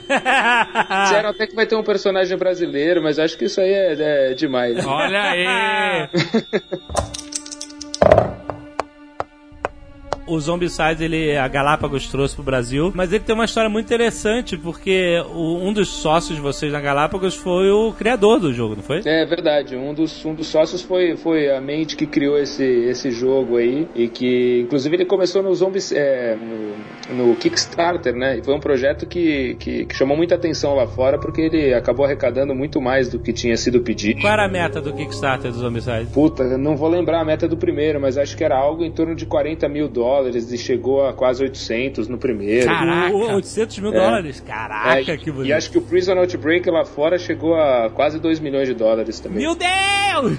Disseram 1.04 1.30
até 1.30 1.46
que 1.46 1.54
vai 1.54 1.66
ter 1.66 1.76
um 1.76 1.82
personagem 1.82 2.36
brasileiro, 2.36 3.02
mas 3.02 3.18
acho 3.18 3.36
que 3.36 3.46
isso 3.46 3.60
aí 3.60 3.72
é, 3.72 4.30
é 4.30 4.34
demais. 4.34 4.84
Olha 4.84 5.22
aí! 5.22 6.08
o 10.26 10.38
Zombicide, 10.40 11.04
ele, 11.04 11.36
a 11.36 11.46
Galápagos 11.48 12.08
trouxe 12.08 12.34
pro 12.34 12.42
Brasil, 12.44 12.92
mas 12.94 13.12
ele 13.12 13.24
tem 13.24 13.34
uma 13.34 13.44
história 13.44 13.68
muito 13.68 13.86
interessante, 13.86 14.56
porque 14.56 15.22
o- 15.34 15.58
um 15.66 15.72
dos 15.72 15.88
sócios 15.88 16.36
de 16.36 16.42
vocês 16.42 16.72
na 16.72 16.80
Galápagos 16.80 17.34
foi 17.34 17.70
o 17.70 17.92
criador 17.92 18.40
do 18.40 18.52
jogo, 18.52 18.76
não 18.76 18.82
foi? 18.82 19.00
É 19.04 19.24
verdade, 19.26 19.76
um 19.76 19.92
dos, 19.92 20.24
um 20.24 20.34
dos 20.34 20.46
sócios 20.46 20.82
foi, 20.82 21.16
foi 21.16 21.50
a 21.54 21.60
mente 21.60 21.96
que 21.96 22.06
criou 22.06 22.38
esse, 22.38 22.64
esse 22.64 23.10
jogo 23.10 23.56
aí, 23.56 23.86
e 23.94 24.08
que 24.08 24.60
inclusive 24.62 24.96
ele 24.96 25.04
começou 25.04 25.42
no 25.42 25.54
Zombies, 25.54 25.92
é, 25.92 26.36
no, 27.10 27.28
no 27.28 27.36
Kickstarter, 27.36 28.14
né? 28.14 28.38
E 28.38 28.42
foi 28.42 28.54
um 28.54 28.60
projeto 28.60 29.06
que, 29.06 29.54
que, 29.58 29.84
que 29.86 29.94
chamou 29.94 30.16
muita 30.16 30.34
atenção 30.34 30.74
lá 30.74 30.86
fora, 30.86 31.18
porque 31.18 31.40
ele 31.42 31.74
acabou 31.74 32.04
arrecadando 32.06 32.54
muito 32.54 32.80
mais 32.80 33.08
do 33.08 33.18
que 33.18 33.32
tinha 33.32 33.56
sido 33.56 33.80
pedido. 33.80 34.20
Qual 34.20 34.32
era 34.32 34.46
a 34.46 34.48
meta 34.48 34.80
do 34.80 34.92
Kickstarter 34.94 35.50
do 35.50 35.58
Zombicide? 35.58 36.06
Puta, 36.12 36.56
não 36.56 36.76
vou 36.76 36.88
lembrar 36.88 37.20
a 37.20 37.24
meta 37.24 37.46
do 37.46 37.56
primeiro, 37.56 38.00
mas 38.00 38.16
acho 38.16 38.36
que 38.36 38.44
era 38.44 38.56
algo 38.56 38.84
em 38.84 38.90
torno 38.90 39.14
de 39.14 39.26
40 39.26 39.68
mil 39.68 39.88
dólares 39.88 40.13
e 40.52 40.58
chegou 40.58 41.06
a 41.06 41.12
quase 41.12 41.42
800 41.42 42.08
no 42.08 42.18
primeiro. 42.18 42.66
Caraca. 42.66 43.14
O- 43.14 43.34
800 43.36 43.78
mil 43.78 43.92
É. 43.92 43.98
dólares? 43.98 44.40
Caraca, 44.40 45.12
É, 45.12 45.16
que 45.16 45.30
bonito. 45.30 45.48
e 45.48 45.52
acho 45.52 45.70
que 45.70 45.78
o 45.78 45.82
Prison 45.82 46.14
Outbreak 46.18 46.68
lá 46.70 46.84
fora 46.84 47.18
chegou 47.18 47.54
a 47.54 47.90
quase 47.90 48.18
2 48.20 48.38
milhões 48.40 48.68
de 48.68 48.74
dólares 48.74 49.18
também. 49.20 49.42
Meu 49.42 49.54
Deus! 49.54 50.38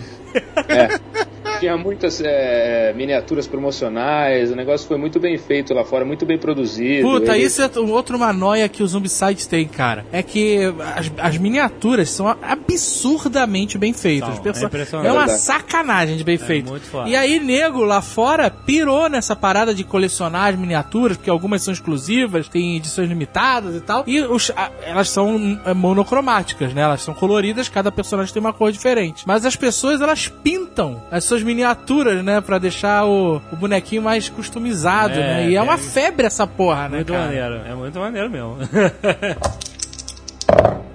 É. 0.68 1.00
Tinha 1.60 1.78
muitas 1.78 2.22
é, 2.24 2.94
miniaturas 2.96 3.48
promocionais, 3.48 4.52
o 4.52 4.56
negócio 4.56 4.88
foi 4.88 4.98
muito 4.98 5.20
bem 5.20 5.38
feito 5.38 5.74
lá 5.74 5.84
fora, 5.84 6.04
muito 6.06 6.26
bem 6.26 6.38
produzido. 6.38 7.08
Puta, 7.08 7.36
Ele- 7.36 7.46
isso 7.46 7.62
é 7.62 7.70
um 7.80 7.92
outro 7.92 8.18
manóia 8.20 8.68
que 8.70 8.82
o 8.84 8.88
Zombicide 8.88 9.48
tem, 9.48 9.68
cara. 9.68 10.06
É 10.12 10.22
que 10.24 10.60
as, 10.96 11.12
as 11.18 11.38
miniaturas 11.38 12.10
são 12.10 12.28
absurdamente 12.42 13.78
bem 13.78 13.94
feitas. 13.94 14.40
Perso- 14.40 14.66
é 14.66 15.08
é 15.08 15.12
uma 15.12 15.28
sacanagem 15.28 16.18
de 16.18 16.24
bem 16.24 16.38
feito. 16.38 16.70
muito 16.70 16.86
foda. 16.88 17.10
E 17.10 17.16
aí, 17.16 17.40
nego 17.40 17.84
lá 17.84 18.02
fora 18.02 18.50
pirou 18.50 19.10
nessa 19.10 19.36
parada 19.36 19.74
de 19.74 19.84
colecionar 19.84 20.54
as 20.54 20.60
miniaturas, 20.60 21.18
porque 21.18 21.30
algumas 21.30 21.62
são 21.64 21.74
exclusivas, 21.74 22.48
tem 22.48 22.78
edições 22.78 23.10
limitadas 23.10 23.76
e 23.76 23.82
tal. 23.82 24.04
E 24.08 24.20
os- 24.22 24.52
a- 24.56 24.72
elas 24.84 25.10
são 25.10 25.60
é, 25.66 25.74
monocromáticas, 25.74 26.74
né? 26.74 26.82
Elas 26.82 27.02
são 27.02 27.14
coloridas, 27.14 27.70
cada 27.70 27.92
personagem 27.92 28.34
tem 28.34 28.40
uma 28.40 28.54
cor 28.54 28.72
diferente. 28.72 29.24
Mas 29.26 29.46
as 29.46 29.56
pessoas, 29.56 30.02
elas 30.02 30.28
pintam 30.28 31.02
as 31.12 31.24
suas 31.24 31.42
miniaturas, 31.44 31.55
né? 32.24 32.42
Pra 32.42 32.58
deixar 32.58 33.06
o, 33.06 33.42
o 33.52 33.56
bonequinho 33.56 34.02
mais 34.02 34.30
customizado, 34.30 35.14
É, 35.14 35.18
né? 35.18 35.50
E 35.50 35.54
é 35.56 35.58
é. 35.58 35.62
uma 35.62 35.78
febre 35.78 36.26
essa 36.26 36.46
porra, 36.46 36.90
né, 36.90 36.98
Muito 36.98 37.14
cara? 37.14 37.26
maneiro, 37.26 37.56
é 37.66 37.76
muito 37.76 38.00
maneiro 38.00 38.30
mesmo. 38.30 38.58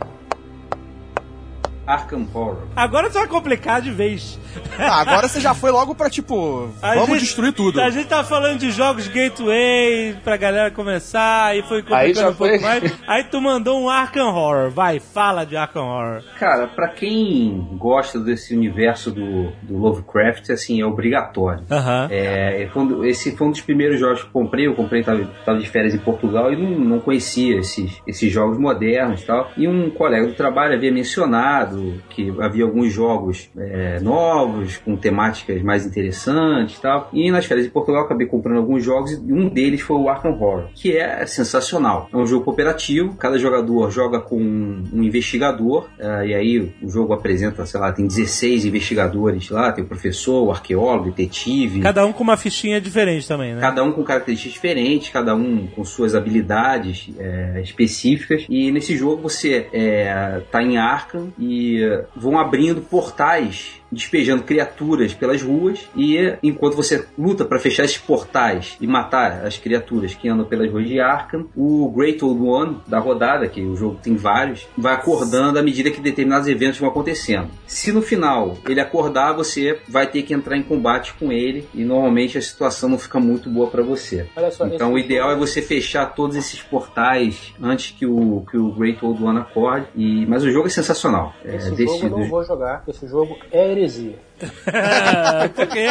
Arkham 1.91 2.27
Horror. 2.33 2.59
Agora 2.77 3.11
você 3.11 3.19
vai 3.19 3.29
complicar 3.29 3.81
de 3.83 3.91
vez. 3.91 4.39
Ah, 4.79 5.01
agora 5.01 5.29
você 5.29 5.41
já 5.41 5.55
foi 5.55 5.71
logo 5.71 5.95
pra, 5.95 6.09
tipo, 6.11 6.69
A 6.83 6.95
vamos 6.95 7.11
gente- 7.11 7.21
destruir 7.21 7.53
tudo. 7.53 7.81
A 7.81 7.91
gente 7.91 8.07
tá 8.09 8.25
falando 8.25 8.59
de 8.59 8.71
jogos 8.71 9.07
gateway 9.09 10.17
pra 10.25 10.37
galera 10.37 10.71
começar 10.71 11.57
e 11.57 11.63
foi 11.63 11.83
complicando 11.83 12.31
um 12.31 12.35
pouco 12.35 12.55
foi. 12.55 12.59
mais. 12.59 12.93
Aí 13.07 13.25
tu 13.25 13.41
mandou 13.41 13.81
um 13.81 13.89
Arkham 13.89 14.29
Horror. 14.35 14.71
Vai, 14.71 14.99
fala 15.01 15.45
de 15.45 15.57
Arkham 15.57 15.83
Horror. 15.87 16.23
Cara, 16.39 16.67
pra 16.69 16.89
quem 16.89 17.69
gosta 17.79 18.19
desse 18.19 18.55
universo 18.55 19.11
do, 19.11 19.51
do 19.63 19.77
Lovecraft, 19.77 20.51
assim, 20.51 20.81
é 20.81 20.87
obrigatório. 20.87 21.65
Aham. 21.71 22.09
É, 22.11 22.69
foi 22.73 22.83
um- 22.83 23.05
esse 23.05 23.37
foi 23.37 23.47
um 23.47 23.51
dos 23.51 23.61
primeiros 23.61 23.99
jogos 24.01 24.21
que 24.23 24.27
eu 24.29 24.33
comprei. 24.33 24.67
Eu 24.67 24.75
comprei, 24.75 25.03
tava, 25.03 25.25
tava 25.45 25.59
de 25.59 25.69
férias 25.69 25.95
em 25.95 25.99
Portugal 25.99 26.53
e 26.53 26.57
não, 26.57 26.71
não 26.79 27.01
conhecia 27.01 27.59
esses, 27.59 28.01
esses 28.07 28.33
jogos 28.33 28.59
modernos 28.59 29.23
e 29.23 29.27
tal. 29.27 29.51
E 29.57 29.69
um 29.69 29.91
colega 29.91 30.27
do 30.27 30.35
trabalho 30.35 30.75
havia 30.75 30.93
mencionado 30.93 31.80
que 32.09 32.33
havia 32.41 32.65
alguns 32.65 32.93
jogos 32.93 33.51
é, 33.57 34.01
novos, 34.01 34.77
com 34.79 34.97
temáticas 34.97 35.63
mais 35.63 35.87
interessantes 35.87 36.79
e 36.79 36.81
tal. 36.81 37.09
E 37.13 37.31
nas 37.31 37.45
férias 37.47 37.67
em 37.67 37.71
Portugal 37.71 38.03
eu 38.03 38.07
acabei 38.07 38.27
comprando 38.27 38.59
alguns 38.59 38.85
jogos 38.85 39.13
e 39.13 39.33
um 39.33 39.49
deles 39.49 39.81
foi 39.81 39.97
o 39.97 40.09
Arkham 40.09 40.33
Horror, 40.33 40.69
que 40.75 40.97
é 40.97 41.25
sensacional. 41.27 42.09
É 42.13 42.17
um 42.17 42.27
jogo 42.27 42.45
cooperativo, 42.45 43.15
cada 43.17 43.39
jogador 43.39 43.91
joga 43.91 44.21
com 44.21 44.37
um 44.37 45.03
investigador, 45.03 45.89
eh, 45.99 46.27
e 46.29 46.35
aí 46.35 46.73
o 46.83 46.89
jogo 46.89 47.13
apresenta, 47.13 47.65
sei 47.67 47.81
lá, 47.81 47.93
tem 47.93 48.07
16 48.07 48.65
investigadores 48.65 49.51
lá, 49.51 49.73
tem 49.73 49.85
o 49.85 49.87
professor, 49.87 50.45
o 50.45 50.51
arqueólogo, 50.51 51.09
o 51.09 51.11
detetive. 51.11 51.81
Cada 51.81 52.05
um 52.05 52.13
com 52.13 52.23
uma 52.23 52.37
fichinha 52.37 52.81
diferente 52.81 53.27
também, 53.27 53.55
né? 53.55 53.61
Cada 53.61 53.83
um 53.83 53.93
com 53.93 54.03
características 54.03 54.53
diferentes, 54.53 55.11
cada 55.11 55.35
um 55.35 55.67
com 55.67 55.85
suas 55.85 56.15
habilidades 56.15 57.11
é, 57.19 57.61
específicas. 57.63 58.47
E 58.49 58.71
nesse 58.71 58.97
jogo 58.97 59.23
você 59.23 59.69
é, 59.73 60.41
tá 60.51 60.63
em 60.63 60.77
Arkham 60.77 61.33
e 61.39 61.70
é, 61.79 62.07
vão 62.17 62.39
abrindo 62.39 62.81
portais 62.81 63.80
despejando 63.91 64.43
criaturas 64.43 65.13
pelas 65.15 65.43
ruas 65.43 65.89
e 65.97 66.17
enquanto 66.43 66.75
você 66.77 67.05
luta 67.19 67.45
para 67.45 67.59
fechar 67.59 67.85
esses 67.85 67.99
portais 67.99 68.77
e 68.81 68.87
matar 68.87 69.45
as 69.47 69.57
criaturas 69.57 70.15
que 70.15 70.29
andam 70.29 70.45
pelas 70.47 70.71
ruas 70.71 70.87
de 70.87 71.01
Arkham, 71.01 71.47
o 71.57 71.91
Great 71.91 72.25
Old 72.25 72.41
One 72.43 72.77
da 72.87 72.99
rodada, 72.99 73.49
que 73.49 73.61
o 73.63 73.77
jogo 73.77 73.99
tem 74.03 74.17
vários, 74.17 74.67
vai 74.77 74.95
acordando 74.95 75.59
à 75.59 75.63
medida 75.63 75.91
que 75.91 76.01
determinados 76.01 76.49
eventos 76.49 76.79
vão 76.79 76.89
acontecendo. 76.89 77.49
Se 77.67 77.93
no 77.93 78.03
final 78.03 78.57
ele 78.69 78.81
acordar, 78.81 79.33
você 79.35 79.79
vai 79.89 80.07
ter 80.07 80.23
que 80.23 80.33
entrar 80.35 80.57
em 80.57 80.63
combate 80.63 81.15
com 81.15 81.33
ele 81.33 81.67
e 81.75 81.85
normalmente 81.85 82.39
a 82.39 82.43
situação 82.43 82.89
não 82.89 82.99
fica 82.99 83.19
muito 83.21 83.49
boa 83.51 83.69
para 83.69 83.83
você. 83.83 84.27
Olha 84.37 84.51
só, 84.51 84.67
Então 84.67 84.93
o 84.93 84.99
ideal 84.99 85.31
é 85.31 85.37
você 85.37 85.61
fechar 85.63 86.07
todos 86.15 86.37
esses 86.37 86.61
portais 86.63 87.53
antes 87.63 87.95
que 87.97 88.07
o, 88.07 88.45
que 88.51 88.57
o 88.57 88.71
Great 88.73 89.05
Old 89.05 89.23
One 89.23 89.39
acorde. 89.39 89.87
E, 89.95 90.25
mas 90.27 90.43
o 90.45 90.51
jogo 90.51 90.67
é 90.67 90.71
sensacional. 90.71 91.35
É, 91.45 91.57
Esse 91.57 91.71
desse- 91.73 91.85
jogo 92.01 92.07
eu 92.07 92.11
não 92.21 92.29
vou 92.29 92.45
jogar, 92.45 92.85
esse 92.89 93.07
jogo 93.09 93.37
é 93.51 93.73
heresia. 93.81 94.30
Por 95.55 95.67
quê? 95.69 95.87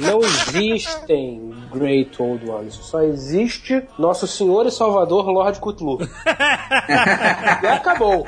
Não 0.00 0.20
existem 0.20 1.54
Great 1.72 2.20
Old 2.20 2.48
Ones. 2.48 2.74
Só 2.74 3.02
existe 3.02 3.82
Nosso 3.98 4.26
Senhor 4.26 4.66
e 4.66 4.70
Salvador 4.70 5.26
Lord 5.28 5.58
Cthulhu. 5.60 5.98
e 7.62 7.66
acabou. 7.66 8.24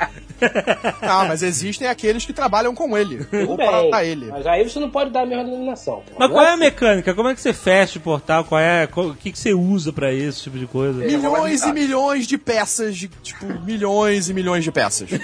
Ah, 1.01 1.25
mas 1.27 1.41
existem 1.41 1.87
aqueles 1.87 2.23
que 2.25 2.31
trabalhbalham 2.31 2.75
com 2.75 2.95
ele. 2.95 3.23
Tudo 3.25 3.49
ou 3.51 3.57
bem. 3.57 3.89
para 3.89 4.05
ele. 4.05 4.27
Mas 4.27 4.45
aí 4.45 4.67
você 4.69 4.79
não 4.79 4.89
pode 4.89 5.09
dar 5.09 5.21
a 5.21 5.25
mesma 5.25 5.43
denominação. 5.43 6.03
pô. 6.05 6.13
Mas 6.19 6.29
Não 6.29 6.35
qual 6.35 6.45
é 6.45 6.49
a 6.49 6.51
assim. 6.51 6.59
mecânica? 6.59 7.13
Como 7.15 7.29
é 7.29 7.33
que 7.35 7.41
você 7.41 7.53
fecha 7.53 7.97
o 7.97 8.01
portal? 8.01 8.43
Qual 8.43 8.59
é, 8.61 8.85
qual- 8.87 9.07
o 9.07 9.15
que, 9.15 9.31
que 9.31 9.39
você 9.39 9.53
usa 9.53 9.91
pra 9.91 10.13
esse 10.13 10.43
tipo 10.43 10.57
de 10.59 10.67
coisa? 10.67 10.99
Milhões 11.03 11.63
e 11.63 11.73
milhões 11.73 12.27
de 12.27 12.37
peças, 12.37 12.95
de, 12.95 13.07
tipo, 13.07 13.45
milhões 13.63 14.29
e 14.29 14.33
milhões 14.33 14.63
de 14.63 14.71
peças. 14.71 15.09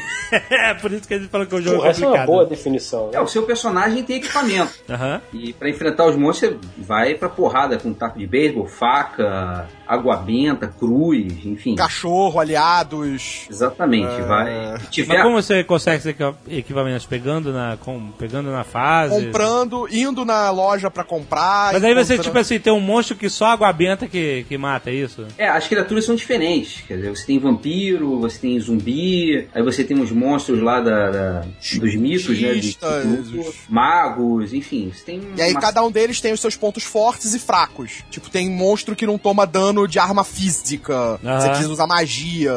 É, 0.49 0.73
por 0.73 0.91
isso 0.91 1.07
que 1.07 1.13
a 1.13 1.19
gente 1.19 1.29
fala 1.29 1.45
que 1.45 1.53
o 1.53 1.61
jogo 1.61 1.77
Pô, 1.81 1.85
é 1.85 1.89
essa 1.89 1.99
é 1.99 2.07
uma 2.07 2.11
complicado. 2.11 2.27
boa 2.27 2.45
definição. 2.45 3.09
É, 3.13 3.19
o 3.21 3.27
seu 3.27 3.43
personagem 3.43 4.01
tem 4.03 4.19
equipamento. 4.45 4.73
Aham. 4.89 5.21
E 5.33 5.53
pra 5.53 5.69
enfrentar 5.69 6.05
os 6.05 6.15
monstros, 6.15 6.53
você 6.53 6.59
vai 6.77 7.15
pra 7.15 7.29
porrada 7.29 7.77
com 7.77 7.93
taco 7.93 8.17
de 8.19 8.27
beisebol, 8.27 8.67
faca, 8.67 9.67
água 9.87 10.15
benta, 10.17 10.67
cruz, 10.67 11.45
enfim. 11.45 11.75
Cachorro, 11.75 12.39
aliados. 12.39 13.47
Exatamente, 13.49 14.21
vai. 14.21 14.77
Se 14.79 14.89
tiver 14.89 15.13
Mas 15.15 15.23
como 15.23 15.41
você 15.41 15.63
consegue 15.63 15.97
esses 15.97 16.07
equi- 16.07 16.33
equipamentos? 16.57 17.05
Pegando 17.05 17.51
na, 17.51 17.77
com, 17.77 18.11
pegando 18.17 18.51
na 18.51 18.63
fase? 18.63 19.25
Comprando, 19.25 19.87
indo 19.91 20.25
na 20.25 20.49
loja 20.51 20.89
pra 20.89 21.03
comprar. 21.03 21.73
Mas 21.73 21.83
aí 21.83 21.93
você, 21.93 22.17
tipo 22.17 22.37
assim, 22.37 22.59
tem 22.59 22.71
um 22.73 22.79
monstro 22.79 23.15
que 23.15 23.29
só 23.29 23.45
água 23.47 23.71
benta 23.71 24.07
que, 24.07 24.45
que 24.47 24.57
mata, 24.57 24.89
é 24.89 24.93
isso? 24.93 25.25
É, 25.37 25.47
as 25.47 25.67
criaturas 25.67 26.05
são 26.05 26.15
diferentes. 26.15 26.81
Quer 26.87 26.95
dizer, 26.97 27.09
você 27.09 27.25
tem 27.25 27.39
vampiro, 27.39 28.19
você 28.19 28.39
tem 28.39 28.59
zumbi, 28.59 29.47
aí 29.53 29.63
você 29.63 29.83
tem 29.83 29.99
os 29.99 30.11
monstros 30.11 30.61
lá 30.61 30.79
da, 30.81 31.09
da- 31.11 31.41
dos 31.79 31.95
mitos, 31.95 32.29
né? 32.39 32.53
de 32.53 32.53
Cultistas, 32.53 33.03
Cthulhu, 33.03 33.41
os- 33.41 33.55
enfim. 34.41 34.91
Você 34.93 35.03
tem 35.03 35.21
E 35.37 35.41
aí 35.41 35.51
uma- 35.51 35.61
cada 35.61 35.83
um 35.83 35.91
deles 35.91 36.19
tem 36.21 36.33
os 36.33 36.39
seus 36.39 36.55
pontos 36.55 36.83
fortes 36.83 37.33
e 37.33 37.39
fracos. 37.39 38.03
Tipo, 38.09 38.29
tem 38.29 38.49
monstro 38.49 38.95
que 38.95 39.05
não 39.05 39.17
toma 39.17 39.45
dano 39.45 39.87
de 39.87 39.99
arma 39.99 40.23
física. 40.23 41.19
Você 41.21 41.49
precisa 41.49 41.69
usar 41.69 41.85
magia. 41.87 42.53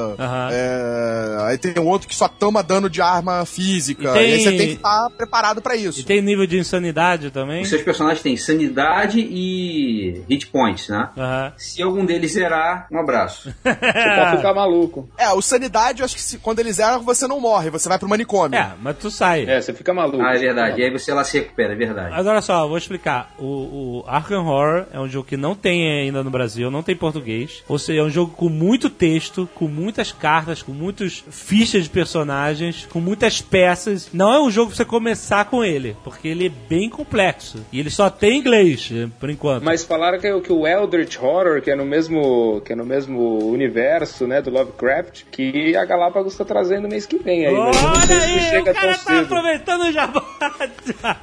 É, 0.52 1.36
Aí 1.46 1.58
tem 1.58 1.74
outro 1.82 2.08
que 2.08 2.14
só 2.14 2.28
toma 2.28 2.62
dano 2.62 2.88
de 2.90 3.00
arma 3.00 3.44
física. 3.44 4.10
E 4.10 4.12
tem- 4.14 4.30
E 4.30 4.32
aí 4.34 4.40
você 4.44 4.50
tem 4.56 4.66
que 4.68 4.74
estar 4.74 5.10
preparado 5.10 5.60
pra 5.62 5.76
isso. 5.76 6.00
E 6.00 6.04
tem 6.04 6.20
nível 6.22 6.46
de 6.46 6.58
insanidade 6.58 7.30
também? 7.30 7.62
Os 7.62 7.68
seus 7.68 7.82
personagens 7.82 8.22
têm 8.22 8.36
sanidade 8.36 9.20
e 9.20 10.22
hit 10.28 10.46
points, 10.48 10.88
né? 10.88 11.10
Se 11.56 11.82
algum 11.82 12.04
deles 12.04 12.32
zerar, 12.32 12.86
um 12.90 12.98
abraço. 12.98 13.52
Você 13.64 14.16
pode 14.16 14.36
ficar 14.36 14.54
maluco. 14.54 15.08
É, 15.18 15.30
o 15.32 15.40
sanidade, 15.42 16.00
eu 16.00 16.04
acho 16.04 16.14
que 16.14 16.22
se- 16.22 16.38
quando 16.38 16.58
eles 16.60 16.78
eram, 16.78 17.02
você 17.02 17.26
não 17.26 17.40
morre, 17.40 17.70
você 17.70 17.88
vai 17.88 17.98
pro 17.98 18.08
manicômio. 18.08 18.58
É, 18.58 18.72
mas 18.80 18.96
tu 18.98 19.10
sai. 19.10 19.44
É, 19.48 19.60
você 19.60 19.72
fica 19.72 19.92
maluco. 19.92 20.22
Ah, 20.22 20.34
é 20.34 20.38
verdade. 20.38 20.80
E 20.80 20.84
aí 20.84 20.90
você 20.90 21.12
lá 21.12 21.24
se 21.24 21.38
recupera, 21.38 21.65
é 21.72 21.76
verdade. 21.76 22.10
Mas 22.10 22.26
olha 22.26 22.40
só, 22.40 22.64
eu 22.64 22.68
vou 22.68 22.78
explicar. 22.78 23.32
O, 23.38 23.44
o 23.44 24.04
Arkham 24.06 24.46
Horror 24.46 24.86
é 24.92 25.00
um 25.00 25.08
jogo 25.08 25.28
que 25.28 25.36
não 25.36 25.54
tem 25.54 26.00
ainda 26.02 26.22
no 26.22 26.30
Brasil, 26.30 26.70
não 26.70 26.82
tem 26.82 26.96
português. 26.96 27.62
Ou 27.68 27.78
seja, 27.78 28.00
é 28.00 28.04
um 28.04 28.10
jogo 28.10 28.32
com 28.32 28.48
muito 28.48 28.88
texto, 28.90 29.48
com 29.54 29.68
muitas 29.68 30.12
cartas, 30.12 30.62
com 30.62 30.72
muitas 30.72 31.24
fichas 31.30 31.84
de 31.84 31.90
personagens, 31.90 32.86
com 32.90 33.00
muitas 33.00 33.40
peças. 33.40 34.10
Não 34.12 34.32
é 34.32 34.40
um 34.40 34.50
jogo 34.50 34.68
pra 34.68 34.76
você 34.76 34.84
começar 34.84 35.44
com 35.46 35.64
ele, 35.64 35.96
porque 36.04 36.28
ele 36.28 36.46
é 36.46 36.52
bem 36.68 36.88
complexo. 36.88 37.64
E 37.72 37.80
ele 37.80 37.90
só 37.90 38.08
tem 38.10 38.38
inglês, 38.38 38.90
eh, 38.92 39.08
por 39.18 39.30
enquanto. 39.30 39.62
Mas 39.64 39.84
falaram 39.84 40.18
que, 40.18 40.40
que 40.40 40.52
o 40.52 40.66
Eldritch 40.66 41.18
Horror, 41.20 41.60
que 41.62 41.70
é 41.70 41.76
no 41.76 41.84
mesmo 41.84 42.60
que 42.64 42.72
é 42.72 42.76
no 42.76 42.84
mesmo 42.84 43.50
universo, 43.50 44.26
né, 44.26 44.40
do 44.40 44.50
Lovecraft, 44.50 45.24
que 45.30 45.76
a 45.76 45.84
Galápagos 45.84 46.36
tá 46.36 46.44
trazendo 46.44 46.88
mês 46.88 47.06
que 47.06 47.18
vem 47.18 47.46
aí. 47.46 47.54
sei 47.54 48.16
Olha 48.16 48.52
aí, 48.52 48.60
o 48.60 48.64
cara 48.64 48.74
tá 48.74 48.94
cedo. 48.94 49.20
aproveitando 49.20 49.82
o 49.82 49.92
jabá. 49.92 50.20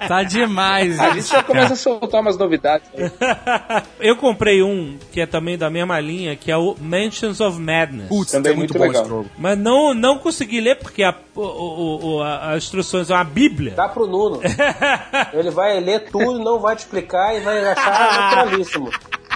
Tá 0.07 0.22
demais. 0.24 0.99
A 0.99 1.09
gente 1.11 1.28
já 1.30 1.43
começa 1.43 1.74
a 1.74 1.76
soltar 1.76 2.21
umas 2.21 2.38
novidades. 2.38 2.89
aí. 2.95 3.11
Eu 3.99 4.15
comprei 4.17 4.61
um 4.63 4.97
que 5.11 5.21
é 5.21 5.26
também 5.26 5.57
da 5.57 5.69
mesma 5.69 5.99
linha, 5.99 6.36
que 6.36 6.51
é 6.51 6.57
o 6.57 6.76
Mansions 6.80 7.39
of 7.39 7.59
Madness. 7.59 8.07
Putz, 8.09 8.32
Também 8.32 8.51
é 8.53 8.55
muito, 8.55 8.78
muito 8.78 8.80
bom 8.80 8.88
legal. 8.88 9.01
esse 9.03 9.09
jogo. 9.09 9.30
Mas 9.38 9.57
não, 9.57 9.93
não 9.93 10.17
consegui 10.17 10.59
ler 10.61 10.78
porque 10.80 11.03
a, 11.03 11.13
o- 11.36 12.15
o- 12.17 12.21
a- 12.21 12.51
as 12.53 12.63
instruções 12.63 13.07
são 13.07 13.15
uma 13.17 13.24
bíblia. 13.24 13.74
Dá 13.76 13.88
pro 13.88 14.05
Nuno. 14.07 14.41
Ele 15.34 15.49
vai 15.51 15.80
ler 15.80 16.09
tudo, 16.11 16.39
não 16.39 16.59
vai 16.59 16.76
te 16.76 16.80
explicar 16.80 17.36
e 17.36 17.39
vai 17.41 17.63
achar 17.65 17.91
naturalíssimo. 18.36 18.89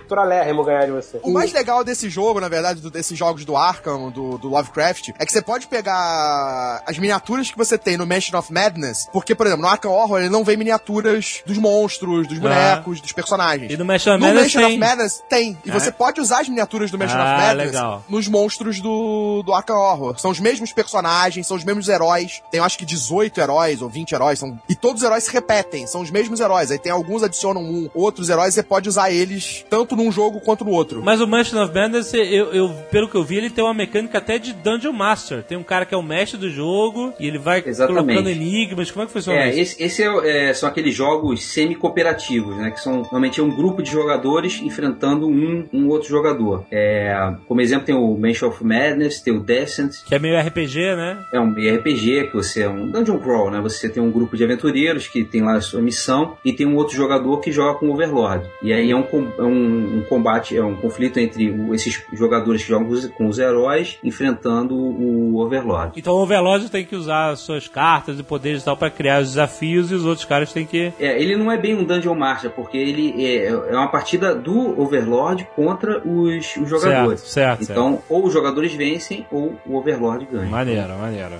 Naturalérrimo 0.07 0.63
ganhar 0.63 0.85
de 0.85 0.91
você. 0.91 1.19
O 1.21 1.31
mais 1.31 1.51
legal 1.51 1.83
desse 1.83 2.09
jogo, 2.09 2.39
na 2.39 2.47
verdade, 2.47 2.79
do- 2.81 2.89
desses 2.89 3.17
jogos 3.17 3.43
do 3.43 3.57
Arkham, 3.57 4.09
do, 4.09 4.37
do 4.37 4.47
Lovecraft, 4.47 5.09
é 5.19 5.25
que 5.25 5.31
você 5.33 5.41
pode 5.41 5.67
pegar 5.67 6.81
as 6.85 6.97
miniaturas 6.97 7.51
que 7.51 7.57
você 7.57 7.77
tem 7.77 7.97
no 7.97 8.05
Mansion 8.05 8.37
of 8.39 8.51
Madness, 8.51 9.07
porque, 9.11 9.35
por 9.35 9.45
exemplo, 9.45 9.63
no 9.63 9.67
Arkham 9.69 9.91
Horror 9.91 10.19
ele 10.19 10.29
não 10.29 10.43
vem 10.43 10.55
miniaturas 10.57 11.41
dos 11.45 11.57
monstros, 11.57 12.27
dos 12.27 12.39
bonecos, 12.39 13.01
dos 13.01 13.11
personagens. 13.11 13.71
E 13.71 13.75
no 13.77 13.83
Mansion 13.85 14.13
of 14.15 14.21
No 14.21 14.27
Madness 14.27 14.43
Mansion 14.53 14.61
of 14.61 14.69
tem. 14.69 14.79
Madness 14.79 15.23
tem. 15.29 15.57
E 15.65 15.69
Ah. 15.71 15.73
você 15.79 15.91
pode 15.91 16.21
usar 16.21 16.39
as 16.41 16.49
miniaturas 16.49 16.89
do 16.89 16.97
Mansion 16.97 17.17
Ah, 17.19 17.23
of 17.35 17.41
Madness 17.47 17.65
legal. 17.73 18.03
nos 18.07 18.27
monstros 18.27 18.79
do, 18.79 19.43
do 19.45 19.53
Arkham 19.53 19.75
Horror. 19.77 20.17
São 20.19 20.31
os 20.31 20.39
mesmos 20.39 20.71
personagens, 20.71 21.45
são 21.47 21.57
os 21.57 21.63
mesmos 21.63 21.89
heróis. 21.89 22.41
Tem, 22.49 22.59
eu 22.59 22.63
acho 22.63 22.77
que 22.77 22.85
18 22.85 23.39
heróis 23.41 23.81
ou 23.81 23.89
20 23.89 24.13
heróis. 24.13 24.39
São... 24.39 24.57
E 24.69 24.75
todos 24.75 25.01
os 25.01 25.05
heróis 25.05 25.25
se 25.25 25.31
repetem, 25.31 25.85
são 25.85 26.01
os 26.01 26.09
mesmos 26.11 26.39
heróis. 26.39 26.71
Aí 26.71 26.79
tem 26.79 26.91
alguns 26.91 27.23
adicionam 27.23 27.61
um, 27.61 27.89
outros 27.93 28.29
heróis, 28.29 28.53
você 28.53 28.63
pode 28.63 28.87
usar 28.87 29.11
eles 29.11 29.65
tanto 29.69 29.96
num 29.97 30.11
jogo 30.11 30.39
quanto 30.39 30.63
no 30.63 30.71
outro. 30.71 31.01
Mas 31.03 31.19
o 31.21 31.27
Mansion 31.27 31.61
of 31.63 31.73
Madness, 31.73 32.13
eu, 32.13 32.53
eu- 32.53 32.69
pelo 32.91 33.07
que 33.09 33.15
eu 33.15 33.23
vi, 33.23 33.37
ele 33.37 33.49
tem 33.49 33.63
uma 33.63 33.73
mecânica 33.73 34.17
até 34.17 34.37
de 34.37 34.53
Dungeon 34.53 34.93
Master. 34.93 35.43
Tem 35.43 35.57
um 35.57 35.63
cara 35.63 35.85
que 35.85 35.93
é 35.93 35.97
o 35.97 36.03
mestre 36.03 36.37
do 36.39 36.49
jogo 36.49 37.13
e 37.19 37.27
ele 37.27 37.37
vai 37.37 37.63
Exatamente. 37.65 38.05
colocando 38.05 38.29
enigmas. 38.29 38.91
Como 38.91 39.03
é 39.03 39.05
que 39.07 39.11
funciona 39.13 39.39
É, 39.39 39.49
isso? 39.49 39.59
esse, 39.75 39.83
esse 39.83 40.03
é 40.03 40.09
o- 40.11 40.23
é, 40.23 40.53
são 40.53 40.69
aqueles 40.69 40.93
jogos 40.95 41.43
semi-cooperativos, 41.43 42.55
né? 42.57 42.71
Que 42.71 42.79
são 42.79 42.97
normalmente 43.01 43.39
é 43.39 43.43
um 43.43 43.49
grupo 43.55 43.81
de 43.81 43.89
jogadores 43.91 44.61
enfrentando 44.61 45.27
um, 45.27 45.65
um 45.73 45.87
outro 45.87 46.09
jogador. 46.09 46.65
É, 46.71 47.33
como 47.47 47.61
exemplo, 47.61 47.85
tem 47.85 47.95
o 47.95 48.17
Mansion 48.17 48.49
of 48.49 48.63
Madness, 48.63 49.21
tem 49.21 49.33
o 49.35 49.39
Descent, 49.39 50.03
Que 50.05 50.15
é 50.15 50.19
meio 50.19 50.37
RPG, 50.39 50.95
né? 50.95 51.17
é 51.33 51.39
um 51.39 51.51
RPG 51.51 52.27
que 52.27 52.35
você 52.35 52.63
é 52.63 52.69
um 52.69 52.89
dungeon 52.89 53.19
crawl, 53.19 53.51
né? 53.51 53.59
Você 53.61 53.89
tem 53.89 54.01
um 54.01 54.11
grupo 54.11 54.35
de 54.37 54.43
aventureiros 54.43 55.07
que 55.07 55.23
tem 55.23 55.41
lá 55.41 55.55
a 55.55 55.61
sua 55.61 55.81
missão 55.81 56.37
e 56.43 56.51
tem 56.53 56.65
um 56.65 56.75
outro 56.75 56.95
jogador 56.95 57.39
que 57.39 57.51
joga 57.51 57.79
com 57.79 57.87
o 57.87 57.93
Overlord. 57.93 58.45
E 58.61 58.73
aí 58.73 58.91
é 58.91 58.95
um, 58.95 59.03
é 59.37 59.43
um, 59.43 59.86
um 59.87 60.01
combate, 60.03 60.57
é 60.57 60.63
um 60.63 60.75
conflito 60.75 61.19
entre 61.19 61.49
o- 61.51 61.73
esses 61.73 62.03
jogadores 62.13 62.61
que 62.63 62.69
jogam 62.69 62.87
com 63.17 63.27
os- 63.27 63.37
heróis 63.39 63.97
enfrentando 64.03 64.75
o 64.75 65.37
Overlord. 65.39 65.93
Então 65.95 66.13
o 66.13 66.21
Overlord 66.21 66.69
tem 66.69 66.83
que 66.85 66.95
usar 66.95 67.29
as 67.31 67.39
suas 67.39 67.67
cartas 67.67 68.19
e 68.19 68.23
poderes 68.23 68.61
e 68.61 68.65
tal 68.65 68.75
pra 68.75 68.89
criar 68.89 69.21
os 69.21 69.29
desafios 69.29 69.91
e 69.91 69.95
os 69.95 70.05
outros 70.05 70.25
caras 70.25 70.51
têm 70.51 70.65
que. 70.65 70.91
É, 70.99 71.21
ele 71.21 71.35
não 71.35 71.51
é 71.51 71.57
bem 71.57 71.75
um 71.75 71.83
Dungeon 71.83 72.15
Master, 72.15 72.51
porque 72.51 72.77
ele 72.77 73.13
é, 73.25 73.45
é 73.47 73.75
uma 73.75 73.87
partida 73.89 74.33
do 74.35 74.79
Overlord 74.81 75.47
contra 75.55 75.99
os, 76.05 76.55
os 76.57 76.69
jogadores. 76.69 77.21
Certo, 77.21 77.63
certo, 77.63 77.71
então, 77.71 78.01
ou 78.09 78.25
os 78.25 78.33
jogadores 78.33 78.73
vencem, 78.73 79.25
ou 79.31 79.55
o 79.65 79.75
Overlord 79.77 80.27
ganha. 80.31 80.49
Maneiro, 80.49 80.97
maneiro. 80.97 81.35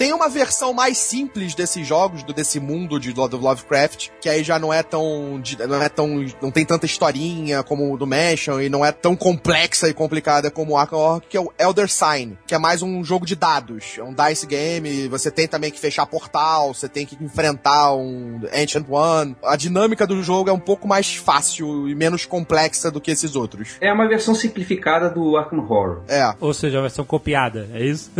Tem 0.00 0.14
uma 0.14 0.30
versão 0.30 0.72
mais 0.72 0.96
simples 0.96 1.54
desses 1.54 1.86
jogos, 1.86 2.22
do, 2.22 2.32
desse 2.32 2.58
mundo 2.58 2.98
de, 2.98 3.12
do 3.12 3.36
Lovecraft, 3.36 4.08
que 4.18 4.30
aí 4.30 4.42
já 4.42 4.58
não 4.58 4.72
é 4.72 4.82
tão. 4.82 5.38
de- 5.42 5.58
não 5.66 5.82
é 5.82 5.90
tão. 5.90 6.24
não 6.40 6.50
tem 6.50 6.64
tanta 6.64 6.86
historinha 6.86 7.62
como 7.62 7.92
o 7.92 7.98
do 7.98 8.06
Mansion 8.06 8.58
e 8.62 8.70
não 8.70 8.82
é 8.82 8.92
tão 8.92 9.14
complexa 9.14 9.90
e 9.90 9.92
complicada 9.92 10.50
como 10.50 10.72
o 10.72 10.76
Arkham 10.78 10.96
Horror, 10.98 11.20
que 11.28 11.36
é 11.36 11.40
o 11.40 11.52
Elder 11.58 11.86
Sign, 11.86 12.38
que 12.46 12.54
é 12.54 12.58
mais 12.58 12.80
um 12.80 13.04
jogo 13.04 13.26
de 13.26 13.36
dados. 13.36 13.96
É 13.98 14.02
um 14.02 14.14
dice 14.14 14.46
game, 14.46 15.06
você 15.08 15.30
tem 15.30 15.46
também 15.46 15.70
que 15.70 15.78
fechar 15.78 16.06
portal, 16.06 16.72
você 16.72 16.88
tem 16.88 17.04
que 17.04 17.22
enfrentar 17.22 17.92
um 17.94 18.40
Ancient 18.54 18.86
One. 18.88 19.36
A 19.44 19.54
dinâmica 19.54 20.06
do 20.06 20.22
jogo 20.22 20.48
é 20.48 20.52
um 20.54 20.58
pouco 20.58 20.88
mais 20.88 21.14
fácil 21.14 21.86
e 21.86 21.94
menos 21.94 22.24
complexa 22.24 22.90
do 22.90 23.02
que 23.02 23.10
esses 23.10 23.36
outros. 23.36 23.72
É 23.82 23.92
uma 23.92 24.08
versão 24.08 24.34
simplificada 24.34 25.10
do 25.10 25.36
Arkham 25.36 25.58
Horror. 25.58 26.04
É. 26.08 26.34
Ou 26.40 26.54
seja, 26.54 26.78
a 26.78 26.80
versão 26.80 27.04
copiada, 27.04 27.68
é 27.74 27.84
isso? 27.84 28.10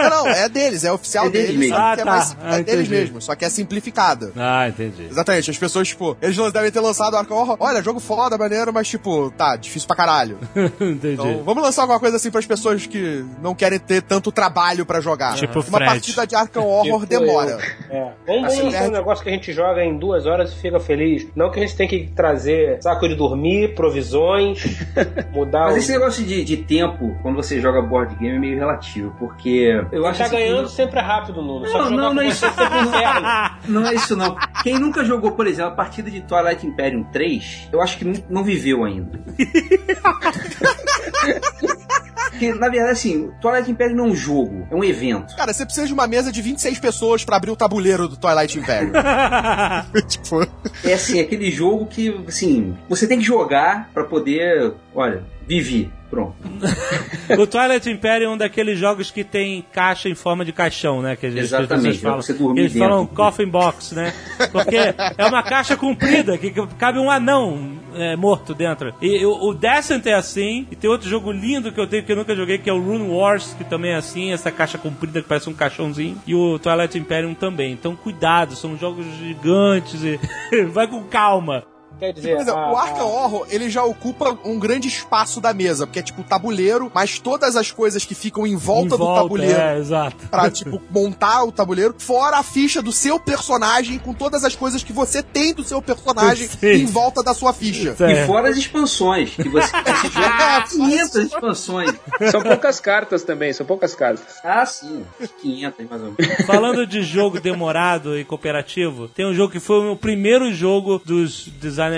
Não, 0.00 0.10
não, 0.10 0.26
é 0.26 0.48
deles, 0.48 0.82
é 0.82 0.90
oficial 0.90 1.11
É 1.20 1.30
deles 1.30 1.46
deles, 1.48 1.58
mesmo. 1.60 1.76
só 1.76 1.82
Ah, 1.82 1.94
que 1.94 2.00
é, 2.00 2.04
tá. 2.04 2.10
mais, 2.10 2.36
Ah, 2.42 2.58
é 2.58 2.62
deles 2.62 2.86
entendi. 2.86 2.90
mesmo, 2.90 3.20
só 3.22 3.34
que 3.34 3.44
é 3.44 3.48
simplificada. 3.50 4.32
ah, 4.36 4.68
entendi. 4.68 5.06
Exatamente, 5.10 5.50
as 5.50 5.58
pessoas, 5.58 5.88
tipo, 5.88 6.16
eles 6.20 6.36
devem 6.52 6.70
ter 6.70 6.80
lançado 6.80 7.14
o 7.14 7.16
Arkham 7.16 7.36
Horror. 7.36 7.56
Olha, 7.60 7.82
jogo 7.82 8.00
foda, 8.00 8.36
maneiro, 8.38 8.72
mas, 8.72 8.88
tipo, 8.88 9.30
tá, 9.32 9.56
difícil 9.56 9.86
pra 9.86 9.96
caralho. 9.96 10.38
entendi. 10.80 11.12
Então, 11.14 11.42
vamos 11.44 11.62
lançar 11.62 11.82
alguma 11.82 11.98
coisa 12.00 12.16
assim 12.16 12.30
pras 12.30 12.46
pessoas 12.46 12.86
que 12.86 13.24
não 13.42 13.54
querem 13.54 13.78
ter 13.78 14.02
tanto 14.02 14.30
trabalho 14.32 14.84
pra 14.86 15.00
jogar. 15.00 15.34
Tipo 15.34 15.60
Uma 15.60 15.78
Fred. 15.78 15.86
partida 15.86 16.26
de 16.26 16.34
Arkham 16.34 16.64
Horror 16.66 17.00
Tipo 17.02 17.06
demora. 17.06 17.58
É. 17.90 18.08
Vamos, 18.26 18.44
Assim, 18.52 18.62
lançar 18.62 18.84
é- 18.84 18.88
um 18.88 18.92
negócio 18.92 19.22
que 19.24 19.30
a 19.30 19.32
gente 19.32 19.52
joga 19.52 19.84
em 19.84 19.96
duas 19.98 20.26
horas 20.26 20.52
e 20.52 20.56
fica 20.56 20.78
feliz. 20.80 21.26
Não 21.34 21.50
que 21.50 21.58
a 21.58 21.62
gente 21.62 21.76
tem 21.76 21.88
que 21.88 22.08
trazer 22.14 22.82
saco 22.82 23.08
de 23.08 23.14
dormir, 23.14 23.74
provisões, 23.74 24.62
mudar 25.32 25.66
Mas 25.66 25.74
o... 25.74 25.78
esse 25.78 25.92
negócio 25.92 26.24
de, 26.24 26.44
de 26.44 26.56
tempo, 26.58 27.16
quando 27.22 27.36
você 27.36 27.60
joga 27.60 27.80
board 27.82 28.14
game, 28.16 28.36
é 28.36 28.38
meio 28.38 28.58
relativo, 28.58 29.14
porque 29.18 29.80
eu 29.92 30.06
acho 30.06 30.18
Tá 30.18 30.26
assim, 30.26 30.36
ganhando 30.36 30.68
sempre 30.68 30.98
é 31.00 31.01
rápido, 31.02 31.42
Nuno. 31.42 31.70
Não, 31.70 31.90
não, 31.90 32.14
não 32.14 32.22
é 32.22 32.28
isso. 32.28 32.46
Não 33.68 33.86
é 33.86 33.94
isso 33.94 34.16
não. 34.16 34.36
Quem 34.62 34.78
nunca 34.78 35.04
jogou, 35.04 35.32
por 35.32 35.46
exemplo, 35.46 35.72
a 35.72 35.76
partida 35.76 36.10
de 36.10 36.20
Twilight 36.22 36.66
Imperium 36.66 37.04
3, 37.04 37.68
eu 37.72 37.80
acho 37.80 37.98
que 37.98 38.24
não 38.28 38.42
viveu 38.42 38.84
ainda. 38.84 39.20
Porque, 42.32 42.52
na 42.54 42.68
verdade, 42.68 42.92
assim, 42.92 43.30
Twilight 43.40 43.70
Imperium 43.70 43.96
não 43.96 44.06
é 44.06 44.08
um 44.08 44.14
jogo, 44.16 44.66
é 44.70 44.74
um 44.74 44.82
evento. 44.82 45.36
Cara, 45.36 45.52
você 45.52 45.64
precisa 45.64 45.86
de 45.86 45.92
uma 45.92 46.06
mesa 46.06 46.32
de 46.32 46.42
26 46.42 46.78
pessoas 46.80 47.24
pra 47.24 47.36
abrir 47.36 47.50
o 47.50 47.56
tabuleiro 47.56 48.08
do 48.08 48.16
Twilight 48.16 48.58
Imperium. 48.58 48.92
tipo, 50.08 50.46
É 50.84 50.94
assim, 50.94 51.20
aquele 51.20 51.50
jogo 51.50 51.86
que, 51.86 52.14
assim, 52.26 52.76
você 52.88 53.06
tem 53.06 53.18
que 53.18 53.24
jogar 53.24 53.90
pra 53.94 54.04
poder, 54.04 54.72
olha, 54.94 55.22
viver. 55.46 55.90
Pronto. 56.10 56.34
O 57.38 57.46
Twilight 57.46 57.88
Imperium 57.88 58.32
é 58.32 58.34
um 58.34 58.36
daqueles 58.36 58.78
jogos 58.78 59.10
que 59.10 59.24
tem 59.24 59.64
caixa 59.72 60.08
em 60.08 60.14
forma 60.14 60.44
de 60.44 60.52
caixão, 60.52 61.00
né? 61.00 61.16
Que, 61.16 61.26
as 61.26 61.34
Exatamente, 61.34 61.68
pessoas 61.84 61.98
pra 62.00 62.10
falam. 62.10 62.22
você 62.22 62.32
dormir 62.34 62.60
Eles 62.60 62.72
dentro. 62.74 62.88
falam 62.88 63.06
coffin 63.06 63.46
box, 63.48 63.94
né? 63.94 64.12
Porque 64.52 64.76
é 64.76 65.24
uma 65.26 65.42
caixa 65.42 65.74
comprida 65.76 66.36
que 66.36 66.50
cabe 66.78 66.98
um 66.98 67.10
anão 67.10 67.72
é, 67.96 68.16
morto 68.16 68.54
dentro. 68.54 68.94
E 69.00 69.24
o, 69.24 69.48
o 69.48 69.54
Descent 69.54 70.06
é 70.06 70.14
assim. 70.14 70.66
E 70.70 70.76
tem 70.76 70.90
outro 70.90 71.08
jogo 71.08 71.30
lindo 71.32 71.72
que 71.72 71.80
eu 71.80 71.86
tenho 71.86 72.02
que 72.02 72.12
eu 72.12 72.16
nunca 72.16 72.34
joguei, 72.34 72.58
que 72.58 72.70
é 72.70 72.72
o 72.72 72.80
Rune 72.80 73.08
Wars, 73.08 73.54
que 73.56 73.64
também 73.64 73.92
é 73.92 73.96
assim. 73.96 74.32
Essa 74.32 74.50
caixa 74.50 74.78
comprida 74.78 75.22
que 75.22 75.28
parece 75.28 75.48
um 75.48 75.54
caixãozinho. 75.54 76.16
E 76.26 76.34
o 76.34 76.58
Twilight 76.58 76.98
Imperium 76.98 77.34
também. 77.34 77.72
Então 77.72 77.96
cuidado, 77.96 78.54
são 78.54 78.76
jogos 78.76 79.06
gigantes 79.16 80.02
e 80.02 80.18
vai 80.72 80.86
com 80.86 81.02
calma. 81.04 81.64
Quer 82.02 82.12
dizer, 82.12 82.32
Por 82.34 82.42
exemplo, 82.42 82.60
a- 82.60 82.72
o 82.72 82.76
Arkham 82.76 83.06
Horror, 83.06 83.46
ele 83.48 83.70
já 83.70 83.84
ocupa 83.84 84.36
um 84.44 84.58
grande 84.58 84.88
espaço 84.88 85.40
da 85.40 85.54
mesa, 85.54 85.86
porque 85.86 86.00
é 86.00 86.02
tipo 86.02 86.24
tabuleiro, 86.24 86.90
mas 86.92 87.18
todas 87.20 87.54
as 87.54 87.70
coisas 87.70 88.04
que 88.04 88.14
ficam 88.14 88.44
em 88.44 88.56
volta, 88.56 88.96
Em 88.96 88.98
do 88.98 89.14
tabuleiro 89.14 89.60
É, 89.60 89.78
exato. 89.78 90.16
pra, 90.28 90.50
tipo, 90.50 90.82
montar 90.90 91.44
o 91.44 91.52
tabuleiro, 91.52 91.94
fora 91.98 92.38
a 92.38 92.42
ficha 92.42 92.82
do 92.82 92.90
seu 92.90 93.20
personagem, 93.20 93.98
com 94.00 94.12
todas 94.12 94.44
as 94.44 94.56
coisas 94.56 94.82
que 94.82 94.92
você 94.92 95.22
tem 95.22 95.54
do 95.54 95.62
seu 95.62 95.80
personagem 95.80 96.48
em 96.62 96.86
volta 96.86 97.22
da 97.22 97.34
sua 97.34 97.52
ficha. 97.52 97.94
E 98.00 98.02
É. 98.04 98.26
fora 98.26 98.48
as 98.50 98.56
expansões, 98.56 99.30
que 99.30 99.48
você, 99.48 99.70
joga 100.12 100.62
500 100.68 101.14
expansões. 101.16 101.92
São 102.30 102.42
poucas 102.42 102.80
cartas 102.80 103.22
também, 103.22 103.52
são 103.52 103.64
poucas 103.64 103.94
cartas. 103.94 104.24
Ah, 104.42 104.66
sim. 104.66 105.04
500 105.40 105.88
mais 105.88 106.02
ou 106.02 106.14
menos. 106.18 106.46
Falando 106.46 106.86
de 106.86 107.02
jogo 107.02 107.38
demorado 107.40 108.18
e 108.18 108.24
cooperativo, 108.24 109.06
tem 109.08 109.24
um 109.26 109.34
jogo 109.34 109.52
que 109.52 109.60
foi 109.60 109.78
o 109.78 109.82
meu 109.82 109.96
primeiro 109.96 110.52
jogo 110.52 111.00
dos 111.04 111.46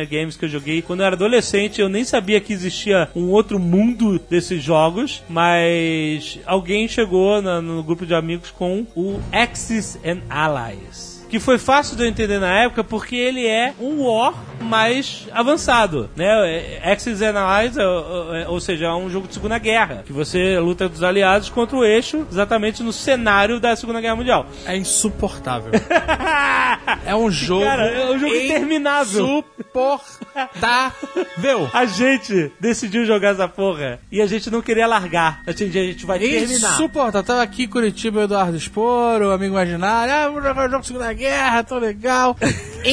games 0.04 0.36
que 0.36 0.44
eu 0.44 0.48
joguei. 0.48 0.82
Quando 0.82 1.00
eu 1.00 1.06
era 1.06 1.14
adolescente, 1.16 1.80
eu 1.80 1.88
nem 1.88 2.04
sabia 2.04 2.40
que 2.40 2.52
existia 2.52 3.08
um 3.14 3.28
outro 3.30 3.58
mundo 3.58 4.18
desses 4.30 4.62
jogos, 4.62 5.22
mas 5.28 6.38
alguém 6.46 6.88
chegou 6.88 7.40
na- 7.42 7.60
no 7.60 7.82
grupo 7.82 8.06
de 8.06 8.14
amigos 8.14 8.50
com 8.50 8.86
o 8.96 9.20
Axis 9.30 9.98
and 10.04 10.20
Allies. 10.30 11.13
Que 11.34 11.40
foi 11.40 11.58
fácil 11.58 11.96
de 11.96 12.04
eu 12.04 12.08
entender 12.08 12.38
na 12.38 12.60
época 12.60 12.84
porque 12.84 13.16
ele 13.16 13.44
é 13.44 13.74
um 13.80 14.04
War 14.04 14.34
mais 14.60 15.26
avançado, 15.32 16.08
né? 16.14 16.78
Axis 16.84 17.20
and 17.20 17.36
Allies, 17.36 17.76
é, 17.76 17.82
é, 17.82 18.48
ou 18.48 18.60
seja, 18.60 18.86
é 18.86 18.94
um 18.94 19.10
jogo 19.10 19.26
de 19.26 19.34
Segunda 19.34 19.58
Guerra, 19.58 20.04
que 20.06 20.12
você 20.12 20.60
luta 20.60 20.88
dos 20.88 21.02
aliados 21.02 21.48
contra 21.48 21.76
o 21.76 21.84
eixo, 21.84 22.24
exatamente 22.30 22.84
no 22.84 22.92
cenário 22.92 23.58
da 23.58 23.74
Segunda 23.74 24.00
Guerra 24.00 24.14
Mundial. 24.14 24.46
É 24.64 24.76
insuportável. 24.76 25.72
É 27.06 27.14
um 27.14 27.30
jogo. 27.30 27.64
Cara, 27.64 27.86
é 27.86 28.10
um 28.10 28.18
jogo 28.18 28.34
interminável. 28.34 29.24
Insuportável. 29.24 31.70
A 31.72 31.86
gente 31.86 32.52
decidiu 32.60 33.06
jogar 33.06 33.30
essa 33.30 33.48
porra 33.48 34.00
e 34.10 34.20
a 34.20 34.26
gente 34.26 34.50
não 34.50 34.60
queria 34.60 34.86
largar. 34.86 35.42
A 35.46 35.52
gente, 35.52 35.78
a 35.78 35.82
gente 35.82 36.06
vai 36.06 36.18
terminar. 36.18 36.74
Insuportável. 36.74 37.26
Tava 37.26 37.42
aqui 37.42 37.64
em 37.64 37.68
Curitiba 37.68 38.20
o 38.20 38.22
Eduardo 38.24 38.56
Esporo, 38.56 39.28
o 39.28 39.32
amigo 39.32 39.54
imaginário. 39.54 40.12
Ah, 40.12 40.28
vamos 40.28 40.42
jogar 40.42 40.66
o 40.66 40.70
jogo 40.70 40.80
de 40.80 40.86
Segunda 40.86 41.12
Guerra, 41.12 41.23
tão 41.64 41.78
legal. 41.78 42.36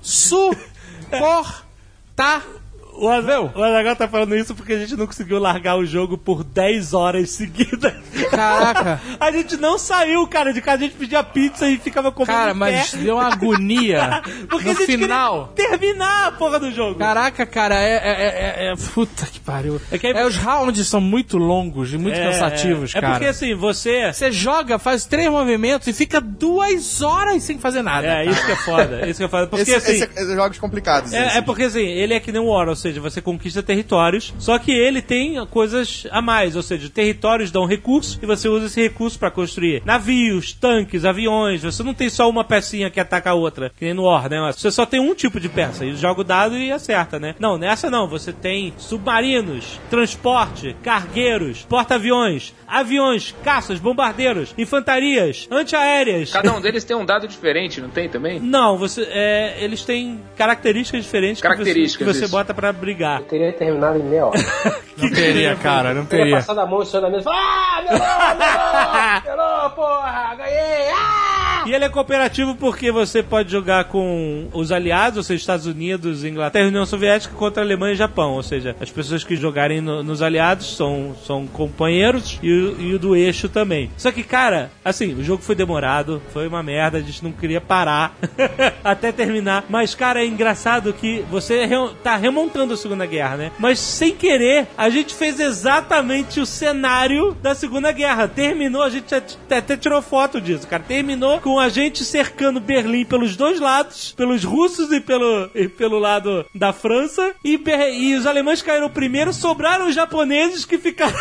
Insuportável. 0.00 2.57
O 3.00 3.08
Azaghal 3.08 3.52
o 3.54 3.62
Azaghal 3.62 3.96
tá 3.96 4.08
falando 4.08 4.34
isso 4.36 4.54
porque 4.54 4.72
a 4.72 4.78
gente 4.78 4.96
não 4.96 5.06
conseguiu 5.06 5.38
largar 5.38 5.76
o 5.76 5.86
jogo 5.86 6.18
por 6.18 6.42
10 6.44 6.94
horas 6.94 7.30
seguidas. 7.30 7.92
Caraca. 8.30 9.00
A 9.20 9.30
gente 9.30 9.56
não 9.56 9.78
saiu, 9.78 10.26
cara, 10.26 10.52
de 10.52 10.60
casa. 10.60 10.78
A 10.84 10.86
gente 10.86 10.96
pedia 10.96 11.22
pizza 11.22 11.68
e 11.68 11.76
ficava 11.78 12.10
comendo 12.12 12.36
Cara, 12.38 12.54
mas 12.54 12.90
pé. 12.90 12.98
deu 12.98 13.16
uma 13.16 13.32
agonia 13.32 14.22
Porque 14.48 14.66
no 14.66 14.70
a 14.70 14.74
gente 14.74 14.86
final. 14.98 15.52
queria 15.54 15.70
terminar 15.78 16.28
a 16.28 16.32
porra 16.32 16.58
do 16.58 16.70
jogo. 16.70 16.98
Caraca, 16.98 17.44
cara, 17.46 17.76
é, 17.80 17.94
é, 17.94 18.66
é, 18.66 18.72
é- 18.72 18.74
Puta 18.94 19.26
que 19.26 19.40
pariu. 19.40 19.80
É 19.90 19.98
que 19.98 20.06
aí- 20.06 20.12
É, 20.14 20.26
os 20.26 20.36
rounds 20.36 20.86
são 20.88 21.00
muito 21.00 21.36
longos 21.38 21.92
e 21.92 21.98
muito 21.98 22.16
É, 22.18 22.24
cansativos, 22.24 22.94
é, 22.94 23.00
cara. 23.00 23.06
É 23.06 23.10
porque 23.16 23.26
assim, 23.26 23.54
você... 23.54 24.12
Você 24.12 24.32
joga, 24.32 24.78
faz 24.78 25.04
três 25.04 25.30
movimentos 25.30 25.86
e 25.88 25.92
fica 25.92 26.20
duas 26.20 27.02
horas 27.02 27.42
sem 27.42 27.58
fazer 27.58 27.82
nada. 27.82 28.06
É, 28.06 28.10
cara. 28.10 28.24
isso 28.24 28.46
que 28.46 28.52
é 28.52 28.56
foda. 28.56 29.08
Isso 29.08 29.18
que 29.18 29.24
é 29.24 29.28
foda. 29.28 29.46
Porque 29.46 29.62
Esse, 29.62 29.74
assim... 29.74 29.92
esse 30.16 30.32
é 30.32 30.34
jogos 30.34 30.58
complicados. 30.58 31.12
É, 31.12 31.38
é 31.38 31.42
porque 31.42 31.64
assim, 31.64 31.84
ele 31.84 32.14
é 32.14 32.20
que 32.20 32.32
nem 32.32 32.40
o 32.40 32.46
ou 32.46 32.76
seja, 32.88 33.00
você 33.00 33.20
conquista 33.20 33.62
territórios, 33.62 34.34
só 34.38 34.58
que 34.58 34.72
ele 34.72 35.00
tem 35.02 35.44
coisas 35.46 36.06
a 36.10 36.20
mais, 36.22 36.56
ou 36.56 36.62
seja, 36.62 36.88
territórios 36.88 37.50
dão 37.50 37.64
recurso 37.66 38.18
e 38.22 38.26
você 38.26 38.48
usa 38.48 38.66
esse 38.66 38.80
recurso 38.80 39.18
pra 39.18 39.30
construir 39.30 39.82
navios, 39.84 40.52
tanques, 40.52 41.04
aviões. 41.04 41.62
Você 41.62 41.82
não 41.82 41.94
tem 41.94 42.08
só 42.08 42.28
uma 42.28 42.44
pecinha 42.44 42.90
que 42.90 43.00
ataca 43.00 43.30
a 43.30 43.34
outra, 43.34 43.70
que 43.78 43.84
nem 43.84 43.94
no 43.94 44.04
War, 44.04 44.28
né? 44.28 44.52
Você 44.56 44.70
só 44.70 44.86
tem 44.86 45.00
um 45.00 45.14
tipo 45.14 45.38
de 45.40 45.48
peça 45.48 45.84
e 45.84 45.94
joga 45.96 46.20
o 46.20 46.24
dado 46.24 46.56
e 46.56 46.70
acerta, 46.72 47.18
né? 47.18 47.34
Não, 47.38 47.58
nessa 47.58 47.90
não, 47.90 48.08
você 48.08 48.32
tem 48.32 48.72
submarinos, 48.78 49.78
transporte, 49.90 50.74
cargueiros, 50.82 51.62
porta-aviões, 51.68 52.54
aviões, 52.66 53.34
caças, 53.44 53.78
bombardeiros, 53.78 54.54
infantarias, 54.56 55.46
antiaéreas. 55.50 56.32
Cada 56.32 56.52
um 56.54 56.60
deles 56.62 56.84
tem 56.84 56.96
um 56.96 57.04
dado 57.04 57.26
diferente, 57.28 57.80
não 57.80 57.90
tem 57.90 58.08
também? 58.08 58.40
Não, 58.40 58.76
você, 58.78 59.02
é, 59.10 59.56
eles 59.62 59.84
têm 59.84 60.20
características 60.36 61.04
diferentes 61.04 61.40
que 61.40 61.48
você- 61.48 61.54
Características, 61.54 62.06
que 62.06 62.14
você, 62.14 62.28
bota 62.28 62.54
pra 62.54 62.72
brigar. 62.78 63.22
Teria 63.22 63.52
terminado 63.52 63.98
em 63.98 64.02
meia 64.02 64.26
hora. 64.26 64.38
Não 64.98 65.10
teria, 65.12 65.54
cara, 65.54 65.94
não 65.94 66.04
Teria 66.06 66.24
teria. 66.24 66.36
passado 66.38 66.58
a 66.58 66.66
mão 66.66 66.82
em 66.82 66.84
cima 66.86 67.02
da 67.02 67.10
mesa 67.10 67.30
e 67.30 67.32
ah, 67.32 67.82
melhorou, 67.84 68.08
melhorou, 68.34 69.22
melhorou, 69.22 69.70
porra, 69.70 70.34
ganhei, 70.34 70.90
ah! 70.92 71.27
E 71.68 71.74
ele 71.74 71.84
é 71.84 71.88
cooperativo 71.88 72.54
porque 72.56 72.90
você 72.90 73.22
pode 73.22 73.50
jogar 73.52 73.84
com 73.84 74.48
os 74.52 74.72
aliados, 74.72 75.18
ou 75.18 75.22
seja, 75.22 75.40
Estados 75.40 75.66
Unidos, 75.66 76.24
Inglaterra 76.24 76.64
e 76.64 76.68
União 76.68 76.86
Soviética 76.86 77.34
contra 77.34 77.62
Alemanha 77.62 77.92
e 77.94 77.96
Japão. 77.96 78.32
Ou 78.32 78.42
seja, 78.42 78.74
as 78.80 78.90
pessoas 78.90 79.22
que 79.24 79.36
jogarem 79.36 79.80
no- 79.80 80.02
nos 80.02 80.22
aliados 80.22 80.76
são, 80.76 81.14
são 81.26 81.46
companheiros 81.46 82.38
e 82.42 82.48
e 82.78 82.94
o 82.94 82.98
do 82.98 83.14
eixo 83.16 83.48
também. 83.48 83.90
Só 83.96 84.10
que, 84.10 84.22
cara, 84.22 84.70
assim, 84.84 85.12
o 85.14 85.22
jogo 85.22 85.42
foi 85.42 85.54
demorado, 85.54 86.20
foi 86.32 86.46
uma 86.48 86.62
merda, 86.62 86.98
a 86.98 87.00
gente 87.00 87.22
não 87.22 87.32
queria 87.32 87.60
parar 87.60 88.16
até 88.84 89.12
terminar. 89.12 89.64
Mas, 89.68 89.94
cara, 89.94 90.22
é 90.22 90.26
engraçado 90.26 90.92
que 90.92 91.24
você 91.30 91.64
re- 91.66 91.90
tá 92.02 92.16
remontando 92.16 92.74
a 92.74 92.76
Segunda 92.76 93.06
Guerra, 93.06 93.36
né? 93.36 93.52
Mas 93.58 93.78
sem 93.78 94.14
querer, 94.14 94.66
a 94.76 94.88
gente 94.90 95.14
fez 95.14 95.38
exatamente 95.40 96.40
o 96.40 96.46
cenário 96.46 97.36
da 97.42 97.54
Segunda 97.54 97.92
Guerra. 97.92 98.28
Terminou, 98.28 98.82
a 98.82 98.90
gente 98.90 99.14
até 99.14 99.76
tirou 99.76 100.00
foto 100.02 100.40
disso, 100.40 100.66
cara. 100.66 100.82
Terminou 100.86 101.40
com 101.40 101.57
a 101.58 101.68
gente 101.68 102.04
cercando 102.04 102.60
Berlim 102.60 103.04
pelos 103.04 103.36
dois 103.36 103.60
lados, 103.60 104.12
pelos 104.16 104.44
russos 104.44 104.92
e 104.92 105.00
pelo, 105.00 105.50
e 105.54 105.68
pelo 105.68 105.98
lado 105.98 106.44
da 106.54 106.72
França. 106.72 107.34
E, 107.44 107.60
e 107.92 108.14
os 108.14 108.26
alemães 108.26 108.62
caíram 108.62 108.90
primeiro, 108.90 109.32
sobraram 109.32 109.88
os 109.88 109.94
japoneses 109.94 110.64
que 110.64 110.78
ficaram. 110.78 111.18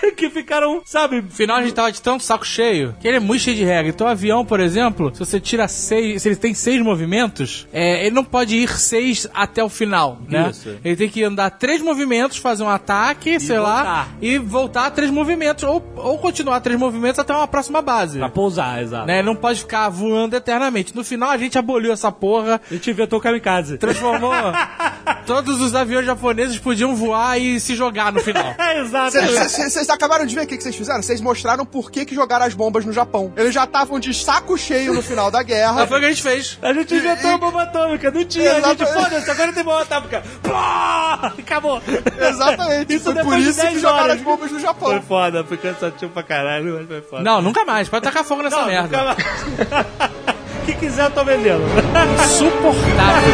que 0.16 0.28
ficaram, 0.30 0.82
sabe? 0.84 1.22
No 1.22 1.30
final 1.30 1.56
a 1.56 1.62
gente 1.62 1.74
tava 1.74 1.90
de 1.90 2.00
tanto 2.00 2.22
saco 2.22 2.46
cheio 2.46 2.94
que 3.00 3.08
ele 3.08 3.16
é 3.16 3.20
muito 3.20 3.42
cheio 3.42 3.56
de 3.56 3.64
regra. 3.64 3.88
Então 3.88 4.06
o 4.06 4.10
avião, 4.10 4.44
por 4.44 4.60
exemplo, 4.60 5.10
se 5.12 5.18
você 5.18 5.40
tira 5.40 5.66
seis, 5.68 6.22
se 6.22 6.28
ele 6.28 6.36
tem 6.36 6.54
seis 6.54 6.80
movimentos, 6.82 7.66
é, 7.72 8.06
ele 8.06 8.14
não 8.14 8.24
pode 8.24 8.56
ir 8.56 8.68
seis 8.78 9.28
até 9.34 9.62
o 9.62 9.68
final, 9.68 10.18
né? 10.28 10.50
Isso. 10.50 10.76
Ele 10.84 10.96
tem 10.96 11.08
que 11.08 11.22
andar 11.22 11.50
três 11.50 11.80
movimentos, 11.80 12.36
fazer 12.36 12.62
um 12.62 12.68
ataque, 12.68 13.38
sei 13.40 13.58
lá, 13.58 13.76
voltar. 13.76 14.08
e 14.20 14.38
voltar 14.38 14.90
três 14.90 15.10
movimentos, 15.10 15.64
ou, 15.64 15.82
ou 15.96 16.18
continuar 16.18 16.60
três 16.60 16.78
movimentos 16.78 17.18
até 17.18 17.34
uma 17.34 17.48
próxima 17.48 17.80
base. 17.82 18.18
Pra 18.18 18.28
pousar, 18.28 18.82
exato. 18.82 19.06
Né? 19.06 19.18
Ele 19.18 19.26
não 19.26 19.36
pode 19.36 19.60
ficar 19.60 19.75
voando 19.90 20.34
eternamente. 20.36 20.94
No 20.94 21.04
final 21.04 21.30
a 21.30 21.38
gente 21.38 21.58
aboliu 21.58 21.92
essa 21.92 22.10
porra, 22.10 22.60
A 22.70 22.74
gente 22.74 22.90
inventou 22.90 23.18
o 23.18 23.22
kamikaze. 23.22 23.78
transformou. 23.78 24.32
todos 25.26 25.60
os 25.60 25.74
aviões 25.74 26.06
japoneses 26.06 26.58
podiam 26.58 26.94
voar 26.94 27.38
e 27.40 27.58
se 27.60 27.74
jogar 27.74 28.12
no 28.12 28.20
final. 28.20 28.54
É, 28.58 28.80
exato. 28.80 29.16
Vocês 29.18 29.88
acabaram 29.90 30.24
de 30.26 30.34
ver 30.34 30.42
o 30.44 30.46
que 30.46 30.56
que 30.56 30.62
vocês 30.62 30.74
fizeram? 30.76 31.02
Vocês 31.02 31.20
mostraram 31.20 31.64
por 31.66 31.90
que, 31.90 32.04
que 32.04 32.14
jogaram 32.14 32.46
as 32.46 32.54
bombas 32.54 32.84
no 32.84 32.92
Japão. 32.92 33.32
Eles 33.36 33.52
já 33.54 33.64
estavam 33.64 33.98
de 34.00 34.12
saco 34.14 34.56
cheio 34.56 34.92
no 34.94 35.02
final 35.02 35.30
da 35.30 35.42
guerra. 35.42 35.72
Mas 35.86 35.88
foi 35.88 35.98
o 35.98 36.00
que 36.00 36.06
a 36.06 36.10
gente 36.10 36.22
fez. 36.22 36.58
A 36.62 36.72
gente 36.72 36.94
inventou 36.94 37.30
a 37.30 37.38
bomba 37.38 37.62
atômica, 37.62 38.10
não 38.10 38.24
tinha. 38.24 38.50
A 38.52 38.54
gente, 38.60 38.82
Exatamente. 38.82 39.04
foda-se, 39.04 39.30
agora 39.30 39.52
tem 39.52 39.64
bomba 39.64 39.82
atômica. 39.82 40.22
Pá! 40.42 41.32
Acabou. 41.38 41.82
Exatamente. 42.18 42.94
Isso 42.94 43.04
foi 43.04 43.14
por 43.14 43.22
depois 43.22 43.42
de 43.44 43.50
isso 43.50 43.60
que 43.60 43.66
10 43.66 43.80
jogaram 43.80 44.02
horas. 44.04 44.16
as 44.16 44.22
bombas 44.22 44.50
no 44.52 44.60
Japão. 44.60 44.88
Foi 44.90 45.00
foda, 45.00 45.44
foi 45.44 45.56
cansativo 45.56 46.12
pra 46.12 46.22
caralho, 46.22 46.74
mas 46.78 46.86
foi 46.86 47.00
foda. 47.02 47.22
Não, 47.22 47.42
nunca 47.42 47.64
mais. 47.64 47.88
Pode 47.88 48.02
tacar 48.04 48.24
fogo 48.24 48.42
nessa 48.42 48.56
Não, 48.60 48.66
merda. 48.66 48.88
nunca 48.88 49.04
mais. 49.04 49.55
que 50.66 50.74
quiser, 50.74 51.04
eu 51.04 51.10
tô 51.10 51.24
vendendo. 51.24 51.62
Insuportável. 52.24 53.32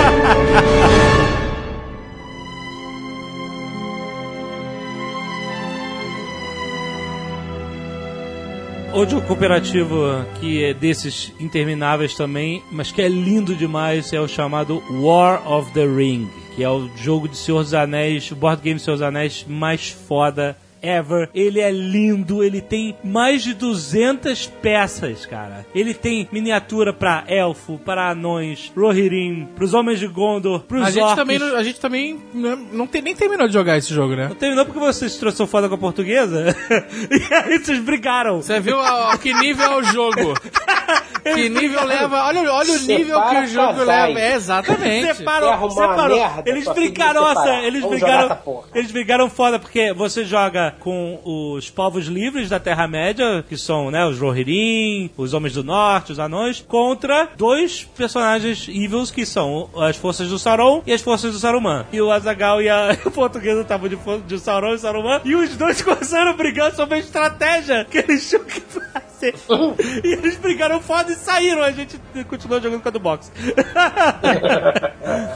Outro 8.93 9.23
cooperativo 9.23 10.27
que 10.39 10.63
é 10.65 10.75
desses 10.75 11.33
intermináveis 11.41 12.15
também, 12.15 12.63
mas 12.71 12.93
que 12.93 13.01
é 13.01 13.09
lindo 13.09 13.57
demais, 13.57 14.13
é 14.13 14.21
o 14.21 14.29
chamado 14.29 14.83
War 14.91 15.51
of 15.51 15.73
the 15.73 15.87
Ring, 15.87 16.29
que 16.55 16.63
é 16.63 16.69
o 16.69 16.91
jogo 16.95 17.27
de 17.27 17.35
Senhor 17.35 17.63
dos 17.63 17.73
Anéis, 17.73 18.31
o 18.31 18.37
board 18.37 18.61
game 18.63 18.77
de 18.77 18.83
Senhor 18.83 18.97
dos 18.97 19.03
Anéis 19.03 19.47
mais 19.49 19.89
foda 19.89 20.59
ever. 20.83 21.29
Ele 21.35 21.61
é 21.61 21.71
lindo, 21.71 22.43
ele 22.43 22.61
tem 22.61 22.97
mais 23.05 23.43
de 23.43 23.55
200 23.55 24.47
peças, 24.61 25.25
cara. 25.27 25.65
Ele 25.75 25.95
tem 25.95 26.29
miniatura 26.33 26.93
pra 26.93 27.25
elfo, 27.27 27.79
para 27.79 28.11
anões, 28.11 28.73
Rohirrim, 28.77 29.49
pros 29.55 29.75
homens 29.75 29.99
de 29.99 30.07
Gondor, 30.07 30.61
pros 30.61 30.83
A 30.83 30.91
gente, 30.91 31.03
orcs. 31.03 31.17
também, 31.17 31.39
não- 31.39 31.57
a 31.57 31.63
gente 31.63 31.81
também 31.81 32.21
não, 32.35 32.57
não 32.57 32.87
tem, 32.87 33.03
nem 33.03 33.15
terminou 33.15 33.47
de 33.47 33.55
jogar 33.55 33.77
esse 33.79 33.93
jogo, 33.93 34.15
né? 34.15 34.29
Não 34.29 34.35
terminou 34.37 34.65
porque 34.65 34.81
vocês 34.81 35.17
trouxeram 35.17 35.47
foda 35.49 35.69
com 35.69 35.75
a 35.75 35.79
portuguesa? 35.79 36.55
e 37.11 37.35
aí 37.35 37.59
vocês 37.59 37.79
brigaram. 37.79 38.43
Você 38.43 38.61
viu 38.61 38.79
a, 38.81 39.13
a 39.13 39.19
que 39.19 39.33
nível 39.35 39.65
é 39.65 39.77
o 39.77 39.83
jogo? 39.83 40.35
Que 41.23 41.49
nível 41.49 41.85
leva. 41.85 42.25
Olha, 42.25 42.53
olha 42.53 42.73
o 42.73 42.79
nível 42.81 43.23
que 43.23 43.37
o 43.37 43.47
jogo 43.47 43.79
casais. 43.79 43.87
leva. 43.87 44.21
É, 44.21 44.35
exatamente. 44.35 45.15
Separou, 45.15 45.71
separou. 45.71 46.19
merda, 46.19 46.43
eles 46.51 46.69
brigaram, 46.69 47.21
nossa, 47.23 47.55
eles 47.61 47.81
Vamos 47.83 48.01
brigaram, 48.01 48.39
eles 48.75 48.91
brigaram 48.91 49.31
foda 49.31 49.59
porque 49.61 49.93
você 49.93 50.25
joga 50.25 50.72
com 50.79 51.21
os 51.25 51.71
povos 51.71 52.07
livres 52.07 52.49
da 52.49 52.59
Terra 52.59 52.87
Média, 52.87 53.45
que 53.49 53.57
são, 53.57 53.91
né, 53.91 54.05
os 54.07 54.19
Rohirrim, 54.19 55.11
os 55.17 55.35
Homens 55.35 55.55
do 55.55 55.65
Norte, 55.65 56.13
os 56.13 56.19
Anões, 56.19 56.65
contra 56.67 57.29
dois 57.37 57.85
personagens 57.97 58.69
evils 58.69 59.11
que 59.11 59.25
são 59.25 59.69
as 59.77 59.97
forças 59.97 60.29
do 60.29 60.39
Sauron 60.39 60.83
e 60.87 60.93
as 60.93 61.03
forças 61.03 61.33
do 61.33 61.39
Saruman. 61.39 61.87
E 61.93 62.01
o 62.01 62.11
Azagal 62.11 62.63
e 62.63 62.69
a 62.69 62.97
o 63.05 63.11
portuguesa 63.11 63.63
estavam 63.63 63.89
de, 63.89 63.99
de 64.27 64.39
Sauron 64.39 64.75
e 64.75 64.79
Saruman 64.79 65.21
e 65.25 65.35
os 65.35 65.57
dois 65.57 65.81
começaram 65.83 66.31
a 66.31 66.35
brigar 66.35 66.73
sobre 66.73 66.97
a 66.97 66.99
estratégia 66.99 67.85
que 67.85 67.99
eles 67.99 68.29
tinham 68.29 68.45
que 68.45 68.61
fazer. 68.61 69.03
e 70.05 70.13
eles 70.15 70.37
brigaram 70.37 70.81
foda 70.81 71.13
e 71.13 71.15
saíram. 71.15 71.63
A 71.63 71.71
gente 71.71 71.99
continuou 72.29 72.61
jogando 72.61 72.83
com 72.83 72.89
a 72.89 72.93
do 72.93 72.99
box. 72.99 73.31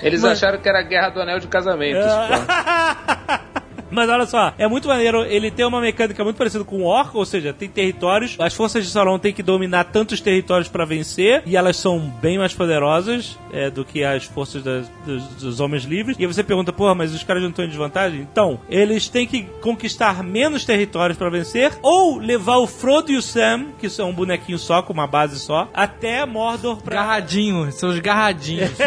Eles 0.03 0.25
acharam 0.25 0.59
que 0.59 0.69
era 0.69 0.81
a 0.81 0.83
guerra 0.83 1.11
do 1.11 1.21
anel 1.21 1.39
de 1.39 1.47
casamento. 1.47 2.01
Mas 3.91 4.09
olha 4.09 4.27
só, 4.27 4.53
é 4.59 4.67
muito 4.69 4.89
maneiro. 4.89 5.25
Ele 5.25 5.51
tem 5.51 5.65
uma 5.67 5.81
mecânica 5.81 6.23
muito 6.25 6.37
parecida 6.37 6.65
com 6.65 6.77
o 6.79 6.85
Orc, 6.85 7.17
ou 7.17 7.25
seja, 7.25 7.53
tem 7.53 7.69
territórios. 7.69 8.37
As 8.39 8.55
forças 8.55 8.85
de 8.85 8.91
Sauron 8.91 9.19
têm 9.19 9.33
que 9.33 9.43
dominar 9.43 9.85
tantos 9.85 10.21
territórios 10.21 10.69
pra 10.69 10.85
vencer, 10.85 11.43
e 11.47 11.57
elas 11.57 11.77
são 11.77 11.99
bem 11.99 12.39
mais 12.39 12.53
poderosas 12.55 13.39
é, 13.53 13.71
do 13.71 13.85
que 13.85 14.05
as 14.05 14.25
forças 14.25 14.63
das- 14.63 14.89
dos, 15.05 15.23
dos 15.41 15.61
homens 15.61 15.85
livres. 15.85 16.17
E 16.19 16.23
aí 16.23 16.27
você 16.27 16.43
pergunta, 16.43 16.73
porra, 16.73 16.95
mas 16.95 17.15
os 17.15 17.23
caras 17.23 17.43
não 17.43 17.51
estão 17.51 17.65
em 17.65 17.69
desvantagem? 17.69 18.21
Então, 18.21 18.59
eles 18.69 19.09
têm 19.09 19.27
que 19.27 19.45
conquistar 19.61 20.23
menos 20.23 20.65
territórios 20.65 21.17
pra 21.19 21.31
vencer, 21.31 21.73
ou 21.83 22.19
levar 22.19 22.57
o 22.59 22.67
Frodo 22.67 23.11
e 23.13 23.17
o 23.17 23.23
Sam, 23.23 23.67
que 23.79 23.89
são 23.89 24.11
um 24.11 24.15
bonequinho 24.15 24.59
só, 24.59 24.83
com 24.83 24.93
uma 24.93 25.07
base 25.07 25.39
só, 25.39 25.69
até 25.73 26.25
Mordor 26.27 26.83
pra. 26.83 26.97
Garradinho, 26.97 27.71
são 27.73 27.91
os 27.91 27.99
garradinhos. 28.01 28.71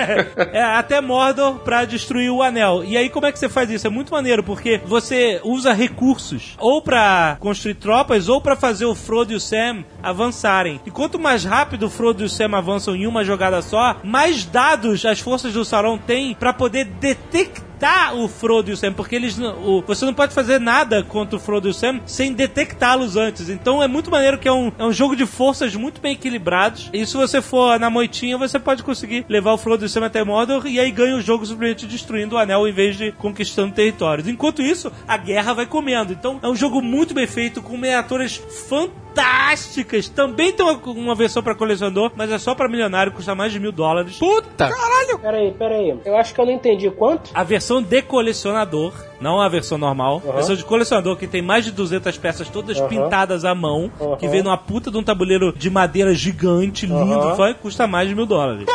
É, 0.52 0.62
até 0.64 1.00
Mordor 1.02 1.60
pra 1.60 1.86
destruir 1.86 2.30
o 2.32 2.42
anel. 2.42 2.84
E 2.84 2.98
aí, 2.98 3.10
como 3.10 3.26
é 3.26 3.32
que 3.32 3.38
você 3.40 3.48
faz 3.48 3.70
isso? 3.70 3.86
É 3.88 3.90
muito 3.90 4.12
maneiro, 4.12 4.44
porque 4.44 4.80
você 4.90 5.40
usa 5.44 5.72
recursos 5.72 6.56
ou 6.60 6.82
pra 6.82 7.38
construir 7.40 7.76
tropas 7.76 8.28
ou 8.28 8.42
pra 8.42 8.56
fazer 8.56 8.86
o 8.86 8.96
Frodo 8.96 9.32
e 9.32 9.36
o 9.36 9.40
Sam 9.40 9.86
avançarem. 10.02 10.82
E 10.86 10.92
quanto 10.92 11.20
mais 11.20 11.46
rápido 11.46 11.86
o 11.86 11.90
Frodo 11.90 12.24
e 12.24 12.26
o 12.26 12.30
Sam 12.30 12.58
avançam 12.58 12.96
em 12.96 13.08
uma 13.08 13.24
jogada 13.24 13.62
só, 13.62 13.98
mais 14.04 14.44
dados 14.44 15.06
as 15.06 15.20
forças 15.20 15.54
do 15.54 15.64
Sauron 15.64 15.98
têm 15.98 16.34
pra 16.34 16.52
poder 16.52 16.86
detectar 16.86 17.69
o 18.16 18.28
Frodo 18.28 18.70
e 18.70 18.74
o 18.74 18.78
Sam, 18.78 18.94
porque 18.94 19.16
eles 19.16 19.38
não- 19.38 19.58
o, 19.64 19.82
você 19.82 20.06
não 20.06 20.14
pode 20.14 20.34
fazer 20.34 20.60
nada 20.60 21.04
contra 21.04 21.36
o 21.38 21.40
Frodo 21.40 21.68
e 21.68 21.72
o 21.72 21.74
Sam 21.74 22.00
sem 22.06 22.34
detectá-los 22.34 23.16
antes. 23.16 23.50
Então 23.50 23.82
é 23.82 23.88
muito 23.88 24.12
maneiro 24.12 24.38
que 24.38 24.48
é 24.48 24.52
um, 24.54 24.72
é 24.78 24.84
um 24.84 24.92
jogo 24.94 25.16
de 25.16 25.26
forças 25.26 25.76
muito 25.76 26.02
bem 26.02 26.14
equilibrados. 26.14 26.90
E 26.94 27.06
se 27.06 27.16
você 27.16 27.42
for 27.42 27.80
na 27.80 27.90
moitinha, 27.90 28.38
você 28.38 28.60
pode 28.60 28.84
conseguir 28.84 29.26
levar 29.30 29.54
o 29.54 29.58
Frodo 29.58 29.84
e 29.84 29.88
o 29.88 29.90
Sam 29.90 30.06
até 30.06 30.24
Mordor 30.24 30.68
e 30.68 30.80
aí 30.80 30.92
ganha 30.92 31.16
o 31.16 31.22
jogo 31.22 31.46
simplesmente 31.46 31.86
destruindo 31.86 32.36
o 32.36 32.38
anel 32.38 32.68
em 32.68 32.72
vez 32.72 32.98
de 32.98 33.12
conquistando 33.12 33.74
territórios. 33.74 34.28
Enquanto 34.28 34.62
isso, 34.62 34.92
a 35.08 35.18
guerra 35.18 35.54
vai 35.54 35.66
comendo. 35.66 36.12
Então 36.14 36.40
é 36.42 36.48
um 36.48 36.56
jogo 36.56 36.82
muito 36.82 37.14
bem 37.14 37.28
feito, 37.28 37.62
com 37.62 37.78
miniaturas 37.78 38.42
fantásticas. 38.68 40.10
Também 40.10 40.52
tem 40.52 40.66
uma, 40.66 40.74
uma 40.92 41.16
versão 41.16 41.42
para 41.44 41.56
colecionador, 41.56 42.12
mas 42.16 42.32
é 42.32 42.38
só 42.38 42.54
para 42.56 42.68
milionário, 42.70 43.12
custa 43.12 43.34
mais 43.36 43.52
de 43.52 43.60
mil 43.60 43.72
dólares. 43.72 44.18
Puta! 44.18 44.68
Peraí, 45.20 45.52
peraí. 45.52 46.00
Eu 46.06 46.18
acho 46.18 46.34
que 46.34 46.40
eu 46.40 46.46
não 46.46 46.54
entendi 46.54 46.90
quanto. 46.92 47.32
A 47.34 47.44
versão 47.44 47.69
de 47.82 48.02
colecionador, 48.02 48.92
não 49.22 49.40
a 49.40 49.48
versão 49.48 49.78
normal. 49.78 50.22
A 50.28 50.32
versão 50.32 50.56
de 50.56 50.64
colecionador 50.66 51.16
que 51.16 51.28
tem 51.28 51.42
mais 51.42 51.64
de 51.64 51.72
200 51.72 52.18
peças 52.18 52.50
todas 52.50 52.78
Aham. 52.80 52.88
pintadas 52.88 53.46
à 53.46 53.54
mão, 53.54 53.92
Aham. 54.02 54.16
que 54.18 54.28
vem 54.28 54.42
numa 54.42 54.58
puta 54.58 54.90
de 54.90 54.98
um 54.98 55.04
tabuleiro 55.04 55.54
de 55.54 55.70
madeira 55.70 56.14
gigante, 56.16 56.88
lindo, 56.88 57.36
vai, 57.36 57.54
custa 57.54 57.86
mais 57.86 58.10
de 58.10 58.16
mil 58.16 58.26
dólares. 58.26 58.66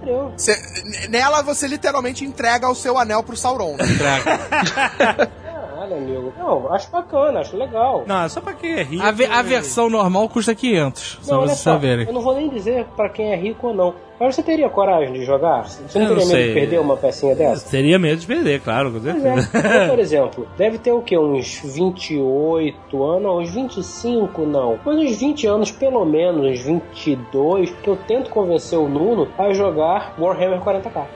Pariu. 0.00 0.32
Cê- 0.36 0.52
n- 0.84 1.08
nela 1.08 1.42
você 1.42 1.66
literalmente 1.66 2.24
entrega 2.24 2.68
o 2.68 2.74
seu 2.74 2.96
anel 2.98 3.22
pro 3.22 3.36
Sauron. 3.36 3.76
Né? 3.78 5.26
Caralho, 5.44 5.96
amigo. 5.96 6.32
Não, 6.38 6.72
acho 6.72 6.90
bacana, 6.90 7.40
acho 7.40 7.56
legal. 7.56 8.04
Não, 8.06 8.22
é 8.24 8.28
só 8.28 8.40
pra 8.40 8.52
quem 8.54 8.72
é 8.74 8.82
rico. 8.82 9.02
A, 9.04 9.10
ve- 9.10 9.26
a 9.26 9.42
versão 9.42 9.88
normal 9.90 10.28
custa 10.28 10.54
500, 10.54 11.18
só 11.22 11.32
Não, 11.32 11.38
olha 11.40 11.48
vocês 11.48 11.60
só, 11.60 11.72
saberem. 11.72 12.06
eu 12.06 12.12
não 12.12 12.22
vou 12.22 12.34
nem 12.34 12.48
dizer 12.48 12.84
pra 12.96 13.08
quem 13.08 13.32
é 13.32 13.36
rico 13.36 13.68
ou 13.68 13.74
não. 13.74 13.94
Mas 14.18 14.34
você 14.34 14.42
teria 14.42 14.68
coragem 14.68 15.12
de 15.12 15.24
jogar? 15.24 15.68
Você 15.68 15.98
não 15.98 16.06
Eu 16.06 16.14
não 16.14 16.16
teria 16.16 16.26
medo 16.26 16.36
sei. 16.36 16.48
de 16.48 16.54
perder 16.60 16.80
uma 16.80 16.96
pecinha 16.96 17.34
dessa? 17.34 17.70
Teria 17.70 17.98
medo 17.98 18.20
de 18.20 18.26
perder, 18.26 18.60
claro, 18.60 18.90
com 18.90 18.98
é. 18.98 19.12
certeza. 19.12 19.50
Então, 19.58 19.88
por 19.88 19.98
exemplo, 20.00 20.48
deve 20.56 20.78
ter 20.78 20.92
o 20.92 21.02
quê? 21.02 21.18
Uns 21.18 21.60
28 21.64 23.04
anos? 23.04 23.48
Uns 23.48 23.54
25 23.54 24.42
não. 24.46 24.78
Mas 24.84 24.96
uns 24.96 25.16
20 25.20 25.46
anos, 25.46 25.70
pelo 25.70 26.04
menos, 26.04 26.46
uns 26.46 26.62
22, 26.62 27.70
que 27.82 27.88
eu 27.88 27.96
tento 27.96 28.30
convencer 28.30 28.78
o 28.78 28.88
Nuno 28.88 29.28
a 29.38 29.52
jogar 29.52 30.14
Warhammer 30.18 30.60
40k. 30.60 31.06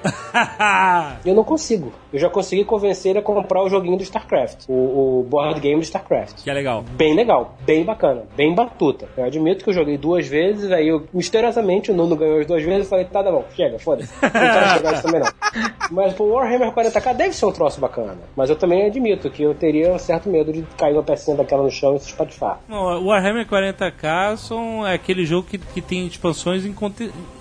E 1.24 1.28
eu 1.30 1.34
não 1.34 1.44
consigo. 1.44 1.92
Eu 2.12 2.18
já 2.18 2.28
consegui 2.28 2.64
convencer 2.64 3.10
ele 3.10 3.18
a 3.20 3.22
comprar 3.22 3.62
o 3.62 3.68
joguinho 3.68 3.96
do 3.96 4.02
StarCraft. 4.02 4.64
O, 4.68 5.20
o 5.20 5.26
board 5.28 5.60
game 5.60 5.80
do 5.80 5.84
StarCraft. 5.84 6.42
que 6.42 6.50
é 6.50 6.52
legal. 6.54 6.84
Bem 6.96 7.14
legal, 7.14 7.54
bem 7.64 7.84
bacana, 7.84 8.22
bem 8.36 8.54
batuta. 8.54 9.08
Eu 9.16 9.24
admito 9.24 9.64
que 9.64 9.70
eu 9.70 9.74
joguei 9.74 9.96
duas 9.96 10.26
vezes, 10.26 10.70
aí 10.70 10.88
eu, 10.88 11.04
misteriosamente, 11.12 11.90
o 11.90 11.94
Nuno 11.94 12.16
ganhou 12.16 12.40
as 12.40 12.46
duas 12.46 12.62
vezes 12.62 12.89
falei, 12.90 13.04
tá, 13.06 13.22
tá 13.22 13.30
bom, 13.30 13.44
chega, 13.54 13.78
foda-se. 13.78 14.12
Não 14.20 14.30
quero 14.30 14.74
jogar 14.76 14.92
isso 14.94 15.02
também 15.02 15.20
não. 15.20 15.32
Mas 15.90 16.18
o 16.18 16.24
Warhammer 16.24 16.70
40k 16.72 17.14
deve 17.14 17.34
ser 17.34 17.46
um 17.46 17.52
troço 17.52 17.80
bacana. 17.80 18.18
Mas 18.36 18.50
eu 18.50 18.56
também 18.56 18.86
admito 18.86 19.30
que 19.30 19.42
eu 19.42 19.54
teria 19.54 19.92
um 19.92 19.98
certo 19.98 20.28
medo 20.28 20.52
de 20.52 20.62
cair 20.76 20.92
uma 20.92 21.02
pecinha 21.02 21.36
daquela 21.36 21.62
no 21.62 21.70
chão 21.70 21.96
e 21.96 22.00
se 22.00 22.08
espatifar. 22.08 22.60
Não, 22.68 23.00
o 23.00 23.06
Warhammer 23.06 23.46
40k 23.46 24.36
são 24.36 24.86
é 24.86 24.94
aquele 24.94 25.24
jogo 25.24 25.46
que, 25.48 25.58
que 25.58 25.80
tem 25.80 26.06
expansões 26.06 26.64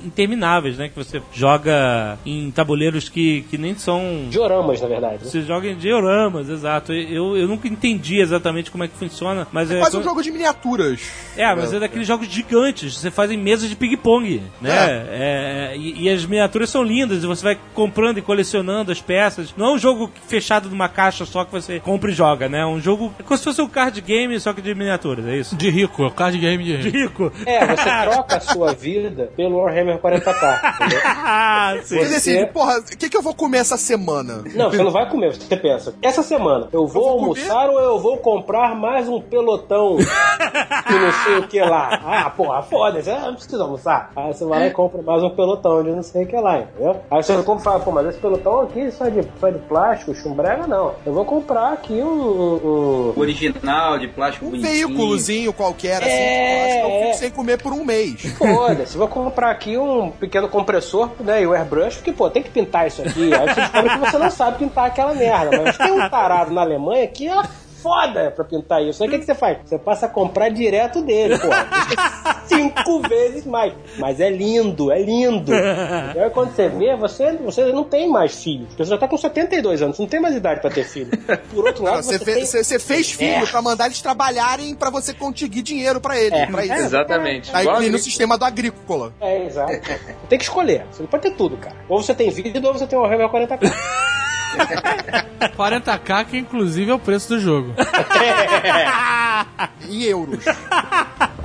intermináveis, 0.04 0.78
né? 0.78 0.90
Que 0.90 0.96
você 0.96 1.22
joga 1.34 2.18
em 2.26 2.50
tabuleiros 2.52 3.10
que, 3.10 3.42
que 3.50 3.58
nem 3.58 3.76
são 3.76 4.28
Dioramas, 4.30 4.82
na 4.82 4.88
verdade. 4.88 5.24
né? 5.24 5.30
Você 5.30 5.42
joga 5.42 5.68
em 5.68 5.76
dioramas, 5.76 6.50
exato. 6.50 6.94
Eu, 6.94 7.38
eu 7.38 7.48
nunca 7.48 7.68
entendi 7.68 8.20
exatamente 8.20 8.72
como 8.72 8.84
é 8.84 8.88
que 8.88 8.96
funciona, 8.96 9.48
mas 9.52 9.72
é. 9.72 9.80
Faz 9.80 9.96
um 9.96 10.04
jogo 10.04 10.22
de 10.22 10.32
miniaturas. 10.32 11.02
É, 11.38 11.54
mas 11.56 11.74
é 11.74 11.80
daqueles 11.80 12.08
jogos 12.08 12.28
gigantes. 12.28 12.98
Você 12.98 13.12
faz 13.12 13.32
em 13.32 13.38
mesas 13.38 13.70
de 13.70 13.76
ping-pong, 13.76 14.42
né? 14.62 14.72
É, 15.10 15.39
e, 15.76 16.04
e 16.04 16.10
as 16.10 16.26
miniaturas 16.26 16.70
são 16.70 16.84
lindas. 16.84 17.24
E 17.24 17.28
você 17.28 17.44
vai 17.44 17.58
comprando 17.74 18.18
e 18.18 18.22
colecionando 18.22 18.92
as 18.92 19.02
peças. 19.02 19.54
Não 19.58 19.68
é 19.68 19.74
um 19.74 19.78
jogo 19.78 20.10
fechado 20.28 20.70
numa 20.70 20.90
caixa 20.90 21.26
só 21.26 21.44
que 21.46 21.52
você 21.52 21.80
compra 21.80 22.10
e 22.12 22.14
joga, 22.14 22.48
né? 22.50 22.60
É 22.62 22.66
um 22.66 22.80
jogo. 22.80 23.14
É 23.20 23.24
como 23.24 23.38
se 23.38 23.44
fosse 23.44 23.62
um 23.62 23.68
card 23.68 24.00
game, 24.02 24.40
só 24.40 24.54
que 24.54 24.62
de 24.62 24.74
miniaturas, 24.76 25.26
é 25.26 25.36
isso? 25.38 25.56
De 25.56 25.70
rico, 25.70 26.04
é 26.04 26.08
o 26.08 26.12
card 26.12 26.38
game 26.38 26.64
de 26.64 26.78
De 26.78 26.90
rico. 26.90 27.28
rico. 27.28 27.32
É, 27.46 27.66
você 27.66 27.84
troca 28.12 28.38
a 28.38 28.40
sua 28.40 28.74
vida 28.74 29.32
pelo 29.36 29.58
Warhammer 29.58 29.98
40k. 30.00 30.76
entendeu? 30.76 31.00
ah, 31.04 31.76
sim. 31.84 31.98
Você 31.98 32.10
decide, 32.10 32.46
porra, 32.48 32.80
o 32.80 32.98
que, 32.98 33.10
que 33.10 33.18
eu 33.18 33.22
vou 33.22 33.34
comer 33.34 33.60
essa 33.60 33.78
semana? 33.78 34.44
Não, 34.56 34.70
você 34.70 34.84
não 34.84 34.92
vai 34.92 35.10
comer, 35.10 35.34
você 35.36 35.56
pensa. 35.58 35.94
Essa 36.02 36.24
semana, 36.24 36.68
eu 36.72 36.86
vou, 36.88 37.04
vou 37.04 37.10
almoçar 37.10 37.70
ou 37.70 37.80
eu 37.80 38.00
vou 38.00 38.18
comprar 38.18 38.76
mais 38.76 39.08
um 39.08 39.20
pelotão 39.22 39.98
que 40.88 40.94
não 40.94 41.12
sei 41.24 41.38
o 41.38 41.48
que 41.48 41.60
lá? 41.62 42.00
Ah, 42.04 42.30
porra, 42.30 42.62
foda-se, 42.64 43.10
eu 43.10 43.20
não 43.20 43.36
preciso 43.36 43.62
almoçar. 43.62 44.12
Aí 44.16 44.34
você 44.34 44.46
vai 44.46 44.60
lá 44.60 44.68
e 44.68 44.72
compra 44.72 45.02
mais 45.02 45.24
um 45.24 45.29
pelotão 45.30 45.84
de 45.84 45.92
não 45.92 46.04
sei 46.04 46.24
o 46.24 46.28
que 46.28 46.36
lá, 46.36 46.60
entendeu? 46.60 46.98
Aí 47.10 47.24
você 47.24 47.36
compra 47.44 47.62
e 47.62 47.64
fala, 47.64 47.80
pô, 47.80 47.92
mas 47.92 48.08
esse 48.08 48.20
pelotão 48.20 48.62
aqui 48.62 48.92
só 48.92 49.06
é 49.06 49.10
de, 49.10 49.28
só 49.40 49.48
é 49.48 49.52
de 49.52 49.60
plástico, 49.60 50.14
chumbrega, 50.16 50.68
não. 50.68 50.94
Eu 51.06 51.14
vou 51.14 51.26
comprar 51.26 51.74
aqui 51.74 51.94
um... 52.02 52.08
um- 52.08 53.14
um- 53.16 53.20
Original, 53.20 53.98
de 54.00 54.08
plástico 54.08 54.46
Um 54.46 54.50
bonitinho. 54.52 54.88
veículozinho 54.88 55.54
qualquer, 55.54 56.02
assim, 56.04 56.12
É, 56.12 56.46
de 56.46 56.60
plástico, 56.60 56.88
eu 56.88 56.92
é. 56.94 57.04
fico 57.06 57.18
sem 57.18 57.32
comer 57.32 57.62
por 57.62 57.74
um 57.74 57.84
mês. 57.86 58.22
Foda-se, 58.38 58.98
vou 58.98 59.08
comprar 59.08 59.52
aqui 59.52 59.78
um 59.78 60.10
pequeno 60.12 60.48
compressor, 60.50 61.10
né, 61.20 61.42
e 61.44 61.48
o 61.48 61.54
airbrush, 61.54 61.96
porque, 61.98 62.12
pô, 62.12 62.30
tem 62.30 62.44
que 62.44 62.50
pintar 62.50 62.88
isso 62.88 63.02
aqui. 63.02 63.34
Aí 63.34 63.48
você 63.48 63.62
descobre 63.62 63.90
que 63.90 63.98
você 64.00 64.18
não 64.18 64.32
sabe 64.32 64.58
pintar 64.60 64.86
aquela 64.88 65.14
merda. 65.14 65.62
Mas 65.64 65.78
tem 65.78 65.92
um 65.92 66.10
tarado 66.10 66.52
na 66.54 66.62
Alemanha 66.62 67.08
que 67.08 67.28
é 67.28 67.42
foda 67.82 68.32
pra 68.32 68.44
pintar 68.46 68.84
isso. 68.84 69.02
Aí 69.04 69.10
o 69.10 69.12
que, 69.12 69.20
que 69.20 69.26
você 69.26 69.36
faz? 69.36 69.58
Você 69.66 69.78
passa 69.78 70.06
a 70.06 70.10
comprar 70.10 70.50
direto 70.50 71.02
dele, 71.02 71.38
pô. 71.38 71.48
Cinco 72.46 73.00
vezes 73.08 73.46
mais. 73.46 73.74
Mas 73.98 74.20
é 74.20 74.30
lindo, 74.30 74.92
é 74.92 75.00
lindo. 75.02 75.52
E 75.54 76.20
aí 76.20 76.30
quando 76.32 76.54
você 76.56 76.68
vê, 76.68 76.96
você, 76.96 77.34
você 77.34 77.66
não 77.72 77.84
tem 77.84 78.10
mais 78.10 78.42
filhos. 78.44 78.68
Porque 78.70 78.84
você 78.86 78.90
já 78.92 78.98
tá 78.98 79.08
com 79.08 79.18
72 79.18 79.82
anos, 79.82 79.96
você 79.98 80.02
não 80.02 80.10
tem 80.10 80.20
mais 80.20 80.36
idade 80.36 80.60
pra 80.62 80.70
ter 80.70 80.84
filho. 80.84 81.12
Por 81.54 81.66
outro 81.66 81.84
lado, 81.84 81.94
Cara, 81.94 82.04
você, 82.04 82.18
você, 82.18 82.26
fe- 82.26 82.34
tem... 82.34 82.46
você- 82.46 82.64
você 82.64 82.80
fez 82.80 83.12
filho 83.12 83.44
É. 83.44 83.46
pra 83.46 83.62
mandar 83.62 83.86
eles 83.86 84.02
trabalharem 84.02 84.74
pra 84.76 84.90
você 84.90 85.14
conseguir 85.14 85.62
dinheiro 85.62 86.02
pra 86.02 86.20
eles. 86.20 86.38
É. 86.40 86.46
Pra 86.48 86.66
isso. 86.66 86.74
Exatamente. 86.74 87.52
Aí 87.54 87.90
no 87.90 87.98
sistema 88.00 88.38
do 88.38 88.46
agrícola. 88.46 89.14
É, 89.22 89.46
exato. 89.46 89.72
Tem 90.28 90.38
que 90.38 90.44
escolher. 90.46 90.86
Você 90.92 91.04
não 91.04 91.10
pode 91.10 91.24
ter 91.24 91.32
tudo, 91.36 91.56
cara. 91.58 91.76
Ou 91.88 92.02
você 92.02 92.14
tem 92.16 92.30
vida 92.32 92.68
ou 92.68 92.74
você 92.74 92.88
tem 92.88 92.98
o 92.98 93.02
Warhammer 93.04 93.30
40k. 93.30 93.72
40k, 95.56 96.26
que 96.26 96.38
inclusive 96.38 96.92
é 96.92 96.94
o 96.94 97.00
preço 97.00 97.30
do 97.30 97.40
jogo. 97.40 97.74
em 99.90 100.04
euros. 100.04 100.44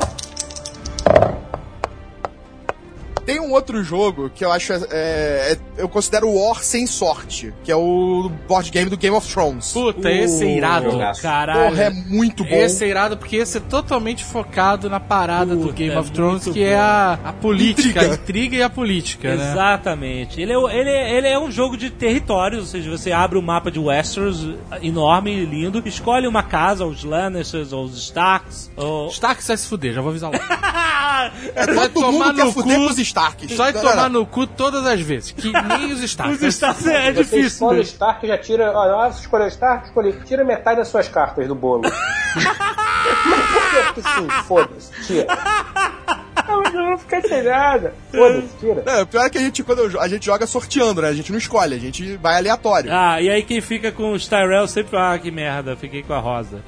Tem 3.24 3.40
um 3.40 3.52
outro 3.52 3.82
jogo 3.82 4.30
que 4.34 4.44
eu 4.44 4.52
acho. 4.52 4.72
É, 4.72 4.78
é- 4.90 5.58
eu 5.76 5.88
considero 5.88 6.28
o 6.28 6.40
War 6.48 6.62
sem 6.62 6.86
sorte, 6.86 7.52
que 7.64 7.72
é 7.72 7.76
o 7.76 8.30
board 8.46 8.70
game 8.70 8.88
do 8.90 8.96
Game 8.96 9.16
of 9.16 9.26
Thrones. 9.32 9.72
Puta, 9.72 10.10
esse 10.10 10.44
é 10.44 10.56
irado. 10.56 10.90
jogaço. 10.90 11.22
Caralho. 11.22 11.70
Porra, 11.70 11.82
é 11.84 11.90
muito 11.90 12.44
bom. 12.44 12.54
Esse 12.54 12.84
é 12.84 12.88
irado 12.88 13.16
porque 13.16 13.36
esse 13.36 13.58
é 13.58 13.60
totalmente 13.60 14.22
focado 14.24 14.88
na 14.88 15.00
parada 15.00 15.54
do 15.56 15.62
Puta, 15.62 15.72
Game 15.74 15.94
é 15.94 15.98
of 15.98 16.10
Thrones, 16.12 16.44
que 16.44 16.62
é 16.62 16.74
bom. 16.76 16.80
a, 16.82 17.12
a 17.24 17.32
política, 17.32 18.00
a 18.00 18.04
Intriga. 18.04 18.22
intriga 18.22 18.56
e 18.56 18.62
a 18.62 18.70
política, 18.70 19.34
né? 19.34 19.50
Exatamente. 19.52 20.40
Ele 20.40 20.52
é, 20.52 20.56
ele, 20.56 20.90
é- 20.90 21.16
ele 21.18 21.28
é 21.28 21.38
um 21.38 21.50
jogo 21.50 21.76
de 21.76 21.90
territórios, 21.90 22.60
ou 22.60 22.66
seja, 22.66 22.90
você 22.90 23.10
abre 23.12 23.38
o 23.38 23.42
mapa 23.42 23.70
de 23.70 23.78
Westeros, 23.78 24.46
enorme 24.82 25.32
e 25.32 25.44
lindo, 25.44 25.82
escolhe 25.86 26.26
uma 26.26 26.42
casa, 26.42 26.84
os 26.84 27.02
Lannisters, 27.04 27.72
ou 27.72 27.84
os 27.84 27.96
Starks, 27.98 28.70
ou... 28.76 29.08
Stark 29.08 29.42
vai 29.46 29.56
se 29.56 29.66
fuder, 29.66 29.92
já 29.94 30.00
vou 30.00 30.10
avisar 30.10 30.30
logo. 30.30 30.44
É, 31.54 31.64
todo 31.66 31.90
tomar 31.94 32.12
mundo 32.12 32.34
quer 32.34 32.52
fuder 32.52 32.76
com 32.78 32.86
os 32.86 32.98
Starks. 33.14 33.56
Só 33.56 33.70
Não, 33.70 33.80
tomar 33.80 34.10
no 34.10 34.26
cu 34.26 34.46
todas 34.46 34.84
as 34.86 35.00
vezes. 35.00 35.30
Que 35.32 35.52
nem 35.62 35.92
os 35.92 36.02
Stark. 36.02 36.32
Os 36.34 36.42
Starks 36.42 36.86
é 36.86 37.12
Você 37.12 37.22
difícil. 37.22 37.46
escolhe 37.46 37.78
né? 37.78 37.84
Stark 37.84 38.26
já 38.26 38.38
tira. 38.38 38.72
Olha, 38.76 39.06
ah, 39.06 39.12
você 39.12 39.20
escolheu 39.20 39.46
Stark, 39.48 39.86
escolhi. 39.86 40.12
Tira 40.24 40.44
metade 40.44 40.78
das 40.78 40.88
suas 40.88 41.08
cartas 41.08 41.46
do 41.46 41.54
bolo. 41.54 41.82
Mas 42.34 43.40
por? 43.62 43.84
Porque 43.94 44.02
sim, 44.02 44.28
foda-se, 44.46 44.90
tira. 45.06 45.26
Não, 46.48 46.62
mas 46.62 46.74
eu 46.74 46.80
não 46.80 46.88
vou 46.90 46.98
ficar 46.98 47.22
sem 47.22 47.42
nada. 47.42 47.94
Foda-se, 48.10 48.48
tira. 48.60 48.82
Não, 48.86 49.02
o 49.02 49.06
pior 49.06 49.24
é 49.26 49.30
que 49.30 49.38
a 49.38 49.40
gente, 49.40 49.62
quando 49.62 49.78
eu 49.80 50.00
a 50.00 50.08
gente 50.08 50.24
joga 50.26 50.46
sorteando, 50.46 51.02
né? 51.02 51.08
A 51.08 51.12
gente 51.14 51.30
não 51.30 51.38
escolhe, 51.38 51.74
a 51.74 51.78
gente 51.78 52.16
vai 52.16 52.36
aleatório. 52.36 52.90
Ah, 52.92 53.20
e 53.20 53.28
aí 53.30 53.42
quem 53.42 53.60
fica 53.60 53.90
com 53.92 54.12
os 54.12 54.26
Tyrell 54.26 54.66
sempre, 54.68 54.96
ah, 54.96 55.18
que 55.18 55.30
merda, 55.30 55.76
fiquei 55.76 56.02
com 56.02 56.12
a 56.12 56.18
rosa. 56.18 56.62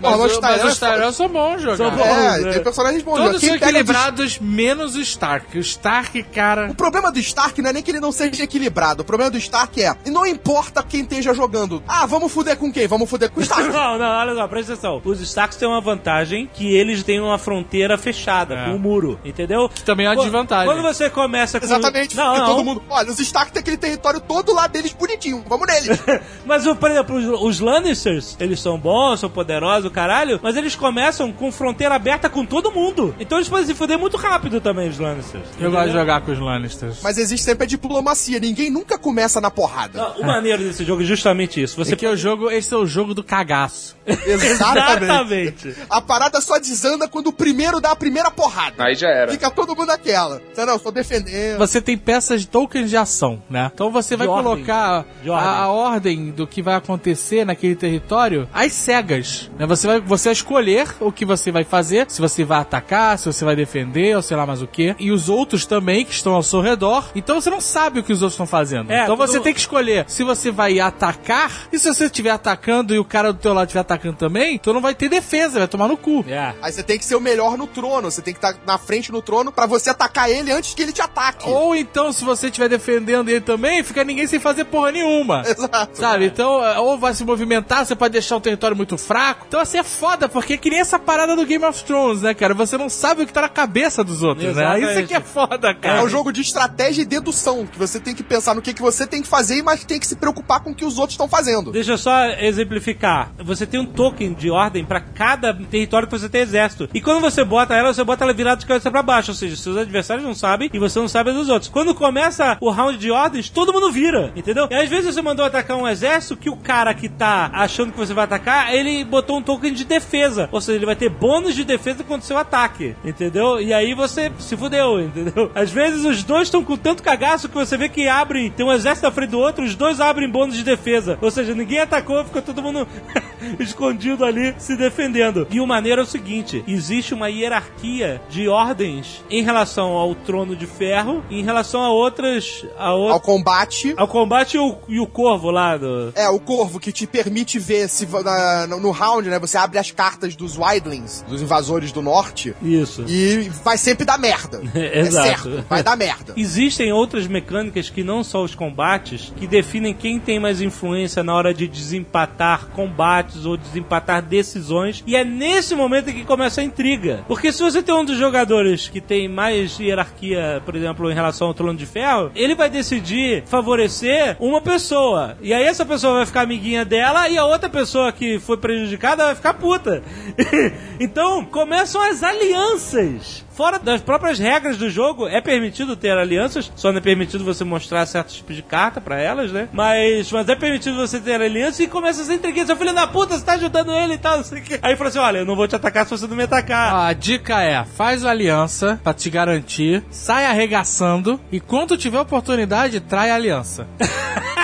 Mas, 0.00 0.20
os 0.20 0.36
o- 0.36 0.40
mas 0.40 0.64
os 0.64 0.78
Tyrell 0.78 1.12
são 1.12 1.28
bons 1.28 1.62
jogar. 1.62 1.76
São 1.76 1.90
bons. 1.90 2.06
É, 2.06 2.38
né? 2.40 2.52
tem 2.52 2.62
personagens 2.62 3.02
bons. 3.02 3.16
Todos 3.16 3.40
Quem 3.40 3.48
são 3.50 3.56
equilibrados, 3.56 4.38
menos 4.38 4.94
o 4.94 5.00
Stark. 5.00 5.56
O 5.56 5.60
Stark, 5.60 6.22
cara. 6.24 6.70
O 6.70 6.74
problema 6.74 7.10
do 7.10 7.18
Stark 7.18 7.60
não 7.62 7.70
é 7.70 7.72
nem 7.72 7.82
que 7.82 7.90
ele 7.90 8.00
não 8.00 8.12
seja 8.12 8.44
equilibrado. 8.44 9.02
O 9.02 9.04
problema 9.04 9.30
do 9.30 9.38
Stark 9.38 9.82
é, 9.82 9.94
e 10.04 10.10
não 10.10 10.26
importa 10.26 10.82
quem 10.82 11.00
esteja 11.02 11.32
jogando. 11.34 11.82
Ah, 11.86 12.06
vamos 12.06 12.32
fuder 12.32 12.56
com 12.56 12.72
quem? 12.72 12.86
Vamos 12.86 13.08
fuder 13.08 13.30
com 13.30 13.40
o 13.40 13.42
Stark. 13.42 13.66
Não, 13.76 13.98
não, 13.98 14.06
olha 14.20 14.34
só, 14.34 14.48
presta 14.48 14.72
atenção. 14.72 15.00
Os 15.04 15.20
Starks 15.20 15.56
têm 15.58 15.68
uma 15.68 15.80
vantagem 15.80 16.48
que 16.52 16.74
eles 16.74 17.02
têm 17.02 17.20
uma 17.20 17.38
fronteira 17.38 17.96
fechada, 17.98 18.25
É. 18.54 18.64
com 18.64 18.70
um 18.72 18.78
muro, 18.78 19.18
entendeu? 19.24 19.68
Que 19.68 19.82
também 19.82 20.06
é 20.06 20.10
uma 20.10 20.16
desvantagem. 20.22 20.66
Quando 20.66 20.82
você 20.82 21.08
começa 21.10 21.58
com... 21.60 21.66
Exatamente, 21.66 22.16
Não, 22.16 22.24
porque 22.26 22.40
não. 22.40 22.46
todo 22.46 22.64
mundo. 22.64 22.82
Olha, 22.88 23.10
os 23.10 23.18
Stark 23.20 23.52
tem 23.52 23.60
aquele 23.60 23.76
território 23.76 24.20
todo 24.20 24.52
lá 24.54 24.66
deles 24.66 24.92
bonitinho. 24.92 25.44
Vamos 25.48 25.66
neles. 25.66 25.98
Mas, 26.44 26.66
o- 26.66 26.74
por 26.76 26.90
exemplo, 26.90 27.16
os, 27.16 27.40
os 27.42 27.60
Lannisters, 27.60 28.36
eles 28.40 28.60
são 28.60 28.78
bons, 28.78 29.20
são 29.20 29.30
poderosos, 29.30 29.90
caralho, 29.92 30.38
mas 30.42 30.56
eles 30.56 30.74
começam 30.74 31.32
com 31.32 31.50
fronteira 31.50 31.94
aberta 31.94 32.28
com 32.28 32.44
todo 32.44 32.70
mundo. 32.70 33.14
Então 33.18 33.38
eles 33.38 33.48
podem 33.48 33.66
se 33.66 33.74
fuder 33.74 33.98
muito 33.98 34.16
rápido 34.16 34.60
também, 34.60 34.88
os 34.88 34.98
Lannisters. 34.98 35.44
Eu 35.60 35.70
gosto 35.70 35.86
de 35.88 35.92
jogar 35.92 36.20
com 36.22 36.32
os 36.32 36.38
Lannisters. 36.38 36.98
Mas 37.02 37.18
existe 37.18 37.44
sempre 37.44 37.64
a 37.64 37.66
diplomacia. 37.66 38.38
Ninguém 38.38 38.70
nunca 38.70 38.98
começa 38.98 39.40
na 39.40 39.50
porrada. 39.50 39.98
Não, 40.00 40.20
o 40.22 40.26
maneiro 40.26 40.62
desse 40.62 40.84
jogo 40.84 41.02
é 41.02 41.04
justamente 41.04 41.62
isso. 41.62 41.76
Você 41.76 41.96
é 42.04 42.08
o 42.10 42.16
jogo, 42.16 42.50
esse 42.50 42.72
é 42.72 42.76
o 42.76 42.86
jogo 42.86 43.14
do 43.14 43.22
cagaço. 43.24 43.96
Exatamente. 44.06 45.04
Exatamente. 45.04 45.76
A 45.88 46.00
parada 46.00 46.40
só 46.40 46.58
desanda 46.58 47.08
quando 47.08 47.28
o 47.28 47.32
primeiro 47.32 47.80
dá 47.80 47.90
a 47.92 47.96
primeira 47.96 48.15
porrada. 48.30 48.84
Aí 48.84 48.94
já 48.94 49.08
era. 49.08 49.30
Fica 49.32 49.50
todo 49.50 49.74
mundo 49.76 49.86
naquela. 49.88 50.40
Não, 50.56 50.66
não, 50.66 50.78
tô 50.78 50.90
defendendo. 50.90 51.58
Você 51.58 51.80
tem 51.80 51.96
peças 51.96 52.42
de 52.42 52.48
tokens 52.48 52.90
de 52.90 52.96
ação, 52.96 53.42
né? 53.48 53.70
Então 53.72 53.90
você 53.90 54.16
vai 54.16 54.26
ordem. 54.26 54.44
colocar 54.52 55.04
De 55.22 55.30
a, 55.30 55.32
ordem. 55.34 55.48
a 55.50 55.68
ordem 55.68 56.30
do 56.30 56.46
que 56.46 56.62
vai 56.62 56.74
acontecer 56.74 57.44
naquele 57.44 57.74
território 57.76 58.48
às 58.52 58.72
cegas. 58.72 59.50
Né? 59.58 59.66
Você, 59.66 59.86
vai, 59.86 60.00
você 60.00 60.28
vai 60.28 60.32
escolher 60.32 60.88
o 61.00 61.10
que 61.12 61.24
você 61.24 61.50
vai 61.50 61.64
fazer, 61.64 62.06
se 62.10 62.20
você 62.20 62.44
vai 62.44 62.60
atacar, 62.60 63.18
se 63.18 63.26
você 63.26 63.44
vai 63.44 63.54
defender, 63.56 64.16
ou 64.16 64.22
sei 64.22 64.36
lá 64.36 64.46
mais 64.46 64.62
o 64.62 64.66
que. 64.66 64.94
E 64.98 65.10
os 65.10 65.28
outros 65.28 65.66
também 65.66 66.04
que 66.04 66.12
estão 66.12 66.34
ao 66.34 66.42
seu 66.42 66.60
redor. 66.60 67.10
Então 67.14 67.40
você 67.40 67.50
não 67.50 67.60
sabe 67.60 68.00
o 68.00 68.02
que 68.02 68.12
os 68.12 68.22
outros 68.22 68.34
estão 68.34 68.46
fazendo. 68.46 68.90
É, 68.90 69.02
então 69.04 69.16
tudo- 69.16 69.26
você 69.28 69.40
tem 69.40 69.52
que 69.52 69.60
escolher 69.60 70.04
se 70.08 70.22
você 70.24 70.50
vai 70.50 70.78
atacar, 70.80 71.50
e 71.72 71.78
se 71.78 71.92
você 71.92 72.06
estiver 72.06 72.30
atacando 72.30 72.94
e 72.94 72.98
o 72.98 73.04
cara 73.04 73.32
do 73.32 73.38
teu 73.38 73.52
lado 73.52 73.66
estiver 73.66 73.80
atacando 73.80 74.16
também, 74.16 74.58
tu 74.58 74.72
não 74.72 74.80
vai 74.80 74.94
ter 74.94 75.08
defesa, 75.08 75.58
vai 75.58 75.68
tomar 75.68 75.88
no 75.88 75.96
cu. 75.96 76.24
É. 76.28 76.54
Aí 76.62 76.72
você 76.72 76.82
tem 76.82 76.98
que 76.98 77.04
ser 77.04 77.16
o 77.16 77.20
melhor 77.20 77.56
no 77.58 77.66
trono. 77.66 78.05
Você 78.10 78.22
tem 78.22 78.34
que 78.34 78.38
estar 78.38 78.56
na 78.66 78.78
frente 78.78 79.10
no 79.12 79.20
trono 79.22 79.52
pra 79.52 79.66
você 79.66 79.90
atacar 79.90 80.30
ele 80.30 80.52
antes 80.52 80.74
que 80.74 80.82
ele 80.82 80.92
te 80.92 81.00
ataque. 81.02 81.48
Ou 81.48 81.74
então, 81.74 82.12
se 82.12 82.24
você 82.24 82.46
estiver 82.46 82.68
defendendo 82.68 83.28
ele 83.28 83.40
também, 83.40 83.82
fica 83.82 84.04
ninguém 84.04 84.26
sem 84.26 84.38
fazer 84.38 84.64
porra 84.64 84.92
nenhuma. 84.92 85.42
Exato. 85.46 85.96
Sabe? 85.98 86.26
Então, 86.26 86.64
é, 86.64 86.78
ou 86.78 86.98
vai 86.98 87.14
se 87.14 87.24
movimentar, 87.24 87.84
você 87.84 87.94
pode 87.94 88.12
deixar 88.12 88.36
o 88.36 88.40
território 88.40 88.76
muito 88.76 88.96
fraco. 88.98 89.44
Então, 89.48 89.60
assim, 89.60 89.78
é 89.78 89.82
foda, 89.84 90.28
porque 90.28 90.54
é 90.54 90.56
que 90.56 90.70
nem 90.70 90.80
essa 90.80 90.98
parada 90.98 91.34
do 91.36 91.44
Game 91.46 91.64
of 91.64 91.82
Thrones, 91.84 92.22
né, 92.22 92.34
cara? 92.34 92.54
Você 92.54 92.76
não 92.78 92.88
sabe 92.88 93.22
o 93.22 93.26
que 93.26 93.32
tá 93.32 93.42
na 93.42 93.48
cabeça 93.48 94.02
dos 94.02 94.22
outros, 94.22 94.44
né? 94.54 94.62
Exatamente. 94.62 94.90
Isso 94.90 94.98
aqui 95.00 95.14
é 95.14 95.20
foda, 95.20 95.70
É 95.70 95.74
cara. 95.74 96.04
um 96.04 96.08
jogo 96.08 96.32
de 96.32 96.40
estratégia 96.40 97.02
e 97.02 97.04
dedução, 97.04 97.66
que 97.66 97.78
você 97.78 97.98
tem 98.00 98.14
que 98.14 98.22
pensar 98.22 98.54
no 98.54 98.62
que, 98.62 98.72
que 98.74 98.82
você 98.82 99.06
tem 99.06 99.22
que 99.22 99.28
fazer, 99.28 99.62
mas 99.62 99.84
tem 99.84 99.98
que 100.00 100.06
se 100.06 100.16
preocupar 100.16 100.60
com 100.60 100.70
o 100.70 100.74
que 100.74 100.84
os 100.84 100.98
outros 100.98 101.14
estão 101.14 101.28
fazendo. 101.28 101.72
Deixa 101.72 101.92
eu 101.92 101.98
só 101.98 102.24
exemplificar. 102.60 103.32
Você 103.44 103.66
tem 103.66 103.78
um 103.80 103.86
token 103.86 104.32
de 104.34 104.50
ordem 104.50 104.84
pra 104.84 105.00
cada 105.00 105.52
território 105.54 106.08
que 106.08 106.18
você 106.18 106.28
tem 106.28 106.40
exército. 106.42 106.88
E 106.92 107.00
quando 107.00 107.20
você 107.20 107.44
bota 107.44 107.74
ela, 107.74 107.92
você 107.96 108.04
bota 108.04 108.24
ela 108.24 108.32
virada 108.32 108.60
de 108.60 108.66
cabeça 108.66 108.90
pra 108.90 109.02
baixo. 109.02 109.30
Ou 109.30 109.34
seja, 109.34 109.56
seus 109.56 109.76
adversários 109.76 110.24
não 110.24 110.34
sabem 110.34 110.70
e 110.72 110.78
você 110.78 110.98
não 110.98 111.08
sabe 111.08 111.32
dos 111.32 111.48
outros. 111.48 111.70
Quando 111.70 111.94
começa 111.94 112.56
o 112.60 112.70
round 112.70 112.98
de 112.98 113.10
ordens, 113.10 113.48
todo 113.48 113.72
mundo 113.72 113.90
vira, 113.90 114.32
entendeu? 114.36 114.68
E 114.70 114.74
às 114.74 114.88
vezes 114.88 115.14
você 115.14 115.22
mandou 115.22 115.44
atacar 115.44 115.76
um 115.76 115.88
exército 115.88 116.36
que 116.36 116.50
o 116.50 116.56
cara 116.56 116.92
que 116.94 117.08
tá 117.08 117.50
achando 117.52 117.92
que 117.92 117.98
você 117.98 118.12
vai 118.12 118.24
atacar, 118.24 118.74
ele 118.74 119.04
botou 119.04 119.38
um 119.38 119.42
token 119.42 119.72
de 119.72 119.84
defesa. 119.84 120.48
Ou 120.52 120.60
seja, 120.60 120.78
ele 120.78 120.86
vai 120.86 120.96
ter 120.96 121.08
bônus 121.08 121.54
de 121.54 121.64
defesa 121.64 122.04
contra 122.04 122.22
o 122.22 122.26
seu 122.26 122.36
ataque, 122.36 122.94
entendeu? 123.04 123.60
E 123.60 123.72
aí 123.72 123.94
você 123.94 124.30
se 124.38 124.56
fudeu, 124.56 125.00
entendeu? 125.00 125.50
Às 125.54 125.70
vezes 125.70 126.04
os 126.04 126.22
dois 126.22 126.48
estão 126.48 126.62
com 126.62 126.76
tanto 126.76 127.02
cagaço 127.02 127.48
que 127.48 127.54
você 127.54 127.76
vê 127.76 127.88
que 127.88 128.08
abrem, 128.08 128.50
tem 128.50 128.66
um 128.66 128.72
exército 128.72 129.06
na 129.06 129.12
frente 129.12 129.30
do 129.30 129.38
outro, 129.38 129.64
os 129.64 129.74
dois 129.74 130.00
abrem 130.00 130.30
bônus 130.30 130.56
de 130.56 130.62
defesa. 130.62 131.18
Ou 131.20 131.30
seja, 131.30 131.54
ninguém 131.54 131.80
atacou, 131.80 132.24
ficou 132.24 132.42
todo 132.42 132.62
mundo 132.62 132.86
escondido 133.58 134.24
ali 134.24 134.54
se 134.58 134.76
defendendo. 134.76 135.46
E 135.50 135.60
o 135.60 135.66
maneiro 135.66 136.00
é 136.00 136.04
o 136.04 136.06
seguinte: 136.06 136.62
existe 136.66 137.14
uma 137.14 137.28
hierarquia 137.28 137.85
de 138.28 138.48
ordens 138.48 139.22
em 139.30 139.42
relação 139.42 139.92
ao 139.92 140.14
trono 140.14 140.56
de 140.56 140.66
ferro 140.66 141.22
em 141.30 141.42
relação 141.44 141.82
a 141.82 141.90
outras. 141.90 142.64
A 142.78 142.86
Ao 142.88 143.00
outro, 143.00 143.20
combate. 143.20 143.94
ao 143.96 144.08
combate 144.08 144.56
e 144.56 144.60
o, 144.60 144.76
e 144.88 145.00
o 145.00 145.06
corvo 145.06 145.50
lá 145.50 145.76
do. 145.76 146.12
É, 146.14 146.28
o 146.28 146.38
corvo 146.40 146.78
que 146.80 146.92
te 146.92 147.06
permite 147.06 147.58
ver 147.58 147.88
se 147.88 148.06
na- 148.24 148.66
no, 148.66 148.80
no 148.80 148.90
round, 148.90 149.28
né? 149.28 149.38
Você 149.38 149.56
abre 149.58 149.78
as 149.78 149.90
cartas 149.90 150.34
dos 150.34 150.56
Wildlings, 150.58 151.24
dos 151.28 151.42
invasores 151.42 151.92
do 151.92 152.02
norte, 152.02 152.54
Isso. 152.62 153.04
e 153.08 153.48
vai 153.64 153.76
sempre 153.78 154.04
dar 154.04 154.18
merda. 154.18 154.60
é 154.74 155.00
Exato. 155.00 155.26
certo, 155.26 155.64
vai 155.68 155.82
dar 155.82 155.96
merda. 155.96 156.34
Existem 156.36 156.92
outras 156.92 157.26
mecânicas 157.26 157.90
que 157.90 158.02
não 158.02 158.22
são 158.24 158.42
os 158.44 158.54
combates 158.54 159.32
que 159.36 159.46
definem 159.46 159.94
quem 159.94 160.18
tem 160.18 160.38
mais 160.40 160.60
influência 160.60 161.22
na 161.22 161.34
hora 161.34 161.52
de 161.54 161.66
desempatar 161.68 162.68
combates 162.74 163.44
ou 163.44 163.56
desempatar 163.56 164.22
decisões. 164.22 165.02
E 165.06 165.14
é 165.16 165.24
nesse 165.24 165.74
momento 165.74 166.06
que 166.12 166.24
começa 166.24 166.60
a 166.60 166.64
intriga. 166.64 167.24
Porque 167.28 167.52
se 167.52 167.62
você 167.62 167.75
tem 167.82 167.94
um 167.94 168.04
dos 168.04 168.16
jogadores 168.16 168.88
que 168.88 169.00
tem 169.00 169.28
mais 169.28 169.78
hierarquia, 169.78 170.62
por 170.64 170.74
exemplo, 170.74 171.10
em 171.10 171.14
relação 171.14 171.48
ao 171.48 171.54
trono 171.54 171.76
de 171.76 171.86
ferro, 171.86 172.30
ele 172.34 172.54
vai 172.54 172.68
decidir 172.68 173.44
favorecer 173.46 174.36
uma 174.40 174.60
pessoa. 174.60 175.36
E 175.40 175.54
aí 175.54 175.64
essa 175.64 175.84
pessoa 175.84 176.14
vai 176.14 176.26
ficar 176.26 176.42
amiguinha 176.42 176.84
dela 176.84 177.28
e 177.28 177.38
a 177.38 177.44
outra 177.44 177.68
pessoa 177.68 178.12
que 178.12 178.38
foi 178.38 178.56
prejudicada 178.56 179.24
vai 179.24 179.34
ficar 179.34 179.54
puta. 179.54 180.02
então 181.00 181.44
começam 181.44 182.02
as 182.02 182.22
alianças. 182.22 183.45
Fora 183.56 183.78
das 183.78 184.02
próprias 184.02 184.38
regras 184.38 184.76
do 184.76 184.90
jogo, 184.90 185.26
é 185.26 185.40
permitido 185.40 185.96
ter 185.96 186.10
alianças, 186.10 186.70
só 186.76 186.92
não 186.92 186.98
é 186.98 187.00
permitido 187.00 187.42
você 187.42 187.64
mostrar 187.64 188.04
certos 188.04 188.36
tipos 188.36 188.54
de 188.54 188.60
carta 188.60 189.00
pra 189.00 189.18
elas, 189.18 189.50
né? 189.50 189.66
Mas, 189.72 190.30
mas 190.30 190.46
é 190.46 190.54
permitido 190.54 190.94
você 190.94 191.18
ter 191.18 191.40
aliança 191.40 191.82
e 191.82 191.86
começa 191.86 192.20
essa 192.20 192.34
intriguinha. 192.34 192.66
Seu 192.66 192.76
filho 192.76 192.92
da 192.92 193.06
puta, 193.06 193.34
você 193.34 193.42
tá 193.42 193.54
ajudando 193.54 193.94
ele 193.94 194.12
e 194.12 194.18
tal, 194.18 194.36
não 194.36 194.44
sei 194.44 194.58
o 194.58 194.62
quê. 194.62 194.78
Aí 194.82 194.94
fala 194.94 195.08
assim: 195.08 195.18
olha, 195.18 195.38
eu 195.38 195.46
não 195.46 195.56
vou 195.56 195.66
te 195.66 195.74
atacar 195.74 196.04
se 196.04 196.10
você 196.10 196.26
não 196.26 196.36
me 196.36 196.42
atacar. 196.42 196.94
A 196.94 197.14
dica 197.14 197.62
é, 197.62 197.82
faz 197.82 198.26
a 198.26 198.30
aliança 198.30 199.00
pra 199.02 199.14
te 199.14 199.30
garantir, 199.30 200.04
sai 200.10 200.44
arregaçando 200.44 201.40
e 201.50 201.58
quando 201.58 201.96
tiver 201.96 202.20
oportunidade, 202.20 203.00
trai 203.00 203.30
a 203.30 203.36
aliança. 203.36 203.86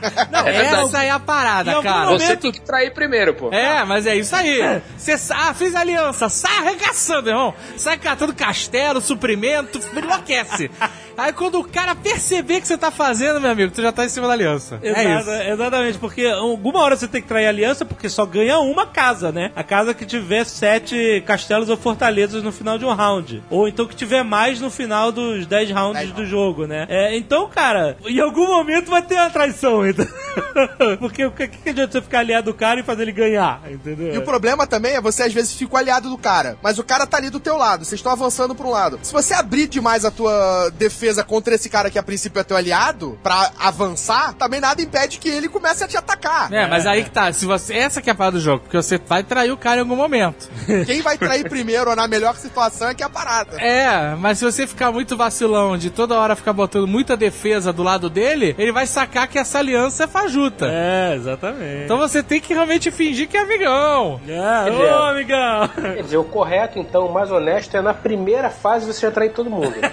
Não, 0.30 0.44
verdade. 0.44 0.84
essa 0.86 1.02
é 1.04 1.10
a 1.10 1.18
parada, 1.18 1.72
Em 1.72 1.82
cara. 1.82 2.04
momento- 2.06 2.20
Você 2.22 2.36
tem 2.36 2.52
que 2.52 2.60
trair 2.60 2.92
primeiro, 2.92 3.34
pô. 3.34 3.52
É, 3.52 3.84
mas 3.84 4.06
é 4.06 4.16
isso 4.16 4.34
aí. 4.34 4.80
Você 4.96 5.16
sa- 5.18 5.48
ah, 5.48 5.54
fez 5.54 5.74
aliança, 5.74 6.28
sai 6.28 6.56
arregaçando, 6.58 7.28
irmão. 7.30 7.54
Sai 7.76 7.96
catando 7.98 8.34
castelo, 8.34 9.00
suprimento, 9.00 9.80
enlouquece. 9.96 10.70
Aí 11.18 11.32
quando 11.32 11.58
o 11.58 11.64
cara 11.64 11.96
perceber 11.96 12.60
que 12.60 12.68
você 12.68 12.78
tá 12.78 12.92
fazendo, 12.92 13.40
meu 13.40 13.50
amigo, 13.50 13.72
tu 13.72 13.82
já 13.82 13.90
tá 13.90 14.04
em 14.04 14.08
cima 14.08 14.28
da 14.28 14.34
aliança. 14.34 14.78
é 14.80 14.88
Exato, 14.88 15.30
isso. 15.30 15.50
Exatamente, 15.50 15.98
porque 15.98 16.24
alguma 16.26 16.80
hora 16.80 16.96
você 16.96 17.08
tem 17.08 17.20
que 17.20 17.26
trair 17.26 17.48
aliança, 17.48 17.84
porque 17.84 18.08
só 18.08 18.24
ganha 18.24 18.60
uma 18.60 18.86
casa, 18.86 19.32
né? 19.32 19.50
A 19.56 19.64
casa 19.64 19.92
que 19.92 20.06
tiver 20.06 20.44
sete 20.44 21.20
castelos 21.26 21.68
ou 21.68 21.76
fortalezas 21.76 22.40
no 22.40 22.52
final 22.52 22.78
de 22.78 22.84
um 22.84 22.94
round. 22.94 23.42
Ou 23.50 23.66
então 23.66 23.84
que 23.84 23.96
tiver 23.96 24.22
mais 24.22 24.60
no 24.60 24.70
final 24.70 25.10
dos 25.10 25.44
dez 25.44 25.68
rounds 25.72 25.98
Dez 25.98 26.12
do 26.12 26.24
jogo, 26.24 26.68
né? 26.68 26.86
É, 26.88 27.16
então, 27.16 27.48
cara, 27.48 27.96
em 28.06 28.20
algum 28.20 28.46
momento 28.46 28.88
vai 28.88 29.02
ter 29.02 29.14
uma 29.14 29.28
traição, 29.28 29.84
então. 29.84 30.06
porque 31.00 31.24
o 31.24 31.32
que, 31.32 31.48
que 31.48 31.70
adianta 31.70 31.92
você 31.92 32.02
ficar 32.02 32.20
aliado 32.20 32.52
do 32.52 32.54
cara 32.54 32.78
e 32.78 32.84
fazer 32.84 33.02
ele 33.02 33.12
ganhar, 33.12 33.60
entendeu? 33.68 34.14
E 34.14 34.18
o 34.18 34.22
problema 34.22 34.68
também 34.68 34.94
é 34.94 35.00
você 35.00 35.24
às 35.24 35.32
vezes 35.32 35.54
fica 35.54 35.74
o 35.74 35.78
aliado 35.78 36.08
do 36.08 36.16
cara, 36.16 36.56
mas 36.62 36.78
o 36.78 36.84
cara 36.84 37.08
tá 37.08 37.16
ali 37.16 37.28
do 37.28 37.40
teu 37.40 37.56
lado, 37.56 37.84
vocês 37.84 37.98
estão 37.98 38.12
avançando 38.12 38.54
pra 38.54 38.66
um 38.66 38.70
lado. 38.70 39.00
Se 39.02 39.12
você 39.12 39.34
abrir 39.34 39.66
demais 39.66 40.04
a 40.04 40.10
tua 40.12 40.70
defesa 41.08 41.24
contra 41.24 41.54
esse 41.54 41.68
cara 41.68 41.90
que 41.90 41.98
a 41.98 42.02
princípio 42.02 42.40
é 42.40 42.44
teu 42.44 42.56
aliado, 42.56 43.18
pra 43.22 43.50
avançar, 43.58 44.34
também 44.34 44.60
nada 44.60 44.80
impede 44.82 45.18
que 45.18 45.28
ele 45.28 45.48
comece 45.48 45.82
a 45.82 45.88
te 45.88 45.96
atacar. 45.96 46.52
É, 46.52 46.66
mas 46.66 46.86
aí 46.86 47.04
que 47.04 47.10
tá, 47.10 47.32
se 47.32 47.46
você. 47.46 47.74
Essa 47.74 48.02
que 48.02 48.10
é 48.10 48.12
a 48.12 48.16
parada 48.16 48.38
do 48.38 48.42
jogo, 48.42 48.60
porque 48.60 48.76
você 48.76 48.98
vai 48.98 49.22
trair 49.22 49.50
o 49.50 49.56
cara 49.56 49.78
em 49.78 49.80
algum 49.80 49.96
momento. 49.96 50.48
Quem 50.86 51.00
vai 51.00 51.16
trair 51.16 51.48
primeiro 51.48 51.90
ou 51.90 51.96
na 51.96 52.06
melhor 52.06 52.36
situação 52.36 52.88
é 52.88 52.94
que 52.94 53.02
é 53.02 53.06
a 53.06 53.08
parada. 53.08 53.60
É, 53.60 54.14
mas 54.16 54.38
se 54.38 54.44
você 54.44 54.66
ficar 54.66 54.92
muito 54.92 55.16
vacilão 55.16 55.76
de 55.78 55.90
toda 55.90 56.18
hora 56.18 56.36
ficar 56.36 56.52
botando 56.52 56.86
muita 56.86 57.16
defesa 57.16 57.72
do 57.72 57.82
lado 57.82 58.10
dele, 58.10 58.54
ele 58.58 58.72
vai 58.72 58.86
sacar 58.86 59.28
que 59.28 59.38
essa 59.38 59.58
aliança 59.58 60.04
é 60.04 60.06
fajuta. 60.06 60.66
É, 60.70 61.14
exatamente. 61.14 61.84
Então 61.84 61.98
você 61.98 62.22
tem 62.22 62.40
que 62.40 62.52
realmente 62.52 62.90
fingir 62.90 63.28
que 63.28 63.36
é 63.36 63.40
amigão. 63.40 64.20
É, 64.28 64.70
dizer, 64.70 64.92
ô, 64.92 65.02
amigão! 65.04 65.68
Quer 65.68 66.02
dizer, 66.02 66.16
o 66.16 66.24
correto, 66.24 66.78
então, 66.78 67.06
o 67.06 67.12
mais 67.12 67.30
honesto 67.30 67.76
é 67.76 67.80
na 67.80 67.94
primeira 67.94 68.50
fase 68.50 68.86
você 68.86 69.06
já 69.06 69.10
trair 69.10 69.30
todo 69.30 69.48
mundo. 69.48 69.74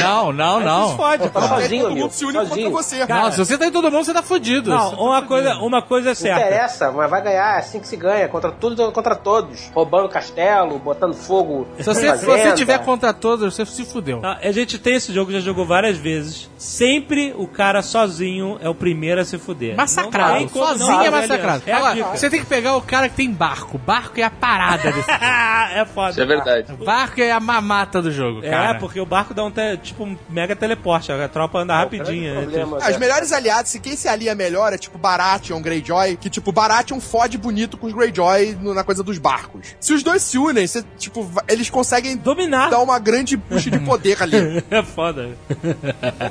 Não, 0.00 0.32
não, 0.32 0.57
Isso 0.58 0.66
não. 0.68 0.96
fode, 0.96 1.28
Tá 1.30 1.42
sozinho, 1.42 1.82
todo 1.82 1.90
amigo. 1.92 2.00
mundo 2.06 2.12
se 2.12 2.24
une 2.24 2.32
sozinho. 2.34 2.70
contra 2.70 2.82
você. 2.82 3.06
Não, 3.06 3.32
se 3.32 3.38
você 3.38 3.58
tá 3.58 3.66
em 3.66 3.72
todo 3.72 3.90
mundo, 3.90 4.04
você 4.04 4.12
tá 4.14 4.22
fudido. 4.22 4.70
Não, 4.70 4.90
uma 4.94 5.22
coisa, 5.22 5.54
uma 5.56 5.82
coisa 5.82 6.08
é 6.08 6.10
Não 6.10 6.14
certa. 6.14 6.40
interessa, 6.40 6.92
mas 6.92 7.10
vai 7.10 7.22
ganhar, 7.22 7.56
é 7.56 7.58
assim 7.58 7.80
que 7.80 7.88
se 7.88 7.96
ganha, 7.96 8.28
contra 8.28 8.50
tudo 8.50 8.90
contra 8.92 9.14
todos. 9.16 9.70
Roubando 9.74 10.08
castelo, 10.08 10.78
botando 10.78 11.14
fogo. 11.14 11.66
Se 11.78 11.84
você, 11.84 12.16
se 12.18 12.24
você 12.26 12.52
tiver 12.54 12.78
contra 12.84 13.12
todos, 13.12 13.54
você 13.54 13.64
se 13.66 13.84
fudeu. 13.84 14.20
Ah, 14.24 14.38
A 14.42 14.52
gente 14.52 14.78
tem 14.78 14.94
esse 14.94 15.12
jogo, 15.12 15.30
já 15.32 15.40
jogou 15.40 15.64
várias 15.66 15.96
vezes. 15.96 16.48
Sempre 16.58 17.34
o 17.36 17.46
cara 17.46 17.82
sozinho 17.82 18.58
é 18.62 18.68
o 18.68 18.74
primeiro 18.74 19.20
a 19.20 19.24
se 19.24 19.38
fuder. 19.38 19.70
Não 19.70 19.76
Massacrado. 19.78 20.40
não 20.40 20.48
Sozinho 20.48 20.92
é 21.02 21.10
fazer 21.10 21.10
massacrado. 21.28 21.62
É 21.66 21.72
Agora, 21.72 22.04
você 22.16 22.30
tem 22.30 22.40
que 22.40 22.46
pegar 22.46 22.76
o 22.76 22.82
cara 22.82 23.08
que 23.08 23.16
tem 23.16 23.30
barco. 23.30 23.78
Barco 23.78 24.18
é 24.20 24.22
a 24.22 24.30
parada 24.30 24.90
desse. 24.92 25.10
é 25.74 25.84
foda. 25.84 26.10
Isso 26.10 26.22
é 26.22 26.26
verdade. 26.26 26.72
barco 26.84 27.20
é 27.20 27.30
a 27.30 27.40
mamata 27.40 28.00
do 28.02 28.10
jogo, 28.10 28.40
É, 28.44 28.50
cara. 28.50 28.78
porque 28.78 29.00
o 29.00 29.06
barco 29.06 29.34
dá 29.34 29.44
um 29.44 29.52
tipo 29.82 30.04
um 30.04 30.16
mega 30.28 30.47
teleporte, 30.56 31.10
a 31.12 31.28
tropa 31.28 31.58
anda 31.60 31.76
rapidinho. 31.76 32.34
né? 32.34 32.40
Problema, 32.42 32.76
As 32.78 32.94
é. 32.94 32.98
melhores 32.98 33.32
aliados, 33.32 33.70
se 33.70 33.80
quem 33.80 33.96
se 33.96 34.08
alia 34.08 34.34
melhor 34.34 34.72
é 34.72 34.78
tipo 34.78 34.98
Baratheon, 34.98 35.60
Greyjoy, 35.60 36.16
que 36.16 36.28
tipo, 36.30 36.52
Baratheon 36.52 37.00
fode 37.00 37.36
bonito 37.38 37.76
com 37.76 37.86
os 37.86 37.92
Greyjoy 37.92 38.56
no- 38.60 38.74
na 38.74 38.84
coisa 38.84 39.02
dos 39.02 39.18
barcos. 39.18 39.74
Se 39.80 39.92
os 39.92 40.02
dois 40.02 40.22
se 40.22 40.38
unem, 40.38 40.66
você, 40.66 40.84
tipo, 40.96 41.28
eles 41.48 41.68
conseguem 41.70 42.16
Dominar. 42.16 42.70
dar 42.70 42.80
uma 42.80 42.98
grande 42.98 43.36
puxa 43.36 43.70
de 43.70 43.78
poder 43.80 44.22
ali. 44.22 44.38
É 44.70 44.82
foda. 44.82 45.30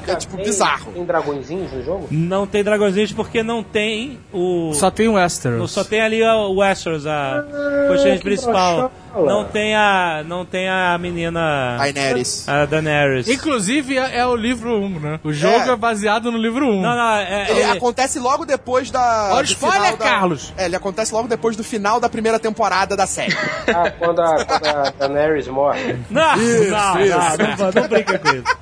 É 0.08 0.16
tipo 0.16 0.36
Tem- 0.38 0.46
bizarro. 0.46 0.92
Tem 0.94 1.06
dragõezinhos 1.06 1.72
no 1.72 1.84
jogo? 1.84 2.08
Não 2.12 2.46
tem 2.48 2.64
dragõezinhos 2.64 3.12
porque 3.14 3.44
não 3.44 3.64
tem 3.64 4.20
o. 4.34 4.72
Só 4.74 4.90
tem 4.92 5.08
o 5.08 5.14
Westeros. 5.14 5.72
Só 5.72 5.84
tem 5.84 6.02
ali 6.02 6.24
o 6.24 6.56
Westeros, 6.56 7.06
a 7.08 7.44
personagem 7.88 8.18
que 8.18 8.24
principal. 8.24 8.78
broxola. 8.78 8.92
Não 9.16 9.46
tem 9.46 9.76
a. 9.76 10.24
Não 10.26 10.46
tem 10.46 10.70
a 10.70 10.98
menina. 10.98 11.78
Daenerys. 11.80 12.48
A 12.48 12.66
Daenerys. 12.66 13.28
Inclusive, 13.28 13.98
é, 13.98 14.20
é 14.20 14.26
o 14.26 14.36
livro 14.36 14.80
1, 14.80 15.00
né? 15.00 15.20
O 15.24 15.34
jogo 15.34 15.70
é, 15.70 15.70
É. 15.70 15.76
baseado 15.76 16.32
no 16.32 16.38
livro 16.38 16.68
1. 16.68 16.82
Não, 16.82 16.96
não, 16.96 17.12
é. 17.16 17.48
Ele 17.50 17.60
é- 17.62 17.72
acontece 17.72 18.20
logo 18.20 18.46
depois 18.46 18.92
da. 18.92 19.30
Olha 19.34 19.46
spoiler, 19.46 19.98
da- 19.98 20.06
Carlos. 20.06 20.54
É, 20.58 20.66
ele 20.66 20.76
acontece 20.76 21.14
logo 21.14 21.28
depois 21.28 21.56
do 21.56 21.64
final 21.64 22.00
da 22.00 22.08
primeira 22.10 22.40
temporada 22.40 22.96
da 22.96 23.08
série. 23.08 23.36
Ah, 23.68 23.92
quando 23.92 24.22
a, 24.22 24.46
quando 24.46 24.66
a 24.66 24.92
Daenerys 24.98 25.48
morre. 25.48 25.98
Não, 26.10 26.36
Isso, 26.38 26.72
não, 26.72 27.00
isso. 27.02 27.18
não, 27.18 27.58
não, 27.58 27.72
não 27.82 27.88
brinca 27.90 28.18
com 28.18 28.30
isso. 28.30 28.58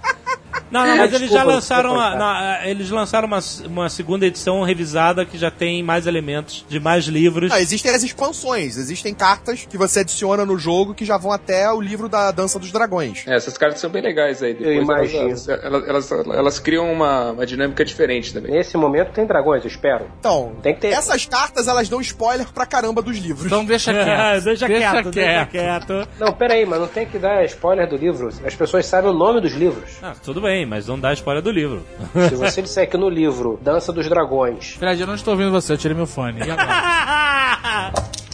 Não, 0.79 0.87
não, 0.87 0.97
mas 0.97 1.13
eles 1.13 1.29
já 1.31 1.43
lançaram, 1.43 1.91
desculpa, 1.93 2.09
uma, 2.09 2.15
na- 2.15 2.67
eles 2.67 2.89
lançaram 2.89 3.27
uma, 3.27 3.39
uma 3.65 3.89
segunda 3.89 4.25
edição 4.25 4.61
revisada 4.63 5.25
que 5.25 5.37
já 5.37 5.49
tem 5.51 5.81
mais 5.83 6.07
elementos 6.07 6.65
de 6.67 6.79
mais 6.79 7.05
livros. 7.05 7.49
Não, 7.49 7.57
existem 7.57 7.91
as 7.91 8.03
expansões, 8.03 8.77
existem 8.77 9.13
cartas 9.13 9.65
que 9.69 9.77
você 9.77 10.01
adiciona 10.01 10.45
no 10.45 10.57
jogo 10.57 10.93
que 10.93 11.05
já 11.05 11.17
vão 11.17 11.31
até 11.31 11.71
o 11.71 11.79
livro 11.81 12.09
da 12.09 12.31
Dança 12.31 12.57
dos 12.59 12.71
Dragões. 12.71 13.23
É, 13.27 13.35
essas 13.35 13.57
cartas 13.57 13.79
são 13.79 13.89
bem 13.89 14.01
legais 14.01 14.41
aí. 14.43 14.53
Depois 14.53 14.75
Eu 14.75 14.81
imagino. 14.83 15.29
Elas, 15.29 15.47
elas, 15.49 15.87
elas, 16.11 16.11
elas 16.11 16.59
criam 16.59 16.91
uma, 16.91 17.31
uma 17.31 17.45
dinâmica 17.45 17.83
diferente 17.85 18.33
também. 18.33 18.51
Nesse 18.51 18.77
momento 18.77 19.11
tem 19.11 19.25
dragões, 19.25 19.63
eu 19.63 19.69
espero. 19.69 20.05
Então, 20.19 20.53
Tem 20.61 20.73
que 20.73 20.81
ter. 20.81 20.87
essas 20.89 21.25
cartas 21.25 21.67
elas 21.67 21.87
dão 21.89 21.99
spoiler 22.01 22.47
pra 22.53 22.65
caramba 22.65 23.01
dos 23.01 23.17
livros. 23.17 23.45
Então 23.45 23.63
deixa 23.65 23.93
quieto. 23.93 24.05
É, 24.25 24.39
deixa, 24.41 24.65
quieto, 24.67 25.11
deixa 25.11 25.45
quieto. 25.45 25.49
quieto. 25.51 26.07
Não, 26.19 26.31
pera 26.33 26.53
aí, 26.53 26.65
mas 26.65 26.79
não 26.79 26.87
tem 26.87 27.05
que 27.05 27.17
dar 27.19 27.43
spoiler 27.45 27.87
do 27.87 27.95
livro. 27.95 28.29
As 28.45 28.55
pessoas 28.55 28.85
sabem 28.85 29.09
o 29.11 29.13
nome 29.13 29.41
dos 29.41 29.53
livros. 29.53 29.91
Ah, 30.01 30.13
tudo 30.23 30.41
bem, 30.41 30.64
mas 30.65 30.87
não 30.87 30.99
dá 30.99 31.13
spoiler 31.13 31.43
do 31.43 31.51
livro. 31.51 31.83
Se 32.29 32.35
você 32.35 32.61
disser 32.61 32.89
que 32.89 32.97
no 32.97 33.09
livro 33.09 33.59
Dança 33.61 33.91
dos 33.93 34.07
Dragões 34.07 34.73
Fred, 34.73 34.99
eu 34.99 35.07
não 35.07 35.15
estou 35.15 35.33
ouvindo 35.33 35.51
você, 35.51 35.73
eu 35.73 35.77
tirei 35.77 35.95
meu 35.95 36.07
fone. 36.07 36.39
E 36.39 36.51
agora? 36.51 37.93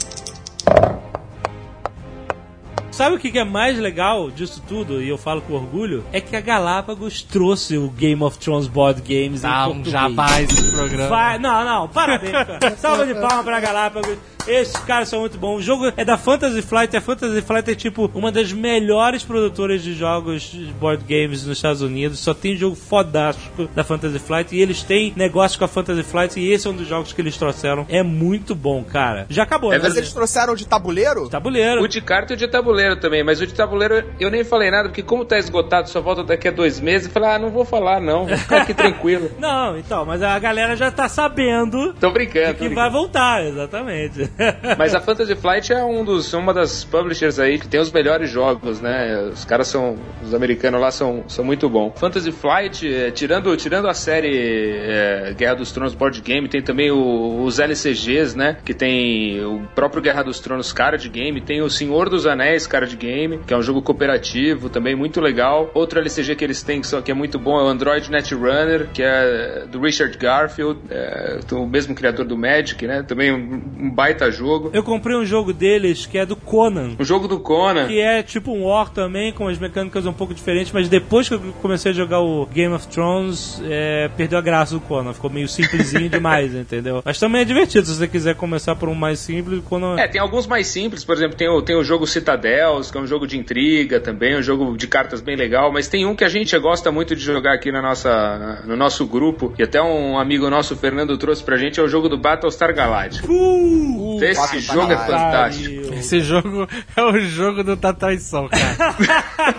Sabe 2.92 3.16
o 3.16 3.20
que 3.20 3.40
é 3.40 3.44
mais 3.44 3.80
legal 3.80 4.30
disso 4.30 4.62
tudo, 4.68 5.02
e 5.02 5.10
eu 5.10 5.18
falo 5.18 5.42
com 5.42 5.54
orgulho? 5.54 6.04
É 6.12 6.22
que 6.22 6.36
a 6.36 6.42
Galápagos 6.42 7.24
trouxe 7.24 7.76
o 7.76 7.90
Game 7.90 8.22
of 8.22 8.38
Thrones 8.38 8.68
Board 8.68 9.02
Games 9.02 9.42
Dá 9.42 9.66
em 9.66 9.72
um 9.72 9.82
português. 9.82 10.52
esse 10.52 10.72
programa. 10.72 11.10
Vai, 11.10 11.40
não, 11.40 11.66
não, 11.66 11.88
parabéns. 11.88 12.32
Salva 12.78 13.08
de 13.08 13.16
palmas 13.16 13.44
pra 13.44 13.60
Galápagos. 13.60 14.18
Esses 14.48 14.76
caras 14.84 15.10
são 15.10 15.22
muito 15.22 15.38
bons. 15.38 15.58
O 15.60 15.62
jogo 15.62 15.92
é 15.96 16.04
da 16.06 16.18
Fantasy 16.18 16.62
Flight. 16.62 16.96
A 16.96 17.02
Fantasy 17.02 17.42
Flight 17.42 17.72
é 17.72 17.76
tipo 17.76 18.10
uma 18.14 18.32
das 18.32 18.52
melhores 18.52 19.24
produtoras 19.24 19.82
de 19.84 19.94
jogos 19.94 20.44
de 20.44 20.66
board 20.74 21.04
games 21.08 21.46
nos 21.46 21.58
Estados 21.58 21.82
Unidos. 21.82 22.20
Só 22.20 22.34
tem 22.34 22.56
jogo 22.56 22.76
fodástico 22.76 23.70
da 23.76 23.84
Fantasy 23.84 24.20
Flight. 24.20 24.56
E 24.56 24.62
eles 24.62 24.84
têm 24.84 25.14
negócio 25.16 25.58
com 25.60 25.66
a 25.66 25.68
Fantasy 25.68 26.04
Flight. 26.04 26.40
E 26.40 26.52
esse 26.52 26.68
é 26.68 26.70
um 26.70 26.76
dos 26.76 26.88
jogos 26.88 27.14
que 27.14 27.22
eles 27.22 27.38
trouxeram. 27.38 27.86
É 27.90 28.04
muito 28.04 28.56
bom, 28.56 28.84
cara. 28.84 29.26
Já 29.30 29.44
acabou, 29.44 29.72
É 29.74 29.78
né? 29.78 29.84
Mas 29.84 29.96
eles 29.96 30.12
trouxeram 30.14 30.56
de 30.56 30.66
tabuleiro? 30.68 31.30
Tabuleiro. 31.30 31.82
O 31.82 31.88
de 31.88 32.02
carta 32.02 32.34
e 32.34 32.36
o 32.36 32.38
de 32.38 32.48
tabuleiro 32.48 33.00
também, 33.00 33.24
mas 33.24 33.40
o 33.42 33.48
de 33.48 33.54
tabuleiro 33.54 34.04
eu 34.20 34.30
nem 34.32 34.44
falei 34.44 34.72
nada, 34.72 34.90
porque 34.90 35.04
como 35.04 35.24
tá 35.26 35.38
esgotado, 35.38 35.90
só 35.90 36.02
volta 36.02 36.24
daqui 36.24 36.48
a 36.48 36.52
dois 36.52 36.80
meses, 36.80 37.08
eu 37.08 37.14
falei, 37.14 37.30
ah, 37.30 37.40
não 37.40 37.50
vou 37.50 37.66
falar 37.66 38.00
não, 38.02 38.26
vou 38.26 38.38
ficar 38.38 38.62
aqui 38.62 38.74
tranquilo. 38.76 39.32
Não, 39.40 39.78
então, 39.78 40.06
mas 40.06 40.22
a 40.24 40.38
galera 40.40 40.76
já 40.76 40.90
tá 40.92 41.08
sabendo 41.10 41.94
Tô 42.00 42.10
brincando. 42.12 42.48
tô 42.48 42.54
que 42.54 42.60
brincando. 42.60 42.76
vai 42.76 42.90
voltar, 42.90 43.46
exatamente. 43.46 44.31
Mas 44.78 44.96
a 44.96 45.00
Fantasy 45.02 45.36
Flight 45.36 45.72
é 45.74 45.84
um 45.84 46.04
dos, 46.04 46.34
uma 46.34 46.54
das 46.54 46.84
publishers 46.84 47.40
aí 47.40 47.60
que 47.60 47.68
tem 47.68 47.80
os 47.80 47.92
melhores 47.92 48.30
jogos, 48.30 48.82
né? 48.82 49.30
Os 49.32 49.46
caras 49.46 49.68
são, 49.68 49.98
os 50.24 50.34
americanos 50.34 50.80
lá 50.82 50.92
são, 50.92 51.24
são 51.28 51.44
muito 51.46 51.70
bons. 51.70 51.94
Fantasy 52.00 52.32
Flight, 52.32 52.92
eh, 52.92 53.12
tirando, 53.12 53.56
tirando 53.58 53.88
a 53.88 53.94
série 53.94 54.76
eh, 54.80 55.34
Guerra 55.38 55.56
dos 55.56 55.72
Tronos 55.72 55.94
Board 55.94 56.22
Game, 56.22 56.48
tem 56.48 56.62
também 56.62 56.92
o- 56.92 57.44
os 57.44 57.60
LCGs, 57.60 58.36
né? 58.38 58.58
Que 58.66 58.74
tem 58.74 59.44
o 59.44 59.62
próprio 59.76 60.02
Guerra 60.02 60.24
dos 60.24 60.40
Tronos 60.40 60.72
Card 60.74 61.08
Game, 61.10 61.40
tem 61.42 61.62
o 61.62 61.70
Senhor 61.70 62.10
dos 62.10 62.26
Anéis 62.26 62.66
Card 62.68 62.96
Game, 62.96 63.40
que 63.46 63.54
é 63.54 63.58
um 63.58 63.62
jogo 63.62 63.82
cooperativo, 63.82 64.70
também 64.70 64.96
muito 64.96 65.20
legal. 65.22 65.70
Outro 65.74 66.00
LCG 66.00 66.36
que 66.36 66.44
eles 66.44 66.64
têm 66.64 66.82
que, 66.82 66.88
só, 66.88 67.02
que 67.02 67.12
é 67.12 67.14
muito 67.14 67.38
bom 67.38 67.60
é 67.60 67.64
o 67.64 67.68
Android 67.68 68.10
Netrunner, 68.12 68.88
que 68.94 69.04
é 69.04 69.66
do 69.70 69.80
Richard 69.82 70.18
Garfield, 70.18 70.80
é, 70.90 71.40
o 71.52 71.66
mesmo 71.68 71.94
criador 71.96 72.26
do 72.26 72.38
Magic, 72.38 72.86
né? 72.88 73.04
Também 73.04 73.32
um, 73.32 73.62
um 73.80 73.90
baita 73.90 74.21
jogo. 74.30 74.70
Eu 74.74 74.84
comprei 74.84 75.16
um 75.16 75.26
jogo 75.26 75.54
deles 75.54 76.06
que 76.06 76.18
é 76.18 76.26
do 76.26 76.36
Conan. 76.36 76.96
O 77.00 77.04
jogo 77.04 77.28
do 77.28 77.40
Conan. 77.40 77.88
Que 77.88 78.00
é 78.00 78.22
tipo 78.22 78.52
um 78.52 78.66
War 78.66 78.90
também, 78.90 79.32
com 79.32 79.48
as 79.48 79.58
mecânicas 79.58 80.06
um 80.06 80.14
pouco 80.14 80.34
diferentes, 80.34 80.72
mas 80.72 80.88
depois 80.90 81.28
que 81.28 81.36
eu 81.36 81.40
comecei 81.62 81.92
a 81.92 81.96
jogar 81.96 82.20
o 82.20 82.46
Game 82.46 82.74
of 82.74 82.88
Thrones, 82.88 83.62
é, 83.66 84.10
perdeu 84.16 84.38
a 84.38 84.42
graça 84.42 84.76
do 84.76 84.82
Conan. 84.82 85.14
Ficou 85.14 85.30
meio 85.30 85.48
simplesinho 85.48 86.08
demais, 86.12 86.54
entendeu? 86.54 87.02
Mas 87.04 87.20
também 87.20 87.42
é 87.42 87.46
divertido 87.46 87.88
se 87.88 87.96
você 87.96 88.08
quiser 88.08 88.36
começar 88.36 88.76
por 88.76 88.90
um 88.90 88.96
mais 88.96 89.20
simples. 89.20 89.64
Conan... 89.64 89.98
É, 89.98 90.08
tem 90.08 90.22
alguns 90.22 90.46
mais 90.46 90.68
simples, 90.68 91.04
por 91.04 91.16
exemplo, 91.16 91.38
tem 91.38 91.50
o, 91.50 91.62
tem 91.62 91.76
o 91.76 91.84
jogo 91.84 92.06
Citadels, 92.06 92.92
que 92.92 92.98
é 92.98 93.02
um 93.02 93.08
jogo 93.08 93.26
de 93.26 93.38
intriga 93.38 94.00
também, 94.00 94.38
um 94.38 94.42
jogo 94.42 94.76
de 94.78 94.88
cartas 94.88 95.22
bem 95.22 95.36
legal, 95.36 95.72
mas 95.72 95.88
tem 95.88 96.06
um 96.06 96.16
que 96.16 96.24
a 96.24 96.30
gente 96.30 96.58
gosta 96.60 96.92
muito 96.92 97.16
de 97.16 97.22
jogar 97.22 97.54
aqui 97.54 97.72
na 97.72 97.82
nossa, 97.82 98.64
no 98.66 98.76
nosso 98.76 99.06
grupo, 99.06 99.50
que 99.50 99.64
até 99.64 99.82
um 99.82 100.18
amigo 100.18 100.50
nosso, 100.50 100.76
Fernando, 100.76 101.18
trouxe 101.18 101.44
pra 101.44 101.58
gente, 101.58 101.80
é 101.80 101.84
o 101.84 101.88
jogo 101.88 102.10
do 102.10 102.18
Battlestar 102.18 102.74
Galactica. 102.74 103.32
Uh, 103.32 104.11
Puta, 104.14 104.26
esse 104.26 104.60
jogo 104.60 104.92
é 104.92 104.98
fantástico. 104.98 105.94
Esse 105.94 106.22
jogo 106.22 106.68
é 106.96 107.04
o 107.04 107.20
jogo 107.20 107.64
do 107.64 107.76
da 107.76 107.94
traição, 107.94 108.48
cara. 108.48 108.94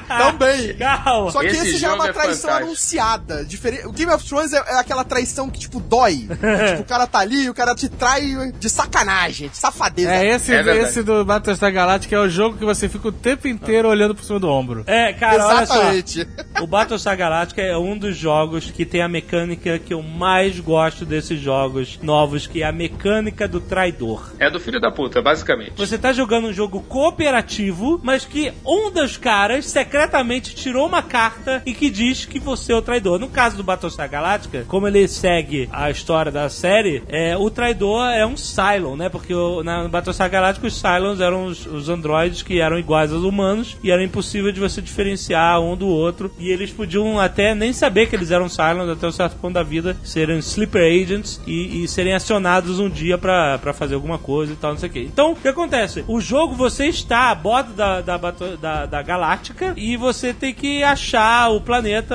Também. 0.30 0.74
Calma. 0.74 1.30
Só 1.30 1.40
que 1.40 1.46
Esse 1.46 1.68
esse, 1.68 1.78
já 1.78 1.88
é 1.88 1.90
jogo 1.90 2.02
uma 2.02 2.08
é 2.08 2.12
traição 2.12 2.50
fantástico. 2.50 2.66
anunciada. 2.66 3.44
Diferente... 3.44 3.86
O 3.86 3.92
Game 3.92 4.12
of 4.12 4.26
Thrones 4.26 4.52
é, 4.52 4.56
é 4.56 4.78
aquela 4.78 5.04
traição 5.04 5.50
que, 5.50 5.58
tipo, 5.58 5.80
dói. 5.80 6.28
Tipo, 6.72 6.82
o 6.82 6.84
cara 6.84 7.06
tá 7.06 7.18
ali, 7.18 7.48
o 7.48 7.54
cara 7.54 7.74
te 7.74 7.88
trai 7.88 8.52
de 8.58 8.68
sacanagem, 8.68 9.48
de 9.48 9.56
safadeza. 9.56 10.12
É, 10.12 10.34
esse, 10.34 10.54
É 10.54 10.76
esse 10.78 11.02
do 11.02 11.24
Battlestar 11.24 11.72
Galactica 11.72 12.14
é 12.14 12.18
o 12.18 12.28
jogo 12.28 12.56
que 12.56 12.64
você 12.64 12.88
fica 12.88 13.08
o 13.08 13.12
tempo 13.12 13.48
inteiro 13.48 13.88
olhando 13.88 14.14
por 14.14 14.24
cima 14.24 14.38
do 14.38 14.48
ombro. 14.48 14.84
É, 14.86 15.12
cara, 15.12 15.46
olha 15.46 15.66
só. 15.66 15.74
Exatamente. 15.74 16.28
O 16.60 16.66
Battlestar 16.66 17.16
Galactica 17.16 17.62
é 17.62 17.76
um 17.76 17.96
dos 17.96 18.16
jogos 18.16 18.70
que 18.70 18.84
tem 18.84 19.02
a 19.02 19.08
mecânica 19.08 19.78
que 19.78 19.92
eu 19.94 20.02
mais 20.02 20.60
gosto 20.60 21.04
desses 21.04 21.40
jogos 21.40 21.98
novos, 22.02 22.46
que 22.46 22.62
é 22.62 22.66
a 22.66 22.72
mecânica 22.72 23.48
do 23.48 23.60
traidor. 23.60 24.32
É 24.42 24.50
do 24.50 24.58
filho 24.58 24.80
da 24.80 24.90
puta, 24.90 25.22
basicamente. 25.22 25.74
Você 25.76 25.96
tá 25.96 26.12
jogando 26.12 26.48
um 26.48 26.52
jogo 26.52 26.80
cooperativo, 26.80 28.00
mas 28.02 28.24
que 28.24 28.52
um 28.66 28.90
dos 28.90 29.16
caras 29.16 29.66
secretamente 29.66 30.52
tirou 30.52 30.84
uma 30.84 31.00
carta 31.00 31.62
e 31.64 31.72
que 31.72 31.88
diz 31.88 32.24
que 32.24 32.40
você 32.40 32.72
é 32.72 32.76
o 32.76 32.82
traidor. 32.82 33.20
No 33.20 33.28
caso 33.28 33.56
do 33.56 33.62
Battlestar 33.62 34.10
Galactica, 34.10 34.64
como 34.66 34.88
ele 34.88 35.06
segue 35.06 35.68
a 35.70 35.92
história 35.92 36.32
da 36.32 36.48
série, 36.48 37.04
é, 37.08 37.36
o 37.36 37.48
traidor 37.50 38.10
é 38.10 38.26
um 38.26 38.36
Cylon, 38.36 38.96
né? 38.96 39.08
Porque 39.08 39.32
o, 39.32 39.62
na, 39.62 39.84
no 39.84 39.88
Battlestar 39.88 40.28
Galactica 40.28 40.66
os 40.66 40.74
Cylons 40.74 41.20
eram 41.20 41.44
os, 41.44 41.64
os 41.64 41.88
androides 41.88 42.42
que 42.42 42.60
eram 42.60 42.80
iguais 42.80 43.12
aos 43.12 43.22
humanos 43.22 43.76
e 43.80 43.92
era 43.92 44.02
impossível 44.02 44.50
de 44.50 44.58
você 44.58 44.82
diferenciar 44.82 45.60
um 45.60 45.76
do 45.76 45.86
outro. 45.86 46.32
E 46.36 46.50
eles 46.50 46.72
podiam 46.72 47.20
até 47.20 47.54
nem 47.54 47.72
saber 47.72 48.08
que 48.08 48.16
eles 48.16 48.32
eram 48.32 48.48
Cylons 48.48 48.90
até 48.90 49.06
um 49.06 49.12
certo 49.12 49.36
ponto 49.36 49.54
da 49.54 49.62
vida, 49.62 49.96
serem 50.02 50.40
sleeper 50.40 50.82
agents 50.82 51.40
e, 51.46 51.84
e 51.84 51.86
serem 51.86 52.12
acionados 52.12 52.80
um 52.80 52.90
dia 52.90 53.16
pra 53.16 53.72
fazer 53.72 53.94
alguma 53.94 54.18
coisa 54.18 54.31
e 54.52 54.56
tal, 54.56 54.72
não 54.72 54.78
sei 54.78 54.88
o 54.88 54.92
que. 54.92 55.00
Então, 55.00 55.32
o 55.32 55.36
que 55.36 55.48
acontece? 55.48 56.04
O 56.08 56.20
jogo 56.20 56.54
você 56.54 56.86
está 56.86 57.30
a 57.30 57.34
bordo 57.34 57.72
da, 57.74 58.00
da, 58.00 58.16
da, 58.60 58.86
da 58.86 59.02
Galáctica 59.02 59.74
e 59.76 59.96
você 59.96 60.32
tem 60.32 60.54
que 60.54 60.82
achar 60.82 61.50
o 61.50 61.60
planeta. 61.60 62.14